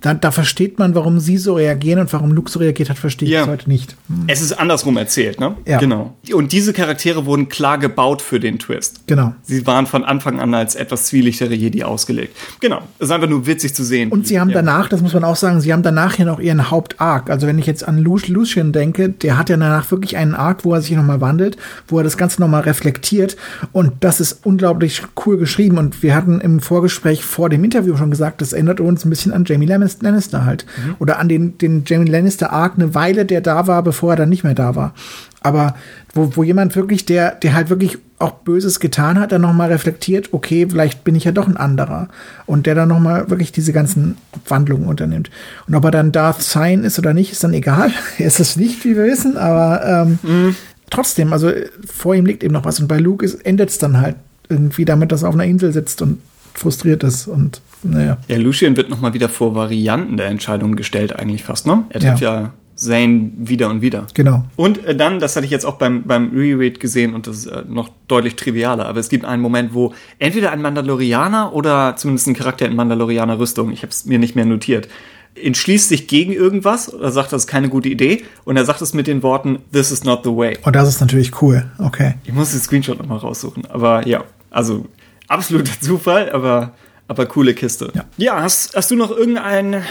da, 0.00 0.14
da 0.14 0.30
versteht 0.30 0.78
man, 0.78 0.94
warum 0.94 1.20
sie 1.20 1.36
so 1.36 1.54
reagieren 1.54 2.00
und 2.00 2.12
warum 2.12 2.32
Luke 2.32 2.50
so 2.50 2.58
reagiert 2.58 2.88
hat, 2.90 2.98
verstehe 2.98 3.28
ich 3.28 3.34
Ja. 3.34 3.40
bis 3.42 3.50
heute 3.50 3.68
nicht. 3.68 3.96
Es 4.28 4.40
ist 4.40 4.52
andersrum 4.52 4.96
erzählt, 4.96 5.38
ne? 5.40 5.56
Ja. 5.66 5.78
Genau. 5.78 6.14
Und 6.32 6.52
diese 6.52 6.72
Charaktere 6.72 7.26
wurden 7.26 7.48
klar 7.48 7.78
gebaut 7.78 8.22
für 8.22 8.40
den 8.40 8.58
Twist. 8.58 9.00
Genau. 9.06 9.34
Sie 9.42 9.66
waren 9.66 9.86
von 9.86 10.04
Anfang 10.04 10.40
an 10.40 10.54
als 10.54 10.74
etwas 10.74 11.04
zwielichtere 11.04 11.54
Jedi 11.54 11.84
ausgelegt. 11.84 12.36
Genau. 12.60 12.80
Es 12.98 13.06
ist 13.06 13.10
einfach 13.12 13.28
nur 13.28 13.46
witzig 13.46 13.74
zu 13.74 13.84
sehen. 13.84 14.10
Und 14.10 14.26
sie 14.26 14.40
haben 14.40 14.48
Ja. 14.50 14.56
danach, 14.56 14.88
das 14.88 15.02
muss 15.02 15.12
man 15.12 15.24
auch 15.24 15.36
sagen, 15.36 15.60
sie 15.60 15.72
haben 15.72 15.82
danach 15.82 16.16
ja 16.18 16.24
noch 16.24 16.40
ihren 16.40 16.70
Hauptarc. 16.70 17.28
Also 17.28 17.46
wenn 17.46 17.58
ich 17.58 17.66
jetzt 17.66 17.86
an 17.86 17.98
Lu 17.98 18.18
Lucian 18.28 18.72
denke, 18.72 19.10
der 19.10 19.36
hat 19.38 19.50
ja 19.50 19.56
danach 19.56 19.90
wirklich 19.90 20.16
einen 20.16 20.34
Arc, 20.34 20.64
wo 20.64 20.74
er 20.74 20.80
sich 20.82 20.96
nochmal 20.96 21.20
wandelt, 21.20 21.56
wo 21.88 21.98
er 21.98 22.04
das 22.04 22.16
Ganze 22.16 22.40
nochmal 22.40 22.62
reflektiert. 22.62 23.36
Und 23.72 23.92
das 24.00 24.20
ist 24.20 24.40
unglaublich 24.44 25.02
cool 25.26 25.36
geschrieben. 25.36 25.78
Und 25.78 26.02
wir 26.02 26.14
hatten 26.14 26.40
im 26.40 26.60
Vorgespräch 26.60 27.24
vor 27.24 27.48
dem 27.50 27.62
Interview 27.64 27.96
schon 27.96 28.10
gesagt, 28.10 28.40
das 28.40 28.52
erinnert 28.52 28.80
uns 28.80 29.04
ein 29.04 29.10
bisschen 29.10 29.32
an 29.32 29.44
Jamie 29.44 29.66
Lannis- 29.66 29.89
Lannister 30.00 30.44
halt. 30.44 30.66
Oder 30.98 31.18
an 31.18 31.28
den, 31.28 31.58
den 31.58 31.84
Jamie 31.86 32.10
Lannister 32.10 32.52
Arc 32.52 32.74
eine 32.76 32.94
Weile, 32.94 33.24
der 33.24 33.40
da 33.40 33.66
war, 33.66 33.82
bevor 33.82 34.12
er 34.12 34.16
dann 34.16 34.28
nicht 34.28 34.44
mehr 34.44 34.54
da 34.54 34.74
war. 34.74 34.94
Aber 35.42 35.74
wo, 36.12 36.36
wo 36.36 36.42
jemand 36.42 36.76
wirklich, 36.76 37.06
der, 37.06 37.32
der 37.32 37.54
halt 37.54 37.70
wirklich 37.70 37.98
auch 38.18 38.32
Böses 38.32 38.80
getan 38.80 39.18
hat, 39.18 39.32
dann 39.32 39.40
nochmal 39.40 39.72
reflektiert, 39.72 40.32
okay, 40.32 40.66
vielleicht 40.68 41.04
bin 41.04 41.14
ich 41.14 41.24
ja 41.24 41.32
doch 41.32 41.48
ein 41.48 41.56
anderer. 41.56 42.08
Und 42.46 42.66
der 42.66 42.74
dann 42.74 42.88
nochmal 42.88 43.30
wirklich 43.30 43.50
diese 43.50 43.72
ganzen 43.72 44.18
Wandlungen 44.46 44.86
unternimmt. 44.86 45.30
Und 45.66 45.74
ob 45.74 45.84
er 45.84 45.90
dann 45.90 46.12
Darth 46.12 46.42
Sign 46.42 46.84
ist 46.84 46.98
oder 46.98 47.14
nicht, 47.14 47.32
ist 47.32 47.42
dann 47.42 47.54
egal. 47.54 47.90
er 48.18 48.26
ist 48.26 48.40
es 48.40 48.56
nicht, 48.56 48.84
wie 48.84 48.96
wir 48.96 49.04
wissen, 49.04 49.38
aber 49.38 50.08
ähm, 50.22 50.54
trotzdem, 50.90 51.32
also 51.32 51.50
vor 51.86 52.14
ihm 52.14 52.26
liegt 52.26 52.44
eben 52.44 52.52
noch 52.52 52.64
was. 52.64 52.80
Und 52.80 52.88
bei 52.88 52.98
Luke 52.98 53.26
endet 53.44 53.70
es 53.70 53.78
dann 53.78 54.00
halt 54.00 54.16
irgendwie 54.50 54.84
damit, 54.84 55.12
dass 55.12 55.22
er 55.22 55.30
auf 55.30 55.34
einer 55.34 55.44
Insel 55.44 55.72
sitzt 55.72 56.02
und 56.02 56.18
frustriert 56.60 57.02
ist. 57.02 57.26
Und 57.26 57.60
naja. 57.82 58.18
Ja, 58.28 58.36
Lucian 58.36 58.76
wird 58.76 58.90
nochmal 58.90 59.14
wieder 59.14 59.28
vor 59.28 59.54
Varianten 59.54 60.16
der 60.16 60.26
Entscheidungen 60.26 60.76
gestellt, 60.76 61.16
eigentlich 61.16 61.42
fast, 61.42 61.66
ne? 61.66 61.84
Er 61.90 62.00
trifft 62.00 62.20
ja, 62.20 62.52
Zane 62.80 63.30
wieder 63.36 63.68
und 63.68 63.82
wieder. 63.82 64.06
Genau. 64.14 64.44
Und 64.56 64.84
äh, 64.84 64.96
dann, 64.96 65.20
das 65.20 65.36
hatte 65.36 65.44
ich 65.44 65.52
jetzt 65.52 65.66
auch 65.66 65.76
beim, 65.76 66.04
beim 66.04 66.30
Reread 66.34 66.80
gesehen 66.80 67.14
und 67.14 67.26
das 67.26 67.38
ist 67.38 67.46
äh, 67.46 67.62
noch 67.68 67.90
deutlich 68.08 68.36
trivialer, 68.36 68.86
aber 68.86 68.98
es 68.98 69.08
gibt 69.08 69.24
einen 69.24 69.42
Moment, 69.42 69.74
wo 69.74 69.92
entweder 70.18 70.50
ein 70.50 70.62
Mandalorianer 70.62 71.52
oder 71.54 71.94
zumindest 71.96 72.26
ein 72.28 72.34
Charakter 72.34 72.66
in 72.66 72.74
Mandalorianer 72.74 73.38
Rüstung, 73.38 73.70
ich 73.70 73.82
habe 73.82 73.90
es 73.90 74.06
mir 74.06 74.18
nicht 74.18 74.34
mehr 74.34 74.46
notiert, 74.46 74.88
entschließt 75.34 75.88
sich 75.88 76.08
gegen 76.08 76.32
irgendwas 76.32 76.92
oder 76.92 77.12
sagt, 77.12 77.32
das 77.32 77.42
ist 77.42 77.46
keine 77.46 77.68
gute 77.68 77.88
Idee 77.88 78.24
und 78.44 78.56
er 78.56 78.64
sagt 78.64 78.80
es 78.82 78.94
mit 78.94 79.06
den 79.06 79.22
Worten, 79.22 79.58
this 79.72 79.90
is 79.90 80.04
not 80.04 80.20
the 80.24 80.30
way. 80.30 80.56
Und 80.62 80.74
das 80.74 80.88
ist 80.88 81.00
natürlich 81.00 81.42
cool. 81.42 81.70
Okay. 81.78 82.14
Ich 82.24 82.32
muss 82.32 82.50
den 82.50 82.60
Screenshot 82.60 82.98
nochmal 82.98 83.18
raussuchen, 83.18 83.66
aber 83.66 84.06
ja, 84.06 84.24
also 84.50 84.86
absoluter 85.30 85.80
Zufall, 85.80 86.30
aber 86.30 86.74
aber 87.10 87.26
coole 87.26 87.54
Kiste. 87.54 87.90
Ja. 87.92 88.04
ja, 88.18 88.40
hast, 88.40 88.76
hast 88.76 88.92
du 88.92 88.94
noch 88.94 89.10
irgendeinen, 89.10 89.82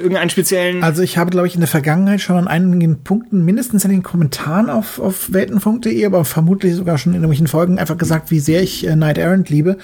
irgendeinen 0.00 0.30
speziellen. 0.30 0.82
Also 0.82 1.02
ich 1.02 1.18
habe, 1.18 1.30
glaube 1.30 1.46
ich, 1.46 1.54
in 1.54 1.60
der 1.60 1.68
Vergangenheit 1.68 2.20
schon 2.20 2.36
an 2.36 2.48
einigen 2.48 3.02
Punkten, 3.02 3.44
mindestens 3.44 3.84
in 3.84 3.90
den 3.90 4.02
Kommentaren 4.02 4.70
auf, 4.70 4.98
auf 4.98 5.32
weltenfunk.de, 5.32 6.04
aber 6.06 6.24
vermutlich 6.24 6.74
sogar 6.74 6.98
schon 6.98 7.12
in 7.12 7.16
irgendwelchen 7.18 7.46
Folgen 7.46 7.78
einfach 7.78 7.98
gesagt, 7.98 8.30
wie 8.30 8.40
sehr 8.40 8.62
ich 8.62 8.86
äh, 8.86 8.96
Night 8.96 9.18
Errant 9.18 9.48
liebe. 9.50 9.76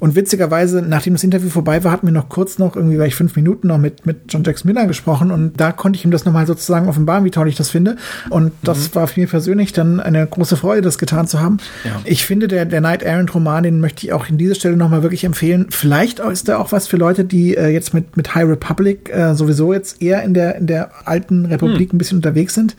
Und 0.00 0.16
witzigerweise, 0.16 0.82
nachdem 0.82 1.12
das 1.14 1.22
Interview 1.22 1.48
vorbei 1.48 1.84
war, 1.84 1.92
hatten 1.92 2.06
wir 2.08 2.12
noch 2.12 2.28
kurz 2.28 2.58
noch, 2.58 2.74
irgendwie 2.74 2.98
war 2.98 3.06
ich 3.06 3.14
fünf 3.14 3.36
Minuten 3.36 3.68
noch 3.68 3.78
mit, 3.78 4.04
mit 4.04 4.22
John 4.28 4.42
Jax 4.44 4.64
Miller 4.64 4.86
gesprochen 4.86 5.30
und 5.30 5.60
da 5.60 5.70
konnte 5.70 5.96
ich 5.96 6.04
ihm 6.04 6.10
das 6.10 6.24
nochmal 6.24 6.46
sozusagen 6.46 6.88
offenbaren, 6.88 7.24
wie 7.24 7.30
toll 7.30 7.48
ich 7.48 7.54
das 7.56 7.70
finde. 7.70 7.96
Und 8.28 8.52
das 8.62 8.90
Mhm. 8.90 8.94
war 8.96 9.06
für 9.06 9.20
mich 9.20 9.30
persönlich 9.30 9.72
dann 9.72 10.00
eine 10.00 10.26
große 10.26 10.56
Freude, 10.56 10.82
das 10.82 10.98
getan 10.98 11.28
zu 11.28 11.40
haben. 11.40 11.58
Ja. 11.84 12.00
Ich 12.04 12.26
finde, 12.26 12.48
der, 12.48 12.64
der 12.64 12.80
Night 12.80 13.02
Errant 13.02 13.32
Roman, 13.34 13.62
den 13.62 13.80
möchte 13.80 14.04
ich 14.06 14.12
auch 14.12 14.28
in 14.28 14.38
dieser 14.38 14.54
Stelle 14.56 14.76
nochmal 14.76 15.02
wirklich 15.02 15.22
empfehlen. 15.24 15.66
Vielleicht 15.70 16.18
ist 16.18 16.48
da 16.48 16.58
auch 16.58 16.72
was 16.72 16.88
für 16.88 16.96
Leute, 16.96 17.24
die 17.24 17.56
äh, 17.56 17.68
jetzt 17.68 17.94
mit, 17.94 18.16
mit 18.16 18.34
High 18.34 18.48
Republic 18.48 19.08
äh, 19.14 19.34
sowieso 19.34 19.51
jetzt 19.72 20.02
eher 20.02 20.22
in 20.22 20.34
der, 20.34 20.56
in 20.56 20.66
der 20.66 20.90
alten 21.04 21.46
Republik 21.46 21.92
ein 21.92 21.98
bisschen 21.98 22.18
unterwegs 22.18 22.54
sind. 22.54 22.76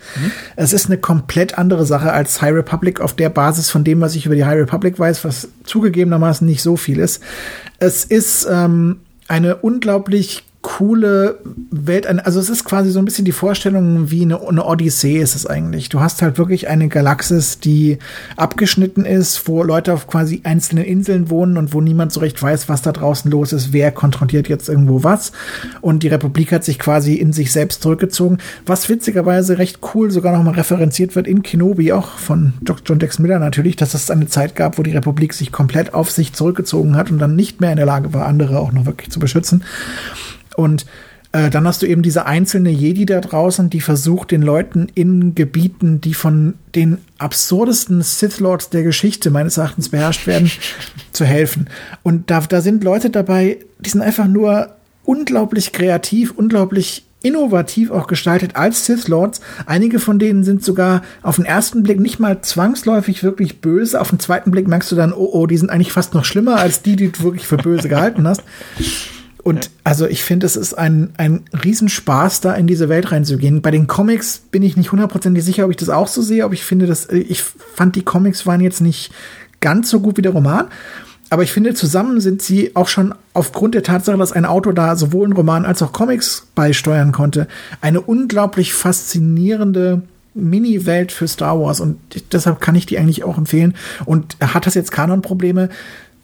Es 0.56 0.72
ist 0.72 0.86
eine 0.86 0.98
komplett 0.98 1.58
andere 1.58 1.86
Sache 1.86 2.12
als 2.12 2.40
High 2.42 2.54
Republic 2.54 3.00
auf 3.00 3.14
der 3.14 3.28
Basis 3.28 3.70
von 3.70 3.84
dem, 3.84 4.00
was 4.00 4.14
ich 4.14 4.26
über 4.26 4.34
die 4.34 4.44
High 4.44 4.58
Republic 4.60 4.98
weiß, 4.98 5.24
was 5.24 5.48
zugegebenermaßen 5.64 6.46
nicht 6.46 6.62
so 6.62 6.76
viel 6.76 6.98
ist. 6.98 7.22
Es 7.78 8.04
ist 8.04 8.46
ähm, 8.50 9.00
eine 9.28 9.56
unglaublich 9.56 10.44
coole 10.64 11.40
Welt, 11.70 12.06
also 12.06 12.40
es 12.40 12.48
ist 12.48 12.64
quasi 12.64 12.90
so 12.90 12.98
ein 12.98 13.04
bisschen 13.04 13.26
die 13.26 13.32
Vorstellung 13.32 14.10
wie 14.10 14.22
eine, 14.22 14.40
eine 14.40 14.64
Odyssee 14.64 15.18
ist 15.18 15.36
es 15.36 15.46
eigentlich. 15.46 15.90
Du 15.90 16.00
hast 16.00 16.22
halt 16.22 16.38
wirklich 16.38 16.68
eine 16.68 16.88
Galaxis, 16.88 17.60
die 17.60 17.98
abgeschnitten 18.36 19.04
ist, 19.04 19.46
wo 19.46 19.62
Leute 19.62 19.92
auf 19.92 20.06
quasi 20.06 20.40
einzelnen 20.42 20.84
Inseln 20.84 21.28
wohnen 21.28 21.58
und 21.58 21.74
wo 21.74 21.82
niemand 21.82 22.12
so 22.12 22.20
recht 22.20 22.42
weiß, 22.42 22.70
was 22.70 22.80
da 22.80 22.92
draußen 22.92 23.30
los 23.30 23.52
ist, 23.52 23.74
wer 23.74 23.92
kontrolliert 23.92 24.48
jetzt 24.48 24.70
irgendwo 24.70 25.04
was. 25.04 25.32
Und 25.82 26.02
die 26.02 26.08
Republik 26.08 26.50
hat 26.50 26.64
sich 26.64 26.78
quasi 26.78 27.12
in 27.12 27.34
sich 27.34 27.52
selbst 27.52 27.82
zurückgezogen, 27.82 28.38
was 28.64 28.88
witzigerweise 28.88 29.58
recht 29.58 29.80
cool 29.94 30.10
sogar 30.10 30.34
nochmal 30.34 30.54
referenziert 30.54 31.14
wird 31.14 31.26
in 31.26 31.42
Kenobi, 31.42 31.92
auch 31.92 32.16
von 32.16 32.54
John 32.86 32.98
Dex 32.98 33.18
Miller 33.18 33.38
natürlich, 33.38 33.76
dass 33.76 33.92
es 33.92 34.10
eine 34.10 34.28
Zeit 34.28 34.56
gab, 34.56 34.78
wo 34.78 34.82
die 34.82 34.92
Republik 34.92 35.34
sich 35.34 35.52
komplett 35.52 35.92
auf 35.92 36.10
sich 36.10 36.32
zurückgezogen 36.32 36.96
hat 36.96 37.10
und 37.10 37.18
dann 37.18 37.36
nicht 37.36 37.60
mehr 37.60 37.70
in 37.70 37.76
der 37.76 37.86
Lage 37.86 38.14
war, 38.14 38.24
andere 38.24 38.60
auch 38.60 38.72
noch 38.72 38.86
wirklich 38.86 39.10
zu 39.10 39.20
beschützen. 39.20 39.62
Und 40.56 40.86
äh, 41.32 41.50
dann 41.50 41.66
hast 41.66 41.82
du 41.82 41.86
eben 41.86 42.02
diese 42.02 42.26
einzelne 42.26 42.70
Jedi 42.70 43.06
da 43.06 43.20
draußen, 43.20 43.68
die 43.68 43.80
versucht, 43.80 44.30
den 44.30 44.42
Leuten 44.42 44.86
in 44.94 45.34
Gebieten, 45.34 46.00
die 46.00 46.14
von 46.14 46.54
den 46.76 46.98
absurdesten 47.18 48.02
Sith 48.02 48.38
Lords 48.38 48.70
der 48.70 48.84
Geschichte 48.84 49.30
meines 49.30 49.56
Erachtens 49.56 49.88
beherrscht 49.88 50.28
werden, 50.28 50.50
zu 51.12 51.24
helfen. 51.24 51.68
Und 52.04 52.30
da, 52.30 52.40
da 52.40 52.60
sind 52.60 52.84
Leute 52.84 53.10
dabei, 53.10 53.58
die 53.80 53.90
sind 53.90 54.00
einfach 54.00 54.28
nur 54.28 54.76
unglaublich 55.04 55.72
kreativ, 55.72 56.30
unglaublich 56.30 57.04
innovativ 57.24 57.90
auch 57.90 58.06
gestaltet 58.06 58.54
als 58.54 58.86
Sith 58.86 59.08
Lords. 59.08 59.40
Einige 59.66 59.98
von 59.98 60.20
denen 60.20 60.44
sind 60.44 60.62
sogar 60.62 61.02
auf 61.22 61.36
den 61.36 61.46
ersten 61.46 61.82
Blick 61.82 61.98
nicht 61.98 62.20
mal 62.20 62.42
zwangsläufig 62.42 63.24
wirklich 63.24 63.60
böse. 63.60 64.00
Auf 64.00 64.10
den 64.10 64.20
zweiten 64.20 64.52
Blick 64.52 64.68
merkst 64.68 64.92
du 64.92 64.94
dann, 64.94 65.12
oh, 65.12 65.30
oh, 65.32 65.46
die 65.46 65.56
sind 65.56 65.70
eigentlich 65.70 65.92
fast 65.92 66.14
noch 66.14 66.24
schlimmer 66.24 66.56
als 66.58 66.82
die, 66.82 66.96
die 66.96 67.10
du 67.10 67.24
wirklich 67.24 67.46
für 67.46 67.56
böse 67.56 67.88
gehalten 67.88 68.28
hast. 68.28 68.42
Und 69.44 69.70
also 69.84 70.06
ich 70.06 70.24
finde, 70.24 70.46
es 70.46 70.56
ist 70.56 70.72
ein, 70.72 71.12
ein 71.18 71.42
Riesenspaß, 71.52 72.40
da 72.40 72.54
in 72.54 72.66
diese 72.66 72.88
Welt 72.88 73.12
reinzugehen. 73.12 73.60
Bei 73.60 73.70
den 73.70 73.86
Comics 73.86 74.38
bin 74.50 74.62
ich 74.62 74.76
nicht 74.76 74.90
hundertprozentig 74.90 75.44
sicher, 75.44 75.66
ob 75.66 75.70
ich 75.70 75.76
das 75.76 75.90
auch 75.90 76.08
so 76.08 76.22
sehe, 76.22 76.46
ob 76.46 76.54
ich 76.54 76.64
finde, 76.64 76.86
dass 76.86 77.10
ich 77.10 77.42
fand, 77.42 77.94
die 77.94 78.02
Comics 78.02 78.46
waren 78.46 78.62
jetzt 78.62 78.80
nicht 78.80 79.12
ganz 79.60 79.90
so 79.90 80.00
gut 80.00 80.16
wie 80.16 80.22
der 80.22 80.32
Roman. 80.32 80.68
Aber 81.28 81.42
ich 81.42 81.52
finde, 81.52 81.74
zusammen 81.74 82.20
sind 82.20 82.40
sie 82.40 82.74
auch 82.74 82.88
schon 82.88 83.14
aufgrund 83.34 83.74
der 83.74 83.82
Tatsache, 83.82 84.16
dass 84.16 84.32
ein 84.32 84.46
Autor 84.46 84.72
da 84.72 84.96
sowohl 84.96 85.26
einen 85.26 85.34
Roman 85.34 85.66
als 85.66 85.82
auch 85.82 85.92
Comics 85.92 86.46
beisteuern 86.54 87.12
konnte, 87.12 87.46
eine 87.82 88.00
unglaublich 88.00 88.72
faszinierende 88.72 90.02
Mini-Welt 90.32 91.12
für 91.12 91.28
Star 91.28 91.60
Wars. 91.60 91.80
Und 91.80 91.98
deshalb 92.32 92.60
kann 92.60 92.76
ich 92.76 92.86
die 92.86 92.98
eigentlich 92.98 93.24
auch 93.24 93.36
empfehlen. 93.36 93.74
Und 94.06 94.36
hat 94.40 94.66
das 94.66 94.74
jetzt 94.74 94.90
Kanon-Probleme? 94.90 95.68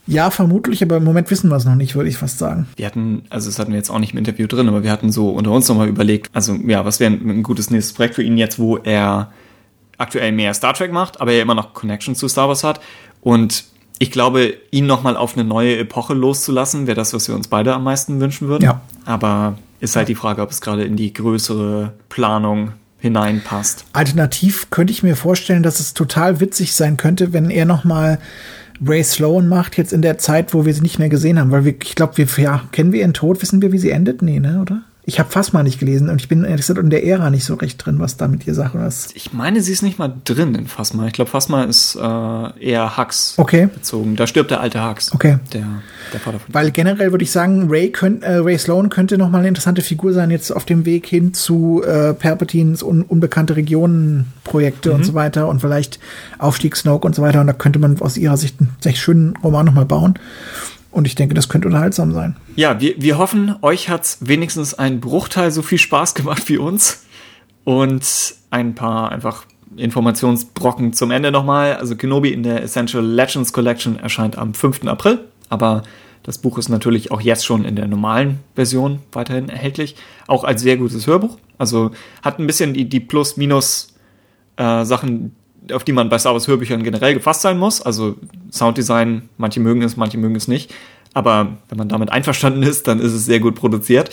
Ja, 0.07 0.30
vermutlich, 0.30 0.82
aber 0.82 0.96
im 0.96 1.05
Moment 1.05 1.30
wissen 1.30 1.51
wir 1.51 1.57
es 1.57 1.64
noch 1.64 1.74
nicht, 1.74 1.94
würde 1.94 2.09
ich 2.09 2.16
fast 2.16 2.38
sagen. 2.38 2.66
Wir 2.76 2.86
hatten, 2.86 3.22
also 3.30 3.48
das 3.48 3.59
hatten 3.59 3.70
wir 3.70 3.78
jetzt 3.78 3.90
auch 3.90 3.98
nicht 3.98 4.12
im 4.12 4.18
Interview 4.18 4.46
drin, 4.46 4.68
aber 4.68 4.82
wir 4.82 4.90
hatten 4.90 5.12
so 5.12 5.30
unter 5.30 5.53
uns 5.53 5.68
nochmal 5.68 5.88
überlegt, 5.88 6.28
also 6.32 6.55
ja, 6.55 6.84
was 6.84 7.01
wäre 7.01 7.12
ein, 7.12 7.28
ein 7.28 7.42
gutes 7.42 7.70
nächstes 7.70 7.94
Projekt 7.94 8.14
für 8.16 8.22
ihn 8.22 8.36
jetzt, 8.36 8.59
wo 8.59 8.76
er 8.78 9.30
aktuell 9.98 10.32
mehr 10.32 10.55
Star 10.55 10.74
Trek 10.74 10.92
macht, 10.92 11.20
aber 11.20 11.32
er 11.32 11.42
immer 11.42 11.55
noch 11.55 11.74
Connection 11.74 12.14
zu 12.14 12.26
Star 12.28 12.48
Wars 12.48 12.64
hat. 12.64 12.80
Und 13.20 13.64
ich 13.98 14.11
glaube, 14.11 14.55
ihn 14.70 14.86
nochmal 14.86 15.16
auf 15.16 15.36
eine 15.36 15.44
neue 15.44 15.76
Epoche 15.76 16.14
loszulassen, 16.14 16.86
wäre 16.86 16.96
das, 16.96 17.12
was 17.12 17.28
wir 17.28 17.34
uns 17.34 17.48
beide 17.48 17.74
am 17.74 17.84
meisten 17.84 18.18
wünschen 18.18 18.48
würden. 18.48 18.64
Ja. 18.64 18.80
Aber 19.05 19.59
ist 19.80 19.96
halt 19.96 20.09
die 20.09 20.14
Frage, 20.14 20.42
ob 20.42 20.51
es 20.51 20.61
gerade 20.61 20.84
in 20.84 20.96
die 20.96 21.12
größere 21.12 21.92
Planung 22.09 22.72
hineinpasst. 22.98 23.84
Alternativ 23.92 24.70
könnte 24.70 24.92
ich 24.92 25.03
mir 25.03 25.16
vorstellen, 25.16 25.62
dass 25.62 25.80
es 25.80 25.94
total 25.94 26.40
witzig 26.40 26.74
sein 26.74 26.96
könnte, 26.96 27.32
wenn 27.32 27.51
er 27.51 27.64
noch 27.64 27.84
mal 27.84 28.18
Ray 28.84 29.04
Sloan 29.04 29.48
macht, 29.48 29.76
jetzt 29.76 29.92
in 29.92 30.02
der 30.02 30.18
Zeit, 30.18 30.54
wo 30.54 30.64
wir 30.64 30.72
sie 30.72 30.80
nicht 30.80 30.98
mehr 30.98 31.08
gesehen 31.08 31.38
haben. 31.38 31.50
Weil 31.50 31.64
wir, 31.64 31.74
ich 31.82 31.94
glaube, 31.94 32.16
wir, 32.16 32.26
ja, 32.42 32.62
kennen 32.72 32.92
wir 32.92 33.00
ihren 33.00 33.14
Tod? 33.14 33.42
Wissen 33.42 33.60
wir, 33.60 33.72
wie 33.72 33.78
sie 33.78 33.90
endet? 33.90 34.22
Nee, 34.22 34.40
ne, 34.40 34.60
oder? 34.60 34.82
Ich 35.11 35.18
habe 35.18 35.28
fast 35.28 35.52
mal 35.52 35.64
nicht 35.64 35.80
gelesen 35.80 36.08
und 36.08 36.20
ich 36.20 36.28
bin 36.28 36.44
ehrlich 36.44 36.64
gesagt 36.64 36.78
in 36.78 36.88
der 36.88 37.04
Ära 37.04 37.30
nicht 37.30 37.44
so 37.44 37.54
recht 37.54 37.84
drin, 37.84 37.98
was 37.98 38.16
da 38.16 38.28
mit 38.28 38.46
ihr 38.46 38.54
Sache 38.54 38.78
ist. 38.78 39.11
Ich 39.16 39.32
meine, 39.32 39.61
sie 39.61 39.72
ist 39.72 39.82
nicht 39.82 39.98
mal 39.98 40.14
drin 40.24 40.54
in 40.54 40.68
Phasma. 40.68 41.08
Ich 41.08 41.14
glaube, 41.14 41.28
Phasma 41.28 41.64
ist 41.64 41.96
äh, 41.96 42.64
eher 42.64 42.96
Hux 42.96 43.34
Okay. 43.36 43.66
bezogen. 43.74 44.14
Da 44.14 44.28
stirbt 44.28 44.52
der 44.52 44.61
alte 44.61 44.88
Hux. 44.88 45.12
Okay. 45.12 45.40
Der, 45.52 45.66
der 46.12 46.20
Vater 46.20 46.38
von 46.38 46.54
Weil 46.54 46.70
generell 46.70 47.11
würde 47.11 47.24
ich 47.24 47.32
sagen, 47.32 47.66
Ray, 47.68 47.90
könnt, 47.90 48.22
äh, 48.22 48.36
Ray 48.36 48.56
Sloan 48.56 48.88
könnte 48.88 49.18
noch 49.18 49.30
mal 49.30 49.38
eine 49.38 49.48
interessante 49.48 49.82
Figur 49.82 50.12
sein, 50.12 50.30
jetzt 50.30 50.52
auf 50.52 50.64
dem 50.64 50.84
Weg 50.84 51.06
hin 51.08 51.34
zu 51.34 51.82
äh, 51.84 52.14
Palpatines 52.14 52.84
un 52.84 53.02
unbekannte 53.02 53.56
Regionen-Projekte 53.56 54.92
und 54.92 55.04
so 55.04 55.14
weiter 55.14 55.48
und 55.48 55.58
vielleicht 55.61 55.98
Aufstieg 56.38 56.76
Snoke 56.76 57.04
und 57.04 57.16
so 57.16 57.22
weiter. 57.22 57.40
Und 57.40 57.48
da 57.48 57.52
könnte 57.52 57.80
man 57.80 58.00
aus 58.00 58.16
ihrer 58.16 58.36
Sicht 58.36 58.61
einen 58.61 58.76
sehr 58.80 58.94
schönen 58.94 59.34
Roman 59.42 59.66
noch 59.66 59.74
mal 59.74 59.86
bauen. 59.86 60.14
Und 60.91 61.07
ich 61.07 61.14
denke, 61.14 61.34
das 61.34 61.49
könnte 61.49 61.68
unterhaltsam 61.68 62.12
sein. 62.12 62.36
Ja, 62.57 62.80
wir, 62.80 63.01
wir 63.01 63.18
hoffen, 63.18 63.55
euch 63.62 63.88
hat's 63.88 64.18
wenigstens 64.20 64.74
ein 64.74 65.01
Bruchteil 65.01 65.51
so 65.51 65.62
viel 65.62 65.78
Spaß 65.78 66.14
gemacht 66.14 66.49
wie 66.49 66.59
uns. 66.59 67.07
Und 67.64 68.34
ein 68.51 68.74
paar 68.74 69.12
einfach 69.12 69.45
Informationsbrocken 69.76 70.92
zum 70.92 71.11
Ende 71.11 71.30
nochmal. 71.30 71.76
Also 71.76 71.95
Kenobi 71.95 72.33
in 72.33 72.42
der 72.42 72.62
Essential 72.62 73.04
Legends 73.04 73.53
Collection 73.53 73.99
erscheint 73.99 74.37
am 74.37 74.54
5. 74.54 74.87
April. 74.87 75.21
Aber 75.49 75.83
das 76.22 76.38
Buch 76.38 76.58
ist 76.58 76.68
natürlich 76.68 77.12
auch 77.12 77.21
jetzt 77.21 77.46
schon 77.46 77.64
in 77.64 77.76
der 77.76 77.87
normalen 77.87 78.41
Version 78.54 79.00
weiterhin 79.12 79.49
erhältlich. 79.49 79.96
Auch 80.26 80.45
als 80.45 80.62
sehr 80.62 80.76
gutes 80.76 81.07
Hörbuch. 81.07 81.38
Also 81.57 81.92
hat 82.22 82.38
ein 82.38 82.46
bisschen 82.46 82.75
die, 82.75 82.88
die 82.88 83.00
Plus-Minus 83.00 83.95
äh, 84.57 84.84
auf 85.72 85.84
die 85.84 85.92
man 85.92 86.08
bei 86.08 86.18
Star 86.18 86.32
Wars 86.32 86.49
Hörbüchern 86.49 86.82
generell 86.82 87.14
gefasst 87.14 87.42
sein 87.42 87.58
muss. 87.58 87.80
Also 87.82 88.16
Sounddesign, 88.50 89.28
manche 89.37 89.61
mögen 89.61 89.82
es, 89.82 89.96
manche 89.96 90.18
mögen 90.18 90.37
es 90.37 90.49
nicht. 90.49 90.74
Aber 91.12 91.57
wenn 91.68 91.78
man 91.78 91.88
damit 91.88 92.12
einverstanden 92.12 92.62
ist, 92.62 92.87
dann 92.87 93.00
ist 93.00 93.12
es 93.12 93.24
sehr 93.24 93.41
gut 93.41 93.57
produziert. 93.57 94.11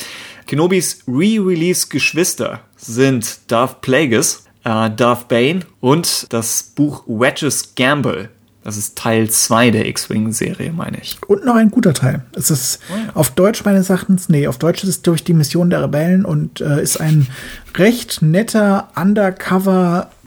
Kenobis 0.47 1.03
Re-Release-Geschwister 1.07 2.61
sind 2.75 3.39
Darth 3.47 3.81
Plagueis, 3.81 4.45
äh, 4.63 4.89
Darth 4.89 5.27
Bane 5.27 5.61
und 5.79 6.31
das 6.33 6.63
Buch 6.75 7.03
Wedges 7.07 7.75
Gamble. 7.75 8.29
Das 8.67 8.75
ist 8.75 8.97
Teil 8.97 9.29
2 9.29 9.71
der 9.71 9.87
X-Wing-Serie, 9.87 10.73
meine 10.73 10.97
ich. 11.01 11.17
Und 11.25 11.45
noch 11.45 11.55
ein 11.55 11.71
guter 11.71 11.93
Teil. 11.93 12.23
Es 12.33 12.51
ist 12.51 12.81
auf 13.13 13.31
Deutsch 13.31 13.63
meines 13.63 13.89
Erachtens, 13.89 14.27
nee, 14.27 14.45
auf 14.45 14.57
Deutsch 14.57 14.83
ist 14.83 14.89
es 14.89 15.01
durch 15.03 15.23
die 15.23 15.33
Mission 15.33 15.69
der 15.69 15.83
Rebellen 15.83 16.25
und 16.25 16.59
äh, 16.59 16.83
ist 16.83 16.99
ein 16.99 17.27
recht 17.75 18.21
netter 18.21 18.89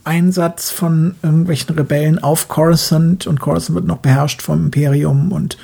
Undercover-Einsatz 0.04 0.70
von 0.70 1.14
irgendwelchen 1.22 1.74
Rebellen 1.74 2.18
auf 2.18 2.48
Coruscant 2.48 3.26
und 3.26 3.40
Coruscant 3.40 3.74
wird 3.76 3.86
noch 3.86 3.98
beherrscht 3.98 4.42
vom 4.42 4.66
Imperium 4.66 5.32
und 5.32 5.56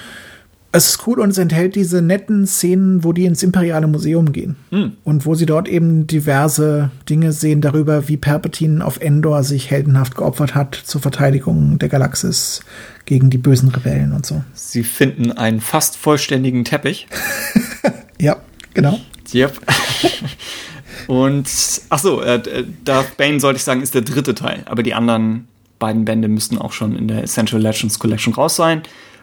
es 0.72 0.88
ist 0.88 1.06
cool 1.06 1.20
und 1.20 1.30
es 1.30 1.38
enthält 1.38 1.74
diese 1.74 2.02
netten 2.02 2.46
Szenen, 2.46 3.02
wo 3.02 3.14
die 3.14 3.24
ins 3.24 3.42
Imperiale 3.42 3.86
Museum 3.86 4.32
gehen. 4.32 4.56
Und 5.04 5.24
wo 5.24 5.34
sie 5.34 5.46
dort 5.46 5.68
eben 5.68 6.06
diverse 6.06 6.90
Dinge 7.08 7.32
sehen 7.32 7.62
darüber, 7.62 8.08
wie 8.08 8.18
Palpatine 8.18 8.84
auf 8.84 9.00
Endor 9.00 9.42
sich 9.42 9.70
heldenhaft 9.70 10.16
geopfert 10.16 10.54
hat 10.54 10.74
zur 10.74 11.00
Verteidigung 11.00 11.78
der 11.78 11.88
Galaxis 11.88 12.60
gegen 13.06 13.30
die 13.30 13.38
bösen 13.38 13.70
Rebellen 13.70 14.12
und 14.12 14.26
so. 14.26 14.44
Sie 14.52 14.84
finden 14.84 15.32
einen 15.32 15.62
fast 15.62 15.96
vollständigen 15.96 16.64
Teppich. 16.64 17.06
Ja, 18.18 18.38
genau. 18.72 18.98
Yep. 19.34 19.60
Und 21.06 21.48
ach 21.88 21.98
so, 21.98 22.20
äh, 22.22 22.64
Darth 22.84 23.16
Bane 23.16 23.40
sollte 23.40 23.58
ich 23.58 23.64
sagen, 23.64 23.82
ist 23.82 23.94
der 23.94 24.02
dritte 24.02 24.34
Teil, 24.34 24.62
aber 24.66 24.82
die 24.82 24.94
anderen 24.94 25.48
beiden 25.78 26.04
Bände 26.04 26.28
müssten 26.28 26.58
auch 26.58 26.72
schon 26.72 26.96
in 26.96 27.08
der 27.08 27.22
Essential 27.22 27.60
Legends 27.60 27.98
Collection 27.98 28.34
raus 28.34 28.56
sein. 28.56 28.82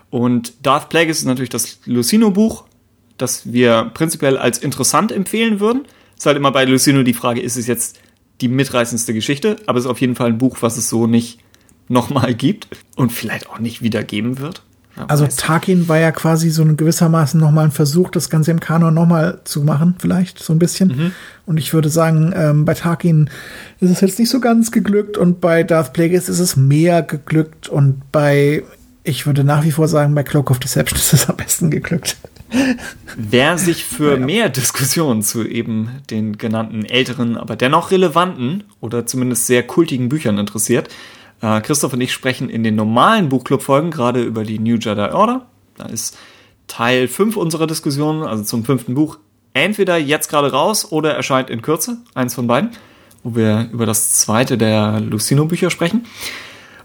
Und 0.10 0.54
Darth 0.62 0.90
Plagueis 0.90 1.18
ist 1.18 1.26
natürlich 1.26 1.50
das 1.50 1.80
Lucino-Buch, 1.86 2.66
das 3.18 3.52
wir 3.52 3.92
prinzipiell 3.94 4.38
als 4.38 4.58
interessant 4.60 5.12
empfehlen 5.12 5.60
würden, 5.60 5.86
Ist 6.18 6.26
halt 6.26 6.38
immer 6.38 6.52
bei 6.52 6.66
Lucino 6.66 7.04
die 7.04 7.14
Frage, 7.14 7.42
ist 7.42 7.58
es 7.58 7.68
jetzt 7.68 8.00
die 8.42 8.48
mitreißendste 8.48 9.14
Geschichte, 9.14 9.58
aber 9.66 9.80
es 9.80 9.86
ist 9.86 9.92
auf 9.92 10.02
jeden 10.02 10.16
Fall 10.16 10.28
ein 10.28 10.38
Buch, 10.38 10.58
was 10.62 10.78
es 10.78 10.90
so 10.90 11.08
nicht 11.08 11.40
nochmal 11.88 12.34
gibt 12.34 12.68
und 12.96 13.12
vielleicht 13.12 13.50
auch 13.50 13.60
nicht 13.60 13.82
wieder 13.82 14.04
geben 14.04 14.40
wird. 14.40 14.64
Also. 14.96 15.28
Tarkin 15.28 15.88
war 15.88 15.98
ja 15.98 16.12
quasi 16.12 16.50
so 16.50 16.62
ein 16.62 16.78
gewissermaßen 16.78 17.40
nochmal 17.40 17.66
ein 17.66 17.72
Versuch, 17.72 18.12
das 18.12 18.30
Ganze 18.30 18.52
im 18.52 18.60
Kanon 18.60 18.94
nochmal 18.94 19.40
zu 19.44 19.64
machen, 19.64 19.96
vielleicht 19.98 20.40
so 20.40 20.54
ein 20.54 20.60
bisschen. 20.60 20.90
Mhm. 20.90 21.12
Und 21.46 21.58
ich 21.58 21.74
würde 21.74 21.90
sagen, 21.90 22.34
ähm, 22.36 22.66
bei 22.66 22.74
Tarkin 22.74 23.30
ist 23.80 23.90
es 23.90 24.02
jetzt 24.02 24.20
nicht 24.20 24.30
so 24.30 24.40
ganz 24.40 24.72
geglückt 24.72 25.18
und 25.18 25.42
bei 25.42 25.64
Darth 25.64 25.94
Plagueis 25.94 26.30
ist 26.30 26.40
es 26.40 26.56
mehr 26.56 27.02
geglückt 27.02 27.68
und 27.68 28.12
bei, 28.12 28.64
ich 29.04 29.26
würde 29.26 29.44
nach 29.44 29.64
wie 29.64 29.72
vor 29.72 29.88
sagen, 29.88 30.14
bei 30.14 30.24
Cloak 30.24 30.52
of 30.52 30.60
Deception 30.60 31.00
ist 31.00 31.14
es 31.14 31.30
am 31.30 31.38
besten 31.38 31.72
geglückt. 31.72 32.18
Wer 33.18 33.58
sich 33.58 33.84
für 33.84 34.18
mehr 34.18 34.50
Diskussionen 34.50 35.24
zu 35.24 35.44
eben 35.44 35.90
den 36.12 36.38
genannten 36.38 36.86
älteren, 36.86 37.36
aber 37.36 37.56
dennoch 37.56 37.90
relevanten 37.90 38.64
oder 38.80 39.08
zumindest 39.08 39.48
sehr 39.48 39.64
kultigen 39.64 40.10
Büchern 40.10 40.38
interessiert, 40.38 40.90
äh, 41.44 41.62
Christoph 41.62 41.94
und 41.94 42.02
ich 42.02 42.14
sprechen 42.14 42.50
in 42.50 42.64
den 42.64 42.76
normalen 42.76 43.30
Buchclub-Folgen 43.30 43.92
gerade 43.92 44.24
über 44.24 44.44
die 44.44 44.58
New 44.58 44.78
Jedi 44.78 45.12
Order. 45.12 45.46
Da 45.78 45.86
ist 45.86 46.18
Teil 46.68 47.08
5 47.08 47.36
unserer 47.36 47.68
Diskussion, 47.68 48.24
also 48.24 48.44
zum 48.44 48.64
fünften 48.64 48.96
Buch, 48.96 49.20
entweder 49.54 49.98
jetzt 49.98 50.30
gerade 50.30 50.52
raus 50.52 50.92
oder 50.92 51.14
erscheint 51.14 51.50
in 51.50 51.62
Kürze, 51.62 51.98
eins 52.16 52.34
von 52.34 52.48
beiden, 52.48 52.72
wo 53.24 53.36
wir 53.36 53.70
über 53.72 53.86
das 53.86 54.14
zweite 54.14 54.58
der 54.58 55.00
Lucino-Bücher 55.02 55.70
sprechen. 55.70 56.06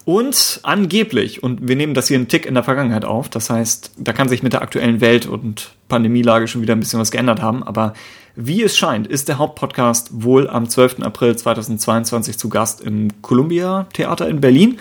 Und 0.09 0.61
angeblich, 0.63 1.43
und 1.43 1.69
wir 1.69 1.77
nehmen 1.77 1.93
das 1.93 2.09
hier 2.09 2.17
einen 2.17 2.29
Tick 2.29 2.47
in 2.47 2.55
der 2.55 2.63
Vergangenheit 2.63 3.05
auf, 3.05 3.29
das 3.29 3.51
heißt, 3.51 3.93
da 3.99 4.15
kann 4.15 4.31
sich 4.31 4.43
mit 4.43 4.55
der 4.55 4.63
aktuellen 4.63 5.03
Welt 5.03 5.27
und 5.27 5.75
Pandemielage 5.89 6.49
schon 6.49 6.63
wieder 6.63 6.75
ein 6.75 6.81
bisschen 6.81 6.99
was 6.99 7.11
geändert 7.11 7.43
haben, 7.43 7.63
aber 7.63 7.93
wie 8.35 8.63
es 8.63 8.79
scheint, 8.79 9.07
ist 9.07 9.29
der 9.29 9.37
Hauptpodcast 9.37 10.23
wohl 10.23 10.49
am 10.49 10.67
12. 10.67 11.03
April 11.03 11.37
2022 11.37 12.39
zu 12.39 12.49
Gast 12.49 12.81
im 12.81 13.21
Columbia 13.21 13.87
Theater 13.93 14.31
in 14.31 14.41
Berlin. 14.41 14.79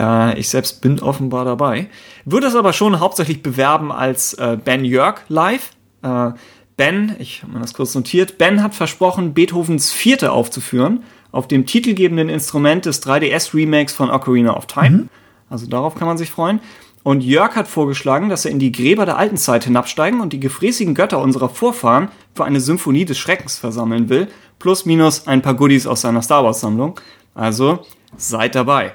Äh, 0.00 0.36
ich 0.36 0.48
selbst 0.48 0.82
bin 0.82 0.98
offenbar 0.98 1.44
dabei. 1.44 1.88
Würde 2.24 2.48
es 2.48 2.56
aber 2.56 2.72
schon 2.72 2.98
hauptsächlich 2.98 3.44
bewerben 3.44 3.92
als 3.92 4.34
äh, 4.34 4.58
Ben 4.64 4.84
Jörg 4.84 5.20
live. 5.28 5.70
Äh, 6.02 6.32
Ben, 6.76 7.14
ich 7.20 7.44
habe 7.44 7.52
mir 7.52 7.60
das 7.60 7.72
kurz 7.72 7.94
notiert, 7.94 8.36
Ben 8.36 8.64
hat 8.64 8.74
versprochen, 8.74 9.32
Beethovens 9.32 9.92
Vierte 9.92 10.32
aufzuführen 10.32 11.04
auf 11.32 11.48
dem 11.48 11.66
titelgebenden 11.66 12.28
Instrument 12.28 12.86
des 12.86 13.02
3DS-Remakes 13.02 13.94
von 13.94 14.10
Ocarina 14.10 14.56
of 14.56 14.66
Time. 14.66 15.08
Also 15.50 15.66
darauf 15.66 15.94
kann 15.94 16.08
man 16.08 16.18
sich 16.18 16.30
freuen. 16.30 16.60
Und 17.02 17.22
Jörg 17.22 17.54
hat 17.54 17.68
vorgeschlagen, 17.68 18.28
dass 18.28 18.44
er 18.44 18.50
in 18.50 18.58
die 18.58 18.72
Gräber 18.72 19.06
der 19.06 19.16
alten 19.16 19.36
Zeit 19.36 19.62
hinabsteigen 19.62 20.20
und 20.20 20.32
die 20.32 20.40
gefräßigen 20.40 20.94
Götter 20.94 21.20
unserer 21.20 21.48
Vorfahren 21.48 22.08
für 22.34 22.44
eine 22.44 22.58
Symphonie 22.58 23.04
des 23.04 23.16
Schreckens 23.16 23.58
versammeln 23.58 24.08
will, 24.08 24.26
plus 24.58 24.86
minus 24.86 25.28
ein 25.28 25.40
paar 25.40 25.54
Goodies 25.54 25.86
aus 25.86 26.00
seiner 26.00 26.22
Star 26.22 26.42
Wars-Sammlung. 26.42 26.98
Also 27.32 27.86
seid 28.16 28.56
dabei. 28.56 28.92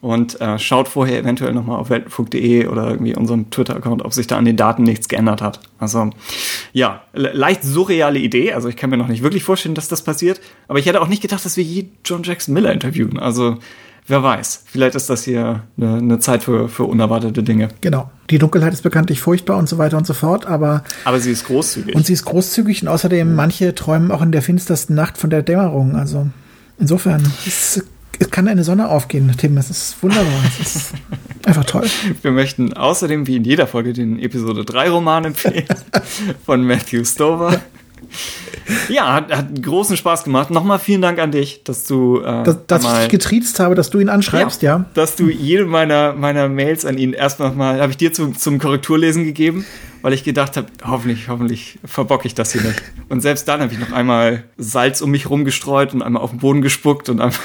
Und 0.00 0.40
äh, 0.40 0.60
schaut 0.60 0.86
vorher 0.86 1.18
eventuell 1.18 1.52
nochmal 1.52 1.78
auf 1.80 1.90
weltenfunk.de 1.90 2.68
oder 2.68 2.88
irgendwie 2.88 3.16
unserem 3.16 3.50
Twitter-Account, 3.50 4.04
ob 4.04 4.12
sich 4.14 4.28
da 4.28 4.36
an 4.36 4.44
den 4.44 4.56
Daten 4.56 4.84
nichts 4.84 5.08
geändert 5.08 5.42
hat. 5.42 5.58
Also 5.80 6.10
ja, 6.72 7.02
le 7.14 7.32
leicht 7.32 7.64
surreale 7.64 8.20
Idee. 8.20 8.52
Also 8.52 8.68
ich 8.68 8.76
kann 8.76 8.90
mir 8.90 8.96
noch 8.96 9.08
nicht 9.08 9.24
wirklich 9.24 9.42
vorstellen, 9.42 9.74
dass 9.74 9.88
das 9.88 10.02
passiert. 10.02 10.40
Aber 10.68 10.78
ich 10.78 10.86
hätte 10.86 11.00
auch 11.00 11.08
nicht 11.08 11.20
gedacht, 11.22 11.44
dass 11.44 11.56
wir 11.56 11.64
je 11.64 11.86
John 12.04 12.22
Jackson 12.22 12.54
Miller 12.54 12.72
interviewen. 12.72 13.18
Also 13.18 13.56
wer 14.06 14.22
weiß. 14.22 14.62
Vielleicht 14.66 14.94
ist 14.94 15.10
das 15.10 15.24
hier 15.24 15.64
eine, 15.76 15.96
eine 15.96 16.18
Zeit 16.20 16.44
für, 16.44 16.68
für 16.68 16.84
unerwartete 16.84 17.42
Dinge. 17.42 17.68
Genau. 17.80 18.08
Die 18.30 18.38
Dunkelheit 18.38 18.72
ist 18.72 18.82
bekanntlich 18.82 19.20
furchtbar 19.20 19.56
und 19.58 19.68
so 19.68 19.78
weiter 19.78 19.96
und 19.96 20.06
so 20.06 20.14
fort, 20.14 20.46
aber 20.46 20.84
Aber 21.06 21.18
sie 21.18 21.32
ist 21.32 21.44
großzügig. 21.46 21.96
und 21.96 22.06
sie 22.06 22.12
ist 22.12 22.24
großzügig 22.24 22.82
und 22.82 22.88
außerdem 22.88 23.34
manche 23.34 23.74
träumen 23.74 24.12
auch 24.12 24.22
in 24.22 24.30
der 24.30 24.42
finstersten 24.42 24.94
Nacht 24.94 25.18
von 25.18 25.30
der 25.30 25.42
Dämmerung. 25.42 25.96
Also 25.96 26.28
insofern, 26.78 27.22
es, 27.46 27.84
es 28.18 28.30
kann 28.30 28.48
eine 28.48 28.64
Sonne 28.64 28.88
aufgehen, 28.88 29.32
Tim. 29.36 29.56
Es 29.56 29.70
ist 29.70 30.02
wunderbar. 30.02 30.26
Es 30.60 30.76
ist 30.76 30.92
einfach 31.44 31.64
toll. 31.64 31.86
Wir 32.22 32.30
möchten 32.32 32.72
außerdem 32.72 33.26
wie 33.26 33.36
in 33.36 33.44
jeder 33.44 33.66
Folge 33.66 33.92
den 33.92 34.18
Episode 34.18 34.64
3 34.64 34.90
Roman 34.90 35.24
empfehlen 35.24 35.66
von 36.44 36.64
Matthew 36.64 37.04
Stover. 37.04 37.60
Ja, 38.88 39.14
hat, 39.14 39.34
hat 39.34 39.62
großen 39.62 39.96
Spaß 39.96 40.24
gemacht. 40.24 40.50
Nochmal 40.50 40.78
vielen 40.78 41.00
Dank 41.00 41.18
an 41.18 41.30
dich, 41.30 41.62
dass 41.64 41.84
du 41.84 42.20
äh, 42.20 42.42
Dass, 42.44 42.66
dass 42.66 42.84
ich 42.84 42.90
dich 42.90 43.08
getriezt 43.08 43.60
habe, 43.60 43.74
dass 43.74 43.90
du 43.90 43.98
ihn 43.98 44.08
anschreibst, 44.08 44.62
ja. 44.62 44.84
Dass 44.94 45.16
du 45.16 45.28
jede 45.28 45.64
meiner, 45.64 46.12
meiner 46.12 46.48
Mails 46.48 46.84
an 46.84 46.98
ihn 46.98 47.12
erstmal 47.12 47.52
mal, 47.52 47.80
habe 47.80 47.90
ich 47.90 47.96
dir 47.96 48.12
zum, 48.12 48.36
zum 48.36 48.58
Korrekturlesen 48.58 49.24
gegeben, 49.24 49.64
weil 50.02 50.12
ich 50.12 50.22
gedacht 50.22 50.56
habe, 50.56 50.68
hoffentlich, 50.84 51.28
hoffentlich 51.28 51.78
verbocke 51.84 52.26
ich 52.26 52.34
das 52.34 52.52
hier 52.52 52.62
nicht. 52.62 52.82
Und 53.08 53.20
selbst 53.20 53.48
dann 53.48 53.60
habe 53.60 53.72
ich 53.72 53.78
noch 53.78 53.92
einmal 53.92 54.44
Salz 54.58 55.00
um 55.00 55.10
mich 55.10 55.30
rumgestreut 55.30 55.94
und 55.94 56.02
einmal 56.02 56.22
auf 56.22 56.30
den 56.30 56.40
Boden 56.40 56.60
gespuckt 56.60 57.08
und 57.08 57.20
einmal 57.20 57.38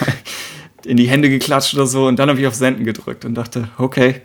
in 0.85 0.97
die 0.97 1.07
Hände 1.07 1.30
geklatscht 1.30 1.73
oder 1.73 1.85
so. 1.85 2.07
Und 2.07 2.19
dann 2.19 2.30
habe 2.30 2.39
ich 2.39 2.47
auf 2.47 2.55
Senden 2.55 2.85
gedrückt 2.85 3.26
und 3.26 3.35
dachte, 3.35 3.69
okay, 3.77 4.22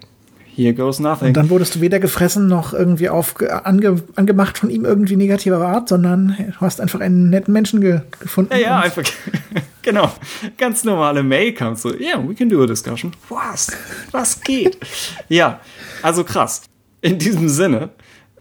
here 0.54 0.74
goes 0.74 0.98
nothing. 0.98 1.28
Und 1.28 1.36
dann 1.36 1.50
wurdest 1.50 1.76
du 1.76 1.80
weder 1.80 2.00
gefressen 2.00 2.48
noch 2.48 2.72
irgendwie 2.72 3.08
auf, 3.08 3.36
ange, 3.64 4.02
angemacht 4.16 4.58
von 4.58 4.70
ihm 4.70 4.84
irgendwie 4.84 5.16
negativer 5.16 5.58
Art, 5.66 5.88
sondern 5.88 6.36
du 6.36 6.60
hast 6.60 6.80
einfach 6.80 7.00
einen 7.00 7.30
netten 7.30 7.52
Menschen 7.52 7.80
ge, 7.80 8.00
gefunden. 8.20 8.52
Ja, 8.52 8.58
ja, 8.58 8.80
einfach, 8.80 9.04
genau. 9.82 10.12
Ganz 10.56 10.84
normale 10.84 11.22
Mail 11.22 11.52
kam 11.52 11.76
so, 11.76 11.94
yeah, 11.94 12.22
we 12.26 12.34
can 12.34 12.48
do 12.48 12.62
a 12.62 12.66
discussion. 12.66 13.12
Was? 13.28 13.70
Was 14.10 14.40
geht? 14.40 14.78
ja, 15.28 15.60
also 16.02 16.24
krass. 16.24 16.62
In 17.00 17.18
diesem 17.18 17.48
Sinne, 17.48 17.90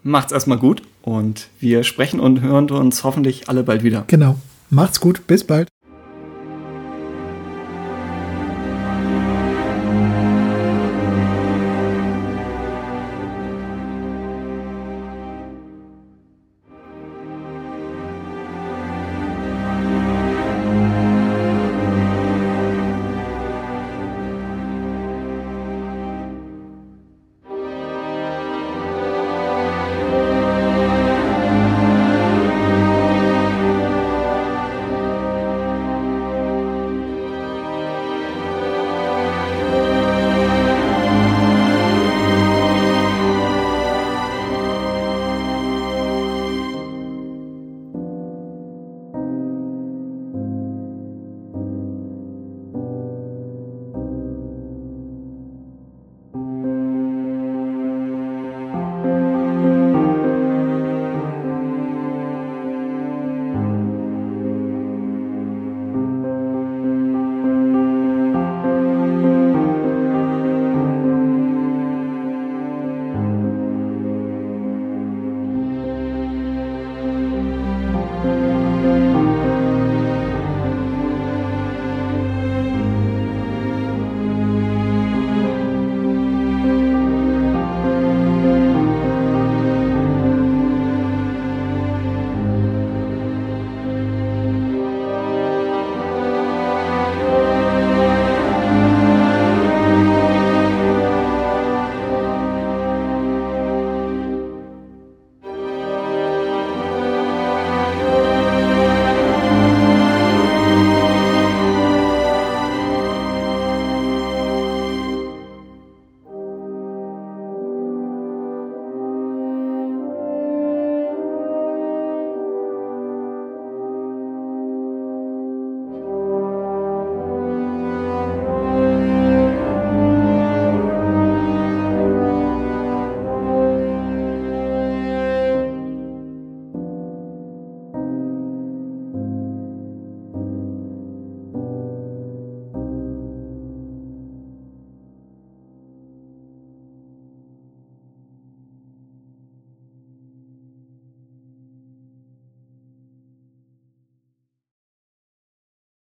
macht's 0.01 0.31
erstmal 0.31 0.57
gut 0.57 0.81
und 1.03 1.47
wir 1.59 1.83
sprechen 1.83 2.19
und 2.19 2.41
hören 2.41 2.69
uns 2.71 3.03
hoffentlich 3.03 3.47
alle 3.47 3.63
bald 3.63 3.83
wieder. 3.83 4.05
Genau. 4.07 4.37
Macht's 4.69 4.99
gut. 4.99 5.27
Bis 5.27 5.45
bald. 5.45 5.69